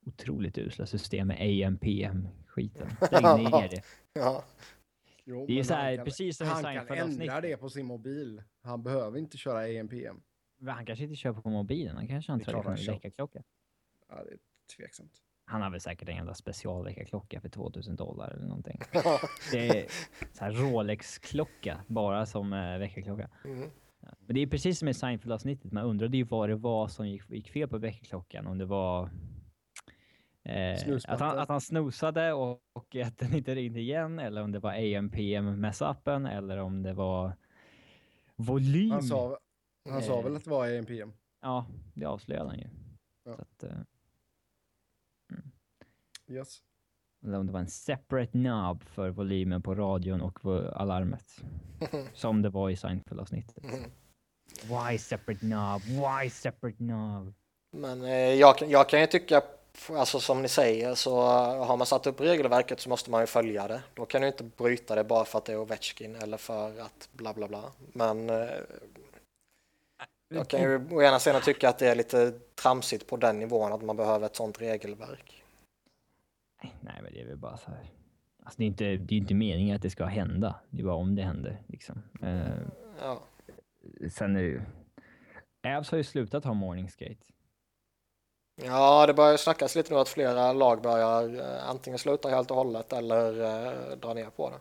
otroligt 0.06 0.58
usla 0.58 0.86
system 0.86 1.28
med 1.28 1.38
AMPM-skiten. 1.68 2.88
Lägg 3.12 3.24
ner 3.24 3.70
det. 3.70 3.82
Ja, 4.14 4.44
Jo, 5.24 5.46
Det 5.48 5.54
är 5.54 5.56
men 5.56 5.66
så 5.66 5.74
här, 5.74 5.96
kan- 5.96 6.06
precis 6.06 6.38
som 6.38 6.48
Han 6.48 6.64
kan 6.64 6.98
ändra 6.98 7.42
det 7.42 7.58
på 7.58 7.70
sin 7.70 7.86
mobil. 7.86 8.44
Han 8.62 8.84
behöver 8.84 9.20
inte 9.20 9.38
köra 9.38 9.80
AMPM. 9.80 10.22
Men 10.60 10.74
Han 10.76 10.86
kanske 10.86 11.04
inte 11.04 11.16
kör 11.16 11.34
på 11.34 11.50
mobilen, 11.50 11.96
han 11.96 12.08
kanske 12.08 12.32
har 12.32 12.34
en 12.34 12.40
Det 12.40 12.46
traditionell 12.46 12.78
kör. 12.78 12.94
väckarklocka. 12.94 13.44
Ja, 14.10 14.16
det 14.16 14.32
är 14.32 14.38
tveksamt. 14.78 15.12
Han 15.46 15.62
har 15.62 15.70
väl 15.70 15.82
säkert 15.82 16.10
en 16.10 16.16
jävla 16.16 16.34
specialväckarklocka 16.34 17.42
för 17.42 17.50
2000 17.50 17.96
dollar 17.96 18.32
eller 18.32 18.46
någonting. 18.48 18.80
Det 19.52 19.68
är 19.70 19.86
så 20.34 20.44
här 20.44 20.52
Rolex-klocka, 20.52 21.82
bara 21.88 22.26
som 22.26 22.54
eh, 22.54 22.78
väckarklocka. 22.78 23.30
mm. 23.46 23.70
Men 24.02 24.36
det 24.36 24.42
är 24.42 24.48
precis 24.48 24.80
som 24.80 24.88
i 24.88 24.94
Seinfeld-avsnittet, 24.94 25.72
man 25.72 25.84
undrade 25.86 26.18
ju 26.18 26.24
vad 26.24 26.50
det 26.50 26.56
var 26.56 26.88
som 26.88 27.08
gick, 27.10 27.30
gick 27.30 27.50
fel 27.50 27.68
på 27.70 27.78
väckarklockan. 27.78 28.48
Om 28.48 28.58
det 28.58 28.66
var 28.66 29.10
eh, 30.44 30.96
att, 31.08 31.20
han, 31.20 31.40
att 31.40 31.50
han 31.50 31.62
snosade 31.62 32.34
och, 32.34 32.62
och 32.74 32.96
att 32.96 33.18
den 33.18 33.34
inte 33.36 33.56
ringde 33.56 33.80
igen, 33.80 34.20
eller 34.20 34.44
om 34.44 34.52
det 34.52 34.60
var 34.60 34.72
AMPM 34.98 35.60
mess-upen, 35.62 36.26
eller 36.26 36.58
om 36.58 36.84
det 36.84 36.94
var 36.94 37.34
volym. 38.36 38.92
Han 38.92 39.04
sa, 39.04 39.38
han 39.90 40.02
sa 40.02 40.18
Eh. 40.20 40.24
väl 40.24 40.36
att 40.36 40.44
det 40.44 40.50
var 40.50 40.78
AMPM? 40.78 41.14
Ja, 41.42 41.66
det 41.94 42.06
avslöjade 42.06 42.50
han 42.50 42.60
ju. 42.60 42.68
Ja. 43.24 43.34
Att, 43.34 43.64
eh, 43.64 43.78
Yes. 46.28 46.64
Eller 47.24 47.38
om 47.40 47.48
det 47.48 47.54
var 47.54 47.60
en 47.60 47.68
separate 47.68 48.32
knob 48.32 48.84
för 48.84 49.10
volymen 49.10 49.62
på 49.62 49.76
radion 49.76 50.22
och 50.22 50.40
alarmet. 50.82 51.26
Som 52.14 52.42
det 52.42 52.50
var 52.50 52.70
i 52.70 52.76
Seinfeld-avsnittet. 52.76 53.64
Mm. 53.64 53.92
Why 54.64 54.98
separate 54.98 55.40
knob? 55.40 55.82
Why 55.82 56.30
separate 56.30 56.78
knob? 56.78 57.34
Men 57.78 58.04
eh, 58.04 58.12
jag, 58.34 58.58
kan- 58.58 58.70
jag 58.70 58.90
kan 58.90 59.02
ju 59.02 59.08
tycka, 59.08 59.42
alltså 59.90 60.20
som 60.20 60.42
ni 60.42 60.48
säger, 60.48 60.96
så 60.96 61.20
eh, 61.22 61.66
har 61.66 61.78
man 61.78 61.88
satt 61.88 62.08
upp 62.08 62.22
regelverket 62.22 62.80
så 62.80 62.90
måste 62.90 63.12
man 63.12 63.22
ju 63.22 63.28
följa 63.28 63.68
det. 63.68 63.82
Då 63.94 64.06
kan 64.06 64.22
du 64.22 64.28
inte 64.28 64.44
bryta 64.44 64.96
det 64.96 65.04
bara 65.04 65.26
för 65.26 65.38
att 65.38 65.46
det 65.46 65.54
är 65.54 65.58
Ovechkin 65.60 66.16
eller 66.16 66.38
för 66.38 66.80
att 66.82 67.10
bla 67.12 67.34
bla 67.34 67.48
bla. 67.48 67.64
Men 67.94 68.30
eh, 68.30 68.50
jag 70.34 70.48
kan 70.48 70.62
ju 70.62 70.88
å 70.92 71.02
ena 71.02 71.20
sidan 71.20 71.42
tycka 71.42 71.70
att 71.70 71.80
det 71.80 71.88
är 71.88 71.96
lite 71.96 72.34
tramsigt 72.62 73.08
på 73.08 73.18
den 73.18 73.40
nivån 73.40 73.74
att 73.74 73.82
man 73.82 73.96
behöver 73.98 74.26
ett 74.26 74.36
sånt 74.36 74.62
regelverk. 74.62 75.41
Nej, 76.62 77.00
men 77.04 77.14
det 77.14 77.22
är 77.22 77.26
väl 77.26 77.38
bara 77.38 77.58
så 77.58 77.72
här. 77.72 77.92
Alltså 78.44 78.58
det 78.58 78.64
är 78.64 78.68
inte, 78.68 78.84
det 78.84 79.16
är 79.16 79.18
inte 79.18 79.34
meningen 79.34 79.76
att 79.76 79.82
det 79.82 79.90
ska 79.90 80.06
hända. 80.06 80.60
Det 80.70 80.82
är 80.82 80.86
bara 80.86 80.96
om 80.96 81.16
det 81.16 81.24
händer 81.24 81.64
liksom. 81.68 82.02
Eh, 82.22 82.62
Ja, 83.02 83.24
sen 84.10 84.36
är 84.36 84.42
det 84.42 84.48
ju... 84.48 84.62
Avs 85.68 85.92
har 85.92 85.98
ju 85.98 86.04
slutat 86.04 86.46
ha 86.46 86.54
morning 86.54 86.90
skate. 86.90 87.26
ja 88.56 89.06
det 89.08 89.14
börjar 89.14 89.38
snackas 89.38 89.76
lite 89.76 89.94
nu 89.94 90.00
att 90.00 90.10
flera 90.10 90.54
lag 90.54 90.82
börjar 90.82 91.40
eh, 91.40 91.70
antingen 91.70 92.00
sluta 92.00 92.30
helt 92.30 92.52
och 92.52 92.58
hållet 92.58 92.94
eller 92.94 93.42
eh, 93.42 93.98
dra 93.98 94.14
ner 94.14 94.30
på 94.30 94.50
det. 94.50 94.60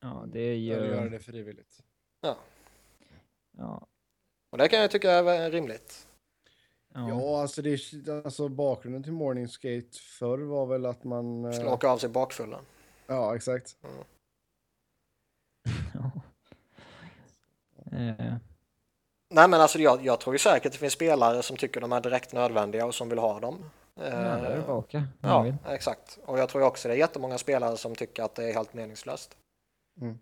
Ja, 0.00 0.24
det 0.26 0.40
är 0.40 0.54
ju... 0.54 0.72
Eller 0.72 0.86
göra 0.86 1.08
det 1.08 1.18
frivilligt. 1.20 1.82
Ja, 3.58 3.86
Och 4.50 4.58
det 4.58 4.68
kan 4.68 4.80
jag 4.80 4.90
tycka 4.90 5.10
är 5.12 5.50
rimligt. 5.50 6.08
Ja. 6.94 7.08
Ja, 7.08 7.40
alltså, 7.42 7.62
det 7.62 8.08
alltså 8.24 8.48
bakgrunden 8.48 9.02
till 9.02 9.12
Morning 9.12 9.48
Skate 9.48 9.98
förr 10.18 10.38
var 10.38 10.66
väl 10.66 10.86
att 10.86 11.04
man... 11.04 11.44
eh, 11.44 11.72
åka 11.72 11.88
av 11.88 11.98
sig 11.98 12.08
bakfullen. 12.08 12.64
Ja, 13.06 13.36
exakt. 13.36 13.76
ja. 15.94 16.10
Eh, 17.92 18.34
Nej 19.34 19.48
men 19.48 19.60
alltså 19.60 19.78
jag, 19.78 20.04
jag 20.04 20.20
tror 20.20 20.34
ju 20.34 20.38
säkert 20.38 20.72
det 20.72 20.78
finns 20.78 20.92
spelare 20.92 21.42
som 21.42 21.56
tycker 21.56 21.80
de 21.80 21.92
är 21.92 22.00
direkt 22.00 22.32
nödvändiga 22.32 22.86
och 22.86 22.94
som 22.94 23.08
vill 23.08 23.18
ha 23.18 23.40
dem. 23.40 23.70
ja, 23.94 24.04
är 24.04 24.56
det 24.56 24.62
Ja, 25.20 25.46
exakt. 25.68 26.18
Och 26.24 26.38
jag 26.38 26.48
tror 26.48 26.62
också 26.62 26.88
det 26.88 26.94
är 26.94 26.98
jättemånga 26.98 27.38
spelare 27.38 27.76
som 27.76 27.94
tycker 27.94 28.22
att 28.22 28.34
det 28.34 28.44
är 28.44 28.54
helt 28.54 28.74
meningslöst. 28.74 29.36
Mm. 30.00 30.18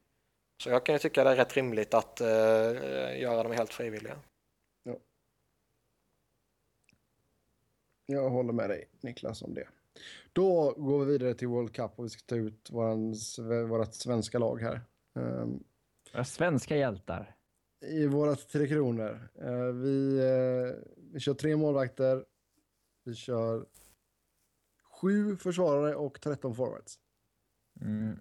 Så 0.62 0.70
jag 0.70 0.86
kan 0.86 0.94
ju 0.94 0.98
tycka 0.98 1.24
det 1.24 1.30
är 1.30 1.36
rätt 1.36 1.56
rimligt 1.56 1.94
att 1.94 2.20
eh, 2.20 2.28
göra 3.20 3.42
dem 3.42 3.52
helt 3.52 3.72
frivilliga. 3.72 4.16
Jag 8.10 8.30
håller 8.30 8.52
med 8.52 8.70
dig, 8.70 8.88
Niklas, 9.00 9.42
om 9.42 9.54
det. 9.54 9.68
Då 10.32 10.74
går 10.76 11.04
vi 11.04 11.12
vidare 11.12 11.34
till 11.34 11.48
World 11.48 11.74
Cup 11.74 11.90
och 11.98 12.04
vi 12.04 12.08
ska 12.08 12.20
ta 12.26 12.34
ut 12.36 12.70
vårat 13.68 13.94
svenska 13.94 14.38
lag 14.38 14.60
här. 14.60 14.80
Ehm, 15.16 15.64
Våra 16.12 16.24
svenska 16.24 16.76
hjältar. 16.76 17.36
I 17.86 18.06
vårat 18.06 18.48
Tre 18.48 18.68
Kronor. 18.68 19.28
Eh, 19.34 19.64
vi, 19.64 20.18
eh, 20.18 20.90
vi 21.12 21.20
kör 21.20 21.34
tre 21.34 21.56
målvakter. 21.56 22.24
Vi 23.04 23.14
kör 23.14 23.66
sju 25.00 25.36
försvarare 25.36 25.94
och 25.94 26.20
13 26.20 26.54
forwards. 26.54 26.98
Mm. 27.80 28.18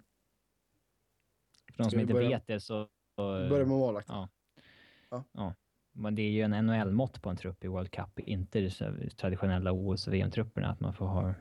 För 1.76 1.82
de 1.82 1.90
som 1.90 2.00
inte 2.00 2.12
börja- 2.12 2.28
vet 2.28 2.46
det 2.46 2.60
så... 2.60 2.88
så 3.16 3.22
Börjar 3.48 3.66
med 3.66 3.78
målvakt. 3.78 4.08
Ja. 4.08 5.54
Men 5.92 6.14
det 6.14 6.22
är 6.22 6.30
ju 6.30 6.42
en 6.42 6.66
NHL-mått 6.66 7.22
på 7.22 7.30
en 7.30 7.36
trupp 7.36 7.64
i 7.64 7.68
World 7.68 7.90
Cup, 7.90 8.20
inte 8.20 8.60
de 8.60 8.70
traditionella 9.16 9.72
OS 9.72 10.06
och 10.06 10.14
VM-trupperna. 10.14 10.70
Att 10.70 10.80
man 10.80 10.94
får 10.94 11.06
ha... 11.06 11.34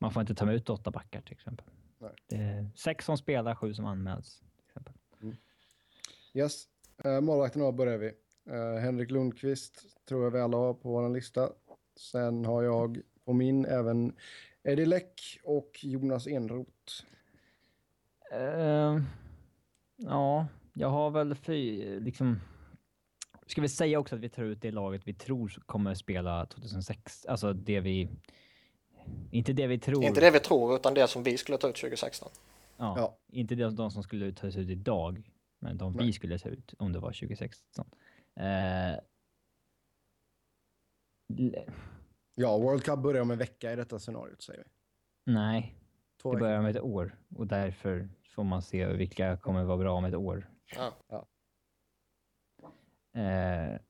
Man 0.00 0.12
får 0.12 0.20
inte 0.20 0.34
ta 0.34 0.52
ut 0.52 0.70
åtta 0.70 0.90
backar 0.90 1.20
till 1.20 1.32
exempel. 1.32 1.66
Nej. 1.98 2.10
Det 2.26 2.36
är 2.36 2.70
sex 2.74 3.04
som 3.04 3.18
spelar, 3.18 3.54
sju 3.54 3.74
som 3.74 3.84
anmäls. 3.84 4.42
Till 4.56 4.64
exempel. 4.66 4.94
Yes. 6.34 6.64
Uh, 7.04 7.20
målvakten 7.20 7.62
då 7.62 7.72
börjar 7.72 7.98
vi. 7.98 8.12
Eh, 8.50 8.80
Henrik 8.80 9.10
Lundqvist 9.10 9.86
tror 10.08 10.24
jag 10.24 10.30
vi 10.30 10.40
alla 10.40 10.56
har 10.56 10.74
på 10.74 10.88
vår 10.88 11.08
lista. 11.08 11.50
Sen 11.96 12.44
har 12.44 12.62
jag 12.62 13.00
på 13.24 13.32
min 13.32 13.64
även 13.64 14.12
Eddie 14.62 14.86
Läck 14.86 15.38
och 15.42 15.70
Jonas 15.82 16.26
Enroth. 16.26 17.04
Eh, 18.32 19.00
ja, 19.96 20.46
jag 20.72 20.88
har 20.88 21.10
väl 21.10 21.34
fy, 21.34 22.00
liksom... 22.00 22.40
Ska 23.48 23.60
vi 23.60 23.68
säga 23.68 23.98
också 23.98 24.14
att 24.14 24.20
vi 24.20 24.28
tar 24.28 24.42
ut 24.42 24.62
det 24.62 24.70
laget 24.70 25.02
vi 25.04 25.14
tror 25.14 25.52
kommer 25.66 25.94
spela 25.94 26.46
2006, 26.46 27.26
alltså 27.26 27.52
det 27.52 27.80
vi... 27.80 28.08
Inte 29.30 29.52
det 29.52 29.66
vi 29.66 29.78
tror. 29.78 30.04
Inte 30.04 30.20
det 30.20 30.30
vi 30.30 30.40
tror, 30.40 30.76
utan 30.76 30.94
det 30.94 31.08
som 31.08 31.22
vi 31.22 31.38
skulle 31.38 31.58
ta 31.58 31.68
ut 31.68 31.76
2016. 31.76 32.28
Ja, 32.76 32.94
Ja. 32.96 33.18
Inte 33.28 33.54
de, 33.54 33.76
de 33.76 33.90
som 33.90 34.02
skulle 34.02 34.32
tas 34.32 34.56
ut 34.56 34.70
idag, 34.70 35.30
men 35.58 35.78
de 35.78 35.92
vi 35.92 35.98
Nej. 35.98 36.12
skulle 36.12 36.38
ta 36.38 36.48
ut 36.48 36.74
om 36.78 36.92
det 36.92 36.98
var 36.98 37.12
2016. 37.12 37.90
Eh, 38.36 39.00
Ja, 42.34 42.58
World 42.58 42.84
Cup 42.84 42.98
börjar 42.98 43.22
om 43.22 43.30
en 43.30 43.38
vecka 43.38 43.72
i 43.72 43.76
detta 43.76 43.98
scenariot 43.98 44.42
säger 44.42 44.64
vi. 44.64 45.32
nej, 45.32 45.74
Två 46.22 46.32
det 46.32 46.38
börjar 46.40 46.62
med 46.62 46.76
ett 46.76 46.82
år 46.82 47.18
och 47.36 47.46
därför 47.46 48.08
får 48.34 48.44
man 48.44 48.62
se 48.62 48.86
vilka 48.86 49.36
kommer 49.36 49.64
vara 49.64 49.78
bra 49.78 49.92
om 49.92 50.04
ett 50.04 50.14
år. 50.14 50.50
Ja. 50.76 51.26
Eh, 53.14 53.80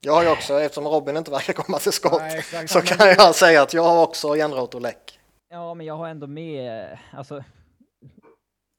Jag 0.00 0.12
har 0.12 0.22
ju 0.22 0.28
också, 0.32 0.60
eftersom 0.60 0.84
Robin 0.84 1.16
inte 1.16 1.30
verkar 1.30 1.52
komma 1.52 1.78
till 1.78 1.92
skott, 1.92 2.20
Nej, 2.20 2.38
exakt. 2.38 2.70
så 2.70 2.80
kan 2.80 3.08
jag 3.08 3.34
säga 3.34 3.62
att 3.62 3.74
jag 3.74 3.82
har 3.82 4.02
också 4.02 4.36
Enroth 4.36 4.76
och 4.76 4.82
Läck. 4.82 5.20
Ja, 5.48 5.74
men 5.74 5.86
jag 5.86 5.96
har 5.96 6.08
ändå 6.08 6.26
med, 6.26 6.98
alltså, 7.12 7.44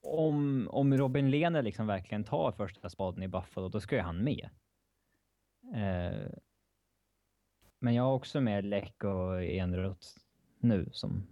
om, 0.03 0.67
om 0.71 0.97
Robin 0.97 1.31
Lehner 1.31 1.61
liksom 1.61 1.87
verkligen 1.87 2.23
tar 2.23 2.51
första 2.51 2.89
spaden 2.89 3.23
i 3.23 3.27
Buffalo, 3.27 3.69
då 3.69 3.79
ska 3.81 3.95
ju 3.95 4.01
han 4.01 4.23
med. 4.23 4.49
Eh, 5.75 6.31
men 7.79 7.93
jag 7.93 8.03
har 8.03 8.13
också 8.13 8.41
med 8.41 8.65
Läck 8.65 9.03
och 9.03 9.43
Enroth 9.43 10.07
nu, 10.59 10.89
som, 10.91 11.27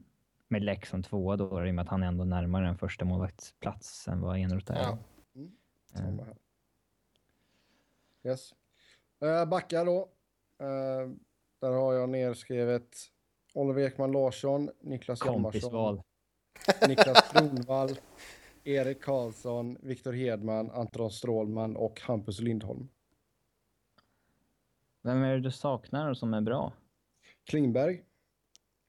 med 0.47 0.63
Läck 0.63 0.85
som 0.85 1.03
tvåa 1.03 1.35
då, 1.37 1.65
i 1.65 1.71
och 1.71 1.75
med 1.75 1.83
att 1.83 1.89
han 1.89 2.03
är 2.03 2.07
ändå 2.07 2.23
närmare 2.23 2.67
en 2.67 2.77
första 2.77 3.05
målvaktsplats 3.05 4.07
än 4.07 4.21
vad 4.21 4.37
Enroth 4.37 4.71
är. 4.71 4.81
Ja. 4.81 4.97
Samma 5.93 6.23
här. 6.23 6.35
Yes. 8.23 8.53
Uh, 9.23 9.45
backar 9.45 9.85
då. 9.85 10.09
Eh, 10.59 11.09
där 11.61 11.71
har 11.71 11.93
jag 11.93 12.09
nerskrivet 12.09 12.95
Oliver 13.53 13.81
Ekman 13.81 14.11
Larsson, 14.11 14.69
Niklas 14.81 15.25
Hjalmarsson. 15.25 16.01
Niklas 16.87 17.31
Kronwall, 17.31 17.89
Erik 18.63 19.01
Karlsson, 19.03 19.77
Viktor 19.81 20.13
Hedman, 20.13 20.71
Anton 20.71 21.11
Strålman 21.11 21.75
och 21.75 22.01
Hampus 22.01 22.39
Lindholm. 22.39 22.87
Vem 25.01 25.23
är 25.23 25.33
det 25.33 25.39
du 25.41 25.51
saknar 25.51 26.13
som 26.13 26.33
är 26.33 26.41
bra? 26.41 26.73
Klingberg, 27.45 28.03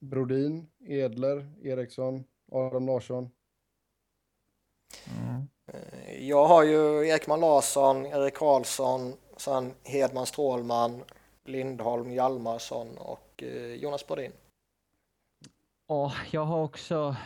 Brodin, 0.00 0.66
Edler, 0.86 1.52
Eriksson, 1.62 2.24
Adam 2.52 2.86
Larsson. 2.86 3.30
Ja. 5.06 5.46
Eh, 5.72 6.28
Jag 6.28 6.46
har 6.46 6.64
ju 6.64 7.08
Ekman 7.08 7.40
Larsson, 7.40 8.06
Erik 8.06 8.34
Karlsson, 8.34 9.14
sen 9.44 9.72
Hedman 9.82 10.26
Strålman, 10.26 11.02
Lindholm, 11.44 12.12
Hjalmarsson 12.12 12.98
och 12.98 13.42
eh, 13.42 13.74
Jonas 13.74 14.06
Brodin. 14.06 14.32
Ja, 15.88 16.12
jag 16.30 16.44
har 16.44 16.62
också... 16.62 17.16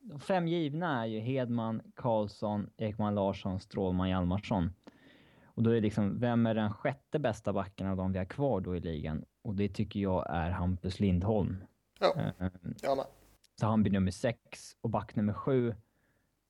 De 0.00 0.20
fem 0.20 0.48
givna 0.48 1.02
är 1.02 1.06
ju 1.06 1.20
Hedman, 1.20 1.82
Karlsson, 1.94 2.70
Ekman 2.76 3.14
Larsson, 3.14 3.60
Strålman, 3.60 4.08
Hjalmarsson. 4.08 4.70
Och 5.44 5.62
då 5.62 5.70
är 5.70 5.74
det 5.74 5.80
liksom, 5.80 6.20
vem 6.20 6.46
är 6.46 6.54
den 6.54 6.72
sjätte 6.72 7.18
bästa 7.18 7.52
backen 7.52 7.86
av 7.86 7.96
de 7.96 8.12
vi 8.12 8.18
har 8.18 8.24
kvar 8.24 8.60
då 8.60 8.76
i 8.76 8.80
ligan? 8.80 9.24
Och 9.42 9.54
det 9.54 9.68
tycker 9.68 10.00
jag 10.00 10.26
är 10.30 10.50
Hampus 10.50 11.00
Lindholm. 11.00 11.64
Ja. 12.00 12.14
Eh, 12.16 12.50
Jag 12.82 12.96
med. 12.96 13.06
Så 13.60 13.66
han 13.66 13.82
blir 13.82 13.92
nummer 13.92 14.10
sex 14.10 14.76
och 14.80 14.90
back 14.90 15.16
nummer 15.16 15.32
sju. 15.32 15.74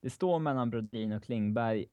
Det 0.03 0.11
står 0.11 0.39
mellan 0.39 0.70
Brodin 0.70 1.12
och 1.12 1.23
Klingberg. 1.23 1.86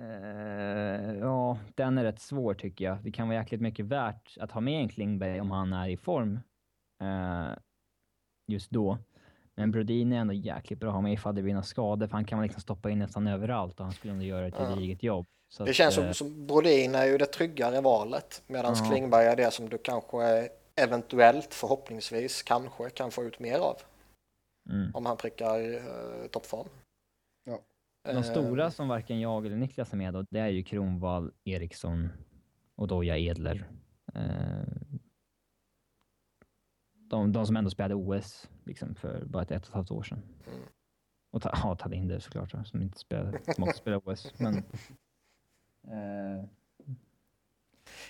Eh, 0.00 1.14
ja, 1.18 1.58
den 1.74 1.98
är 1.98 2.04
rätt 2.04 2.20
svår 2.20 2.54
tycker 2.54 2.84
jag. 2.84 2.98
Det 3.04 3.12
kan 3.12 3.28
vara 3.28 3.38
jäkligt 3.38 3.60
mycket 3.60 3.86
värt 3.86 4.36
att 4.40 4.52
ha 4.52 4.60
med 4.60 4.80
en 4.80 4.88
Klingberg 4.88 5.40
om 5.40 5.50
han 5.50 5.72
är 5.72 5.88
i 5.88 5.96
form 5.96 6.40
eh, 7.02 7.58
just 8.46 8.70
då. 8.70 8.98
Men 9.54 9.70
Brodin 9.70 10.12
är 10.12 10.16
ändå 10.16 10.34
jäkligt 10.34 10.80
bra 10.80 10.88
att 10.88 10.94
ha 10.94 11.00
med 11.00 11.12
ifall 11.12 11.34
det 11.34 11.42
blir 11.42 11.52
några 11.52 11.64
skador, 11.64 12.06
för 12.06 12.12
han 12.12 12.24
kan 12.24 12.36
man 12.36 12.42
liksom 12.42 12.60
stoppa 12.60 12.90
in 12.90 12.98
nästan 12.98 13.26
överallt 13.26 13.80
och 13.80 13.86
han 13.86 13.94
skulle 13.94 14.12
ändå 14.12 14.24
göra 14.24 14.46
ett 14.46 14.56
gediget 14.56 15.02
jobb. 15.02 15.26
Så 15.48 15.64
Det 15.64 15.70
att, 15.70 15.76
känns 15.76 15.98
eh, 15.98 16.04
som, 16.04 16.14
som 16.14 16.46
Brodin 16.46 16.94
är 16.94 17.06
ju 17.06 17.18
det 17.18 17.26
tryggare 17.26 17.80
valet 17.80 18.42
medan 18.46 18.74
Ja. 18.78 18.84
Klingberg 18.84 19.26
är 19.26 19.36
det 19.36 19.50
som 19.50 19.68
du 19.68 19.78
kanske 19.78 20.48
eventuellt, 20.74 21.54
förhoppningsvis, 21.54 22.42
kanske 22.42 22.90
kan 22.90 23.10
få 23.10 23.24
ut 23.24 23.38
mer 23.38 23.58
av 23.58 23.76
mm. 24.70 24.94
om 24.94 25.06
han 25.06 25.16
prickar 25.16 25.74
eh, 25.74 26.26
toppform. 26.30 26.68
Ja. 27.44 27.58
De 28.02 28.10
Eh, 28.10 28.22
stora 28.22 28.70
som 28.70 28.88
varken 28.88 29.20
jag 29.20 29.46
eller 29.46 29.56
Niklas 29.56 29.92
är 29.92 29.96
med 29.96 30.14
då, 30.14 30.22
det 30.30 30.40
är 30.40 30.48
ju 30.48 30.62
Kronwall, 30.62 31.32
Eriksson 31.44 32.08
och 32.74 32.88
Doja 32.88 33.18
Edler. 33.18 33.70
Eh, 34.14 34.62
de, 36.92 37.32
de 37.32 37.46
som 37.46 37.56
ändå 37.56 37.70
spelade 37.70 37.94
OS 37.94 38.48
liksom 38.64 38.94
för 38.94 39.24
bara 39.24 39.42
ett, 39.42 39.50
ett 39.50 39.62
och 39.62 39.68
ett 39.68 39.74
halvt 39.74 39.90
år 39.90 40.02
sedan. 40.02 40.22
Mm. 40.46 40.60
Och 41.30 41.42
ta, 41.42 41.50
ja, 41.62 41.76
Talinder 41.76 42.18
såklart, 42.18 42.66
som 42.66 42.82
inte 42.82 42.98
spelade, 42.98 43.54
som 43.54 43.64
också 43.64 43.76
spelade 43.76 44.02
OS. 44.04 44.32
Men, 44.38 44.56
eh, 45.84 46.44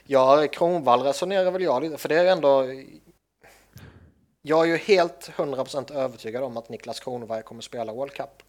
Ja, 0.06 0.46
Kronvall 0.52 1.02
resonerar 1.02 1.50
väl 1.50 1.62
jag 1.62 1.82
lite, 1.82 1.98
för 1.98 2.08
det 2.08 2.18
är 2.18 2.22
ju 2.22 2.28
ändå... 2.28 2.64
Jag 4.42 4.62
är 4.62 4.66
ju 4.66 4.76
helt 4.76 5.30
100% 5.36 5.92
övertygad 5.92 6.42
om 6.42 6.56
att 6.56 6.68
Niklas 6.68 7.00
Kronberg 7.00 7.42
kommer 7.42 7.60
spela 7.62 7.92
World 7.92 8.12
Cup. 8.12 8.42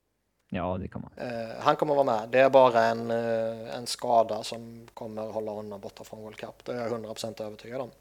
Ja, 0.55 0.77
det 0.77 0.87
kommer 0.87 1.09
han. 1.15 1.27
Eh, 1.27 1.49
han 1.59 1.75
kommer 1.75 1.93
vara 1.95 2.03
med. 2.03 2.29
Det 2.29 2.39
är 2.39 2.49
bara 2.49 2.81
en, 2.83 3.11
eh, 3.11 3.75
en 3.75 3.87
skada 3.87 4.43
som 4.43 4.87
kommer 4.93 5.21
hålla 5.21 5.51
honom 5.51 5.81
borta 5.81 6.03
från 6.03 6.21
World 6.21 6.37
Cup. 6.37 6.65
Det 6.65 6.71
är 6.71 6.81
jag 6.81 6.91
100% 6.91 7.41
övertygad 7.41 7.81
om. 7.81 7.91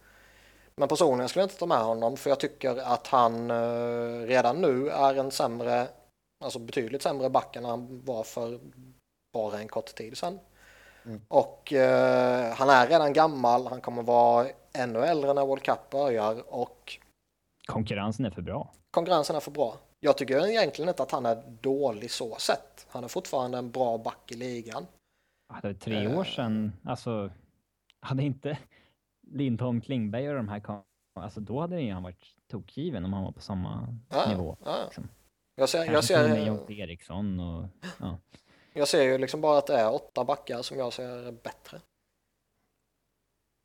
Men 0.76 0.88
personligen 0.88 1.28
skulle 1.28 1.42
jag 1.42 1.46
inte 1.46 1.58
ta 1.58 1.66
med 1.66 1.78
honom 1.78 2.16
för 2.16 2.30
jag 2.30 2.40
tycker 2.40 2.76
att 2.76 3.06
han 3.06 3.50
eh, 3.50 4.26
redan 4.26 4.60
nu 4.60 4.88
är 4.88 5.14
en 5.14 5.30
sämre, 5.30 5.88
alltså 6.44 6.58
betydligt 6.58 7.02
sämre 7.02 7.30
back 7.30 7.56
än 7.56 7.64
han 7.64 8.04
var 8.04 8.24
för 8.24 8.60
bara 9.32 9.58
en 9.58 9.68
kort 9.68 9.94
tid 9.94 10.18
sedan. 10.18 10.38
Mm. 11.04 11.20
Och 11.28 11.72
han 12.56 12.70
är 12.70 12.86
redan 12.86 13.12
gammal, 13.12 13.66
han 13.66 13.80
kommer 13.80 14.02
vara 14.02 14.46
ännu 14.72 15.04
äldre 15.04 15.34
när 15.34 15.46
World 15.46 15.62
Cup 15.62 15.90
börjar 15.90 16.54
och 16.54 16.98
Konkurrensen 17.66 18.26
är 18.26 18.30
för 18.30 18.42
bra. 18.42 18.72
konkurrensen 18.90 19.36
är 19.36 19.40
för 19.40 19.50
bra. 19.50 19.76
Jag 20.04 20.18
tycker 20.18 20.46
egentligen 20.46 20.88
inte 20.88 21.02
att 21.02 21.10
han 21.10 21.26
är 21.26 21.42
dålig 21.60 22.10
så 22.10 22.34
sett. 22.36 22.86
Han 22.90 23.04
är 23.04 23.08
fortfarande 23.08 23.58
en 23.58 23.70
bra 23.70 23.98
back 23.98 24.32
i 24.32 24.34
ligan. 24.34 24.86
Hade 25.48 25.74
tre 25.74 26.04
Eh. 26.04 26.18
år 26.18 26.24
sedan, 26.24 26.72
alltså, 26.84 27.30
hade 28.00 28.22
inte 28.22 28.58
Lindholm, 29.26 29.80
Klingberg 29.80 30.28
och 30.28 30.34
de 30.34 30.48
här 30.48 30.62
alltså 31.14 31.40
då 31.40 31.60
hade 31.60 31.80
ju 31.80 31.92
han 31.92 32.02
varit 32.02 32.24
tokgiven 32.50 33.04
om 33.04 33.12
han 33.12 33.24
var 33.24 33.32
på 33.32 33.40
samma 33.40 33.96
Ja, 34.10 34.28
nivå. 34.28 34.56
ja. 34.64 34.76
Liksom. 34.84 35.08
Jag, 35.54 35.68
ser, 35.68 35.78
jag, 35.78 35.86
Kanske 35.88 36.14
ser, 36.14 36.70
Eriksson 36.72 37.40
och 37.40 37.64
ja. 38.00 38.18
jag 38.72 38.88
ser 38.88 39.02
ju 39.02 39.18
liksom 39.18 39.40
bara 39.40 39.58
att 39.58 39.66
det 39.66 39.76
är 39.76 39.94
åtta 39.94 40.24
backar 40.24 40.62
som 40.62 40.78
jag 40.78 40.92
ser 40.92 41.08
är 41.26 41.32
bättre. 41.32 41.80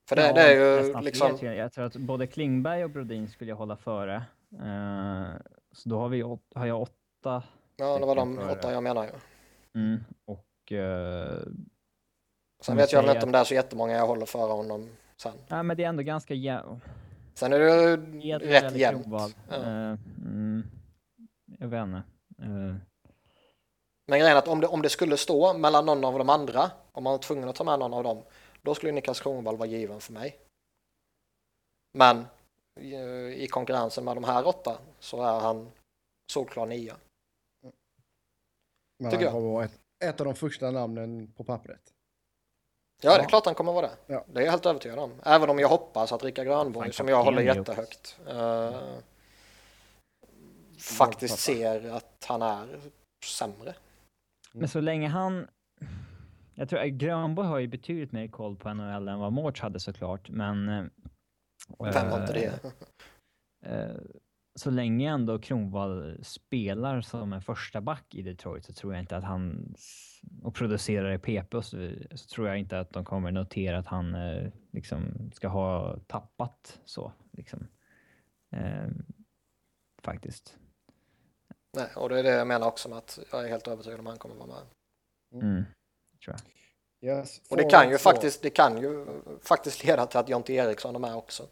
För 0.09 0.15
det, 0.15 0.27
Ja, 0.27 0.33
det 0.33 0.41
är 0.41 0.55
ju 0.87 1.01
liksom... 1.01 1.37
fler, 1.37 1.53
jag. 1.53 1.73
tror 1.73 1.85
att 1.85 1.95
både 1.95 2.27
Klingberg 2.27 2.83
och 2.83 2.89
Brodin 2.89 3.27
skulle 3.29 3.49
jag 3.51 3.55
hålla 3.57 3.77
före. 3.77 4.15
Eh, 4.51 5.35
så 5.77 5.89
då 5.89 5.99
har, 5.99 6.09
vi, 6.09 6.21
har 6.55 6.65
jag 6.65 6.81
åtta. 6.81 7.43
Ja, 7.75 7.99
det 7.99 8.05
var 8.05 8.15
de 8.15 8.35
före. 8.35 8.51
åtta 8.51 8.71
jag 8.73 8.83
menar 8.83 9.03
ju. 9.03 9.11
Mm, 9.81 10.03
och 10.25 10.71
eh, 10.71 11.39
Sen 12.61 12.77
vet 12.77 12.91
jag 12.91 13.01
väl 13.03 13.15
inte 13.15 13.25
om 13.25 13.31
det 13.31 13.37
är 13.37 13.43
så 13.43 13.53
jättemånga 13.53 13.93
jag 13.93 14.07
håller 14.07 14.25
före 14.25 14.51
honom 14.51 14.89
sen. 15.17 15.33
nej, 15.47 15.63
men 15.63 15.77
det 15.77 15.83
är 15.83 15.89
ändå 15.89 16.03
ganska 16.03 16.33
jä- 16.33 16.79
Sen 17.33 17.53
är 17.53 17.59
det 17.59 17.97
rätt 18.39 18.75
jämnt. 18.75 19.07
Ja. 19.49 19.55
Eh, 19.55 19.97
mm, 20.25 20.63
jag 21.59 21.67
vet 21.67 21.83
inte. 21.83 22.03
Eh, 22.39 22.75
Men 24.07 24.19
grejen 24.19 24.27
är 24.27 24.35
att 24.35 24.47
om 24.47 24.61
det, 24.61 24.67
om 24.67 24.81
det 24.81 24.89
skulle 24.89 25.17
stå 25.17 25.53
mellan 25.57 25.85
någon 25.85 26.05
av 26.05 26.17
de 26.17 26.29
andra, 26.29 26.71
om 26.91 27.03
man 27.03 27.11
var 27.13 27.17
tvungen 27.17 27.49
att 27.49 27.55
ta 27.55 27.63
med 27.63 27.79
någon 27.79 27.93
av 27.93 28.03
dem, 28.03 28.23
då 28.61 28.75
skulle 28.75 28.91
Niklas 28.91 29.19
Kronwall 29.21 29.57
vara 29.57 29.69
given 29.69 29.99
för 29.99 30.13
mig. 30.13 30.37
Men 31.93 32.25
i 33.33 33.47
konkurrensen 33.51 34.05
med 34.05 34.15
de 34.15 34.23
här 34.23 34.47
åtta 34.47 34.77
så 34.99 35.23
är 35.23 35.39
han 35.39 35.71
solklar 36.31 36.65
nia. 36.65 36.95
Men 38.99 39.11
Tycker 39.11 39.17
han 39.17 39.23
jag. 39.23 39.33
kommer 39.33 39.53
vara 39.53 39.65
ett, 39.65 39.79
ett 40.03 40.19
av 40.19 40.25
de 40.25 40.35
första 40.35 40.71
namnen 40.71 41.33
på 41.37 41.43
pappret. 41.43 41.93
Ja, 43.01 43.17
det 43.17 43.23
är 43.23 43.27
klart 43.27 43.45
han 43.45 43.55
kommer 43.55 43.73
vara 43.73 43.87
det. 43.87 44.13
Ja. 44.13 44.25
Det 44.27 44.39
är 44.39 44.43
jag 44.43 44.51
helt 44.51 44.65
övertygad 44.65 44.99
om. 44.99 45.11
Även 45.23 45.49
om 45.49 45.59
jag 45.59 45.69
hoppas 45.69 46.11
att 46.11 46.23
Rickard 46.23 46.45
Grönborg, 46.45 46.93
som 46.93 47.07
jag 47.07 47.23
håller 47.23 47.41
jättehögt, 47.41 48.17
eh, 48.27 48.81
faktiskt 50.77 51.33
pappa. 51.33 51.37
ser 51.37 51.91
att 51.91 52.25
han 52.27 52.41
är 52.41 52.79
sämre. 53.25 53.75
Men 54.51 54.67
så 54.67 54.81
länge 54.81 55.07
han... 55.07 55.47
Jag 56.55 56.69
tror 56.69 56.79
att 56.79 56.87
Grönborg 56.87 57.47
har 57.47 57.59
ju 57.59 57.67
betydligt 57.67 58.11
mer 58.11 58.27
koll 58.27 58.55
på 58.55 58.73
NHL 58.73 59.07
än 59.07 59.19
vad 59.19 59.33
Mårts 59.33 59.61
hade 59.61 59.79
såklart, 59.79 60.29
men... 60.29 60.89
eh, 61.69 61.93
Vem 61.93 62.11
har 62.11 62.21
inte 62.21 62.33
det? 62.33 62.73
eh, 63.65 63.97
så 64.55 64.69
länge 64.69 65.09
ändå 65.09 65.39
Kronwall 65.39 66.23
spelar 66.23 67.01
som 67.01 67.33
en 67.33 67.41
första 67.41 67.81
back 67.81 68.15
i 68.15 68.21
Detroit 68.21 68.65
så 68.65 68.73
tror 68.73 68.93
jag 68.93 69.01
inte 69.01 69.17
att 69.17 69.23
han 69.23 69.75
och 70.43 70.55
producerar 70.55 71.11
i 71.11 71.19
PP 71.19 71.53
så, 71.53 71.91
så 72.11 72.27
tror 72.27 72.47
jag 72.47 72.59
inte 72.59 72.79
att 72.79 72.93
de 72.93 73.05
kommer 73.05 73.31
notera 73.31 73.77
att 73.77 73.87
han 73.87 74.15
eh, 74.15 74.51
liksom 74.71 75.31
ska 75.33 75.47
ha 75.47 75.99
tappat 76.07 76.79
så 76.85 77.11
liksom. 77.31 77.67
Eh, 78.51 78.87
faktiskt. 80.01 80.57
Nej, 81.77 81.89
och 81.95 82.09
det 82.09 82.19
är 82.19 82.23
det 82.23 82.29
jag 82.29 82.47
menar 82.47 82.67
också 82.67 82.89
med 82.89 82.97
att 82.97 83.19
jag 83.31 83.45
är 83.45 83.49
helt 83.49 83.67
övertygad 83.67 83.99
om 83.99 84.07
att 84.07 84.11
han 84.11 84.19
kommer 84.19 84.35
vara 84.35 84.47
med. 84.47 84.63
Mm, 85.43 85.63
tror 86.25 86.35
jag. 86.35 86.39
Yes. 87.01 87.41
Och 87.49 87.57
det 87.57 87.63
kan 87.63 87.89
ju 87.89 87.97
faktiskt, 87.97 88.41
det 88.41 88.49
kan 88.49 88.81
ju 88.81 89.05
faktiskt 89.43 89.83
leda 89.83 90.05
till 90.05 90.19
att 90.19 90.29
Jonte 90.29 90.53
Eriksson 90.53 90.95
är 90.95 90.99
med 90.99 91.15
också. 91.15 91.43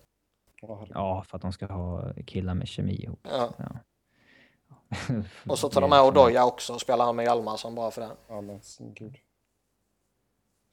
Ja. 0.61 0.87
Ja, 0.89 1.23
för 1.27 1.35
att 1.35 1.41
de 1.41 1.53
ska 1.53 1.65
ha 1.65 2.13
killar 2.25 2.53
med 2.53 2.67
kemi 2.67 2.93
ihop. 2.93 3.27
Ja. 3.31 3.53
Ja. 3.57 3.79
Och 5.49 5.59
så 5.59 5.69
tar 5.69 5.81
de 5.81 5.89
med 5.89 6.01
Odoja 6.01 6.45
också 6.45 6.73
och 6.73 6.81
spelar 6.81 7.05
han 7.05 7.15
med 7.15 7.25
Hjalmarsson 7.25 7.75
bara 7.75 7.91
för 7.91 8.01
det. 8.01 8.11
Ja, 8.27 8.41
men 8.41 8.61
sin 8.61 8.93
gud. 8.93 9.17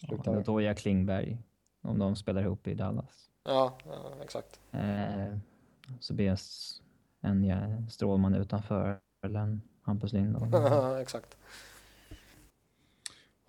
Ja, 0.01 0.09
Sluta 0.09 0.31
nu. 0.31 0.39
Odoja 0.39 0.75
Klingberg, 0.75 1.39
om 1.83 1.99
de 1.99 2.17
spelar 2.17 2.43
ihop 2.43 2.67
i 2.67 2.75
Dallas. 2.75 3.31
Ja, 3.45 3.79
ja 3.85 4.13
exakt. 4.23 4.61
Eh, 4.71 5.39
så 6.01 6.15
blir 6.15 6.39
en 7.21 7.45
ja, 7.45 7.57
Strålman 7.91 8.35
utanför 8.35 8.99
eller 9.25 9.41
en 9.41 9.63
Hampus 9.83 10.13
Lindholm. 10.13 10.55
exakt. 11.01 11.37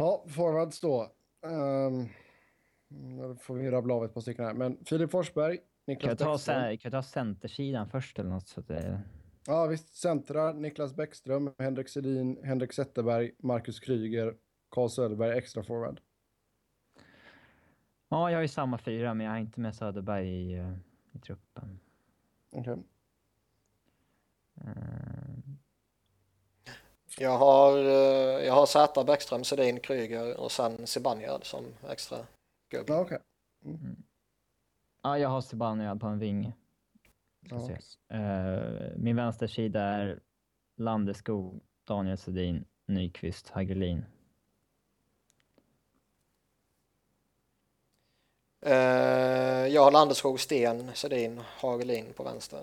Ja, 0.03 0.25
forwards 0.27 0.79
då. 0.79 1.11
Um, 1.45 2.07
då 3.19 3.35
får 3.35 3.55
vi 3.55 3.71
rabbla 3.71 3.93
av 3.93 4.05
ett 4.05 4.13
par 4.13 4.21
stycken 4.21 4.45
här. 4.45 4.53
Men 4.53 4.77
Filip 4.85 5.11
Forsberg, 5.11 5.57
Kan 5.57 5.65
Niklas 5.87 6.09
jag, 6.09 6.17
ta, 6.17 6.31
Bäckström. 6.33 6.77
kan 6.77 6.91
jag 6.91 6.91
ta 6.91 7.03
centersidan 7.03 7.89
först 7.89 8.19
eller 8.19 8.29
något? 8.29 8.47
Så 8.47 8.59
att 8.59 8.67
det, 8.67 9.01
Ja, 9.47 9.65
visst. 9.67 9.95
Centra, 9.95 10.53
Niklas 10.53 10.95
Bäckström, 10.95 11.53
Henrik 11.59 11.89
Sedin, 11.89 12.43
Henrik 12.43 12.73
Zetterberg, 12.73 13.31
Marcus 13.39 13.79
Kryger, 13.79 14.35
Carl 14.69 14.89
Söderberg, 14.89 15.37
extra 15.37 15.63
forward. 15.63 16.01
ja, 18.09 18.29
jag 18.31 18.37
har 18.37 18.41
ju 18.41 18.47
samma 18.47 18.77
fyra, 18.77 19.13
men 19.13 19.25
jag 19.25 19.33
har 19.33 19.39
inte 19.39 19.59
med 19.59 19.75
Söderberg 19.75 20.27
i, 20.29 20.53
eh, 20.53 20.73
i 21.11 21.19
truppen. 21.19 21.79
Okej. 22.51 22.77
Eh, 24.55 25.42
Jag 27.17 27.37
har, 27.37 27.77
eh, 27.77 28.45
jag 28.45 28.53
har 28.53 28.65
Zäta, 28.65 29.03
Bäckström, 29.03 29.43
Sedin, 29.43 29.79
Kryger 29.79 30.37
och 30.37 30.51
sen 30.51 30.87
Zibanejad 30.87 31.43
som 31.43 31.65
extra 31.89 32.17
gubbe. 32.69 32.93
Ja, 32.93 32.99
okej. 32.99 33.19
ja, 35.01 35.17
jag 35.17 35.29
har 35.29 35.41
Zibanejad 35.41 36.01
på 36.01 36.07
en 36.07 36.19
ving. 36.19 36.53
Ja. 37.49 37.69
Eh, 38.17 38.91
min 38.95 39.15
vänstersida 39.15 39.81
är 39.81 40.19
Landeskog, 40.77 41.61
Daniel 41.87 42.17
Sedin, 42.17 42.65
Nyqvist, 42.85 43.49
Hagelin. 43.49 44.05
Eh, 48.61 49.67
jag 49.67 49.83
har 49.83 49.91
Landeskog, 49.91 50.39
Sten, 50.39 50.91
Sedin, 50.93 51.41
Hagelin 51.59 52.13
på 52.13 52.23
vänster. 52.23 52.61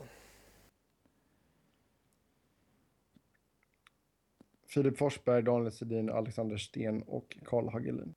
Filip 4.74 4.98
Forsberg, 4.98 5.42
Daniel 5.44 5.72
Sedin, 5.72 6.10
Alexander 6.10 6.56
Sten 6.56 7.02
och 7.02 7.36
Karl 7.44 7.68
Hagelin. 7.68 8.14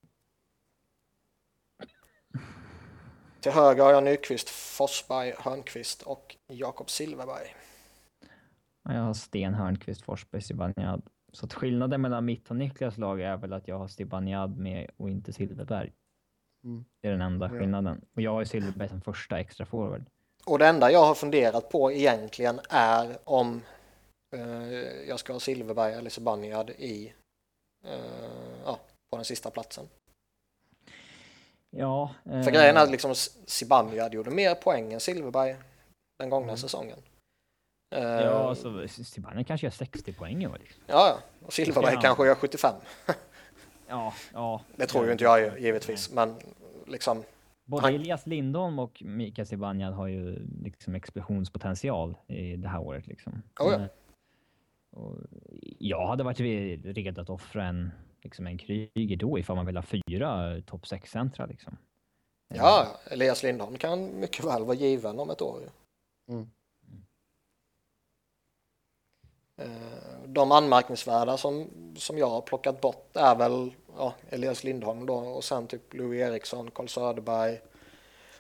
Till 3.41 3.51
höger 3.51 3.83
har 3.83 3.91
jag 3.91 4.03
Nyqvist, 4.03 4.49
Forsberg, 4.49 5.33
Hörnqvist 5.37 6.01
och 6.01 6.35
Jakob 6.47 6.89
Silverberg. 6.89 7.55
Ja, 8.83 8.93
Jag 8.93 9.01
har 9.01 9.13
Sten, 9.13 9.53
Hörnqvist, 9.53 10.01
Forsberg, 10.01 10.41
Zibanejad. 10.41 11.01
Så 11.31 11.45
att 11.45 11.53
skillnaden 11.53 12.01
mellan 12.01 12.25
mitt 12.25 12.49
och 12.49 12.55
Niklas 12.55 12.97
lag 12.97 13.21
är 13.21 13.37
väl 13.37 13.53
att 13.53 13.67
jag 13.67 13.77
har 13.79 13.87
Zibanejad 13.87 14.57
med 14.57 14.89
och 14.97 15.09
inte 15.09 15.33
Silverberg. 15.33 15.93
Mm. 16.63 16.85
Det 17.01 17.07
är 17.07 17.11
den 17.11 17.21
enda 17.21 17.45
Ja. 17.53 17.59
skillnaden. 17.59 18.05
Och 18.15 18.21
jag 18.21 18.31
har 18.31 18.43
Silverberg 18.43 18.89
som 18.89 19.01
första 19.01 19.39
extra 19.39 19.65
forward. 19.65 20.05
Och 20.45 20.59
det 20.59 20.67
enda 20.67 20.91
jag 20.91 21.05
har 21.05 21.15
funderat 21.15 21.69
på 21.69 21.91
egentligen 21.91 22.59
är 22.69 23.17
om 23.23 23.61
jag 25.07 25.19
ska 25.19 25.33
ha 25.33 25.39
Silverberg 25.39 25.93
eller 25.93 26.09
Zibanejad 26.09 26.69
i 26.69 27.13
eh, 27.85 27.99
ja, 28.65 28.79
på 29.11 29.17
den 29.17 29.25
sista 29.25 29.49
platsen. 29.51 29.87
Ja. 31.69 32.11
För 32.23 32.51
grejen 32.51 32.77
är 32.77 32.81
att 32.83 32.91
liksom 32.91 33.15
Zibanejad 33.45 34.13
gjorde 34.13 34.31
mer 34.31 34.55
poäng 34.55 34.93
än 34.93 34.99
Silverberg 34.99 35.55
den 36.19 36.29
gångna 36.29 36.47
Mm. 36.47 36.57
säsongen. 36.57 36.99
Eh, 37.95 38.03
Ja, 38.03 38.49
alltså 38.49 38.87
Zibanejad 38.87 39.47
kanske 39.47 39.65
gör 39.67 39.71
60 39.71 40.13
poäng 40.13 40.43
i 40.43 40.47
år. 40.47 40.57
Liksom. 40.59 40.83
ja, 40.87 41.07
ja. 41.07 41.45
Och 41.45 41.53
Silverberg 41.53 41.97
kanske 42.01 42.25
gör 42.25 42.35
75. 42.35 42.75
Ja, 43.87 44.13
ja. 44.33 44.61
Det 44.75 44.85
tror 44.87 45.05
ju 45.05 45.11
inte 45.11 45.23
jag 45.23 45.59
givetvis, 45.59 46.11
men 46.11 46.35
liksom 46.87 47.23
Både 47.65 47.81
Han- 47.81 47.93
Elias 47.95 48.25
Lindholm 48.27 48.79
och 48.79 49.01
Mikael 49.05 49.47
Zibanejad 49.47 49.93
har 49.93 50.07
ju 50.07 50.47
liksom 50.63 50.95
explosionspotential 50.95 52.17
i 52.27 52.55
det 52.55 52.67
här 52.67 52.79
året. 52.79 53.07
Liksom. 53.07 53.41
Oh 53.59 53.71
ja. 53.71 53.87
Och 54.93 55.17
jag 55.79 56.07
hade 56.07 56.23
varit 56.23 56.39
redo 56.39 57.21
att 57.21 57.29
offra 57.29 57.65
en, 57.65 57.91
liksom 58.21 58.47
en 58.47 58.57
Kryger 58.57 59.17
då 59.17 59.39
ifall 59.39 59.55
man 59.55 59.65
vill 59.65 59.77
ha 59.77 59.83
fyra 59.83 60.61
topp 60.61 60.83
6-centra. 60.83 61.45
Liksom. 61.45 61.77
Ja, 62.47 62.87
Elias 63.11 63.43
Lindholm 63.43 63.77
kan 63.77 64.19
mycket 64.19 64.45
väl 64.45 64.63
vara 64.63 64.75
given 64.75 65.19
om 65.19 65.29
ett 65.29 65.41
år. 65.41 65.61
Mm. 66.29 66.49
Eh, 69.57 70.27
De 70.27 70.51
anmärkningsvärda 70.51 71.37
som, 71.37 71.67
som 71.97 72.17
jag 72.17 72.29
har 72.29 72.41
plockat 72.41 72.81
bort 72.81 73.15
är 73.15 73.35
väl 73.35 73.73
ja, 73.97 74.13
Elias 74.29 74.63
Lindholm 74.63 75.05
då 75.05 75.15
och 75.15 75.43
sen 75.43 75.67
typ 75.67 75.93
Louis 75.93 76.21
Eriksson, 76.21 76.71
Carl 76.71 76.87
Söderberg, 76.87 77.61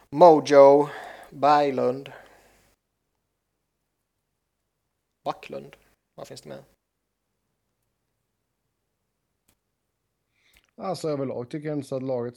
Mojo, 0.09 0.89
Berglund, 1.29 2.11
Backlund. 5.23 5.75
Vad 6.15 6.27
finns 6.27 6.41
det 6.41 6.49
mer? 6.49 6.63
Alltså 10.75 11.09
överlag 11.09 11.49
tycker 11.49 11.67
jag 11.67 11.77
inte 11.77 11.95
att 11.95 12.03
laget 12.03 12.35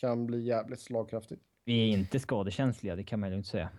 kan 0.00 0.26
bli 0.26 0.40
jävligt 0.40 0.80
slagkraftigt. 0.80 1.42
Vi 1.64 1.82
är 1.82 1.96
inte 1.98 2.20
skadekänsliga, 2.20 2.96
det 2.96 3.04
kan 3.04 3.20
man 3.20 3.30
ju 3.30 3.36
inte 3.36 3.48
säga. 3.48 3.70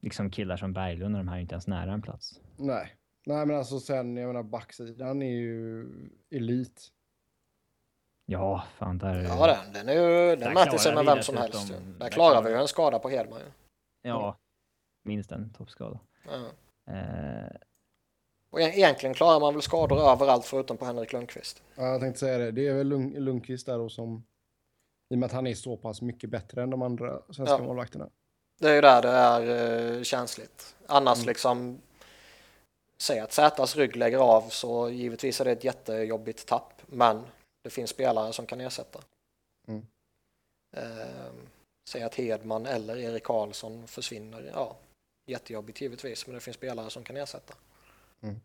Liksom 0.00 0.30
killar 0.30 0.56
som 0.56 0.72
Berglund 0.72 1.14
och 1.16 1.24
de 1.24 1.28
här 1.28 1.36
är 1.36 1.40
inte 1.40 1.54
ens 1.54 1.66
nära 1.66 1.92
en 1.92 2.02
plats. 2.02 2.40
Nej. 2.56 2.96
Nej, 3.26 3.46
men 3.46 3.56
alltså 3.56 3.80
sen, 3.80 4.16
jag 4.16 4.26
menar 4.26 4.42
backsidan 4.42 5.22
är 5.22 5.30
ju 5.30 5.86
elit. 6.30 6.88
Ja, 8.26 8.64
fan 8.74 8.98
där... 8.98 9.22
Ja, 9.22 9.46
den, 9.46 9.72
den, 9.72 9.88
är 9.88 9.92
ju, 9.92 10.36
den 10.36 10.54
mäter 10.54 10.78
sig 10.78 10.94
med 10.94 11.04
vem 11.04 11.22
som 11.22 11.36
helst. 11.36 11.70
ju. 11.70 11.74
där 11.74 11.98
Där 11.98 12.10
klarar 12.10 12.42
vi 12.42 12.50
ju 12.50 12.56
en 12.56 12.68
skada 12.68 12.98
på 12.98 13.08
Hedman. 13.08 13.40
ju. 13.40 13.46
Ja, 14.02 14.38
minst 15.02 15.32
en 15.32 15.52
toppskada. 15.52 16.00
Ja. 16.24 16.52
Eh, 16.92 17.56
Och 18.52 18.60
e- 18.60 18.72
egentligen 18.74 19.14
klarar 19.14 19.40
man 19.40 19.54
väl 19.54 19.62
skador 19.62 19.98
överallt 20.00 20.44
förutom 20.46 20.76
på 20.76 20.84
Henrik 20.84 21.12
Lundqvist. 21.12 21.62
Ja, 21.74 21.86
jag 21.86 22.00
tänkte 22.00 22.20
säga 22.20 22.38
det. 22.38 22.50
Det 22.50 22.66
är 22.66 22.74
väl 22.74 22.86
Lund 22.88 23.18
Lundqvist 23.24 23.66
där 23.66 23.78
då 23.78 23.88
som... 23.88 24.24
I 25.10 25.14
och 25.14 25.18
med 25.18 25.26
att 25.26 25.32
han 25.32 25.46
är 25.46 25.54
så 25.54 25.76
pass 25.76 26.02
mycket 26.02 26.30
bättre 26.30 26.62
än 26.62 26.70
de 26.70 26.82
andra 26.82 27.22
svenska 27.30 27.54
Ja. 27.54 27.58
målvakterna. 27.58 28.08
Det 28.60 28.68
är 28.70 28.74
ju 28.74 28.80
där 28.80 29.02
det 29.02 29.08
är 29.08 29.96
eh, 29.96 30.02
känsligt. 30.02 30.76
Annars 30.86 31.18
Mm. 31.18 31.28
liksom, 31.28 31.80
säg 32.98 33.20
att 33.20 33.32
Zätas 33.32 33.76
rygg 33.76 33.96
lägger 33.96 34.18
av 34.18 34.42
så 34.48 34.90
givetvis 34.90 35.40
är 35.40 35.44
det 35.44 35.50
ett 35.52 35.64
jättejobbigt 35.64 36.46
tapp. 36.46 36.82
Men 36.86 37.22
det 37.64 37.70
finns 37.70 37.90
spelare 37.90 38.32
som 38.32 38.46
kan 38.46 38.60
ersätta. 38.60 39.00
Mm. 39.68 39.86
Eh, 40.76 41.32
säg 41.88 42.02
att 42.02 42.14
Hedman 42.14 42.66
eller 42.66 42.96
Erik 42.96 43.22
Karlsson 43.24 43.86
försvinner. 43.86 44.50
Ja, 44.54 44.76
jättejobbigt 45.26 45.80
givetvis, 45.80 46.26
men 46.26 46.34
det 46.34 46.40
finns 46.40 46.56
spelare 46.56 46.90
som 46.90 47.04
kan 47.04 47.16
ersätta. 47.16 47.54
Mm. 48.22 48.40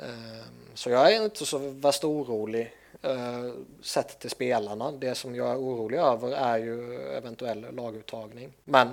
Eh, 0.00 0.46
så 0.74 0.90
jag 0.90 1.12
är 1.14 1.24
inte 1.24 1.46
så 1.46 1.58
värst 1.58 2.04
orolig 2.04 2.74
eh, 3.02 3.52
sett 3.80 4.18
till 4.20 4.30
spelarna. 4.30 4.92
Det 4.92 5.14
som 5.14 5.34
jag 5.34 5.50
är 5.50 5.56
orolig 5.56 5.98
över 5.98 6.32
är 6.32 6.58
ju 6.58 6.94
eventuell 7.02 7.74
laguttagning. 7.74 8.52
Men 8.64 8.88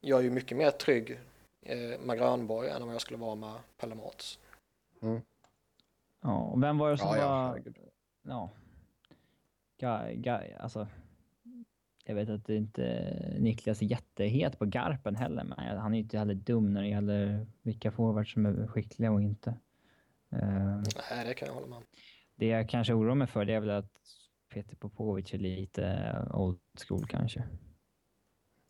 jag 0.00 0.18
är 0.18 0.22
ju 0.22 0.30
mycket 0.30 0.56
mer 0.56 0.70
trygg 0.70 1.20
eh, 1.62 2.00
med 2.00 2.18
Grönborg 2.18 2.68
än 2.68 2.82
om 2.82 2.88
jag 2.90 3.00
skulle 3.00 3.18
vara 3.18 3.34
med 3.34 3.54
Pelle 3.76 3.94
Mårts. 3.94 4.38
Ja, 6.20 6.38
och 6.38 6.62
vem 6.62 6.78
var 6.78 6.90
det 6.90 6.98
som 6.98 7.08
Ja, 7.08 7.16
ja, 7.16 7.28
var... 7.28 7.48
herregud. 7.48 7.76
Ja. 8.22 8.50
Ga, 9.78 10.12
ga, 10.12 10.40
alltså. 10.58 10.86
Jag 12.08 12.14
vet 12.14 12.28
att 12.28 12.44
det 12.44 12.56
inte 12.56 13.12
Niklas 13.38 13.82
är 13.82 13.86
jättehet 13.86 14.58
på 14.58 14.64
Garpen 14.64 15.16
heller, 15.16 15.44
men 15.44 15.78
han 15.78 15.92
är 15.92 15.96
ju 15.96 16.02
inte 16.02 16.18
heller 16.18 16.34
dum 16.34 16.72
när 16.72 16.82
det 16.82 16.88
gäller 16.88 17.46
vilka 17.62 17.90
forwards 17.90 18.32
som 18.32 18.46
är 18.46 18.66
skickliga 18.66 19.12
och 19.12 19.22
inte. 19.22 19.50
Eh, 20.30 20.82
Nej, 21.10 21.24
det 21.26 21.34
kan 21.34 21.48
jag 21.48 21.54
hålla 21.54 21.66
med 21.66 21.76
om. 21.76 21.84
det 22.34 22.46
jag 22.46 22.68
kanske 22.68 22.92
oroar 22.92 23.14
mig 23.14 23.26
för 23.26 23.44
det 23.44 23.54
är 23.54 23.60
väl 23.60 23.70
att 23.70 23.92
Peter 24.48 24.76
Popovic 24.76 25.34
är 25.34 25.38
lite 25.38 26.14
old 26.34 26.60
school 26.88 27.06
kanske. 27.06 27.44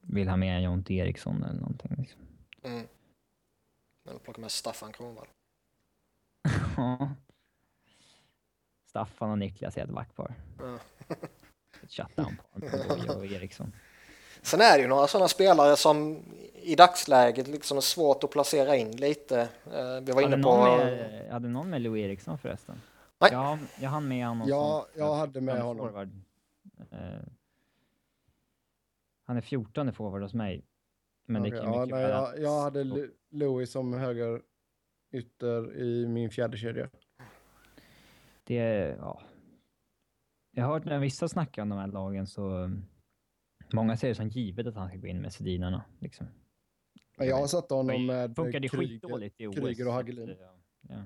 Vill 0.00 0.28
ha 0.28 0.36
med 0.36 0.62
Jonte 0.62 0.94
Eriksson 0.94 1.42
eller 1.42 1.60
någonting. 1.60 1.94
Liksom. 1.98 2.20
Mm. 2.62 2.86
Men 4.02 4.18
plocka 4.18 4.40
med 4.40 4.50
Staffan 4.50 4.92
Kronwall. 4.92 5.26
Ja. 6.76 7.14
Staffan 8.86 9.30
och 9.30 9.38
Niklas 9.38 9.76
är 9.76 9.84
ett 9.84 9.90
vaktpar. 9.90 10.34
Ja. 10.58 10.78
Boye 12.54 13.16
och 13.16 13.26
Eriksson. 13.26 13.72
Sen 14.42 14.60
är 14.60 14.76
det 14.76 14.82
ju 14.82 14.88
några 14.88 15.06
sådana 15.06 15.28
spelare 15.28 15.76
som 15.76 16.22
i 16.54 16.74
dagsläget 16.74 17.48
liksom 17.48 17.76
är 17.76 17.80
svårt 17.80 18.24
att 18.24 18.30
placera 18.30 18.76
in 18.76 18.90
lite. 18.90 19.40
Eh, 19.40 20.00
Vi 20.02 20.12
var 20.12 20.22
Hade 20.22 20.22
inne 20.22 20.36
någon, 20.36 20.68
på... 20.78 20.84
med, 20.84 21.30
hade 21.32 21.48
någon 21.48 21.70
med 21.70 21.80
Louis 21.82 22.04
Eriksson 22.04 22.38
förresten? 22.38 22.80
Nej. 23.18 23.30
Ja, 23.32 23.58
jag 23.80 23.90
hann 23.90 24.08
med 24.08 24.26
honom. 24.26 24.48
Ja, 24.48 24.86
som- 24.92 25.00
jag 25.02 25.14
hade 25.14 25.40
med 25.40 25.62
honom. 25.62 25.88
Forward. 25.88 26.10
Eh, 26.92 26.98
han 29.24 29.36
är 29.36 29.40
14 29.40 29.92
forward 29.92 30.22
hos 30.22 30.34
mig. 30.34 30.64
Men 31.26 31.42
det 31.42 31.50
kan 31.50 31.58
ju 31.58 31.64
ja, 31.64 31.80
mycket 31.80 31.94
nej, 31.94 32.02
jag, 32.02 32.38
jag 32.40 32.60
hade 32.60 33.08
Louis 33.30 33.70
som 33.70 33.92
höger 33.94 34.42
ytter 35.12 35.76
i 35.76 36.06
min 36.08 36.30
fjärde 36.30 36.56
kedja. 36.56 36.88
Det, 38.44 38.54
ja. 39.00 39.20
Jag 40.58 40.64
har 40.64 40.72
hört 40.72 40.84
när 40.84 40.98
vissa 40.98 41.28
snackar 41.28 41.62
om 41.62 41.68
de 41.68 41.78
här 41.78 41.86
lagen 41.86 42.26
så 42.26 42.50
um, 42.50 42.86
många 43.72 43.96
ser 43.96 44.08
det 44.08 44.14
som 44.14 44.28
givet 44.28 44.66
att 44.66 44.74
han 44.74 44.88
ska 44.88 44.98
gå 44.98 45.06
in 45.06 45.20
med 45.20 45.32
Sedinarna. 45.32 45.84
Liksom. 46.00 46.26
Jag 47.16 47.36
har 47.36 47.46
satt 47.46 47.70
honom 47.70 47.86
Det 47.86 47.98
med 47.98 48.36
funkade 48.36 48.68
Kryger, 48.68 48.88
skitdåligt 48.88 49.40
i 49.40 49.46
OS. 49.46 49.54
Kryger 49.54 49.86
och 49.88 49.92
Hagelin. 49.92 50.36
ja, 50.40 50.54
ja. 50.88 51.04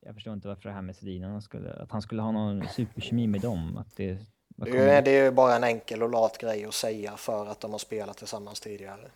Jag 0.00 0.14
förstår 0.14 0.32
inte 0.32 0.48
varför 0.48 0.68
det 0.68 0.74
här 0.74 0.82
med 0.82 0.96
Sedinarna 0.96 1.40
skulle, 1.40 1.72
att 1.72 1.90
han 1.90 2.02
skulle 2.02 2.22
ha 2.22 2.32
någon 2.32 2.68
superkemi 2.68 3.26
med 3.26 3.40
dem. 3.40 3.76
Att 3.76 3.96
det, 3.96 4.18
Det 4.48 4.78
är, 4.78 5.02
det 5.02 5.10
är 5.10 5.24
ju 5.24 5.30
bara 5.30 5.56
en 5.56 5.64
enkel 5.64 6.02
och 6.02 6.10
lat 6.10 6.38
grej 6.38 6.64
att 6.64 6.74
säga 6.74 7.16
för 7.16 7.46
att 7.46 7.60
de 7.60 7.70
har 7.70 7.78
spelat 7.78 8.16
tillsammans 8.16 8.60
tidigare. 8.60 9.10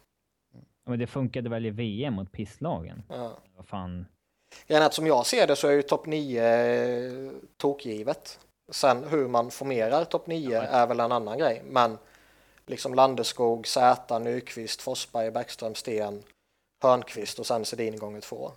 Ja, 0.53 0.61
Men 0.85 0.99
det 0.99 1.07
funkade 1.07 1.51
väl 1.51 1.66
i 1.66 1.70
VM 1.70 2.15
mot 2.15 2.33
pisslagen? 2.33 3.03
Ja. 3.09 3.39
Vad 3.57 3.66
fan. 3.66 4.07
Är 4.66 4.81
att 4.81 4.95
som 4.95 5.07
jag 5.07 5.27
ser 5.27 5.47
det 5.47 5.57
så 5.57 5.69
är 5.69 5.73
ju 5.73 5.83
topp 5.83 6.07
9 6.07 7.33
tokgivet. 7.57 8.41
Sen 8.73 9.05
hur 9.05 9.29
man 9.29 9.51
formerar 9.51 10.05
topp 10.05 10.27
9 10.27 10.51
Ja. 10.51 10.63
är 10.63 10.87
väl 10.87 11.01
en 11.01 11.13
annan 11.13 11.39
grej. 11.39 11.63
Men 11.65 11.99
liksom 12.67 12.95
Landeskog, 12.95 13.67
Zäta, 13.67 14.19
Nyqvist, 14.19 14.83
Forsberg, 14.83 15.31
Bäckström, 15.31 15.75
Sten, 15.75 16.23
Hörnqvist 16.83 17.39
och 17.39 17.47
sen 17.47 17.65
Sedin 17.65 17.99
gånger 17.99 18.21
två. 18.21 18.53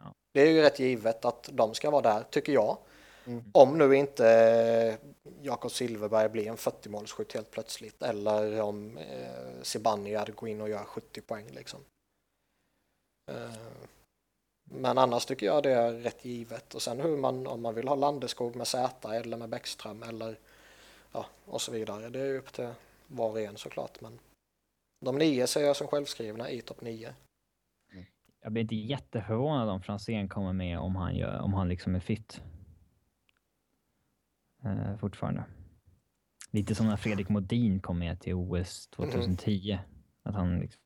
Ja. 0.00 0.12
Det 0.34 0.40
är 0.40 0.50
ju 0.50 0.62
rätt 0.62 0.78
givet 0.78 1.24
att 1.24 1.48
de 1.52 1.74
ska 1.74 1.90
vara 1.90 2.02
där, 2.02 2.24
tycker 2.30 2.52
jag. 2.52 2.78
Mm. 3.26 3.44
Om 3.52 3.78
nu 3.78 3.96
inte 3.96 4.98
Jakob 5.42 5.70
Silverberg 5.70 6.28
blir 6.28 6.48
en 6.48 6.56
40-målsskytt 6.56 7.34
helt 7.34 7.50
plötsligt 7.50 8.02
eller 8.02 8.60
om 8.60 8.96
eh, 8.98 9.62
Zibanejad 9.62 10.34
går 10.34 10.48
in 10.48 10.60
och 10.60 10.68
gör 10.68 10.84
70 10.84 11.20
poäng 11.20 11.46
liksom. 11.50 11.80
Eh, 13.30 13.50
men 14.74 14.98
annars 14.98 15.24
tycker 15.26 15.46
jag 15.46 15.62
det 15.62 15.72
är 15.72 15.92
rätt 15.92 16.24
givet 16.24 16.74
och 16.74 16.82
sen 16.82 17.00
hur 17.00 17.16
man, 17.16 17.46
om 17.46 17.62
man 17.62 17.74
vill 17.74 17.88
ha 17.88 17.94
Landeskog 17.94 18.56
med 18.56 18.66
Z 18.66 19.14
eller 19.14 19.36
med 19.36 19.48
Bäckström 19.48 20.02
eller 20.02 20.38
ja, 21.12 21.26
och 21.44 21.60
så 21.60 21.72
vidare. 21.72 22.08
Det 22.08 22.20
är 22.20 22.26
ju 22.26 22.38
upp 22.38 22.52
till 22.52 22.68
var 23.06 23.30
och 23.30 23.40
en 23.40 23.56
såklart 23.56 24.00
men 24.00 24.18
de 25.00 25.18
nio 25.18 25.46
ser 25.46 25.60
jag 25.64 25.76
som 25.76 25.86
självskrivna 25.86 26.50
i 26.50 26.60
topp 26.60 26.80
9. 26.80 27.14
Jag 28.42 28.52
blir 28.52 28.62
inte 28.62 28.76
jätteförvånad 28.76 29.68
om 29.68 29.82
Franzén 29.82 30.28
kommer 30.28 30.52
med 30.52 30.78
om 30.78 30.96
han, 30.96 31.16
gör, 31.16 31.40
om 31.40 31.54
han 31.54 31.68
liksom 31.68 31.94
är 31.94 32.00
fit. 32.00 32.40
Eh, 34.64 34.96
fortfarande. 34.96 35.44
Lite 36.50 36.74
som 36.74 36.86
när 36.86 36.96
Fredrik 36.96 37.28
Modin 37.28 37.80
kom 37.80 37.98
med 37.98 38.20
till 38.20 38.34
OS 38.34 38.86
2010. 38.88 39.78
Att 40.22 40.34
han 40.34 40.60
liksom, 40.60 40.82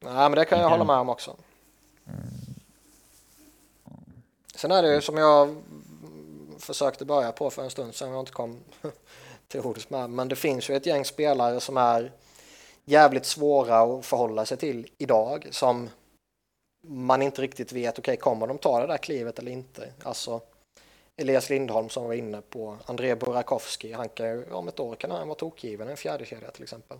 Nej 0.00 0.30
men 0.30 0.32
det 0.32 0.44
kan 0.44 0.58
jag 0.58 0.68
hålla 0.68 0.84
med 0.84 0.96
om 0.96 1.08
också. 1.08 1.36
eh, 2.06 2.14
Sen 4.54 4.70
är 4.70 4.82
det 4.82 4.94
ju 4.94 5.00
som 5.00 5.16
jag 5.16 5.62
försökte 6.58 7.04
börja 7.04 7.32
på 7.32 7.50
för 7.50 7.62
en 7.62 7.70
stund 7.70 7.94
sedan 7.94 8.10
jag 8.10 8.20
inte 8.20 8.32
kom 8.32 8.60
till 9.48 9.60
ordet 9.60 9.90
med. 9.90 10.10
Men 10.10 10.28
det 10.28 10.36
finns 10.36 10.70
ju 10.70 10.76
ett 10.76 10.86
gäng 10.86 11.04
spelare 11.04 11.60
som 11.60 11.76
är 11.76 12.12
jävligt 12.84 13.26
svåra 13.26 13.78
att 13.78 14.06
förhålla 14.06 14.46
sig 14.46 14.56
till 14.56 14.88
idag 14.98 15.48
som 15.50 15.88
man 16.86 17.22
inte 17.22 17.42
riktigt 17.42 17.72
vet, 17.72 17.98
okej 17.98 18.16
kommer 18.16 18.46
de 18.46 18.58
ta 18.58 18.80
det 18.80 18.86
där 18.86 18.98
klivet 18.98 19.38
eller 19.38 19.52
inte? 19.52 19.92
Alltså 20.02 20.40
Elias 21.16 21.50
Lindholm 21.50 21.88
som 21.88 22.04
var 22.04 22.14
inne 22.14 22.40
på, 22.40 22.78
André 22.86 23.14
Burakovsky, 23.14 23.92
han 23.92 24.08
kan 24.08 24.26
ju, 24.26 24.52
om 24.52 24.68
ett 24.68 24.80
år 24.80 24.94
kan 24.94 25.10
han 25.10 25.28
vara 25.28 25.38
tokgiven 25.38 25.88
i 25.88 25.90
en 25.90 25.96
fjärde 25.96 26.24
kedja 26.24 26.50
till 26.50 26.62
exempel. 26.62 26.98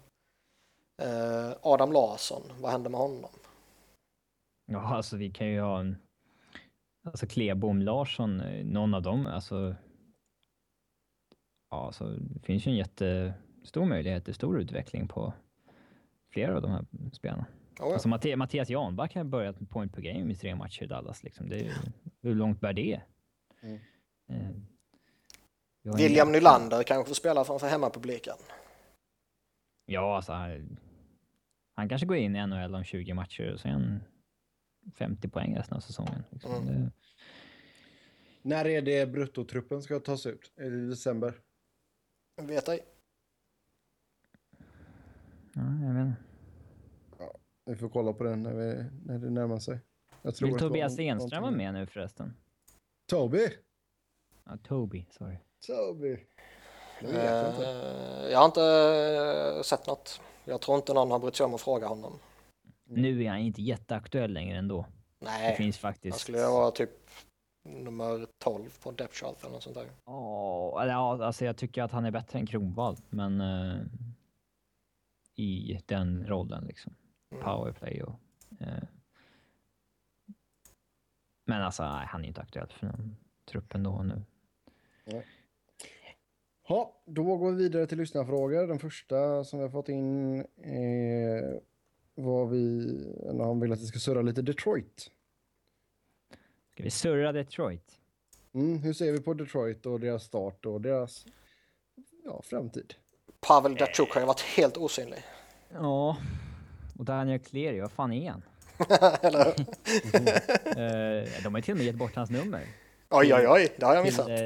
Eh, 1.02 1.50
Adam 1.62 1.92
Larsson, 1.92 2.42
vad 2.60 2.72
händer 2.72 2.90
med 2.90 3.00
honom? 3.00 3.30
ja, 4.66 4.96
alltså 4.96 5.16
vi 5.16 5.30
kan 5.30 5.46
ju 5.46 5.60
ha 5.60 5.80
en... 5.80 5.96
Alltså 7.04 7.26
Klebom, 7.26 7.82
Larsson, 7.82 8.40
eh, 8.40 8.64
någon 8.64 8.94
av 8.94 9.02
dem, 9.02 9.26
alltså... 9.26 9.74
Ja, 11.70 11.86
alltså 11.86 12.04
det 12.06 12.40
finns 12.40 12.66
ju 12.66 12.70
en 12.70 12.76
jättestor 12.76 13.84
möjlighet 13.84 14.24
till 14.24 14.34
stor 14.34 14.60
utveckling 14.60 15.08
på 15.08 15.32
flera 16.32 16.56
av 16.56 16.62
de 16.62 16.70
här 16.70 16.84
spelarna. 17.12 17.46
Oh, 17.80 17.86
ja. 17.88 17.92
Alltså 17.92 18.08
Mattias 18.36 18.70
Janback 18.70 19.14
har 19.14 19.24
börjat 19.24 19.60
med 19.60 19.70
point 19.70 19.92
per 19.94 20.02
game 20.02 20.32
i 20.32 20.36
tre 20.36 20.54
matcher 20.54 20.82
i 20.82 20.86
Dallas. 20.86 21.22
Liksom. 21.22 21.48
Det 21.48 21.72
hur 22.22 22.34
långt 22.34 22.60
bär 22.60 22.72
det? 22.72 23.00
Mm. 23.62 23.78
Eh, 24.28 24.46
en 24.46 25.96
William 25.96 26.28
jätte- 26.28 26.30
Nylander 26.30 26.82
kanske 26.82 27.08
får 27.08 27.14
spela 27.14 27.44
framför 27.44 27.66
hemmapubliken. 27.66 28.34
Ja, 29.86 30.16
alltså 30.16 30.32
han, 30.32 30.78
han 31.74 31.88
kanske 31.88 32.06
går 32.06 32.16
in 32.16 32.36
i 32.36 32.46
NHL 32.46 32.74
om 32.74 32.84
20 32.84 33.14
matcher 33.14 33.52
och 33.54 33.60
han 33.70 34.00
50 34.94 35.28
poäng 35.28 35.56
resten 35.56 35.76
av 35.76 35.80
säsongen. 35.80 36.24
Liksom. 36.30 36.52
Mm. 36.54 36.66
Det, 36.66 36.90
När 38.42 38.64
är 38.66 38.82
det 38.82 39.06
bruttotruppen 39.06 39.82
ska 39.82 40.00
tas 40.00 40.26
ut? 40.26 40.52
Är 40.56 40.70
det 40.70 40.76
i 40.76 40.86
december? 40.86 41.40
Vet 42.42 42.68
ej. 42.68 42.80
ja, 45.52 45.62
jag 45.86 45.94
vet 45.94 46.06
inte. 46.06 46.22
Vi 47.66 47.76
får 47.76 47.88
kolla 47.88 48.12
på 48.12 48.24
den 48.24 48.42
när, 48.42 48.54
vi, 48.54 48.84
när 49.04 49.18
det 49.18 49.30
närmar 49.30 49.58
sig. 49.58 49.78
Jag 50.22 50.34
tror 50.34 50.48
Vill 50.48 50.58
Tobias 50.58 50.98
Enström 50.98 51.42
vara 51.42 51.52
med 51.52 51.74
nu 51.74 51.86
förresten? 51.86 52.36
Toby! 53.06 53.48
Ja, 54.44 54.56
Toby, 54.68 55.06
sorry. 55.10 55.36
Toby! 55.66 56.26
Jag 57.00 57.08
vet 57.08 57.54
inte. 57.54 57.68
Eh, 57.70 58.30
Jag 58.30 58.38
har 58.38 58.44
inte 58.46 59.68
sett 59.68 59.86
något. 59.86 60.20
Jag 60.44 60.60
tror 60.60 60.76
inte 60.76 60.94
någon 60.94 61.10
har 61.10 61.18
brytt 61.18 61.36
sig 61.36 61.46
om 61.46 61.54
att 61.54 61.60
fråga 61.60 61.86
honom. 61.86 62.18
Mm. 62.94 63.02
Nu 63.02 63.24
är 63.24 63.30
han 63.30 63.38
inte 63.38 63.62
jätteaktuell 63.62 64.32
längre 64.32 64.58
ändå. 64.58 64.86
Det 65.18 65.26
Nej, 65.26 65.56
finns 65.56 65.82
han 65.82 65.92
faktiskt... 65.92 66.18
skulle 66.18 66.38
vara 66.38 66.70
typ 66.70 66.90
nummer 67.62 68.26
12 68.38 68.70
på 68.82 68.90
depth 68.90 69.14
chart 69.14 69.42
eller 69.42 69.52
något 69.52 69.62
sånt 69.62 69.76
där. 69.76 69.86
Ja, 70.04 70.86
ja, 70.86 71.24
alltså 71.24 71.44
jag 71.44 71.56
tycker 71.56 71.82
att 71.82 71.92
han 71.92 72.04
är 72.04 72.10
bättre 72.10 72.38
än 72.38 72.46
Kronwall, 72.46 72.96
men 73.10 73.40
eh, 73.40 73.80
i 75.34 75.80
den 75.86 76.26
rollen 76.26 76.64
liksom. 76.64 76.94
Mm. 77.32 77.44
Powerplay 77.44 78.02
och... 78.02 78.20
eh, 78.60 78.82
men 81.46 81.62
alltså, 81.62 81.82
nej, 81.82 82.06
han 82.06 82.24
är 82.24 82.28
inte 82.28 82.40
aktuell 82.40 82.68
för 82.68 82.86
någon 82.86 83.16
trupp 83.44 83.74
ändå 83.74 84.02
nu. 84.02 84.22
Ja, 86.68 87.02
då 87.06 87.36
går 87.36 87.52
vi 87.52 87.56
vidare 87.56 87.86
till 87.86 87.98
lyssnarfrågor. 87.98 88.66
Den 88.66 88.78
första 88.78 89.44
som 89.44 89.58
vi 89.58 89.62
har 89.64 89.70
fått 89.70 89.88
in 89.88 90.38
är 90.62 91.60
vad 92.14 92.50
vi... 92.50 92.58
När 93.32 93.44
han 93.44 93.60
vill 93.60 93.72
att 93.72 93.80
vi 93.80 93.86
ska 93.86 93.98
surra 93.98 94.22
lite 94.22 94.42
Detroit. 94.42 95.10
Ska 96.72 96.82
vi 96.82 96.90
surra 96.90 97.32
Detroit? 97.32 98.00
Mm, 98.54 98.78
hur 98.78 98.92
ser 98.92 99.12
vi 99.12 99.20
på 99.20 99.34
Detroit 99.34 99.86
och 99.86 100.00
deras 100.00 100.24
start 100.24 100.66
och 100.66 100.80
deras 100.80 101.26
ja, 102.24 102.42
framtid? 102.44 102.94
Pavel 103.40 103.74
Datsjuk 103.74 104.10
har 104.10 104.20
ju 104.20 104.26
varit 104.26 104.40
helt 104.40 104.76
osynlig. 104.76 105.18
Ja, 105.72 106.16
och 106.98 107.04
Daniel 107.04 107.38
Cleary, 107.38 107.80
vad 107.80 107.92
fan 107.92 108.12
är 108.12 108.30
han? 108.30 108.42
eller 109.22 109.44
hur? 109.44 109.54
Eh, 110.74 111.28
de 111.42 111.54
har 111.54 111.58
ju 111.58 111.62
till 111.62 111.72
och 111.72 111.78
med 111.78 111.86
gett 111.86 111.94
bort 111.94 112.14
hans 112.14 112.30
nummer. 112.30 112.66
Oj, 113.10 113.34
oj, 113.34 113.46
oj, 113.48 113.72
det 113.76 113.86
har 113.86 113.94
jag 113.94 114.04
Till, 114.04 114.12
missat. 114.12 114.28
eh, 114.28 114.36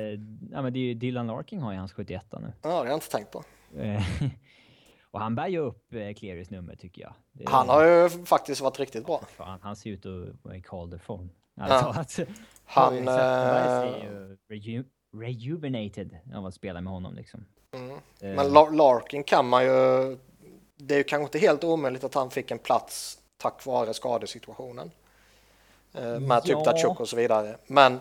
ja, 0.53 0.63
men 0.63 0.73
det 0.73 0.79
är 0.79 0.85
ju 0.85 0.95
Dylan 0.95 1.27
Larkin 1.27 1.61
har 1.61 1.73
ju 1.73 1.79
hans 1.79 1.93
71 1.93 2.25
nu. 2.33 2.53
Ja, 2.63 2.69
det 2.69 2.75
har 2.75 2.87
jag 2.87 2.95
inte 2.95 3.11
tänkt 3.11 3.31
på. 3.31 3.45
Och 5.11 5.21
han 5.21 5.35
bär 5.35 5.49
ju 5.49 5.59
upp 5.59 5.95
eh, 5.95 6.15
Clearys 6.15 6.51
nummer 6.51 6.77
tycker 6.77 7.03
jag. 7.03 7.13
Det 7.33 7.49
Han 7.49 7.69
har 7.69 7.85
ju 7.85 8.09
faktiskt 8.09 8.61
varit 8.61 8.79
riktigt 8.81 9.07
bra. 9.07 9.21
Fan, 9.37 9.59
han 9.63 9.77
ser 9.77 9.91
ut 9.91 10.07
att 10.07 10.45
vara 10.45 10.57
i 10.57 10.63
kalderform. 10.63 11.31
Alltså, 11.61 12.27
Han... 12.65 12.95
Zetterberg 12.97 13.89
eh, 13.89 14.05
ju 14.05 14.37
reju 14.49 14.85
rejuvenated 15.17 16.19
av 16.35 16.47
att 16.47 16.55
spela 16.55 16.81
med 16.81 16.93
honom 16.93 17.15
liksom. 17.15 17.45
mm. 17.75 17.91
Eh, 17.91 17.99
Men 18.21 18.53
La- 18.53 18.71
Larkin 18.71 19.25
kan 19.25 19.49
man 19.49 19.65
ju... 19.65 19.71
Det 20.77 20.95
är 20.95 20.99
ju 20.99 21.05
kanske 21.05 21.25
inte 21.25 21.39
helt 21.39 21.65
omöjligt 21.65 22.05
att 22.05 22.15
han 22.15 22.31
fick 22.31 22.51
en 22.51 22.59
plats 22.59 23.19
tack 23.37 23.67
vare 23.67 23.95
skadesituationen. 23.95 24.91
Med 26.21 26.43
typ 26.43 26.53
Ja. 26.53 26.65
Datsjuk 26.65 27.01
och 27.01 27.09
så 27.09 27.17
vidare. 27.17 27.57
Men 27.67 28.01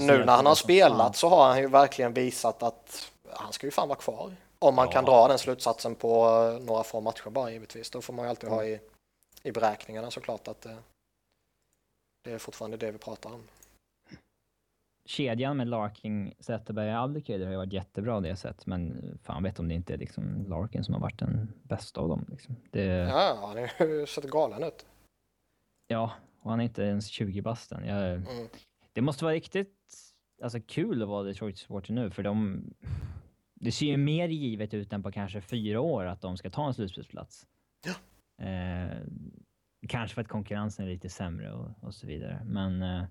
nu 0.00 0.24
när 0.24 0.36
han 0.36 0.46
har 0.46 0.54
spelat 0.54 1.16
så 1.16 1.28
har 1.28 1.48
han 1.48 1.58
ju 1.60 1.68
verkligen 1.68 2.12
visat 2.12 2.62
att 2.62 3.12
han 3.32 3.52
ska 3.52 3.66
ju 3.66 3.70
fan 3.70 3.88
vara 3.88 3.98
kvar. 3.98 4.36
Om 4.68 4.74
man 4.74 4.86
Ja. 4.86 4.92
kan 4.92 5.04
dra 5.04 5.28
den 5.28 5.38
slutsatsen 5.38 5.94
på 5.94 6.08
eh, 6.26 6.64
några 6.66 6.82
få 6.84 7.00
matcher 7.00 7.30
bara 7.30 7.50
givetvis. 7.50 7.90
Då 7.90 8.00
får 8.00 8.12
man 8.12 8.24
ju 8.24 8.28
alltid 8.28 8.50
ha 8.50 8.64
i, 8.64 8.80
i 9.42 9.52
beräkningarna 9.52 10.10
såklart 10.10 10.48
att 10.48 10.66
eh, 10.66 10.76
det 12.24 12.32
är 12.32 12.38
fortfarande 12.38 12.76
det 12.76 12.90
vi 12.92 12.98
pratar 12.98 13.30
om. 13.34 13.42
Kedjan 15.08 15.56
med 15.56 15.68
Larkin, 15.68 16.34
Zetterberg 16.40 16.90
och 16.96 17.02
Abdelkader 17.02 17.44
har 17.44 17.50
ju 17.52 17.56
varit 17.56 17.72
jättebra 17.72 18.20
det 18.20 18.36
sätt, 18.36 18.66
men 18.66 19.02
fan 19.22 19.42
vet 19.42 19.58
om 19.58 19.68
det 19.68 19.74
inte 19.74 19.94
är 19.94 19.98
liksom 19.98 20.44
Larkin 20.48 20.84
som 20.84 20.94
har 20.94 21.00
varit 21.00 21.18
den 21.18 21.52
bästa 21.62 22.00
av 22.00 22.08
dem. 22.08 22.26
Liksom. 22.30 22.56
Det, 22.70 22.84
Ja, 22.84 23.38
han 23.40 23.56
har 23.78 23.86
ju 23.86 24.06
sett 24.08 24.24
galen 24.24 24.62
ut. 24.62 24.86
Ja, 25.86 26.12
och 26.40 26.50
han 26.50 26.60
är 26.60 26.64
inte 26.64 26.82
ens 26.82 27.06
20 27.08 27.42
basten. 27.42 27.86
Jag, 27.86 28.12
Mm. 28.14 28.48
Det 28.92 29.00
måste 29.00 29.24
vara 29.24 29.34
riktigt 29.34 29.76
alltså, 30.42 30.60
kul 30.66 31.02
att 31.02 31.08
vara 31.08 31.22
Detroit 31.22 31.58
supporter 31.58 31.92
nu, 31.92 32.10
för 32.10 32.22
de... 32.22 32.64
Det 33.54 33.72
ser 33.72 33.86
ju 33.86 33.96
mer 33.96 34.28
givet 34.28 34.74
ut 34.74 34.92
än 34.92 35.02
på 35.02 35.12
kanske 35.12 35.40
fyra 35.40 35.80
år 35.80 36.04
att 36.04 36.20
de 36.20 36.36
ska 36.36 36.50
ta 36.50 36.66
en 36.66 36.74
slutspelsplats. 36.74 37.46
Ja. 37.86 37.94
Eh, 38.46 38.98
kanske 39.88 40.14
för 40.14 40.22
att 40.22 40.28
konkurrensen 40.28 40.86
är 40.86 40.90
lite 40.90 41.08
sämre 41.08 41.52
och, 41.52 41.70
och 41.80 41.94
så 41.94 42.06
vidare, 42.06 42.42
men... 42.44 42.82
Eh, 42.82 43.02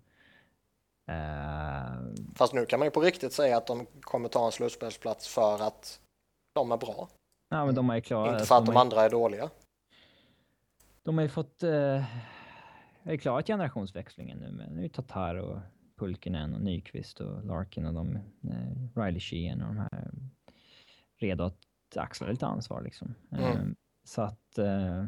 eh, 1.07 1.93
Fast 2.35 2.53
nu 2.53 2.65
kan 2.65 2.79
man 2.79 2.85
ju 2.87 2.91
på 2.91 3.01
riktigt 3.01 3.33
säga 3.33 3.57
att 3.57 3.67
de 3.67 3.85
kommer 4.01 4.29
ta 4.29 4.45
en 4.45 4.51
slutspelsplats 4.51 5.27
för 5.27 5.67
att 5.67 5.99
de 6.53 6.71
är 6.71 6.77
bra. 6.77 7.09
ja, 7.49 7.65
men 7.65 7.75
de 7.75 7.89
har 7.89 7.95
ju 7.95 8.01
klarat... 8.01 8.33
Inte 8.33 8.45
för 8.45 8.57
att 8.57 8.65
de 8.65 8.75
har, 8.75 8.81
andra 8.81 9.01
är 9.01 9.09
dåliga. 9.09 9.49
de 11.03 11.17
har 11.17 11.23
ju 11.23 11.29
fått... 11.29 11.63
Eh, 11.63 12.03
ju 13.03 13.17
klarat 13.17 13.47
generationsväxlingen 13.47 14.37
nu 14.37 14.51
med 14.51 14.71
nu 14.71 14.85
är 14.85 14.89
Tatar 14.89 15.35
och 15.35 15.59
Pulkinen 16.03 16.53
och 16.53 16.61
Nyqvist 16.61 17.19
och 17.19 17.45
Larkin 17.45 17.85
och 17.85 17.93
de, 17.93 18.15
eh, 18.15 19.01
Riley 19.01 19.19
Sheehan 19.19 19.61
och 19.61 19.67
de 19.67 19.77
här 19.77 20.11
redo 21.19 21.43
att 21.43 21.57
axla 21.95 22.27
lite 22.27 22.45
ansvar 22.45 22.81
liksom. 22.81 23.13
Mm. 23.31 23.43
Eh, 23.43 23.65
så 24.03 24.21
att 24.21 24.57
eh, 24.57 25.05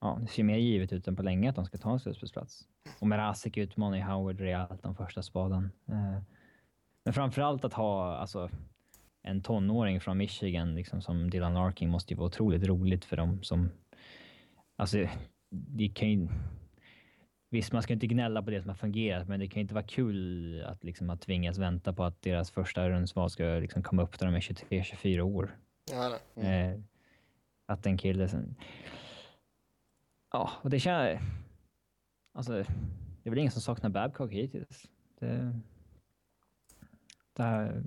ja, 0.00 0.18
det 0.20 0.26
ser 0.26 0.42
mer 0.42 0.56
givet 0.56 0.92
ut 0.92 1.08
än 1.08 1.16
på 1.16 1.22
länge 1.22 1.50
att 1.50 1.56
de 1.56 1.66
ska 1.66 1.78
ta 1.78 1.92
en 1.92 2.00
slutspelsplats. 2.00 2.68
Och 2.98 3.06
Merasik 3.06 3.56
utmanar 3.56 3.96
ju 3.96 4.02
Howard 4.02 4.40
rejält 4.40 4.86
om 4.86 4.94
första 4.94 5.22
spaden. 5.22 5.70
Eh, 5.88 6.18
men 7.04 7.14
framförallt 7.14 7.64
att 7.64 7.74
ha 7.74 8.16
alltså 8.16 8.50
en 9.22 9.42
tonåring 9.42 10.00
från 10.00 10.18
Michigan 10.18 10.74
liksom 10.74 11.02
som 11.02 11.30
Dylan 11.30 11.54
Larkin 11.54 11.90
måste 11.90 12.12
ju 12.12 12.18
vara 12.18 12.26
otroligt 12.26 12.64
roligt 12.64 13.04
för 13.04 13.16
dem 13.16 13.42
som 13.42 13.70
Alltså, 14.76 15.08
det 15.50 15.88
kan 15.88 16.10
ju... 16.10 16.28
Visst, 17.56 17.72
man 17.72 17.82
ska 17.82 17.92
inte 17.92 18.06
gnälla 18.06 18.42
på 18.42 18.50
det 18.50 18.60
som 18.62 18.68
har 18.68 18.76
fungerat, 18.76 19.28
men 19.28 19.40
det 19.40 19.48
kan 19.48 19.60
inte 19.60 19.74
vara 19.74 19.84
kul 19.84 20.64
att, 20.64 20.84
liksom, 20.84 21.10
att 21.10 21.20
tvingas 21.20 21.58
vänta 21.58 21.92
på 21.92 22.04
att 22.04 22.22
deras 22.22 22.50
första 22.50 22.88
rundsval 22.90 23.30
ska 23.30 23.44
liksom, 23.44 23.82
komma 23.82 24.02
upp 24.02 24.20
när 24.20 24.26
de 24.26 24.36
är 24.36 24.40
23-24 24.40 25.20
år. 25.20 25.58
Ja, 25.90 26.18
det- 26.34 26.42
Eh, 26.42 26.80
att 27.66 27.86
en 27.86 27.98
kille 27.98 28.28
som... 28.28 28.54
Ja, 30.32 30.50
och 30.62 30.70
det 30.70 30.80
känns... 30.80 31.20
Alltså, 32.34 32.52
det 32.52 33.28
är 33.28 33.30
väl 33.30 33.38
ingen 33.38 33.52
som 33.52 33.62
saknar 33.62 33.90
Babcock 33.90 34.32
hittills. 34.32 34.88
Det... 35.18 35.60
Det 37.32 37.42
här... 37.42 37.82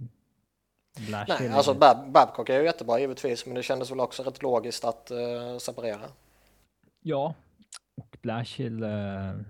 Nej, 1.09 1.49
alltså 1.49 1.73
Bab 1.73 2.11
Babcock 2.11 2.49
är 2.49 2.59
ju 2.59 2.65
jättebra 2.65 2.99
givetvis, 2.99 3.45
men 3.45 3.55
det 3.55 3.63
kändes 3.63 3.91
väl 3.91 3.99
också 3.99 4.23
rätt 4.23 4.41
logiskt 4.41 4.83
att 4.83 5.11
eh, 5.11 5.57
separera. 5.57 6.09
Ja, 7.01 7.33
och 7.95 8.17
Blashill... 8.21 8.83
Uh, 8.83 9.41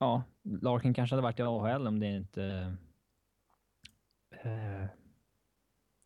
ja, 0.00 0.22
Larkin 0.42 0.94
kanske 0.94 1.14
hade 1.14 1.22
varit 1.22 1.38
i 1.38 1.42
AHL 1.42 1.86
om 1.86 2.00
det 2.00 2.06
inte... 2.16 2.76
eh, 4.30 4.84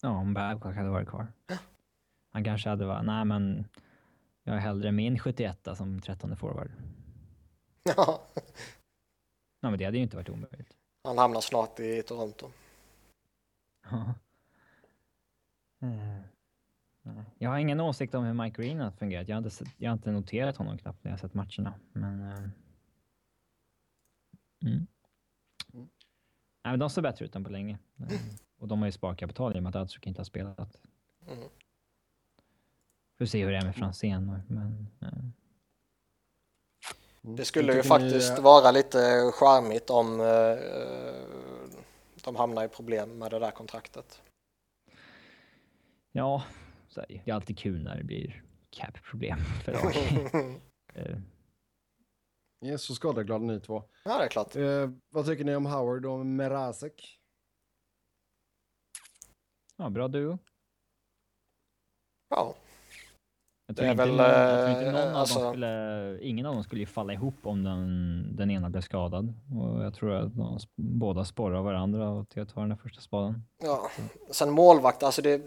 ja, 0.02 0.08
om 0.08 0.34
Babcock 0.34 0.74
hade 0.74 0.88
varit 0.90 1.08
kvar. 1.08 1.26
Han 2.32 2.44
kanske 2.44 2.68
hade 2.68 2.86
varit, 2.86 3.06
nej 3.06 3.24
men 3.24 3.64
jag 4.42 4.56
är 4.56 4.60
hellre 4.60 4.92
min 4.92 5.18
71 5.18 5.68
som 5.76 6.00
13 6.00 6.36
forward. 6.36 6.70
Ja, 7.96 8.20
Nej 9.62 9.70
men 9.70 9.78
det 9.78 9.84
hade 9.84 9.96
ju 9.96 10.02
inte 10.02 10.16
varit 10.16 10.28
omöjligt. 10.28 10.76
han 11.04 11.18
hamnar 11.18 11.40
snart 11.40 11.80
i 11.80 12.02
Toronto. 12.02 12.50
Ja. 13.90 14.14
Eh. 15.82 16.20
Jag 17.38 17.50
har 17.50 17.58
ingen 17.58 17.80
åsikt 17.80 18.14
om 18.14 18.24
hur 18.24 18.34
Mike 18.34 18.62
Green 18.62 18.80
har 18.80 18.90
fungerat. 18.90 19.28
Jag 19.28 19.36
har 19.36 19.42
inte, 19.46 19.64
jag 19.76 19.90
har 19.90 19.92
inte 19.94 20.10
noterat 20.10 20.56
honom 20.56 20.78
knappt 20.78 21.04
när 21.04 21.10
jag 21.10 21.20
sett 21.20 21.34
matcherna. 21.34 21.74
Men, 21.92 22.20
eh, 22.28 22.48
mm. 24.62 24.86
Mm. 25.72 25.88
Nej, 26.64 26.72
men 26.72 26.78
de 26.78 26.90
ser 26.90 27.02
bättre 27.02 27.24
ut 27.24 27.36
än 27.36 27.44
på 27.44 27.50
länge. 27.50 27.78
Eh, 28.10 28.20
Och 28.58 28.68
de 28.68 28.78
har 28.78 28.86
ju 28.86 28.92
sparkapital 28.92 29.56
i 29.56 29.58
och 29.58 29.62
med 29.62 29.70
att 29.70 29.82
Datsuk 29.82 30.06
inte 30.06 30.20
har 30.20 30.24
spelat. 30.24 30.80
Mm. 31.28 31.48
Får 33.18 33.24
se 33.26 33.44
hur 33.44 33.50
det 33.52 33.58
är 33.58 33.64
med 33.64 33.76
Franzén. 33.76 34.42
Men, 34.48 34.86
eh, 35.00 35.08
Mm. 37.22 37.36
Det 37.36 37.44
skulle 37.44 37.72
ju 37.72 37.78
ni, 37.78 37.84
faktiskt 37.84 38.38
eh, 38.38 38.44
vara 38.44 38.70
lite 38.70 38.98
charmigt 39.34 39.90
om 39.90 40.20
eh, 40.20 40.56
de 42.24 42.36
hamnar 42.36 42.64
i 42.64 42.68
problem 42.68 43.18
med 43.18 43.30
det 43.30 43.38
där 43.38 43.50
kontraktet. 43.50 44.22
ja, 46.12 46.44
så 46.88 47.00
är 47.00 47.06
det 47.24 47.30
är 47.30 47.34
alltid 47.34 47.58
kul 47.58 47.82
när 47.82 47.96
det 47.96 48.04
blir 48.04 48.42
cap-problem 48.70 49.38
för 49.64 49.72
lag. 49.72 49.94
Ni 52.60 52.68
är 52.70 52.76
så 52.76 52.94
skadeglada 52.94 53.44
ni 53.44 53.60
två. 53.60 53.82
Ja, 54.04 54.18
det 54.18 54.24
är 54.24 54.28
klart. 54.28 54.56
Eh, 54.56 54.90
vad 55.10 55.26
tycker 55.26 55.44
ni 55.44 55.54
om 55.56 55.66
Howard 55.66 56.06
och 56.06 56.26
Merasek? 56.26 57.16
ja, 59.76 59.90
bra 59.90 60.08
duo. 60.08 60.38
Ja, 62.30 62.54
Jag 63.66 63.76
tror, 63.76 63.88
inte 63.90 64.02
väl, 64.04 64.08
någon, 64.16 64.26
jag 64.26 64.58
tror 64.66 64.70
inte 64.70 64.86
eh, 64.86 64.92
någon 64.92 65.10
av 65.10 65.16
alltså- 65.16 65.40
dem 65.42 65.52
skulle, 65.52 66.18
ingen 66.22 66.46
av 66.46 66.54
dem 66.54 66.64
skulle 66.64 66.80
ju 66.80 66.86
falla 66.86 67.12
ihop 67.12 67.34
om 67.46 67.64
den, 67.64 68.36
den 68.36 68.50
ena 68.50 68.70
blev 68.70 68.80
skadad. 68.80 69.34
Och 69.56 69.84
jag 69.84 69.94
tror 69.94 70.12
att 70.12 70.36
de, 70.36 70.58
båda 70.76 71.24
sporrar 71.24 71.62
varandra 71.62 72.24
till 72.24 72.42
att 72.42 72.48
ta 72.48 72.60
den 72.60 72.68
där 72.68 72.76
första 72.76 73.00
spaden. 73.00 73.42
ja. 73.62 73.90
Sen 74.30 74.50
målvakt, 74.50 75.02
alltså 75.02 75.22
det, 75.22 75.42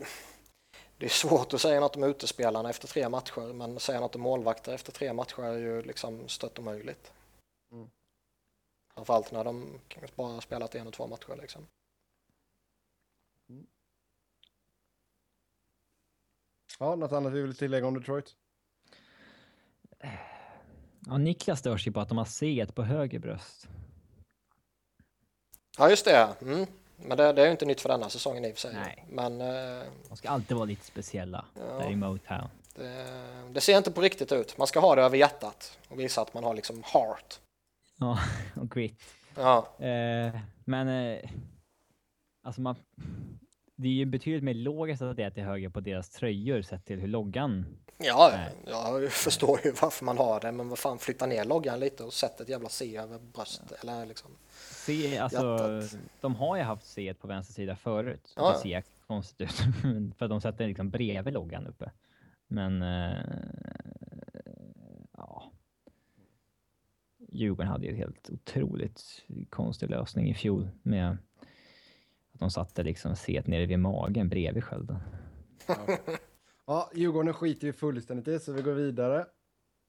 det 0.97 1.05
är 1.05 1.09
svårt 1.09 1.53
att 1.53 1.61
säga 1.61 1.79
något 1.79 1.95
om 1.95 2.03
utespelarna 2.03 2.69
efter 2.69 2.87
tre 2.87 3.09
matcher, 3.09 3.53
men 3.53 3.79
säga 3.79 3.99
något 3.99 4.15
om 4.15 4.21
målvakter 4.21 4.73
efter 4.73 4.91
tre 4.91 5.13
matcher 5.13 5.43
är 5.43 5.57
ju 5.57 5.81
liksom 5.81 6.27
stött 6.27 6.59
omöjligt. 6.59 7.13
Mm. 7.71 7.89
Framförallt 8.93 9.31
när 9.31 9.43
de 9.43 9.79
bara 10.15 10.33
har 10.33 10.41
spelat 10.41 10.75
en 10.75 10.87
och 10.87 10.93
två 10.93 11.07
matcher 11.07 11.35
liksom. 11.41 11.67
Ja, 16.79 16.95
något 16.95 17.11
annat 17.11 17.33
vi 17.33 17.41
vill 17.41 17.55
tillägga 17.55 17.87
om 17.87 17.99
Detroit? 17.99 18.35
Ja, 21.05 21.17
Niklas 21.17 21.59
stör 21.59 21.77
sig 21.77 21.93
på 21.93 21.99
att 21.99 22.09
de 22.09 22.17
har 22.17 22.25
C 22.25 22.67
på 22.75 22.83
höger 22.83 23.19
bröst. 23.19 23.67
Ja, 25.77 25.89
just 25.89 26.05
det. 26.05 26.35
Mm. 26.41 26.65
Men 27.07 27.17
det, 27.17 27.33
det 27.33 27.41
är 27.41 27.45
ju 27.45 27.51
inte 27.51 27.65
nytt 27.65 27.81
för 27.81 27.89
denna 27.89 28.09
säsongen 28.09 28.45
i 28.45 28.51
och 28.51 28.53
för 28.55 28.61
sig. 28.61 28.73
Nej. 28.73 29.05
Men 29.09 29.41
eh, 29.41 29.83
De 30.09 30.17
ska 30.17 30.29
alltid 30.29 30.57
vara 30.57 30.65
lite 30.65 30.85
speciella 30.85 31.45
Ja. 31.55 31.89
i 31.89 31.95
Motown. 31.95 32.49
det, 32.75 33.05
det 33.51 33.61
ser 33.61 33.77
inte 33.77 33.91
på 33.91 34.01
riktigt 34.01 34.31
ut. 34.31 34.57
Man 34.57 34.67
ska 34.67 34.79
ha 34.79 34.95
det 34.95 35.01
över 35.01 35.17
hjärtat 35.17 35.77
och 35.89 35.99
visa 35.99 36.21
att 36.21 36.33
man 36.33 36.43
har 36.43 36.53
liksom 36.53 36.83
heart. 36.85 37.39
Ja, 37.99 38.19
och 38.61 38.69
grit. 38.69 39.01
Ja, 39.35 39.67
Eh, 39.79 40.39
men 40.65 40.87
eh, 40.87 41.29
alltså 42.43 42.61
man, 42.61 42.75
det 43.83 43.89
är 43.89 43.93
ju 43.93 44.05
betydligt 44.05 44.43
mer 44.43 44.53
logiskt 44.53 45.01
att 45.01 45.17
det 45.17 45.23
är 45.23 45.29
till 45.29 45.43
höger 45.43 45.69
på 45.69 45.79
deras 45.79 46.09
tröjor 46.09 46.61
sett 46.61 46.85
till 46.85 46.99
hur 46.99 47.07
loggan... 47.07 47.65
ja 47.97 48.31
Nej. 48.33 48.51
jag 48.65 49.11
förstår 49.11 49.59
ju 49.63 49.71
varför 49.81 50.05
man 50.05 50.17
har 50.17 50.39
det. 50.39 50.51
Men 50.51 50.69
vad 50.69 50.79
fan, 50.79 50.99
flytta 50.99 51.25
ner 51.25 51.45
loggan 51.45 51.79
lite 51.79 52.03
och 52.03 52.13
sätt 52.13 52.41
ett 52.41 52.49
jävla 52.49 52.69
C 52.69 52.97
över 52.97 53.19
bröstet. 53.19 53.83
Eller 53.83 54.05
liksom. 54.05 54.31
C, 54.51 55.17
alltså, 55.17 55.37
Hjärtat. 55.37 55.99
de 56.21 56.35
har 56.35 56.57
ju 56.57 56.63
haft 56.63 56.85
C 56.85 57.13
på 57.13 57.27
vänster 57.27 57.53
sida 57.53 57.75
förut. 57.75 58.33
Ja, 58.35 58.51
det 58.51 58.59
ser 58.59 58.83
konstigt 59.07 59.41
ut. 59.41 59.51
för 60.17 60.27
de 60.27 60.41
sätter 60.41 60.67
liksom 60.67 60.89
bredvid 60.89 61.33
loggan 61.33 61.67
uppe. 61.67 61.91
Men... 62.47 62.81
Eh, 62.81 63.17
ja. 65.17 65.51
Djurgården 67.29 67.71
hade 67.71 67.85
ju 67.85 67.91
en 67.91 67.97
helt 67.97 68.29
otroligt 68.29 69.25
konstig 69.49 69.89
lösning 69.89 70.29
i 70.29 70.33
fjol 70.33 70.69
med 70.83 71.17
att 72.33 72.39
de 72.39 72.49
satte 72.51 72.83
liksom 72.83 73.15
C 73.15 73.43
nere 73.45 73.65
vid 73.65 73.79
magen 73.79 74.29
bredvid 74.29 74.63
skölden. 74.63 74.97
Ja, 76.65 76.91
Djurgården 76.93 77.33
skiter 77.33 77.67
ju 77.67 77.73
fullständigt 77.73 78.27
i, 78.27 78.39
så 78.39 78.53
vi 78.53 78.61
går 78.61 78.73
vidare. 78.73 79.25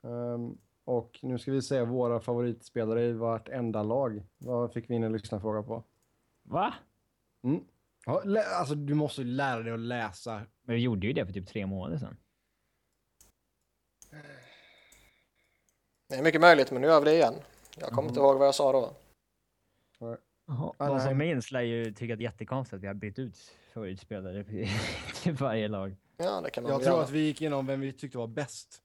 Um, 0.02 0.58
Och 0.84 1.18
nu 1.22 1.38
ska 1.38 1.52
vi 1.52 1.62
se 1.62 1.82
våra 1.82 2.20
favoritspelare 2.20 3.04
i 3.04 3.12
vartenda 3.12 3.82
lag. 3.82 4.22
Vad 4.38 4.72
fick 4.72 4.90
vi 4.90 4.94
in 4.94 5.02
en 5.04 5.12
lyssnarfråga 5.12 5.62
på? 5.62 5.84
Va? 6.42 6.74
Mm. 7.44 7.64
Ja, 8.06 8.22
alltså, 8.58 8.74
du 8.74 8.94
måste 8.94 9.22
ju 9.22 9.28
lära 9.28 9.62
dig 9.62 9.72
att 9.72 9.78
läsa. 9.80 10.42
Men 10.62 10.74
vi 10.76 10.82
gjorde 10.82 11.06
ju 11.06 11.12
det 11.12 11.26
för 11.26 11.32
typ 11.32 11.48
tre 11.48 11.66
månader 11.66 11.98
sedan. 11.98 12.16
Det 16.08 16.14
är 16.14 16.22
mycket 16.22 16.40
möjligt, 16.40 16.70
men 16.70 16.82
nu 16.82 16.88
gör 16.88 17.00
vi 17.00 17.04
det 17.04 17.14
igen. 17.16 17.34
Jag 17.76 17.88
kommer 17.88 18.08
inte 18.08 18.20
Mm. 18.20 18.28
ihåg 18.30 18.38
vad 18.38 18.46
jag 18.46 18.54
sa 18.54 18.72
då. 18.72 18.94
Jaha. 20.46 20.72
Ah, 20.78 20.86
De 20.88 20.96
nej. 20.96 21.06
som 21.08 21.18
minns 21.18 21.50
lär 21.52 21.60
ju 21.60 21.92
tycka 21.92 22.12
att 22.12 22.18
det 22.18 22.22
är 22.22 22.30
jättekonstigt 22.30 22.74
att 22.74 22.82
vi 22.82 22.86
har 22.86 22.94
bytt 22.94 23.18
ut 23.18 23.36
favoritspelare 23.74 24.44
till 25.22 25.32
varje 25.34 25.68
lag. 25.68 25.96
Ja, 26.16 26.40
det 26.40 26.50
kan 26.50 26.62
man 26.62 26.72
Jag 26.72 26.82
tror 26.82 26.94
göra. 26.94 27.04
att 27.04 27.10
vi 27.10 27.20
gick 27.20 27.40
igenom 27.40 27.66
vem 27.66 27.80
vi 27.80 27.92
tyckte 27.92 28.18
var 28.18 28.26
bäst. 28.26 28.82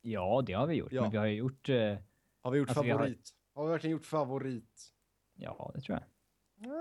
Ja, 0.00 0.42
det 0.46 0.52
har 0.52 0.66
vi 0.66 0.74
gjort. 0.74 0.92
Ja. 0.92 1.02
Men 1.02 1.10
vi 1.10 1.16
har 1.16 1.26
ju 1.26 1.34
gjort... 1.36 1.68
eh, 1.68 1.96
Har 2.42 2.50
vi 2.50 2.58
gjort 2.58 2.68
Alltså, 2.68 2.82
vi 2.82 2.90
har- 2.90 2.98
favorit? 2.98 3.30
Har... 3.54 3.64
vi 3.64 3.70
verkligen 3.70 3.92
gjort 3.92 4.06
favorit? 4.06 4.92
Ja, 5.34 5.70
det 5.74 5.80
tror 5.80 5.98
jag. 5.98 6.02
Eh, 6.70 6.76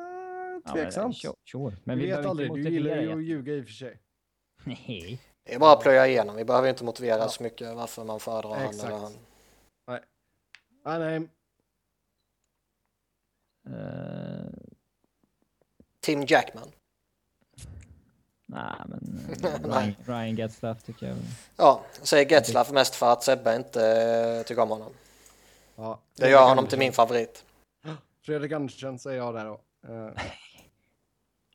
Ja, 0.51 0.61
men, 0.65 0.73
tveksamt. 0.73 1.15
sure. 1.51 1.75
Men 1.83 1.97
vi 1.97 2.05
vi 2.05 2.11
vet 2.11 2.25
aldrig. 2.25 2.53
Du 2.53 2.69
gillar 2.69 3.01
ju 3.01 3.13
att 3.13 3.23
ljuga 3.23 3.53
i 3.53 3.61
och 3.61 3.65
för 3.65 3.73
sig. 3.73 3.99
Nej. 4.63 5.21
Det 5.43 5.53
är 5.53 5.59
bara 5.59 5.73
att 5.73 5.81
plöja 5.81 6.07
igenom. 6.07 6.35
Vi 6.35 6.45
behöver 6.45 6.69
inte 6.69 6.83
motivera 6.83 7.17
Ja. 7.17 7.27
så 7.27 7.43
mycket 7.43 7.75
varför 7.75 8.03
man 8.03 8.19
föredrar 8.19 8.55
han 8.55 8.73
eller 8.73 8.97
han. 8.99 9.11
Ah, 10.83 10.97
nej. 10.99 11.27
Uh, 13.69 14.45
Tim 16.01 16.25
Jackman. 16.27 16.71
nej, 18.45 18.73
men 18.87 19.29
eh, 19.43 19.61
Ryan, 19.69 19.95
Ryan 20.05 20.35
Getzlaff 20.35 20.83
tycker 20.83 21.07
jag. 21.07 21.17
Ja, 21.55 21.81
jag 21.99 22.07
säger 22.07 22.31
Getzlaff 22.31 22.71
mest 22.71 22.95
för 22.95 23.11
att 23.11 23.23
Sebbe 23.23 23.55
inte 23.55 23.91
eh, 23.91 24.43
tycker 24.45 24.61
om 24.61 24.69
honom. 24.69 24.91
Ja. 25.75 25.99
Det 26.15 26.29
gör 26.29 26.47
honom 26.47 26.67
till 26.67 26.79
min 26.79 26.93
favorit. 26.93 27.45
Fredrik 28.25 28.51
Andersen 28.51 28.99
säger 28.99 29.17
jag 29.17 29.33
där 29.33 29.45
då. 29.45 29.61
Eh, 29.87 30.09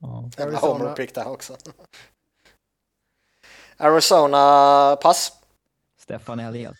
Ja. 0.00 0.30
Jävla 0.38 0.58
Arizona. 0.58 0.84
homer 0.84 0.94
pick 0.96 1.14
där 1.14 1.28
också. 1.28 1.56
Arizona, 3.76 4.96
pass. 5.02 5.32
Stefan 5.98 6.40
Elliot. 6.40 6.76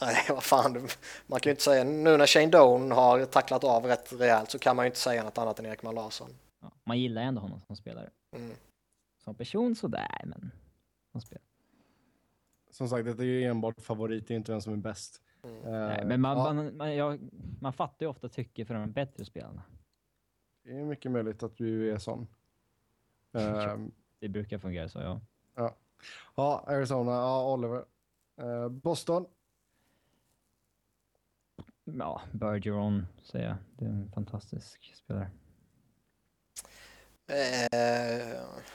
Nej, 0.00 0.26
vad 0.28 0.42
fan. 0.44 0.88
Man 1.26 1.40
kan 1.40 1.50
ju 1.50 1.52
inte 1.52 1.62
säga, 1.62 1.84
nu 1.84 2.16
när 2.16 2.26
Shane 2.26 2.46
Doan 2.46 2.90
har 2.92 3.24
tacklat 3.24 3.64
av 3.64 3.84
rätt 3.84 4.12
rejält 4.12 4.50
så 4.50 4.58
kan 4.58 4.76
man 4.76 4.84
ju 4.84 4.86
inte 4.86 4.98
säga 4.98 5.22
något 5.24 5.38
annat 5.38 5.58
än 5.58 5.66
Ekman 5.66 5.94
Larsson. 5.94 6.30
Ja. 6.60 6.70
Man 6.84 6.98
gillar 6.98 7.22
ändå 7.22 7.40
honom 7.40 7.60
som 7.60 7.76
spelare. 7.76 8.10
Mm. 8.36 8.56
Som 9.24 9.34
person 9.34 9.74
sådär, 9.76 10.20
men 10.24 10.50
som 11.12 11.20
spelare. 11.20 11.42
som 12.70 12.88
sagt, 12.88 13.04
det 13.04 13.22
är 13.22 13.26
ju 13.26 13.44
enbart 13.44 13.80
favorit. 13.80 14.28
Det 14.28 14.34
är 14.34 14.36
inte 14.36 14.52
vem 14.52 14.60
som 14.60 14.72
är 14.72 14.76
bäst. 14.76 15.22
Mm. 15.44 15.64
Eh, 15.64 15.70
Nej, 15.88 16.04
men 16.04 16.20
man, 16.20 16.36
ja, 16.38 16.52
man, 16.52 16.76
man, 16.76 16.96
jag, 16.96 17.18
man 17.60 17.72
fattar 17.72 18.06
ju 18.06 18.10
ofta 18.10 18.28
tycke 18.28 18.64
för 18.64 18.74
de 18.74 18.92
bättre 18.92 19.24
spelarna. 19.24 19.62
Det 20.64 20.70
är 20.70 20.84
mycket 20.84 21.10
möjligt 21.12 21.42
att 21.42 21.56
du 21.56 21.92
är 21.92 21.98
sån. 21.98 22.26
Eh, 23.36 23.76
Det 24.20 24.28
brukar 24.28 24.58
fungera 24.58 24.88
så, 24.88 24.98
ja. 24.98 25.20
ja, 26.34 26.64
Arizona. 26.66 27.10
Ja, 27.12 27.52
Oliver. 27.52 27.84
Eh, 28.40 28.68
Boston. 28.68 29.26
Ja, 31.92 32.22
Bergeron 32.32 33.06
säger 33.22 33.46
jag. 33.48 33.56
Det 33.78 33.84
är 33.84 33.88
en 33.88 34.10
fantastisk 34.14 34.94
spelare. 34.94 35.30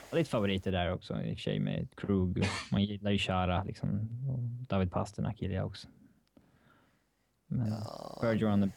Och 0.09 0.17
lite 0.17 0.29
favoriter 0.29 0.71
där 0.71 0.93
också, 0.93 1.21
i 1.21 1.33
och 1.33 1.37
för 1.37 1.41
sig 1.41 1.59
med 1.59 1.95
Krug. 1.95 2.43
Man 2.71 2.83
gillar 2.83 3.11
ju 3.11 3.17
Chara 3.17 3.63
liksom. 3.63 3.89
Och 4.29 4.39
David 4.67 4.91
Pasternak 4.91 5.41
gillar 5.41 5.55
jag 5.55 5.65
också. 5.65 5.87
Men 7.47 7.67
ja. 7.71 8.19
Bergeron, 8.21 8.63
är- 8.63 8.71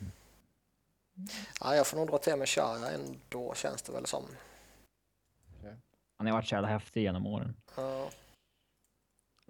ja, 1.61 1.75
jag 1.75 1.87
får 1.87 1.97
nog 1.97 2.09
dra 2.09 2.19
till 2.19 2.37
med 2.37 2.49
Chara 2.49 2.91
ändå 2.91 3.55
känns 3.55 3.83
det 3.83 3.93
väl 3.93 4.07
som. 4.07 4.25
han 6.17 6.27
har 6.27 6.33
varit 6.35 6.47
så 6.49 6.55
jävla 6.55 6.69
häftig 6.69 7.03
genom 7.03 7.27
åren. 7.27 7.57
Ja. 7.77 8.11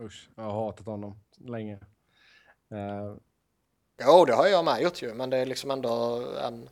Usch, 0.01 0.31
jag 0.37 0.45
har 0.45 0.53
hatat 0.53 0.87
honom 0.87 1.19
länge. 1.37 1.75
Eh, 2.71 3.17
Jo, 4.03 4.25
det 4.25 4.35
har 4.35 4.47
jag 4.47 4.65
med 4.65 4.83
gjort 4.83 5.03
ju, 5.03 5.15
men 5.15 5.31
det 5.31 5.37
är 5.37 5.47
liksom 5.47 5.71
ändå 5.71 6.23
en 6.37 6.69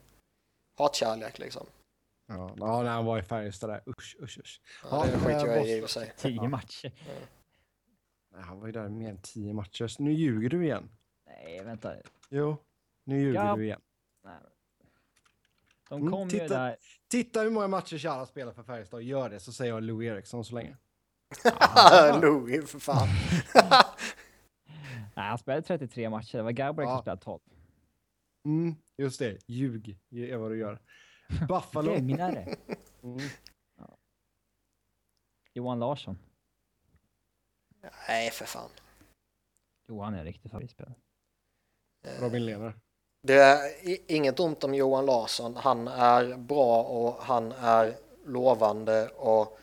hatkärlek 0.79 1.39
liksom. 1.39 1.67
ja, 2.29 2.55
ja, 2.59 2.83
när 2.83 2.91
han 2.91 3.05
var 3.05 3.19
i 3.19 3.23
Färjestad 3.23 3.71
där. 3.71 3.83
Usch, 3.87 4.17
usch, 4.23 4.39
usch. 4.39 4.61
Ja, 4.91 5.05
det 5.07 5.13
Ja, 5.13 5.19
skiter 5.19 5.47
jag 5.47 5.67
i 5.67 5.73
i 5.73 5.79
och 5.81 5.85
för 5.85 6.01
sig. 6.01 6.13
Tio 6.17 6.49
matcher. 6.49 6.93
Nej, 8.33 8.43
han 8.43 8.61
var 8.61 8.67
ju 8.67 8.73
där 8.73 8.89
mer 8.89 9.11
än 9.11 9.19
tio 9.23 9.53
matcher. 9.53 9.87
Så 9.87 10.03
nu 10.03 10.13
ljuger 10.13 10.49
du 10.49 10.65
igen. 10.65 10.91
Nej, 11.27 11.65
vänta. 11.65 11.95
Jo, 12.29 12.57
nu 13.05 13.21
ljuger 13.21 13.45
Ja. 13.45 13.57
du 13.57 13.65
igen. 13.65 13.81
Nej. 14.25 14.35
De 15.89 16.01
Mm, 16.01 16.13
kom 16.13 16.29
ju 16.29 16.41
titta. 16.41 16.59
där. 16.59 16.77
Titta 17.09 17.41
hur 17.41 17.51
många 17.51 17.69
matcher 17.69 17.99
Chara 17.99 18.27
spelar 18.27 18.53
för 18.53 18.63
Färjestad. 18.63 19.03
Gör 19.03 19.29
det 19.31 19.41
så 19.41 19.53
säger 19.53 19.73
jag 19.73 19.83
Lou 19.83 20.05
Eriksson 20.05 20.45
så 20.45 20.55
länge. 20.55 20.77
Louis 22.23 22.71
för 22.71 22.79
fan. 22.79 23.09
Nej, 25.23 25.29
han 25.29 25.39
spelade 25.39 25.63
33 25.63 26.11
matcher. 26.11 26.37
Det 26.37 26.43
var 26.43 26.51
Gabriel 26.53 26.89
Ja. 26.89 26.97
som 26.97 27.03
spelade 27.03 27.23
12. 27.23 27.41
Mm, 28.45 28.75
just 28.99 29.19
det. 29.19 29.39
Ljug 29.47 29.99
är 30.11 30.37
vad 30.37 30.51
du 30.51 30.59
gör. 30.59 30.79
Buffalo. 31.49 31.91
Lögnare. 31.93 32.57
Mm. 33.03 33.21
Johan 35.55 35.79
Larsson. 35.79 36.19
Nej, 38.09 38.31
för 38.31 38.45
fan. 38.45 38.71
Johan 39.89 40.15
är 40.15 40.19
en 40.19 40.25
riktig 40.25 40.51
favoritspelare. 40.51 40.95
Robin 42.21 42.47
Lehner. 42.47 42.75
Det 43.23 43.35
är 43.35 43.59
inget 44.09 44.41
ont 44.41 44.65
om 44.65 44.75
Johan 44.75 45.07
Larsson. 45.07 45.57
Han 45.57 45.89
är 45.89 46.37
bra 46.37 46.83
och 46.83 47.15
han 47.23 47.53
är 47.53 47.97
lovande 48.27 49.09
och 49.09 49.59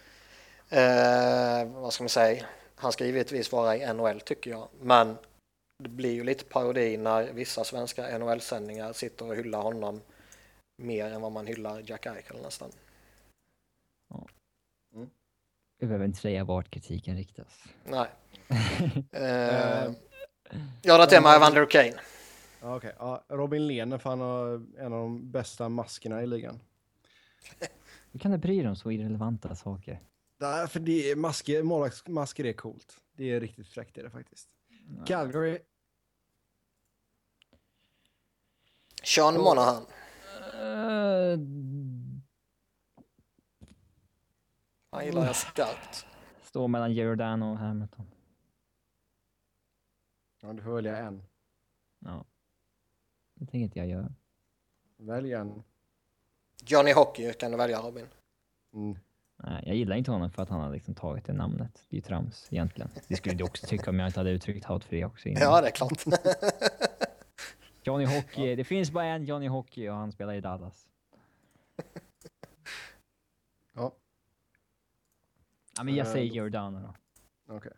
eh, 0.74 1.72
vad 1.74 1.94
ska 1.94 2.04
man 2.04 2.10
säga? 2.10 2.46
Han 2.76 2.92
ska 2.92 3.06
givetvis 3.06 3.52
vara 3.52 3.76
i 3.78 3.94
NHL 3.94 4.22
tycker 4.22 4.52
jag, 4.52 4.68
men 4.82 5.18
det 5.80 5.90
blir 5.90 6.14
ju 6.14 6.24
lite 6.24 6.46
parodi 6.46 6.98
när 6.98 7.34
vissa 7.34 7.64
svenska 7.64 8.18
NHL-sändningar 8.18 8.94
sitter 8.94 9.28
och 9.28 9.36
hyllar 9.36 9.62
honom 9.62 10.02
mer 10.78 11.06
än 11.06 11.22
vad 11.22 11.32
man 11.32 11.48
hyllar 11.48 11.82
Jack 11.86 12.06
Eichel 12.06 12.42
nästan. 12.42 12.72
Vi 15.80 15.88
behöver 15.88 16.06
inte 16.06 16.20
säga 16.20 16.44
vart 16.44 16.70
kritiken 16.70 17.18
riktas. 17.18 17.64
Nej. 17.84 18.08
Eh, 19.12 19.92
jag 20.82 21.00
drar 21.00 21.06
till 21.06 21.22
med 21.22 21.36
Evander 21.36 21.66
Kane. 21.66 21.94
Ja, 22.62 22.76
okej. 22.76 22.96
Ja, 23.00 23.26
Robin 23.30 23.68
Lehner, 23.68 23.98
för 23.98 24.10
han 24.10 24.20
har 24.20 24.66
en 24.78 24.94
av 24.94 25.00
de 25.00 25.32
bästa 25.32 25.70
maskerna 25.70 26.24
i 26.24 26.28
ligan. 26.28 26.60
Hur 28.12 28.20
kan 28.20 28.32
du 28.32 28.38
bry 28.38 28.60
dig 28.60 28.70
om 28.70 28.76
så 28.76 28.92
irrelevanta 28.92 29.56
saker? 29.56 30.00
Nej, 30.38 30.68
för 30.68 30.80
det 30.80 31.12
är 31.12 31.16
masker, 31.16 31.64
målvaktsmasker 31.64 32.46
är 32.46 32.54
coolt. 32.54 32.98
Det 33.14 33.32
är 33.32 33.40
riktigt 33.40 33.68
fräckt 33.68 33.98
är 33.98 34.04
det 34.04 34.10
faktiskt. 34.10 34.59
Calgary. 35.06 35.60
Sean 39.04 39.38
Monahan. 39.38 39.86
Uh, 40.54 41.40
Han 44.92 45.06
gillar 45.06 45.26
jag 45.26 45.36
skarpt. 45.36 46.06
står 46.42 46.68
mellan 46.68 46.94
Giordano 46.94 47.52
och 47.52 47.58
Hamilton. 47.58 48.12
Ja, 50.42 50.54
du 50.54 50.62
får 50.62 50.72
välja 50.76 50.98
en. 50.98 51.24
Ja. 52.00 52.26
Det 53.34 53.46
tänker 53.46 53.60
inte 53.60 53.80
jag 53.80 53.88
göra. 53.88 54.14
Välj 54.98 55.34
en. 55.34 55.64
Johnny 56.66 56.94
Hockey 56.94 57.34
kan 57.34 57.52
du 57.52 57.58
välja 57.58 57.82
Robin. 57.82 58.08
Mm. 58.74 58.98
Jag 59.44 59.76
gillar 59.76 59.96
inte 59.96 60.12
honom 60.12 60.32
för 60.32 60.44
att 60.44 60.50
han 60.50 60.62
har 60.62 60.72
liksom 60.72 60.96
tagit 60.96 61.26
det 61.26 61.34
namnet. 61.34 61.86
Det 61.90 61.96
är 61.96 61.98
ju 61.98 62.02
trams 62.02 62.48
egentligen. 62.52 62.90
Det 63.08 63.16
skulle 63.16 63.36
du 63.36 63.44
också 63.44 63.68
tycka 63.68 63.90
om 63.90 64.00
jag 64.00 64.08
inte 64.10 64.20
hade 64.20 64.30
uttryckt 64.32 64.66
hat 64.66 64.84
för 64.84 64.96
det 64.96 65.06
också 65.06 65.30
innan. 65.30 65.42
Ja, 65.44 65.62
det 65.62 65.68
är 65.68 65.72
klart. 65.72 66.04
Johnny 67.84 68.06
Hockey, 68.06 68.56
det 68.56 68.64
finns 68.64 68.92
bara 68.92 69.06
en 69.06 69.26
Johnny 69.26 69.48
Hockey 69.48 69.88
och 69.90 69.96
han 69.96 70.12
spelar 70.12 70.34
i 70.34 70.42
Dallas. 70.42 70.88
Ja, 73.74 73.96
Ja, 75.78 75.84
men 75.84 75.96
jag 75.96 76.08
Eh, 76.08 76.14
säger 76.14 76.26
Giordano 76.34 76.80
då. 76.80 76.94
okej. 77.56 77.72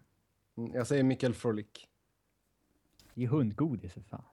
Mm, 0.58 0.74
jag 0.74 0.88
säger 0.88 1.04
Mikael 1.04 1.34
Frolik. 1.34 1.88
Det 3.14 3.24
är 3.24 3.28
hundgodis 3.28 3.94
för 3.94 4.02
fan. 4.02 4.24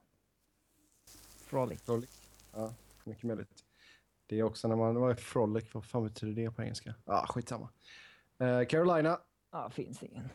Frolic. 1.45 1.81
Frolik. 1.81 2.09
Ja, 2.53 2.73
mycket 3.03 3.23
möjligt. 3.23 3.65
Det 4.29 4.39
är 4.39 4.43
också 4.43 4.67
när 4.67 4.75
man... 4.75 4.95
Vad 4.95 5.11
är 5.11 5.15
Frolic? 5.15 5.73
Vad 5.73 5.85
fan 5.85 6.03
betyder 6.03 6.43
det 6.43 6.51
på 6.51 6.61
engelska? 6.61 6.95
Ja, 7.05 7.13
ah, 7.13 7.27
skitsamma. 7.27 7.69
Eh, 8.39 8.65
Carolina. 8.67 9.19
Ja, 9.51 9.69
finns 9.69 10.03
ingen. 10.03 10.29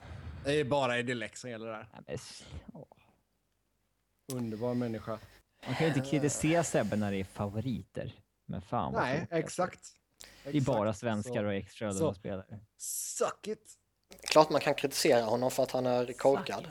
Det 0.45 0.61
är 0.61 0.65
bara 0.65 0.99
Edilek 0.99 1.37
som 1.37 1.51
gäller 1.51 1.66
där. 1.66 1.89
Men. 2.07 2.19
Underbar 4.33 4.75
människa. 4.75 5.19
Man 5.66 5.75
kan 5.75 5.87
ju 5.87 5.95
inte 5.95 6.11
kritisera 6.11 6.65
Sebbe 6.65 6.97
när 6.97 7.11
det 7.11 7.16
är 7.16 7.25
favoriter. 7.25 8.15
Men 8.47 8.62
fan 8.62 8.93
Nej, 8.93 9.27
det 9.31 9.37
är. 9.37 9.39
exakt. 9.39 9.81
Det 10.45 10.57
är 10.57 10.61
bara 10.61 10.95
svenskar 10.95 11.45
och 11.45 11.55
extra 11.55 11.93
så. 11.93 12.15
spelare. 12.15 12.61
Suck 12.79 13.47
it! 13.47 13.73
Klart 14.31 14.51
man 14.51 14.61
kan 14.61 14.75
kritisera 14.75 15.23
honom 15.23 15.51
för 15.51 15.62
att 15.62 15.71
han 15.71 15.87
är 15.87 16.12
korkad. 16.12 16.71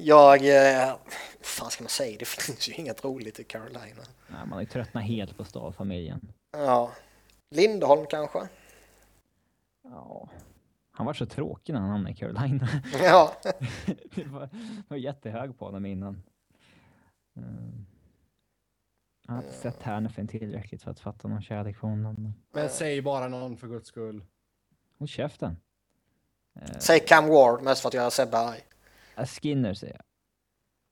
Jag... 0.00 0.48
Eh, 0.48 0.96
fan 1.40 1.70
ska 1.70 1.84
man 1.84 1.88
säga? 1.88 2.16
Det 2.18 2.24
finns 2.28 2.68
ju 2.68 2.72
inget 2.72 3.04
roligt 3.04 3.40
i 3.40 3.44
Carolina. 3.44 4.02
Nej, 4.28 4.40
man 4.40 4.52
har 4.52 4.60
ju 4.60 4.66
tröttnat 4.66 5.04
helt 5.04 5.36
på 5.36 5.44
stavfamiljen. 5.44 6.32
Ja. 6.52 6.92
Lindholm 7.50 8.06
kanske? 8.06 8.48
Ja. 9.82 10.28
Han 10.90 11.06
var 11.06 11.12
så 11.14 11.26
tråkig 11.26 11.72
när 11.72 11.80
han 11.80 11.90
hamnade 11.90 12.12
i 12.12 12.16
Carolina. 12.16 12.68
Ja. 13.02 13.32
det 14.14 14.24
var, 14.24 14.48
var 14.88 14.96
jättehög 14.96 15.58
på 15.58 15.64
honom 15.64 15.86
innan. 15.86 16.22
Mm. 17.36 17.86
Jag 19.26 19.34
har 19.34 19.42
inte 19.42 19.54
sett 19.54 19.82
Härnöfinn 19.82 20.28
tillräckligt 20.28 20.82
för 20.82 20.90
att 20.90 21.00
fatta 21.00 21.28
någon 21.28 21.42
kärlek 21.42 21.76
för 21.76 21.88
honom. 21.88 22.32
Men 22.52 22.68
säg 22.68 23.02
bara 23.02 23.28
någon 23.28 23.56
för 23.56 23.68
guds 23.68 23.88
skull. 23.88 24.24
Håll 24.98 25.08
käften. 25.08 25.56
Säg 26.78 27.00
Cam 27.00 27.28
Ward, 27.28 27.62
mest 27.62 27.82
för 27.82 27.88
att 27.88 27.94
göra 27.94 28.10
Sebbe 28.10 28.38
arg. 28.38 28.67
Skinner 29.26 29.74
säger 29.74 30.00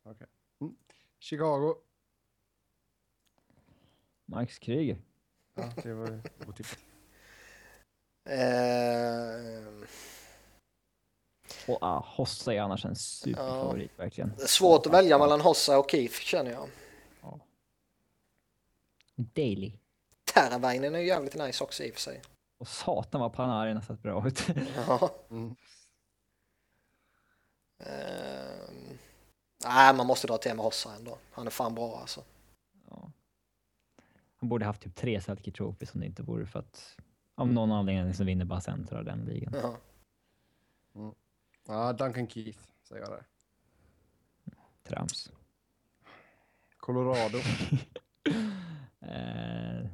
jag. 0.05 0.13
Okay. 0.13 0.27
Mm. 0.61 0.77
Chicago. 1.19 1.75
Max 4.27 4.59
Kryger. 4.59 4.99
Ja, 5.55 5.73
det 5.83 5.95
var 5.95 6.21
otippat. 6.47 6.79
Eh... 8.25 9.87
Och 11.69 11.79
ah, 11.81 12.05
Hossa 12.07 12.55
är 12.55 12.61
annars 12.61 12.85
en 12.85 12.97
superfavorit 12.97 13.91
ja. 13.97 14.03
verkligen. 14.03 14.33
Det 14.37 14.43
är 14.43 14.47
svårt 14.47 14.87
att 14.87 14.93
välja 14.93 15.19
mellan 15.19 15.41
Hossa 15.41 15.79
och 15.79 15.91
Keith 15.91 16.15
känner 16.21 16.51
jag. 16.51 16.69
Ja. 17.23 17.41
Daily. 19.15 19.73
Terravainen 20.25 20.95
är 20.95 20.99
ju 20.99 21.07
jävligt 21.07 21.35
nice 21.35 21.65
också 21.65 21.85
i 21.85 21.91
och 21.91 21.95
för 21.95 22.01
sig. 22.01 22.23
Och 22.59 22.69
satan 22.69 23.21
vad 23.21 23.33
Panarin 23.33 23.77
har 23.77 23.83
sett 23.83 24.03
bra 24.03 24.29
ut. 24.29 24.47
ja. 24.87 25.11
Mm. 25.31 25.57
Uh, 27.81 28.71
nej, 29.65 29.95
man 29.95 30.07
måste 30.07 30.27
dra 30.27 30.39
till 30.39 30.55
med 30.55 30.65
Hossa 30.65 30.95
ändå. 30.97 31.19
Han 31.31 31.47
är 31.47 31.51
fan 31.51 31.75
bra 31.75 31.99
alltså. 32.01 32.25
Ja. 32.91 33.11
Han 34.37 34.49
borde 34.49 34.65
haft 34.65 34.83
typ 34.83 34.95
tre 34.95 35.21
Selke 35.21 35.51
Trophies 35.51 35.95
om 35.95 36.01
det 36.01 36.07
inte 36.07 36.23
vore 36.23 36.47
för 36.47 36.59
att 36.59 36.97
av 37.35 37.53
någon 37.53 37.73
anledning 37.73 38.15
så 38.15 38.25
vinner 38.25 38.45
bara 38.45 38.61
centra 38.61 39.03
den 39.03 39.25
ligan. 39.25 39.55
Ja. 39.63 39.77
Mm. 40.95 41.15
ja, 41.67 41.93
Duncan 41.93 42.29
Keith 42.29 42.59
säger 42.83 43.03
jag 43.03 43.11
där. 43.11 43.27
Trams. 44.83 45.33
Colorado. 46.77 47.39
eh, 49.01 49.87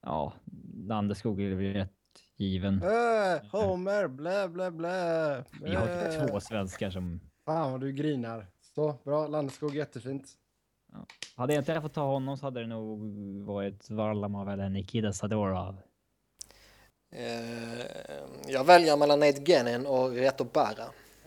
ja, 0.00 0.32
Landeskog 0.74 1.40
är 1.40 1.54
väl 1.54 1.72
rätt 1.72 2.03
given. 2.36 2.82
Äh, 2.82 3.42
Homer, 3.52 4.08
blä, 4.08 4.48
blä, 4.48 4.70
blä. 4.70 5.44
Vi 5.62 5.74
har 5.74 6.28
två 6.28 6.40
svenskar 6.40 6.90
som... 6.90 7.20
Fan 7.44 7.72
vad 7.72 7.80
du 7.80 7.92
grinar. 7.92 8.46
Så, 8.74 8.98
bra. 9.04 9.26
Landeskog, 9.26 9.76
jättefint. 9.76 10.28
Ja. 10.92 11.06
Hade 11.36 11.54
jag 11.54 11.60
inte 11.60 11.80
fått 11.80 11.94
ta 11.94 12.04
honom 12.04 12.36
så 12.36 12.46
hade 12.46 12.60
det 12.60 12.66
nog 12.66 13.00
varit 13.46 13.90
Varlamov 13.90 14.48
eller 14.48 14.68
Nikita 14.68 15.12
Sadorov. 15.12 15.80
Eh, 17.12 17.86
jag 18.46 18.64
väljer 18.64 18.96
mellan 18.96 19.20
Nate 19.20 19.44
Gennin 19.44 19.86
och 19.86 20.10
Reto 20.10 20.44
Berra. 20.44 20.86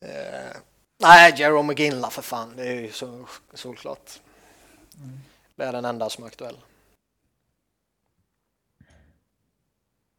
eh, 0.00 0.56
nej, 1.02 1.34
Jerome 1.36 1.68
McGinla 1.72 2.10
för 2.10 2.22
fan. 2.22 2.56
Det 2.56 2.66
är 2.66 2.80
ju 2.80 2.90
så 2.90 3.26
solklart. 3.54 4.20
Mm. 4.98 5.18
Det 5.56 5.64
är 5.64 5.72
den 5.72 5.84
enda 5.84 6.10
som 6.10 6.24
är 6.24 6.28
aktuell. 6.28 6.56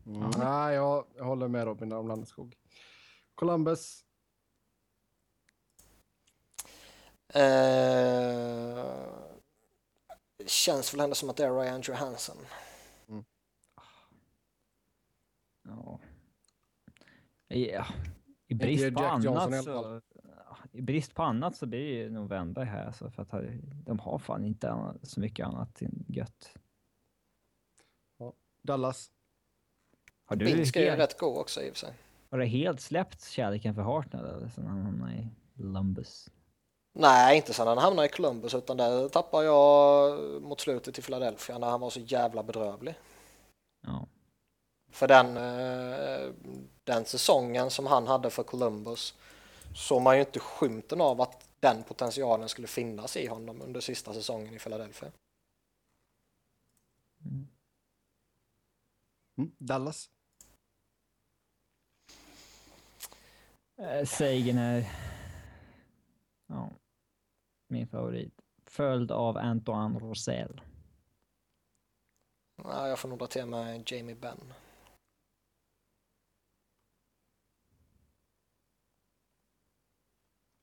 Mm. 0.05 0.31
Nej, 0.37 0.75
jag, 0.75 1.05
jag 1.15 1.25
håller 1.25 1.47
med 1.47 1.65
Robin 1.65 1.91
om 1.91 2.07
Landeskog. 2.07 2.55
Columbus. 3.35 4.05
Eh, 7.33 8.85
känns 10.45 10.93
väl 10.93 10.99
ändå 10.99 11.15
som 11.15 11.29
att 11.29 11.37
det 11.37 11.45
är 11.45 11.59
Ryan 11.59 11.81
Johansson. 11.81 12.37
Mm. 13.07 13.25
Ja. 15.63 15.99
Ja. 17.47 17.85
I 18.47 18.53
brist 18.55 18.93
på 18.93 19.03
annat 19.03 19.63
så... 19.63 20.01
I 20.71 20.81
brist 20.81 21.15
på 21.15 21.23
annat 21.23 21.55
så 21.55 21.65
blir 21.65 22.03
det 22.03 22.09
nog 22.09 22.29
Wennberg 22.29 22.65
här 22.65 22.85
alltså, 22.85 23.11
för 23.11 23.21
att 23.21 23.31
de 23.85 23.99
har 23.99 24.19
fan 24.19 24.45
inte 24.45 24.93
så 25.03 25.19
mycket 25.19 25.47
annat 25.47 25.81
gött. 26.07 26.57
Ja. 28.17 28.33
Dallas. 28.61 29.11
Har 30.25 30.35
du 30.35 30.45
Binska 30.45 30.79
helt... 30.79 30.91
är 30.91 30.97
rätt 30.97 31.17
god 31.17 31.37
också 31.37 31.63
i 31.63 31.69
och 31.69 31.73
för 31.73 31.79
sig. 31.79 31.93
Har 32.29 32.37
du 32.37 32.45
helt 32.45 32.81
släppt 32.81 33.23
kärleken 33.29 33.75
för 33.75 33.81
Hartnell 33.81 34.25
eller 34.25 34.49
sen 34.49 34.65
han 34.65 34.81
hamnade 34.81 35.13
i 35.13 35.27
Columbus? 35.57 36.29
Nej, 36.93 37.37
inte 37.37 37.53
sen 37.53 37.67
han 37.67 37.77
hamnade 37.77 38.07
i 38.07 38.11
Columbus 38.11 38.53
utan 38.53 38.77
där 38.77 39.09
tappade 39.09 39.45
jag 39.45 40.41
mot 40.41 40.61
slutet 40.61 40.99
i 40.99 41.01
Philadelphia 41.01 41.57
när 41.57 41.67
han 41.67 41.81
var 41.81 41.89
så 41.89 41.99
jävla 41.99 42.43
bedrövlig. 42.43 42.95
Ja. 43.81 44.07
För 44.91 45.07
den, 45.07 45.37
eh, 45.37 46.31
den 46.83 47.05
säsongen 47.05 47.69
som 47.69 47.85
han 47.85 48.07
hade 48.07 48.29
för 48.29 48.43
Columbus 48.43 49.13
såg 49.75 50.01
man 50.01 50.15
ju 50.15 50.19
inte 50.19 50.39
skymten 50.39 51.01
av 51.01 51.21
att 51.21 51.47
den 51.59 51.83
potentialen 51.83 52.49
skulle 52.49 52.67
finnas 52.67 53.17
i 53.17 53.27
honom 53.27 53.61
under 53.61 53.81
sista 53.81 54.13
säsongen 54.13 54.53
i 54.53 54.59
Philadelphia. 54.59 55.11
Mm, 59.37 59.51
Dallas. 59.57 60.09
Sagan 64.05 64.57
är 64.57 64.89
ja, 66.47 66.71
min 67.67 67.87
favorit. 67.87 68.41
Följd 68.65 69.11
av 69.11 69.37
Antoine 69.37 69.99
Rosell. 69.99 70.61
Ja, 72.63 72.87
jag 72.87 72.99
får 72.99 73.09
nog 73.09 73.19
dra 73.19 73.27
till 73.27 73.45
med 73.45 73.91
Jamie 73.91 74.15
Benn. 74.15 74.53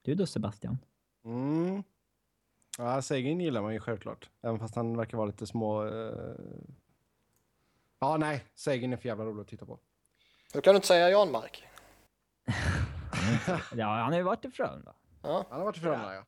Du 0.02 0.14
då 0.14 0.26
Sebastian? 0.26 0.78
Mm. 1.24 1.82
Ja, 2.78 3.02
Sagan 3.02 3.40
gillar 3.40 3.62
man 3.62 3.72
ju 3.72 3.80
självklart. 3.80 4.30
Även 4.40 4.58
fast 4.58 4.74
han 4.74 4.96
verkar 4.96 5.16
vara 5.16 5.26
lite 5.26 5.46
små... 5.46 5.84
Uh... 5.84 6.36
Ja, 7.98 8.16
nej. 8.16 8.44
Sagan 8.54 8.92
är 8.92 8.96
för 8.96 9.08
jävla 9.08 9.24
rolig 9.24 9.42
att 9.42 9.48
titta 9.48 9.66
på. 9.66 9.78
Hur 10.52 10.60
kan 10.60 10.72
du 10.74 10.76
inte 10.76 10.88
säga 10.88 11.10
Janmark? 11.10 11.64
ja, 13.76 13.86
han 13.86 14.12
har 14.12 14.18
ju 14.18 14.22
varit 14.22 14.44
i 14.44 14.50
Frölunda. 14.50 14.94
Ja. 15.22 15.46
Han 15.50 15.58
har 15.58 15.64
varit 15.64 15.76
i 15.76 15.80
Frölunda, 15.80 16.14
ja. 16.14 16.24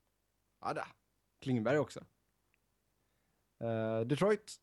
Ja, 0.61 0.73
där. 0.73 0.87
Klingberg 1.41 1.79
också. 1.79 2.01
Uh, 3.65 4.01
Detroit. 4.01 4.57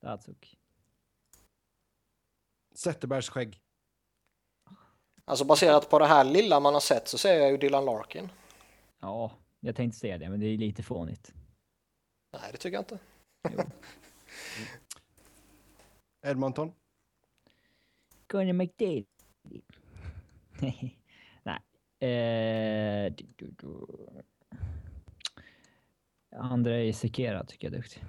Datsuk. 0.00 0.58
Zetterbergs 2.74 3.28
skägg. 3.30 3.60
Alltså 5.24 5.44
baserat 5.44 5.90
på 5.90 5.98
det 5.98 6.06
här 6.06 6.24
lilla 6.24 6.60
man 6.60 6.74
har 6.74 6.80
sett 6.80 7.08
så 7.08 7.18
ser 7.18 7.34
jag 7.34 7.50
ju 7.50 7.56
Dylan 7.56 7.84
Larkin. 7.84 8.28
Ja, 9.00 9.32
jag 9.60 9.76
tänkte 9.76 9.98
säga 9.98 10.18
det, 10.18 10.28
men 10.28 10.40
det 10.40 10.46
är 10.46 10.58
lite 10.58 10.82
fånigt. 10.82 11.34
Nej, 12.32 12.52
det 12.52 12.58
tycker 12.58 12.76
jag 12.76 12.82
inte. 12.82 12.98
Edmonton. 16.26 16.72
Gunnar 18.28 18.52
McDavid. 18.52 19.06
Nej. 21.42 21.60
Eh, 22.10 23.12
du, 23.12 23.26
du, 23.36 23.50
du. 23.58 23.86
Andrei 26.36 26.92
Sekera 26.92 27.44
tycker 27.44 27.66
jag 27.66 27.74
är 27.74 27.78
duktig. 27.78 28.04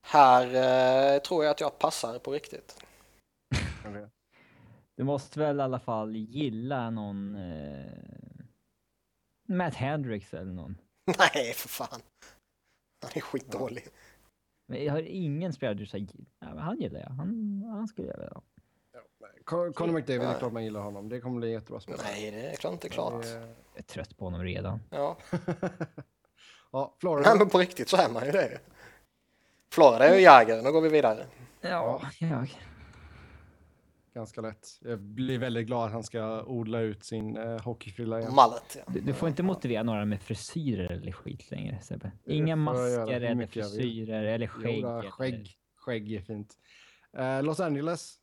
Här 0.00 0.46
eh, 0.46 1.20
tror 1.20 1.44
jag 1.44 1.50
att 1.50 1.60
jag 1.60 1.78
passar 1.78 2.18
på 2.18 2.32
riktigt. 2.32 2.84
Du 4.94 5.04
måste 5.04 5.38
väl 5.38 5.58
i 5.58 5.62
alla 5.62 5.78
fall 5.78 6.16
gilla 6.16 6.90
någon 6.90 7.36
eh, 7.36 7.92
Matt 9.48 9.74
Hendricks 9.74 10.34
eller 10.34 10.52
någon? 10.52 10.78
Nej, 11.18 11.52
för 11.52 11.68
fan. 11.68 12.00
Han 13.02 13.10
är 13.14 13.20
skitdålig. 13.20 13.84
Men 14.66 14.84
jag 14.84 14.92
har 14.92 15.00
ingen 15.02 15.52
spelare 15.52 15.74
du 15.74 15.86
säger, 15.86 16.08
ja, 16.38 16.58
han 16.58 16.78
gillar 16.78 17.00
jag. 17.00 17.10
Han, 17.10 17.62
han 17.70 17.88
skulle 17.88 18.08
jag 18.08 18.16
vilja 18.16 18.32
ha. 18.34 18.42
Conor 19.46 19.92
McDavid, 19.92 20.20
det 20.20 20.26
är 20.26 20.38
klart 20.38 20.52
man 20.52 20.64
gillar 20.64 20.80
honom. 20.80 21.08
Det 21.08 21.20
kommer 21.20 21.40
bli 21.40 21.52
jättebra 21.52 21.80
spelare. 21.80 22.02
Nej, 22.04 22.30
det 22.30 22.46
är 22.46 22.56
klart 22.56 22.72
inte 22.72 22.88
klart. 22.88 23.24
Jag 23.26 23.42
är 23.74 23.82
trött 23.82 24.16
på 24.16 24.24
honom 24.24 24.42
redan. 24.42 24.80
Ja. 24.90 25.18
ja, 26.72 26.96
Florida. 27.00 27.28
Nej, 27.28 27.38
men 27.38 27.48
på 27.48 27.58
riktigt 27.58 27.88
så 27.88 27.96
är 27.96 28.10
man 28.10 28.26
ju 28.26 28.32
det. 28.32 28.58
Florida 29.72 30.08
är 30.08 30.14
ju 30.14 30.22
Jäger, 30.22 30.62
nu 30.62 30.72
går 30.72 30.80
vi 30.80 30.88
vidare. 30.88 31.26
Ja, 31.60 32.02
jag. 32.20 32.60
Ganska 34.14 34.40
lätt. 34.40 34.68
Jag 34.80 35.00
blir 35.00 35.38
väldigt 35.38 35.66
glad 35.66 35.86
att 35.86 35.92
han 35.92 36.04
ska 36.04 36.42
odla 36.42 36.80
ut 36.80 37.04
sin 37.04 37.36
eh, 37.36 37.60
hockeyfrilla 37.60 38.20
igen. 38.20 38.34
Mallet, 38.34 38.76
ja. 38.76 38.92
Du, 38.92 39.00
du, 39.00 39.12
får 39.14 39.28
inte 39.28 39.42
motivera 39.42 39.82
några 39.82 40.04
med 40.04 40.22
frisyrer 40.22 40.92
eller 40.92 41.12
skit 41.12 41.50
längre, 41.50 41.80
Sebbe. 41.82 42.12
Inga 42.24 42.56
masker 42.56 43.20
eller 43.20 43.46
frisyrer 43.46 44.24
eller 44.24 44.46
skägg. 44.46 44.80
Jodå, 44.80 45.10
skägg. 45.10 45.58
Skägg 45.76 46.12
är 46.12 46.20
fint. 46.20 46.54
Eh, 47.18 47.42
Los 47.42 47.60
Angeles. 47.60 48.18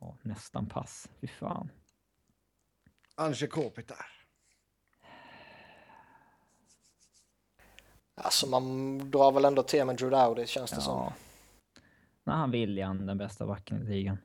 Ja, 0.00 0.16
nästan 0.22 0.66
pass. 0.66 1.08
Fy 1.20 1.26
fan. 1.26 1.70
Ange 3.14 3.46
Kopitar. 3.46 4.06
Alltså 8.14 8.46
man 8.46 8.98
drar 9.10 9.32
väl 9.32 9.44
ändå 9.44 9.62
till 9.62 9.84
med 9.84 9.96
Drew 9.96 10.10
Dowdy 10.10 10.46
känns 10.46 10.70
det 10.70 10.80
som. 10.80 10.92
Ja. 10.98 11.12
När 12.24 12.34
han 12.34 12.50
vill 12.50 12.78
är 12.78 12.84
han 12.84 13.06
den 13.06 13.18
bästa 13.18 13.46
backen 13.46 13.82
i 13.82 13.84
ligan. 13.90 14.18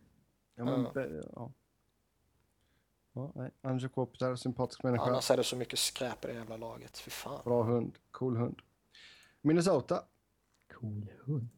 Ja, 0.55 0.65
men, 0.65 0.83
Ja. 0.83 0.91
be- 0.93 1.23
ja. 1.35 1.51
Ja, 3.13 3.31
nej. 3.61 3.89
Kopitar, 3.89 4.35
sympatisk 4.35 4.83
människa. 4.83 5.03
Annars 5.05 5.31
är 5.31 5.37
det 5.37 5.43
så 5.43 5.55
mycket 5.55 5.79
skräp 5.79 6.25
i 6.25 6.27
det 6.27 6.33
jävla 6.33 6.57
laget. 6.57 6.97
Fy 6.97 7.11
fan. 7.11 7.41
Bra 7.43 7.63
hund, 7.63 7.97
cool 8.11 8.37
hund. 8.37 8.61
Minnesota. 9.41 10.03
Cool 10.73 11.11
hund. 11.25 11.49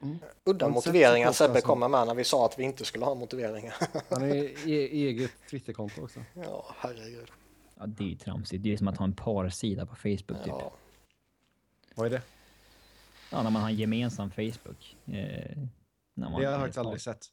Udda 0.00 0.66
inte 0.66 0.80
sett 0.80 0.86
motiveringar 0.86 1.32
Sebbe 1.32 1.52
alltså. 1.52 1.66
kommer 1.66 1.88
med 1.88 2.06
när 2.06 2.14
vi 2.14 2.24
sa 2.24 2.46
att 2.46 2.58
vi 2.58 2.62
inte 2.64 2.84
skulle 2.84 3.04
ha 3.04 3.14
motiveringar. 3.14 3.74
Han 4.10 4.20
har 4.22 4.28
e- 4.28 4.54
e- 4.66 4.88
eget 5.08 5.30
Twitterkonto 5.50 6.02
också. 6.04 6.20
ja, 6.34 6.74
herregud. 6.78 7.30
Ja, 7.78 7.86
det 7.86 8.04
är 8.04 8.08
ju 8.08 8.14
tramsigt. 8.16 8.62
Det 8.62 8.72
är 8.72 8.76
som 8.76 8.88
att 8.88 8.96
ha 8.96 9.04
en 9.04 9.12
parsida 9.14 9.86
på 9.86 9.96
Facebook 9.96 10.38
typ. 10.44 10.46
Ja. 10.46 10.72
Vad 11.94 12.06
är 12.06 12.10
det? 12.10 12.22
Ja, 13.32 13.42
när 13.42 13.50
man 13.50 13.62
har 13.62 13.68
en 13.68 13.76
gemensam 13.76 14.30
Facebook. 14.30 14.96
Eh, 15.06 15.12
när 16.14 16.30
man 16.30 16.40
Det 16.40 16.46
har 16.46 16.52
jag 16.52 16.60
faktiskt 16.60 16.78
aldrig 16.78 17.00
sett. 17.00 17.26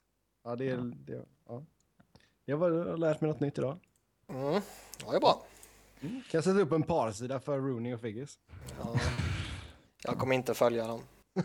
Ja, 0.43 0.55
det 0.55 0.69
är, 0.69 0.77
Ja. 0.77 0.81
det, 0.83 1.25
ja. 1.47 1.63
Jag 2.45 2.57
har 2.57 2.97
lärt 2.97 3.21
mig 3.21 3.31
något 3.31 3.39
nytt 3.39 3.57
idag. 3.57 3.79
Mm. 4.27 4.53
ja, 4.53 4.61
det 5.11 5.15
är 5.15 5.19
bra. 5.19 5.43
Kan 6.01 6.21
jag 6.31 6.43
sätta 6.43 6.59
upp 6.59 6.71
en 6.71 6.83
parsida 6.83 7.39
för 7.39 7.59
Rooney 7.59 7.93
och 7.93 8.01
Figgis? 8.01 8.39
Ja. 8.83 8.99
Jag 10.03 10.17
kommer 10.19 10.35
inte 10.35 10.53
följa 10.53 10.87
dem. 10.87 11.01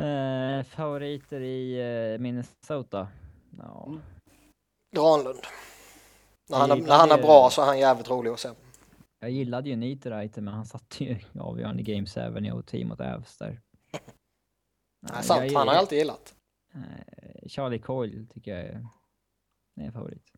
Eh, 0.00 0.62
favoriter 0.62 1.40
i 1.40 1.80
eh, 2.12 2.18
Minnesota? 2.18 3.08
Ja. 3.58 3.86
Mm. 3.86 4.00
Granlund. 4.96 5.40
När 6.48 6.58
han, 6.58 6.68
när 6.68 6.96
han 6.96 7.10
är 7.10 7.16
gillar 7.16 7.26
bra 7.26 7.50
så 7.50 7.62
är 7.62 7.66
han 7.66 7.78
jävligt 7.78 8.10
rolig 8.10 8.30
att 8.30 8.40
se. 8.40 8.48
Jag 9.18 9.30
gillade 9.30 9.68
ju 9.68 9.76
Niederreiter, 9.76 10.42
men 10.42 10.54
han 10.54 10.66
satte 10.66 11.04
ju 11.04 11.18
avgörande 11.40 11.82
Game 11.82 12.06
7 12.06 12.46
i 12.46 12.52
OT 12.52 12.72
mot 12.72 13.00
Avs 13.00 13.38
där. 13.38 13.60
Nej, 15.00 15.22
sant, 15.22 15.52
han 15.54 15.68
har 15.68 15.74
jag 15.74 15.80
alltid 15.80 15.98
gillat. 15.98 16.34
Eh, 16.74 17.48
Charlie 17.48 17.78
Coyle 17.78 18.26
tycker 18.26 18.50
jag 18.50 18.60
är, 18.60 18.86
är 19.76 19.84
en 19.84 19.92
favorit. 19.92 20.32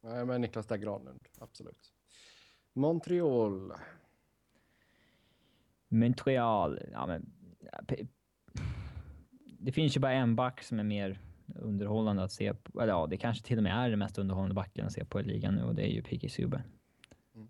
Nej, 0.00 0.24
men 0.24 0.40
Niklas 0.40 0.66
där 0.66 0.76
Granlund. 0.76 1.28
Absolut. 1.38 1.92
Montreal. 2.72 3.72
Montreal, 5.88 6.80
ja 6.92 7.06
men... 7.06 7.32
Det 9.58 9.72
finns 9.72 9.96
ju 9.96 10.00
bara 10.00 10.12
en 10.12 10.36
back 10.36 10.62
som 10.62 10.78
är 10.78 10.84
mer 10.84 11.20
underhållande 11.54 12.22
att 12.22 12.32
se 12.32 12.54
på. 12.54 12.82
Eller 12.82 12.92
ja, 12.92 13.06
det 13.06 13.16
kanske 13.16 13.44
till 13.44 13.56
och 13.56 13.62
med 13.62 13.84
är 13.84 13.90
den 13.90 13.98
mest 13.98 14.18
underhållande 14.18 14.54
backen 14.54 14.86
att 14.86 14.92
se 14.92 15.04
på 15.04 15.20
i 15.20 15.22
ligan 15.22 15.54
nu 15.54 15.62
och 15.62 15.74
det 15.74 15.82
är 15.82 15.92
ju 15.92 16.02
P.K. 16.02 16.28
Subban. 16.28 16.62
Mm. 17.34 17.48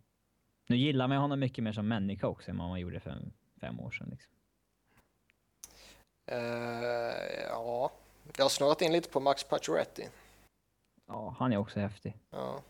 Nu 0.68 0.76
gillar 0.76 1.08
man 1.08 1.18
honom 1.18 1.40
mycket 1.40 1.64
mer 1.64 1.72
som 1.72 1.88
människa 1.88 2.26
också 2.26 2.50
än 2.50 2.58
vad 2.58 2.68
man 2.68 2.80
gjorde 2.80 3.00
för 3.00 3.32
fem, 3.60 3.80
år 3.80 3.90
sedan. 3.90 4.08
Liksom. 4.10 4.32
Eh, 6.26 6.38
ja, 7.48 7.92
jag 8.36 8.44
har 8.44 8.48
snurrat 8.48 8.82
in 8.82 8.92
lite 8.92 9.08
på 9.08 9.20
Max 9.20 9.44
Pacioretty. 9.44 10.04
Ja, 11.06 11.36
han 11.38 11.52
är 11.52 11.56
också 11.56 11.80
häftig. 11.80 12.14
Ja. 12.30 12.62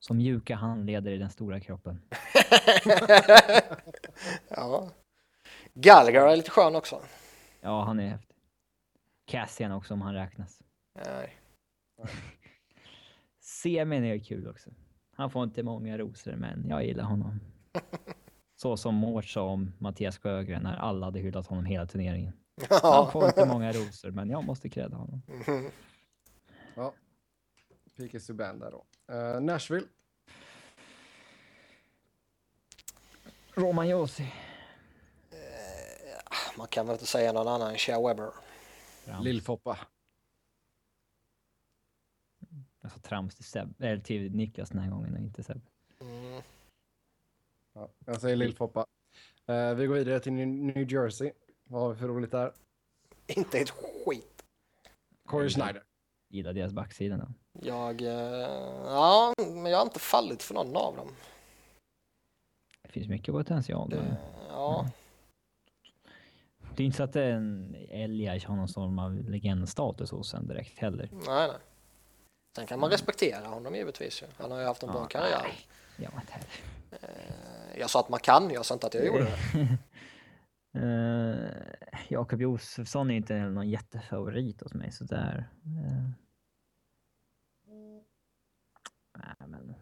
Som 0.00 0.16
mjuka 0.16 0.56
handleder 0.56 1.10
i 1.10 1.18
den 1.18 1.30
stora 1.30 1.60
kroppen. 1.60 2.02
ja. 4.48 4.90
Gallagher 5.80 6.26
är 6.26 6.36
lite 6.36 6.50
skön 6.50 6.76
också. 6.76 7.02
Ja, 7.60 7.82
han 7.84 8.00
är 8.00 8.08
häftig. 8.08 8.36
Cassian 9.24 9.72
också 9.72 9.94
om 9.94 10.00
han 10.02 10.14
räknas. 10.14 10.60
Nej. 11.06 11.36
Semin 13.40 14.04
är 14.04 14.18
kul 14.18 14.48
också. 14.48 14.70
Han 15.12 15.30
får 15.30 15.44
inte 15.44 15.62
många 15.62 15.98
rosor, 15.98 16.32
men 16.36 16.68
jag 16.68 16.84
gillar 16.84 17.04
honom. 17.04 17.40
Så 18.56 18.76
som 18.76 18.94
Mårts 18.94 19.32
sa 19.32 19.42
om 19.42 19.72
Mattias 19.78 20.18
Sjögren 20.18 20.62
när 20.62 20.76
alla 20.76 21.06
hade 21.06 21.18
hyllat 21.18 21.46
honom 21.46 21.64
hela 21.64 21.86
turneringen. 21.86 22.32
Han 22.82 23.12
får 23.12 23.26
inte 23.26 23.46
många 23.52 23.72
rosor, 23.72 24.10
men 24.10 24.30
jag 24.30 24.44
måste 24.44 24.68
credda 24.68 24.96
honom. 24.96 25.22
Mhm. 25.26 25.70
Ja. 26.74 26.94
P.K. 27.96 28.20
Subban 28.20 28.58
där 28.58 28.70
då. 28.70 28.84
Eh, 29.14 29.40
Nashville. 29.40 29.86
Roman 33.54 33.88
Josi. 33.88 34.32
Man 36.58 36.68
kan 36.68 36.86
väl 36.86 36.94
inte 36.94 37.06
säga 37.06 37.32
någon 37.32 37.48
annan 37.48 37.70
än 37.70 37.78
Shea 37.78 38.08
Weber. 38.08 38.30
Trams. 39.04 39.24
Lillfoppa. 39.24 39.78
Alltså 42.82 43.00
trams 43.00 43.34
till, 43.34 43.44
Seb, 43.44 43.74
eller 43.78 43.98
till 43.98 44.34
Niklas 44.34 44.68
den 44.68 44.78
här 44.78 44.90
gången 44.90 45.14
och 45.14 45.20
inte 45.20 45.42
Seb. 45.42 45.60
Mm. 46.00 46.42
Ja, 47.72 47.88
jag 48.06 48.20
säger 48.20 48.36
Lillfoppa. 48.36 48.86
Eh, 49.46 49.74
vi 49.74 49.86
går 49.86 49.94
vidare 49.94 50.20
till 50.20 50.32
New 50.32 50.92
Jersey. 50.92 51.32
Vad 51.64 51.82
har 51.82 51.90
vi 51.90 51.96
för 51.96 52.08
roligt 52.08 52.30
där? 52.30 52.52
Inte 53.26 53.58
ett 53.58 53.70
skit. 53.70 54.44
Corey 55.26 55.48
Schneider. 55.48 55.82
Gillar 56.28 56.52
deras 56.52 56.72
backsida 56.72 57.16
då. 57.16 57.26
Jag, 57.52 58.02
eh, 58.02 58.08
ja, 58.86 59.34
men 59.38 59.66
jag 59.66 59.78
har 59.78 59.84
inte 59.84 60.00
fallit 60.00 60.42
för 60.42 60.54
någon 60.54 60.76
av 60.76 60.96
dem. 60.96 61.08
Det 62.82 62.88
finns 62.88 63.08
mycket 63.08 63.34
potential. 63.34 63.90
Det, 63.90 64.16
ja, 64.48 64.90
det 66.78 66.82
är 66.82 66.84
inte 66.84 66.96
så 66.96 67.02
att 67.02 67.16
en 67.16 67.74
Elias 67.90 68.44
har 68.44 68.56
någon 68.56 68.68
form 68.68 68.98
av 68.98 69.14
legendstatus 69.14 70.10
hos 70.10 70.34
en 70.34 70.46
direkt 70.48 70.78
heller. 70.78 71.08
nej, 71.12 71.48
nej. 71.48 71.56
Sen 72.56 72.66
kan 72.66 72.80
man 72.80 72.90
respektera 72.90 73.46
honom 73.48 73.74
givetvis. 73.74 74.24
Han 74.36 74.50
har 74.50 74.58
ju 74.60 74.64
haft 74.66 74.82
en 74.82 74.88
bra 74.92 75.00
Ja, 75.00 75.06
karriär. 75.08 75.40
nej. 75.42 75.54
Jag 75.96 76.10
var 76.12 76.20
inte 76.20 76.32
heller. 76.32 76.48
Eh, 76.90 77.78
Jag 77.80 77.90
sa 77.90 78.00
att 78.00 78.08
man 78.08 78.20
kan, 78.20 78.50
jag 78.50 78.66
sa 78.66 78.74
inte 78.74 78.86
att 78.86 78.94
jag 78.94 79.06
gjorde 79.06 79.24
det. 79.24 79.78
Uh, 80.80 81.50
Jakob 82.08 82.40
Josefsson 82.42 83.10
är 83.10 83.14
inte 83.14 83.38
någon 83.38 83.68
jättefavorit 83.70 84.60
hos 84.62 84.74
mig 84.74 84.92
sådär. 84.92 85.48
Uh, 85.66 86.10
nej, 89.18 89.48
men... 89.48 89.74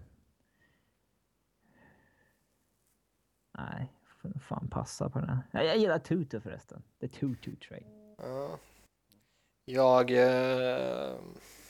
Nej, 3.59 3.93
får 4.33 4.41
fan 4.41 4.69
passa 4.71 5.11
på 5.11 5.19
den 5.19 5.29
här. 5.29 5.39
Jag, 5.53 5.65
jag 5.65 5.77
gillar 5.77 5.99
Tutu 5.99 6.41
förresten. 6.41 6.83
The 7.01 7.09
Tutu 7.09 7.57
trade. 7.57 7.85
Ja. 8.19 8.59
Jag, 9.65 10.11
eh, 10.11 11.15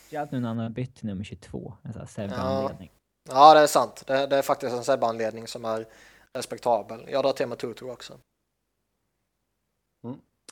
Speciellt 0.00 0.32
nu 0.32 0.40
när 0.40 0.48
han 0.48 0.58
har 0.58 0.70
bytt 0.70 0.96
till 0.96 1.06
nummer 1.06 1.24
22. 1.24 1.74
En 1.82 1.92
sån 1.92 2.00
här 2.00 2.06
Ja. 2.06 2.28
Sebbe-anledning. 2.28 2.90
ja 3.28 3.54
det 3.54 3.60
är 3.60 3.66
sant. 3.66 4.04
Det, 4.06 4.26
det 4.26 4.36
är 4.36 4.42
faktiskt 4.42 4.76
en 4.76 4.84
Sebbe-anledning 4.84 5.46
som 5.46 5.64
är 5.64 5.86
respektabel. 6.32 7.04
Jag 7.08 7.24
drar 7.24 7.32
till 7.32 7.46
med 7.46 7.58
Tutu 7.58 7.84
också. 7.90 8.18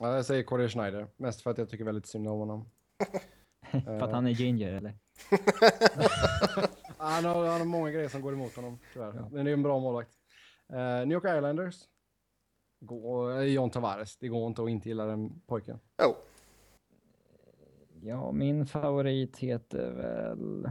Ja, 0.01 0.15
jag 0.15 0.25
säger 0.27 0.43
Corey 0.43 0.69
Schneider. 0.69 1.07
Mest 1.17 1.43
för 1.43 1.51
att 1.51 1.59
jag 1.59 1.71
tycker 1.71 1.85
väldigt 1.85 2.07
synd 2.07 2.29
om 2.29 2.39
honom. 2.39 2.69
För 3.85 4.01
att 4.01 4.13
han 4.13 4.27
är 4.27 4.31
ginger 4.31 4.73
eller? 4.73 4.95
Han 6.99 7.25
har, 7.25 7.47
han 7.47 7.61
har 7.61 7.65
många 7.65 7.91
grejer 7.91 8.09
som 8.09 8.23
går 8.23 8.33
emot 8.33 8.57
honom, 8.57 8.79
tyvärr. 8.93 9.13
Men 9.31 9.45
det 9.45 9.51
är 9.51 9.53
en 9.53 9.63
bra 9.63 9.79
målvakt. 9.79 10.11
Uh, 10.73 10.79
New 10.79 11.13
York 11.13 11.25
Islanders. 11.25 11.85
Går, 12.87 13.39
eh, 13.39 13.43
John 13.43 13.71
Tavares. 13.71 14.17
Det 14.17 14.29
går 14.29 14.47
inte 14.47 14.63
att 14.63 14.69
inte 14.69 14.89
gilla 14.89 15.05
den 15.05 15.41
pojken. 15.47 15.79
Jo, 16.03 16.17
Ja, 18.07 18.33
min 18.33 18.67
favorit 18.67 19.39
heter 19.39 19.91
väl... 19.91 20.71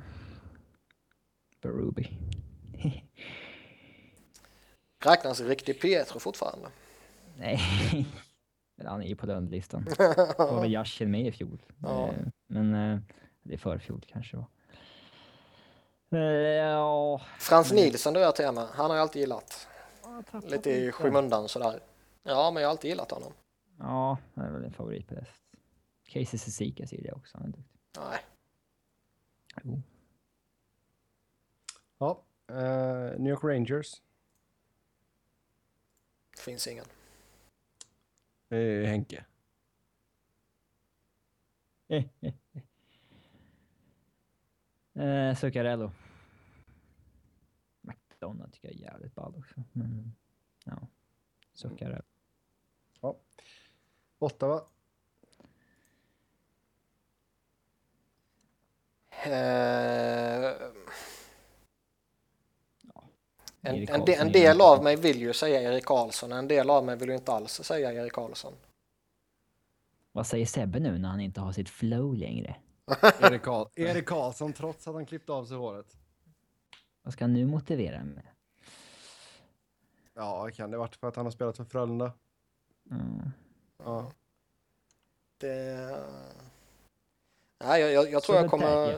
Berube. 1.62 2.04
räknas 5.06 5.42
riktig 5.42 5.82
Pietro 5.82 6.20
fortfarande? 6.20 6.68
Nej, 7.38 7.60
men 8.76 8.88
han 8.88 9.02
är 9.02 9.08
ju 9.08 9.16
på 9.16 9.26
den 9.26 9.46
listan. 9.46 9.86
var 10.38 10.62
väl 10.62 10.74
Yashin 10.74 11.12
med 11.12 11.28
i 11.28 11.32
fjol. 11.32 11.62
Ja. 11.82 12.08
Eh, 12.08 12.14
Men 12.48 12.74
eh, 12.74 13.00
det 13.44 13.54
är 13.54 13.58
förfjol 13.58 14.06
kanske 14.08 14.38
var. 14.38 14.48
Ja, 16.20 17.22
Frans 17.40 17.70
drar 18.14 18.22
jag 18.22 18.36
till 18.36 18.52
med. 18.52 18.68
Han 18.74 18.90
har 18.90 18.98
jag 18.98 19.02
alltid 19.02 19.20
gillat. 19.20 19.68
Lite 20.48 20.72
i 20.72 20.92
skymundan 20.92 21.48
sådär. 21.48 21.80
Ja, 22.24 22.52
men 22.52 22.62
jag 22.62 22.70
har 22.70 22.72
alltid 22.72 22.90
gillat 22.90 23.12
honom. 23.12 23.34
Ja, 23.80 24.18
det 24.34 24.42
är 24.42 24.52
väl 24.52 24.64
en 24.64 24.74
favorit 24.74 25.08
på 25.08 25.16
det. 25.16 25.26
Casey 26.04 26.40
Cecikas 26.40 26.92
gillar 26.94 27.08
jag 27.08 27.18
också. 27.18 27.38
Han 27.38 27.48
är 27.48 27.52
duktig. 27.52 27.80
Nej, 27.98 28.20
Jo. 29.64 29.82
Ja. 31.98 32.24
eh, 32.48 33.20
New 33.20 33.28
York 33.32 33.44
Rangers. 33.44 34.02
finns 36.38 36.68
ingen. 36.68 36.86
Det 38.48 38.58
är 38.58 38.86
Henke. 38.86 39.26
Eh, 44.96 45.36
Zuccarello. 45.36 45.92
McDonald 47.82 48.54
tycker 48.54 48.68
jag 48.68 48.76
är 48.78 48.82
jävligt 48.82 49.16
ball 49.16 49.36
också. 49.38 49.64
Men, 49.72 50.16
ja, 50.64 50.88
Zuccarello. 51.54 52.04
Ja. 54.24 54.26
Ottawa. 54.26 54.62
Eh, 59.26 60.54
en, 63.62 63.76
en, 63.90 64.06
de- 64.06 64.16
en 64.16 64.32
del 64.32 64.62
av 64.62 64.84
mig 64.84 64.96
vill 64.96 65.20
ju 65.22 65.34
säga 65.34 65.62
Erik 65.62 65.86
Karlsson, 65.86 66.32
en 66.32 66.48
del 66.48 66.70
av 66.70 66.86
mig 66.86 66.98
vill 66.98 67.10
ju 67.10 67.16
inte 67.16 67.32
alls 67.32 67.52
säga 67.64 67.94
Erik 67.94 68.14
Karlsson. 68.14 68.54
Vad 70.12 70.28
säger 70.28 70.46
Sebbe 70.46 70.80
nu 70.80 70.98
när 70.98 71.10
han 71.10 71.20
inte 71.22 71.42
har 71.42 71.52
sitt 71.52 71.70
flow 71.70 72.16
längre? 72.16 72.56
Erik, 73.22 73.42
Karl 73.42 73.68
Erik 73.76 74.06
Karlsson, 74.06 74.54
trots 74.54 74.88
att 74.88 74.94
han 74.94 75.06
klippte 75.06 75.32
av 75.32 75.46
sig 75.46 75.58
håret. 75.58 75.98
Vad 77.02 77.14
ska 77.14 77.24
han 77.24 77.34
nu 77.34 77.46
motivera 77.46 78.04
med? 78.04 78.24
Ja, 80.14 80.50
kan 80.54 80.72
det 80.72 80.78
varit 80.78 80.96
för 80.96 81.08
att 81.08 81.16
han 81.16 81.26
har 81.26 81.32
spelat 81.32 81.58
för 81.58 81.64
Frölunda? 81.64 82.14
Mm. 82.92 83.32
Ja. 83.78 84.12
Det... 85.38 85.90
Nej, 87.64 87.82
jag, 87.82 87.92
jag, 87.92 88.12
jag 88.12 88.24
tror 88.24 88.38
jag 88.38 88.50
kommer... 88.50 88.92
ja. 88.92 88.98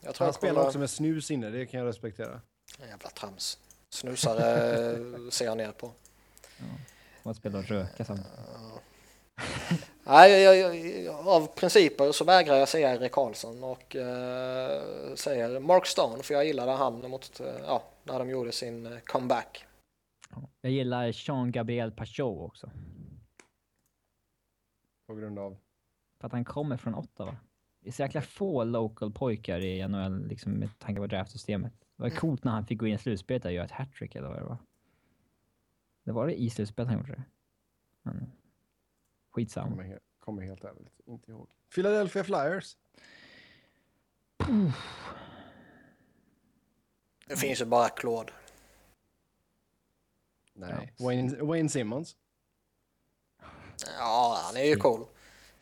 Jag 0.00 0.14
tror 0.14 0.24
Han 0.24 0.28
jag 0.28 0.34
spelar 0.34 0.54
kommer... 0.54 0.66
också 0.66 0.78
med 0.78 0.90
snus 0.90 1.30
inne, 1.30 1.50
det 1.50 1.66
kan 1.66 1.80
jag 1.80 1.88
respektera. 1.88 2.40
Jävla 2.80 3.08
trams. 3.08 3.58
Snusare 3.88 5.30
ser 5.30 5.44
jag 5.44 5.56
ner 5.56 5.72
på. 5.72 5.92
Vad 7.22 7.30
att 7.30 7.36
spela 7.36 7.58
och 7.58 7.64
röka 7.64 8.04
samtidigt. 8.04 8.32
Nej, 10.04 10.42
jag, 10.42 10.76
jag, 11.04 11.28
av 11.28 11.46
principer 11.46 12.12
så 12.12 12.24
vägrar 12.24 12.56
jag 12.56 12.68
säga 12.68 12.94
Erik 12.94 13.12
Karlsson 13.12 13.64
och 13.64 13.96
eh, 13.96 14.82
säger 15.14 15.60
Mark 15.60 15.86
Stone 15.86 16.22
för 16.22 16.34
jag 16.34 16.44
gillade 16.46 16.72
han 16.72 17.10
mot, 17.10 17.40
eh, 17.40 17.46
ja, 17.66 17.82
när 18.04 18.18
de 18.18 18.30
gjorde 18.30 18.52
sin 18.52 18.86
eh, 18.86 18.98
comeback. 19.04 19.64
Jag 20.60 20.72
gillar 20.72 21.12
Jean-Gabriel 21.12 21.90
Pachot 21.90 22.48
också. 22.48 22.70
På 25.06 25.14
grund 25.14 25.38
av... 25.38 25.56
För 26.20 26.26
att 26.26 26.32
han 26.32 26.44
kommer 26.44 26.76
från 26.76 26.94
Ottawa. 26.94 27.36
Det 27.80 27.88
är 27.88 27.92
så 27.92 28.02
jäkla 28.02 28.22
få 28.22 28.64
local 28.64 29.12
pojkar 29.12 29.60
i 29.60 29.88
NHL 29.88 30.26
liksom, 30.26 30.52
med 30.52 30.78
tanke 30.78 31.00
på 31.00 31.06
draftsystemet. 31.06 31.72
Det 31.96 32.02
var 32.02 32.10
coolt 32.10 32.44
när 32.44 32.52
han 32.52 32.66
fick 32.66 32.78
gå 32.78 32.86
in 32.86 32.94
i 32.94 32.98
slutspelet 32.98 33.44
och 33.44 33.52
göra 33.52 33.64
ett 33.64 33.70
hattrick 33.70 34.14
eller 34.14 34.28
vad 34.28 34.38
det 34.38 34.44
var. 34.44 34.58
Det 36.04 36.12
var 36.12 36.26
det 36.26 36.40
i 36.40 36.50
slutspelet 36.50 36.88
han 36.88 36.98
gjorde 36.98 37.12
det. 37.12 37.24
Men 38.02 38.32
skitsamma. 39.30 39.70
Kommer, 39.70 39.84
he 39.84 39.98
kommer 40.18 40.42
helt 40.42 40.64
ärligt 40.64 41.00
inte 41.06 41.30
ihåg. 41.30 41.48
Philadelphia 41.74 42.24
Flyers. 42.24 42.76
Det 47.26 47.36
finns 47.36 47.60
ju 47.60 47.64
bara 47.64 47.88
Claude. 47.88 48.32
Nej. 50.54 50.92
Wayne, 50.98 51.42
Wayne 51.42 51.68
Simmons. 51.68 52.16
Ja, 53.98 54.38
han 54.44 54.56
är 54.56 54.64
ju 54.64 54.76
cool. 54.76 55.06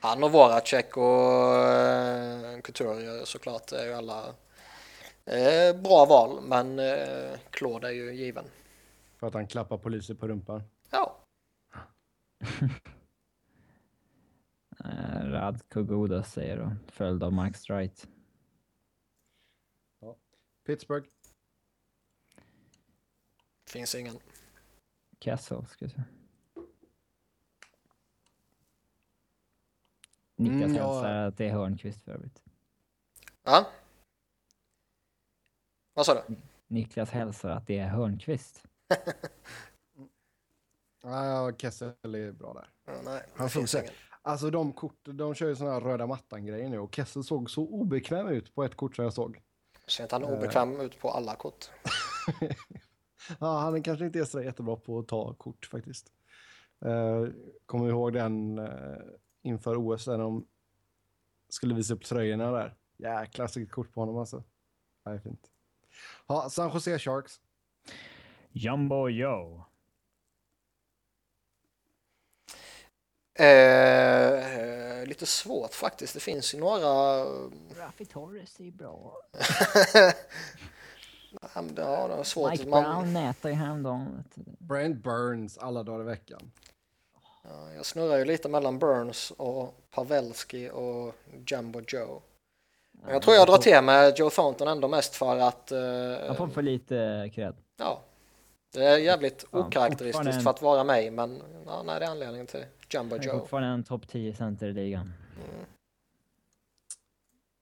Han 0.00 0.24
och 0.24 0.32
Voracek 0.32 0.96
och 0.96 1.56
eh, 1.56 2.60
Couturier 2.60 3.24
såklart 3.24 3.72
är 3.72 3.86
ju 3.86 3.92
alla 3.92 4.34
eh, 5.24 5.76
bra 5.82 6.06
val, 6.06 6.42
men 6.42 6.78
eh, 6.78 7.38
Claude 7.50 7.88
är 7.88 7.92
ju 7.92 8.14
given. 8.14 8.44
För 9.16 9.26
att 9.26 9.34
han 9.34 9.46
klappar 9.46 9.78
poliser 9.78 10.14
på 10.14 10.28
rumpan. 10.28 10.62
Ja, 10.90 11.16
Radko 15.24 15.82
Gudas 15.82 16.32
säger 16.32 16.56
då, 16.56 16.76
följd 16.92 17.22
av 17.22 17.32
Max 17.32 17.60
Strite. 17.60 18.06
Pittsburgh. 20.66 21.08
finns 23.70 23.94
ingen. 23.94 24.18
Kessel, 25.20 25.66
ska 25.66 25.84
jag 25.84 25.92
säga. 25.92 26.04
Niklas 30.36 30.62
Mm, 30.62 30.74
ja. 30.76 30.92
hälsar 30.92 31.14
att 31.14 31.36
det 31.36 31.48
är 31.48 31.52
Hörnqvist 31.52 32.02
för 32.02 32.12
övrigt. 32.12 32.42
Ja? 33.44 33.66
Vad 35.94 36.06
sa 36.06 36.14
du? 36.14 36.34
Niklas 36.66 37.10
hälsar 37.10 37.50
att 37.50 37.66
det 37.66 37.78
är 37.78 37.88
Hörnqvist. 37.88 38.62
Ja, 41.06 41.52
Kessel 41.58 41.94
är 42.14 42.32
bra 42.32 42.52
där. 42.52 42.68
Ja, 42.86 43.00
nej, 43.04 43.22
Han 43.36 43.48
ingen. 43.50 43.84
Alltså 44.22 44.50
de 44.50 44.72
kort, 44.72 44.98
de 45.04 45.34
kör 45.34 45.48
ju 45.48 45.56
såna 45.56 45.70
här 45.72 45.80
röda 45.80 46.06
mattan-grejer 46.06 46.68
nu 46.68 46.78
och 46.78 46.94
Kessel 46.94 47.24
såg 47.24 47.50
så 47.50 47.62
obekväm 47.62 48.28
ut 48.28 48.54
på 48.54 48.64
ett 48.64 48.74
kort 48.76 48.96
som 48.96 49.04
jag 49.04 49.14
såg. 49.14 49.40
Ser 49.86 50.02
inte 50.02 50.14
han 50.14 50.24
Eh. 50.24 50.30
obekväm 50.30 50.80
ut 50.80 50.98
på 51.00 51.10
alla 51.10 51.34
kort? 51.34 51.70
Ja, 53.40 53.58
han 53.58 53.74
är 53.74 53.82
kanske 53.82 54.04
inte 54.06 54.18
är 54.18 54.24
så 54.24 54.42
jättebra 54.42 54.76
på 54.76 54.98
att 54.98 55.08
ta 55.08 55.34
kort 55.34 55.66
faktiskt. 55.66 56.12
Uh, 56.86 57.28
kommer 57.66 57.88
ihåg 57.88 58.12
den 58.12 58.58
eh, 58.58 58.96
inför 59.44 59.76
OS 59.76 60.06
när 60.06 60.18
de 60.18 60.46
skulle 61.48 61.74
visa 61.74 61.94
upp 61.94 62.04
tröjorna 62.04 62.50
där. 62.50 62.74
Jäkla 62.96 63.48
snyggt 63.48 63.72
kort 63.72 63.92
på 63.94 64.00
honom 64.00 64.16
alltså. 64.16 64.44
Det 65.04 65.10
är 65.10 65.18
fint. 65.18 65.50
Ja, 66.26 66.50
San 66.50 66.70
Jose 66.74 66.98
Sharks. 66.98 67.40
Jumbo 68.52 69.08
Joe. 69.08 69.64
Eh, 73.38 73.46
eh, 74.58 75.06
lite 75.06 75.26
svårt 75.26 75.74
faktiskt. 75.74 76.14
Det 76.14 76.20
finns 76.20 76.54
ju 76.54 76.58
några... 76.58 77.24
Raffi 77.76 78.04
Torres 78.04 78.60
är 78.60 78.70
bra. 78.70 79.16
Ja, 81.54 81.62
det 81.62 81.82
ja, 81.82 82.16
det 82.16 82.24
svårt. 82.24 82.50
Mike 82.50 82.68
Man, 82.68 82.82
Brown 82.82 83.12
nätar 83.12 83.48
ju 83.48 83.54
häromdagen. 83.54 84.24
Brent 84.58 85.02
Burns 85.02 85.58
alla 85.58 85.82
dagar 85.82 86.00
i 86.00 86.04
veckan. 86.04 86.50
Ja, 87.44 87.72
jag 87.72 87.86
snurrar 87.86 88.16
ju 88.18 88.24
lite 88.24 88.48
mellan 88.48 88.78
Burns 88.78 89.30
och 89.30 89.74
Pavelski 89.90 90.70
och 90.70 91.14
Jumbo 91.46 91.80
Joe. 91.88 92.22
Men 92.92 93.12
jag 93.12 93.22
tror 93.22 93.36
jag 93.36 93.46
drar 93.48 93.58
till 93.58 93.82
med 93.82 94.18
Joe 94.18 94.30
Thornton 94.30 94.68
ändå 94.68 94.88
mest 94.88 95.14
för 95.14 95.36
att... 95.38 95.70
Han 96.26 96.36
får 96.36 96.48
för 96.48 96.62
lite 96.62 97.30
cred. 97.34 97.56
Ja, 97.76 98.02
det 98.72 98.84
är 98.84 98.98
jävligt 98.98 99.42
Fan, 99.42 99.60
okaraktäristiskt 99.60 100.34
en- 100.34 100.40
för 100.42 100.50
att 100.50 100.62
vara 100.62 100.84
mig, 100.84 101.10
men 101.10 101.42
ja, 101.66 101.82
nej, 101.82 102.00
det 102.00 102.06
är 102.06 102.10
anledningen 102.10 102.46
till 102.46 102.64
Jumbo 102.90 103.14
Han 103.14 103.24
är 103.24 103.28
Joe. 103.28 103.38
fortfarande 103.38 103.68
en 103.68 103.84
topp 103.84 104.08
10 104.08 104.34
center 104.34 104.66
i 104.66 104.72
ligan. 104.72 105.12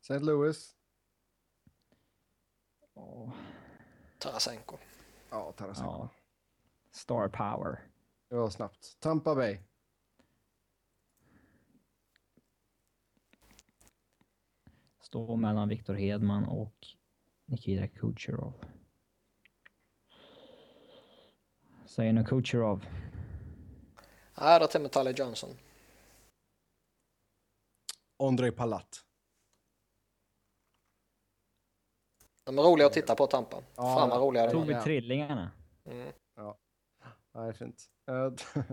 St. 0.01 0.19
Louis. 0.19 0.75
Åh, 2.95 3.31
Tarasenko. 4.19 4.77
Ja, 5.31 5.53
Tarasenko. 5.53 5.91
ja. 5.93 6.09
Star 6.93 7.29
power. 7.29 7.81
Det 8.31 8.35
var 8.37 8.51
snabbt. 8.51 8.97
Tampa 9.01 9.35
Bay. 9.35 9.59
Står 15.13 15.37
mellan 15.37 15.69
Viktor 15.69 15.95
Hedman 15.95 16.45
och 16.45 16.87
Nikita 17.47 17.89
Kucherov. 17.89 18.65
Säger 21.87 22.13
nu 22.13 22.25
Kucherov. 22.25 22.87
Nej, 24.41 24.61
då 24.61 24.67
Tyler 24.67 25.13
Johnson. 25.13 25.51
Andrei 28.23 28.51
Palat. 28.51 29.05
De 32.45 32.59
är 32.59 32.63
roliga 32.63 32.87
att 32.87 32.93
titta 32.93 33.15
på, 33.15 33.27
Tampa. 33.27 33.63
Ja, 33.77 33.83
Fan 33.83 34.09
vad 34.09 34.21
roliga 34.21 34.47
de 34.47 34.53
Tog 34.53 34.63
är. 34.63 34.67
vi 34.67 34.73
ja. 34.73 34.83
trillingarna? 34.83 35.51
Mm. 35.85 36.13
Ja, 36.37 36.59
det 37.33 37.39
är 37.39 37.53
fint. 37.53 37.91
Eh, 38.09 38.33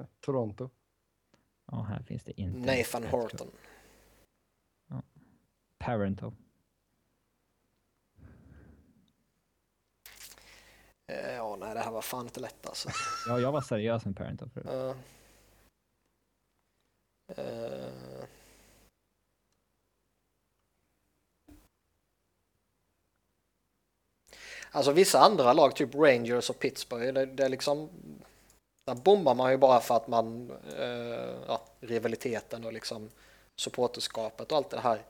Toronto. 0.20 0.70
Ja, 1.72 1.82
här 1.82 2.04
finns 2.04 2.24
det 2.24 2.42
inte. 2.42 2.78
Nathan 2.78 3.04
Horton. 3.04 3.48
Parento. 5.80 6.34
Eh, 11.08 11.34
Ja, 11.36 11.56
nej, 11.56 11.74
det 11.74 11.80
här 11.80 11.92
var 11.92 12.02
fan 12.02 12.26
inte 12.26 12.40
lätt 12.40 12.68
alltså. 12.68 12.90
Ja, 13.28 13.40
jag 13.40 13.52
var 13.52 13.62
seriös 13.62 14.06
med 14.06 14.18
Parento 14.18 14.50
förut. 14.50 14.68
Ja. 14.70 14.96
Eh, 17.38 18.26
Alltså 24.72 24.92
vissa 24.92 25.20
andra 25.20 25.54
lag, 25.54 25.76
typ 25.76 25.96
Rangers 25.96 26.50
och 26.50 26.60
Pittsburgh, 26.60 27.14
det, 27.14 27.26
det 27.26 27.44
är 27.46 27.50
liksom... 27.50 27.90
Där 28.86 28.96
bombar 28.96 29.36
man 29.36 29.52
ju 29.52 29.58
bara 29.58 29.80
för 29.80 29.96
att 29.96 30.08
man... 30.08 30.52
Eh, 30.78 31.36
ja, 31.48 31.62
rivaliteten 31.80 32.66
och 32.66 32.74
liksom 32.74 33.10
supporterskapet 33.56 34.52
och 34.52 34.58
allt 34.58 34.70
det 34.70 34.80
här. 34.80 35.02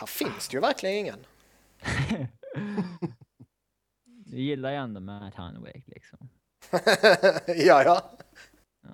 Här 0.00 0.06
finns 0.06 0.48
det 0.48 0.54
ju 0.54 0.60
verkligen 0.60 0.96
ingen. 0.96 1.26
Du 4.24 4.40
gillar 4.40 4.70
ju 4.70 4.76
ändå 4.76 5.00
Matt 5.00 5.34
Hanwake 5.34 5.82
liksom. 5.86 6.28
ja, 7.46 7.82
ja. 7.82 8.10
Ja, 8.82 8.90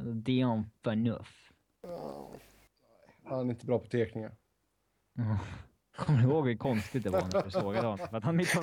eller 0.00 0.12
Dion 0.12 0.70
Phaneuf. 0.82 1.52
Han 3.24 3.46
är 3.46 3.50
inte 3.50 3.66
bra 3.66 3.78
på 3.78 3.86
teckningar. 3.86 4.32
Kommer 5.96 6.18
du 6.18 6.24
ihåg 6.24 6.48
hur 6.48 6.56
konstigt 6.56 7.04
det 7.04 7.10
var 7.10 7.28
när 7.32 7.42
du 7.42 7.50
sågade 7.50 7.86
honom? 7.86 8.08
För 8.08 8.16
att 8.16 8.24
han 8.24 8.36
mitt 8.36 8.48
sa 8.48 8.60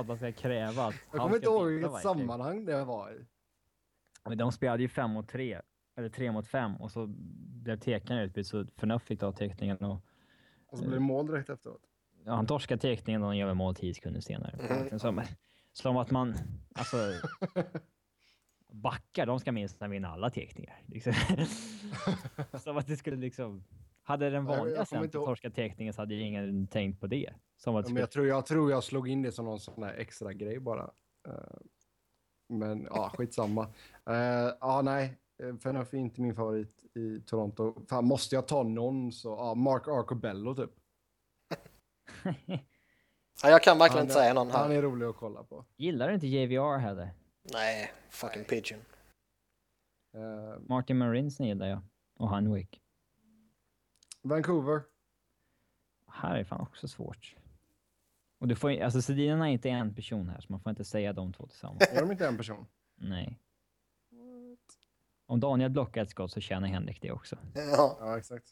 att 0.00 0.06
man 0.06 0.16
ska 0.16 0.32
kräva 0.32 0.84
att 0.84 0.94
Jag 1.12 1.20
kommer 1.20 1.36
inte 1.36 1.46
ihåg 1.46 1.66
vilket 1.66 2.02
sammanhang 2.02 2.64
det 2.64 2.84
var 2.84 3.12
i. 3.12 3.24
Men 4.24 4.38
de 4.38 4.52
spelade 4.52 4.82
ju 4.82 4.88
fem 4.88 5.10
mot 5.10 5.28
tre, 5.28 5.60
eller 5.96 6.08
tre 6.08 6.32
mot 6.32 6.48
fem 6.48 6.76
och 6.76 6.90
så 6.90 7.06
blev 7.62 7.76
teckningen 7.76 8.24
utbytt 8.24 8.46
så 8.46 8.66
Förnuft 8.76 9.06
fick 9.06 9.20
ta 9.20 9.32
teckningen 9.32 9.76
och 9.76 10.04
Och 10.66 10.78
så 10.78 10.84
blir 10.84 10.94
det 10.94 11.00
mål 11.00 11.26
direkt 11.26 11.50
efteråt. 11.50 11.82
ja, 12.24 12.34
han 12.34 12.46
torskade 12.46 12.80
teckningen 12.80 13.22
och 13.22 13.28
han 13.28 13.36
gör 13.36 13.46
väl 13.46 13.54
mål 13.54 13.74
tio 13.74 13.94
sekunder 13.94 14.20
senare. 14.20 14.84
Mhm. 14.90 14.98
Som, 14.98 15.22
som 15.72 15.96
att 15.96 16.10
man, 16.10 16.34
alltså 16.74 16.96
backar, 18.72 19.26
de 19.26 19.40
ska 19.40 19.52
minst 19.52 19.82
vinna 19.82 20.08
alla 20.08 20.30
teckningar. 20.30 20.82
Liksom. 20.86 21.12
som 22.58 22.76
att 22.76 22.86
det 22.86 22.96
skulle 22.96 23.16
liksom, 23.16 23.64
hade 24.02 24.30
den 24.30 24.44
vanliga 24.44 24.84
centern 24.84 25.10
torskat 25.10 25.54
teckningen 25.54 25.94
så 25.94 26.02
hade 26.02 26.14
ju 26.14 26.20
ingen 26.20 26.66
tänkt 26.66 27.00
på 27.00 27.06
det. 27.06 27.30
Som 27.56 27.76
att 27.76 27.86
Ja, 27.86 27.92
men 27.92 28.00
jag, 28.00 28.10
tror, 28.10 28.26
jag 28.26 28.46
tror 28.46 28.70
jag 28.70 28.84
slog 28.84 29.08
in 29.08 29.22
det 29.22 29.32
som 29.32 29.44
någon 29.44 29.60
sån 29.60 29.80
där 29.80 29.94
extra 29.94 30.32
grej 30.32 30.60
bara. 30.60 30.90
Eh, 31.28 31.56
men 32.48 32.88
ja, 32.90 33.12
skitsamma. 33.14 33.62
Uh, 34.10 34.52
ja, 34.60 34.82
nej. 34.84 35.18
Fenuf 35.62 35.94
är 35.94 35.98
inte 35.98 36.20
min 36.20 36.34
favorit 36.34 36.84
i 36.96 37.20
Toronto. 37.20 37.86
Fan, 37.88 38.04
måste 38.04 38.34
jag 38.34 38.48
ta 38.48 38.62
någon 38.62 39.12
så, 39.12 39.28
ja, 39.28 39.54
Mark 39.54 39.88
Arcobello 39.88 40.54
typ. 40.54 40.70
Ja, 43.42 43.50
jag 43.50 43.62
kan 43.62 43.78
verkligen 43.78 43.98
Han 43.98 44.04
inte 44.04 44.14
säga 44.14 44.34
någon 44.34 44.50
Han 44.50 44.70
här. 44.70 44.76
är 44.78 44.82
rolig 44.82 45.06
att 45.06 45.16
kolla 45.16 45.42
på. 45.44 45.64
Gillar 45.76 46.12
inte 46.12 46.26
JVR 46.26 46.78
heller. 46.78 47.10
Nej, 47.52 47.92
fucking 48.10 48.44
pigeon. 48.44 48.80
Eh, 50.14 50.60
Martin 50.68 50.98
Marinsen 50.98 51.46
gillar 51.46 51.66
jag. 51.66 51.80
Och 52.18 52.28
Hanwick. 52.28 52.80
Vancouver. 54.22 54.82
Här 56.06 56.36
är 56.36 56.44
fan 56.44 56.60
också 56.60 56.88
svårt. 56.88 57.36
Och 58.40 58.48
du 58.48 58.56
får 58.56 58.80
alltså 58.82 59.02
Sedinarna 59.02 59.48
är 59.48 59.52
inte 59.52 59.70
en 59.70 59.94
person 59.94 60.28
här, 60.28 60.40
så 60.40 60.52
man 60.52 60.60
får 60.60 60.70
inte 60.70 60.84
säga 60.84 61.12
de 61.12 61.32
två 61.32 61.46
tillsammans. 61.46 61.82
Är 61.90 62.00
de 62.00 62.12
inte 62.12 62.26
en 62.26 62.36
person? 62.36 62.66
Nej. 62.94 63.38
Om 65.26 65.40
Daniel 65.40 65.70
blockar 65.70 66.02
ett 66.02 66.10
skott 66.10 66.32
så 66.32 66.40
känner 66.40 66.68
Henrik 66.68 67.02
det 67.02 67.12
också. 67.12 67.36
Ja. 67.54 67.96
Ja, 68.00 68.18
exakt. 68.18 68.46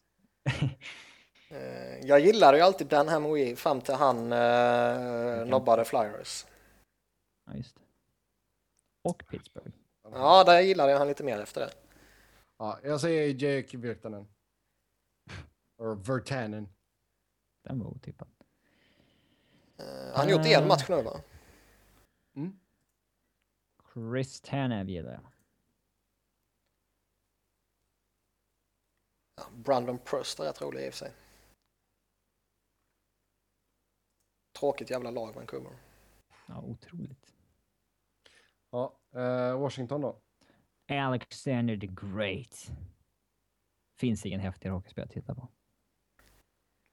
Eh, 1.50 1.98
Jag 2.02 2.20
gillade 2.20 2.56
ju 2.56 2.62
alltid 2.62 2.86
Dan 2.86 3.08
Hamoui 3.08 3.56
fram 3.56 3.80
till 3.80 3.94
han 3.94 4.32
eh, 4.32 5.46
nobbade 5.46 5.84
Flyers. 5.84 6.46
Ja, 7.46 7.54
just 7.54 7.76
det. 7.76 7.82
Och 9.04 9.22
Pittsburgh. 9.30 9.70
Ja, 10.12 10.44
där 10.44 10.60
gillade 10.60 10.90
jag 10.92 10.98
han 10.98 11.08
lite 11.08 11.24
mer 11.24 11.38
efter 11.40 11.60
det. 11.60 11.70
Ja, 12.58 12.78
jag 12.82 13.00
säger 13.00 13.34
Jake 13.44 13.76
Virtanen. 13.76 14.28
Eller 15.80 15.94
Virtanen. 15.94 16.68
Den 17.64 17.78
var 17.78 17.86
otippad. 17.86 18.28
Eh, 19.78 19.84
Han 20.14 20.24
har 20.24 20.30
gjort 20.30 20.46
en 20.46 20.68
match 20.68 20.86
nu 20.88 21.02
va? 21.02 21.20
Mm. 22.36 22.58
Chris 23.94 24.40
Tanev 24.40 24.88
gillar 24.90 25.12
jag. 25.12 25.31
Ja, 29.34 29.44
Brandon 29.52 29.98
Prust 29.98 30.40
är 30.40 30.44
rätt 30.44 30.62
rolig 30.62 30.86
i 30.86 30.88
och 30.88 30.94
för 30.94 30.98
sig. 30.98 31.12
Tråkigt 34.58 34.90
jävla 34.90 35.10
lag 35.10 35.34
Vancouver. 35.34 35.72
Ja, 36.46 36.62
otroligt. 36.62 37.34
Ja, 38.70 38.98
eh, 39.14 39.60
Washington 39.60 40.00
då. 40.00 40.20
Alexander 40.88 41.76
the 41.76 41.86
Great. 41.86 42.70
Finns 43.98 44.26
ingen 44.26 44.40
häftigare 44.40 44.74
hockeyspelare 44.74 45.06
att 45.06 45.12
titta 45.12 45.34
på. 45.34 45.48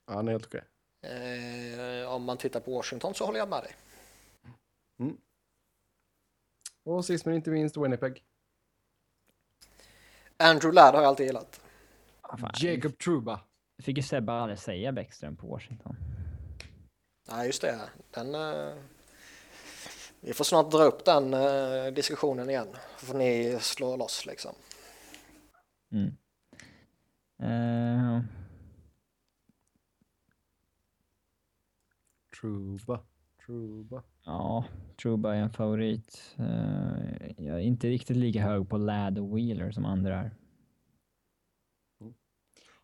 Ja, 0.06 0.14
han 0.14 0.28
är 0.28 0.32
helt 0.32 0.46
okej. 0.46 0.64
Eh, 1.02 2.14
om 2.14 2.24
man 2.24 2.38
tittar 2.38 2.60
på 2.60 2.72
Washington 2.72 3.14
så 3.14 3.26
håller 3.26 3.40
jag 3.40 3.50
med 3.50 3.64
dig. 3.64 3.76
Och 6.84 7.06
sist 7.06 7.26
men 7.26 7.36
inte 7.36 7.50
minst 7.50 7.78
Winnipeg. 7.78 8.24
Andrew 10.38 10.76
Ladd 10.76 10.96
har 10.96 11.02
jag 11.02 11.10
alltid 11.10 11.26
gillat. 11.26 11.62
Ah, 12.32 12.38
fan, 12.38 12.52
Jacob 12.58 12.98
Truba. 12.98 13.40
Fick 13.82 13.98
ju 13.98 14.04
Sebbe 14.04 14.32
aldrig 14.32 14.60
säga 14.60 14.92
Bäckström 14.92 15.36
på 15.36 15.48
Washington. 15.48 15.96
Nej, 17.32 17.46
just 17.48 17.62
det. 17.62 17.80
Den, 18.12 18.36
eh, 18.36 18.74
vi 20.22 20.34
får 20.34 20.44
snart 20.44 20.72
dra 20.72 20.84
upp 20.84 21.06
den 21.06 21.34
eh, 21.34 21.94
diskussionen 21.94 22.50
igen. 22.50 22.68
Så 22.98 23.06
får 23.06 23.18
ni 23.18 23.58
slå 23.62 23.98
loss 23.98 24.26
liksom. 24.26 24.52
Mm. 25.92 26.16
Eh, 27.42 28.22
Truba. 32.42 33.00
Truba. 33.46 34.04
ja, 34.26 34.66
Truba 35.02 35.36
är 35.36 35.40
en 35.40 35.50
favorit. 35.50 36.36
Jag 37.38 37.56
är 37.56 37.60
inte 37.60 37.88
riktigt 37.88 38.18
lika 38.18 38.42
hög 38.42 38.70
på 38.70 38.78
Ladd 38.78 39.20
och 39.20 39.38
Wheeler 39.38 39.72
som 39.72 39.86
andra 39.86 40.20
är. 40.20 40.32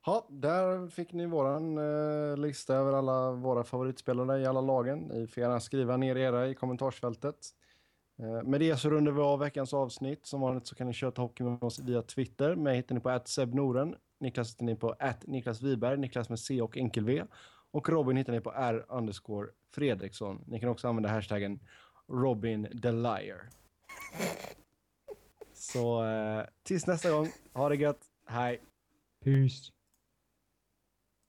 Ja, 0.06 0.27
där 0.30 0.88
fick 0.88 1.14
ni 1.14 1.26
våran 1.26 1.77
eh, 1.77 2.38
lista 2.38 2.76
över 2.76 2.94
alla 2.94 3.32
våra 3.32 3.64
favoritspelare 3.64 4.41
i 4.41 4.45
alla 4.45 4.61
lagen. 4.61 4.99
Ni 4.99 5.27
får 5.27 5.44
gärna 5.44 5.60
skriva 5.60 5.98
ner 5.98 6.18
era 6.18 6.48
i 6.48 6.56
kommentarsfältet. 6.56 7.36
Eh, 8.19 8.44
med 8.44 8.60
det 8.60 8.77
så 8.77 8.90
rundar 8.90 9.11
vi 9.11 9.22
av 9.22 9.40
veckans 9.40 9.73
avsnitt. 9.73 10.26
Som 10.26 10.41
vanligt 10.41 10.68
så 10.68 10.76
kan 10.76 10.88
ni 10.88 10.94
köta 10.94 11.22
hockey 11.22 11.44
med 11.44 11.64
oss 11.64 11.80
via 11.80 12.02
Twitter. 12.02 12.56
Mig 12.56 12.76
hittar 12.76 12.95
ni 12.95 13.02
på 13.02 13.19
@sebnoren. 13.26 13.95
Niklas 14.19 14.53
hittar 14.53 14.65
ni 14.65 14.76
på 14.76 14.95
Niklas 15.26 15.61
Wiberg, 15.61 15.98
Niklas 15.98 16.30
med 16.30 16.40
C 16.40 16.61
och 16.61 16.77
enkel 16.77 17.06
V. 17.06 17.23
Och 17.72 17.90
Robin 17.90 18.18
hittar 18.18 18.34
ni 18.34 18.41
på 18.41 18.52
R 18.52 18.86
underscore 18.90 19.48
Fredriksson. 19.76 20.44
Ni 20.48 20.60
kan 20.60 20.69
också 20.69 20.88
använda 20.88 21.10
hashtaggen 21.10 21.60
Robin 22.07 22.80
the 22.82 22.91
Liar. 22.91 23.49
Så 25.53 26.03
eh, 26.03 26.45
tills 26.64 26.88
nästa 26.88 27.11
gång, 27.11 27.27
ha 27.53 27.69
det 27.69 27.76
gött, 27.76 28.02
hej! 28.26 28.61
Peace. 29.23 29.74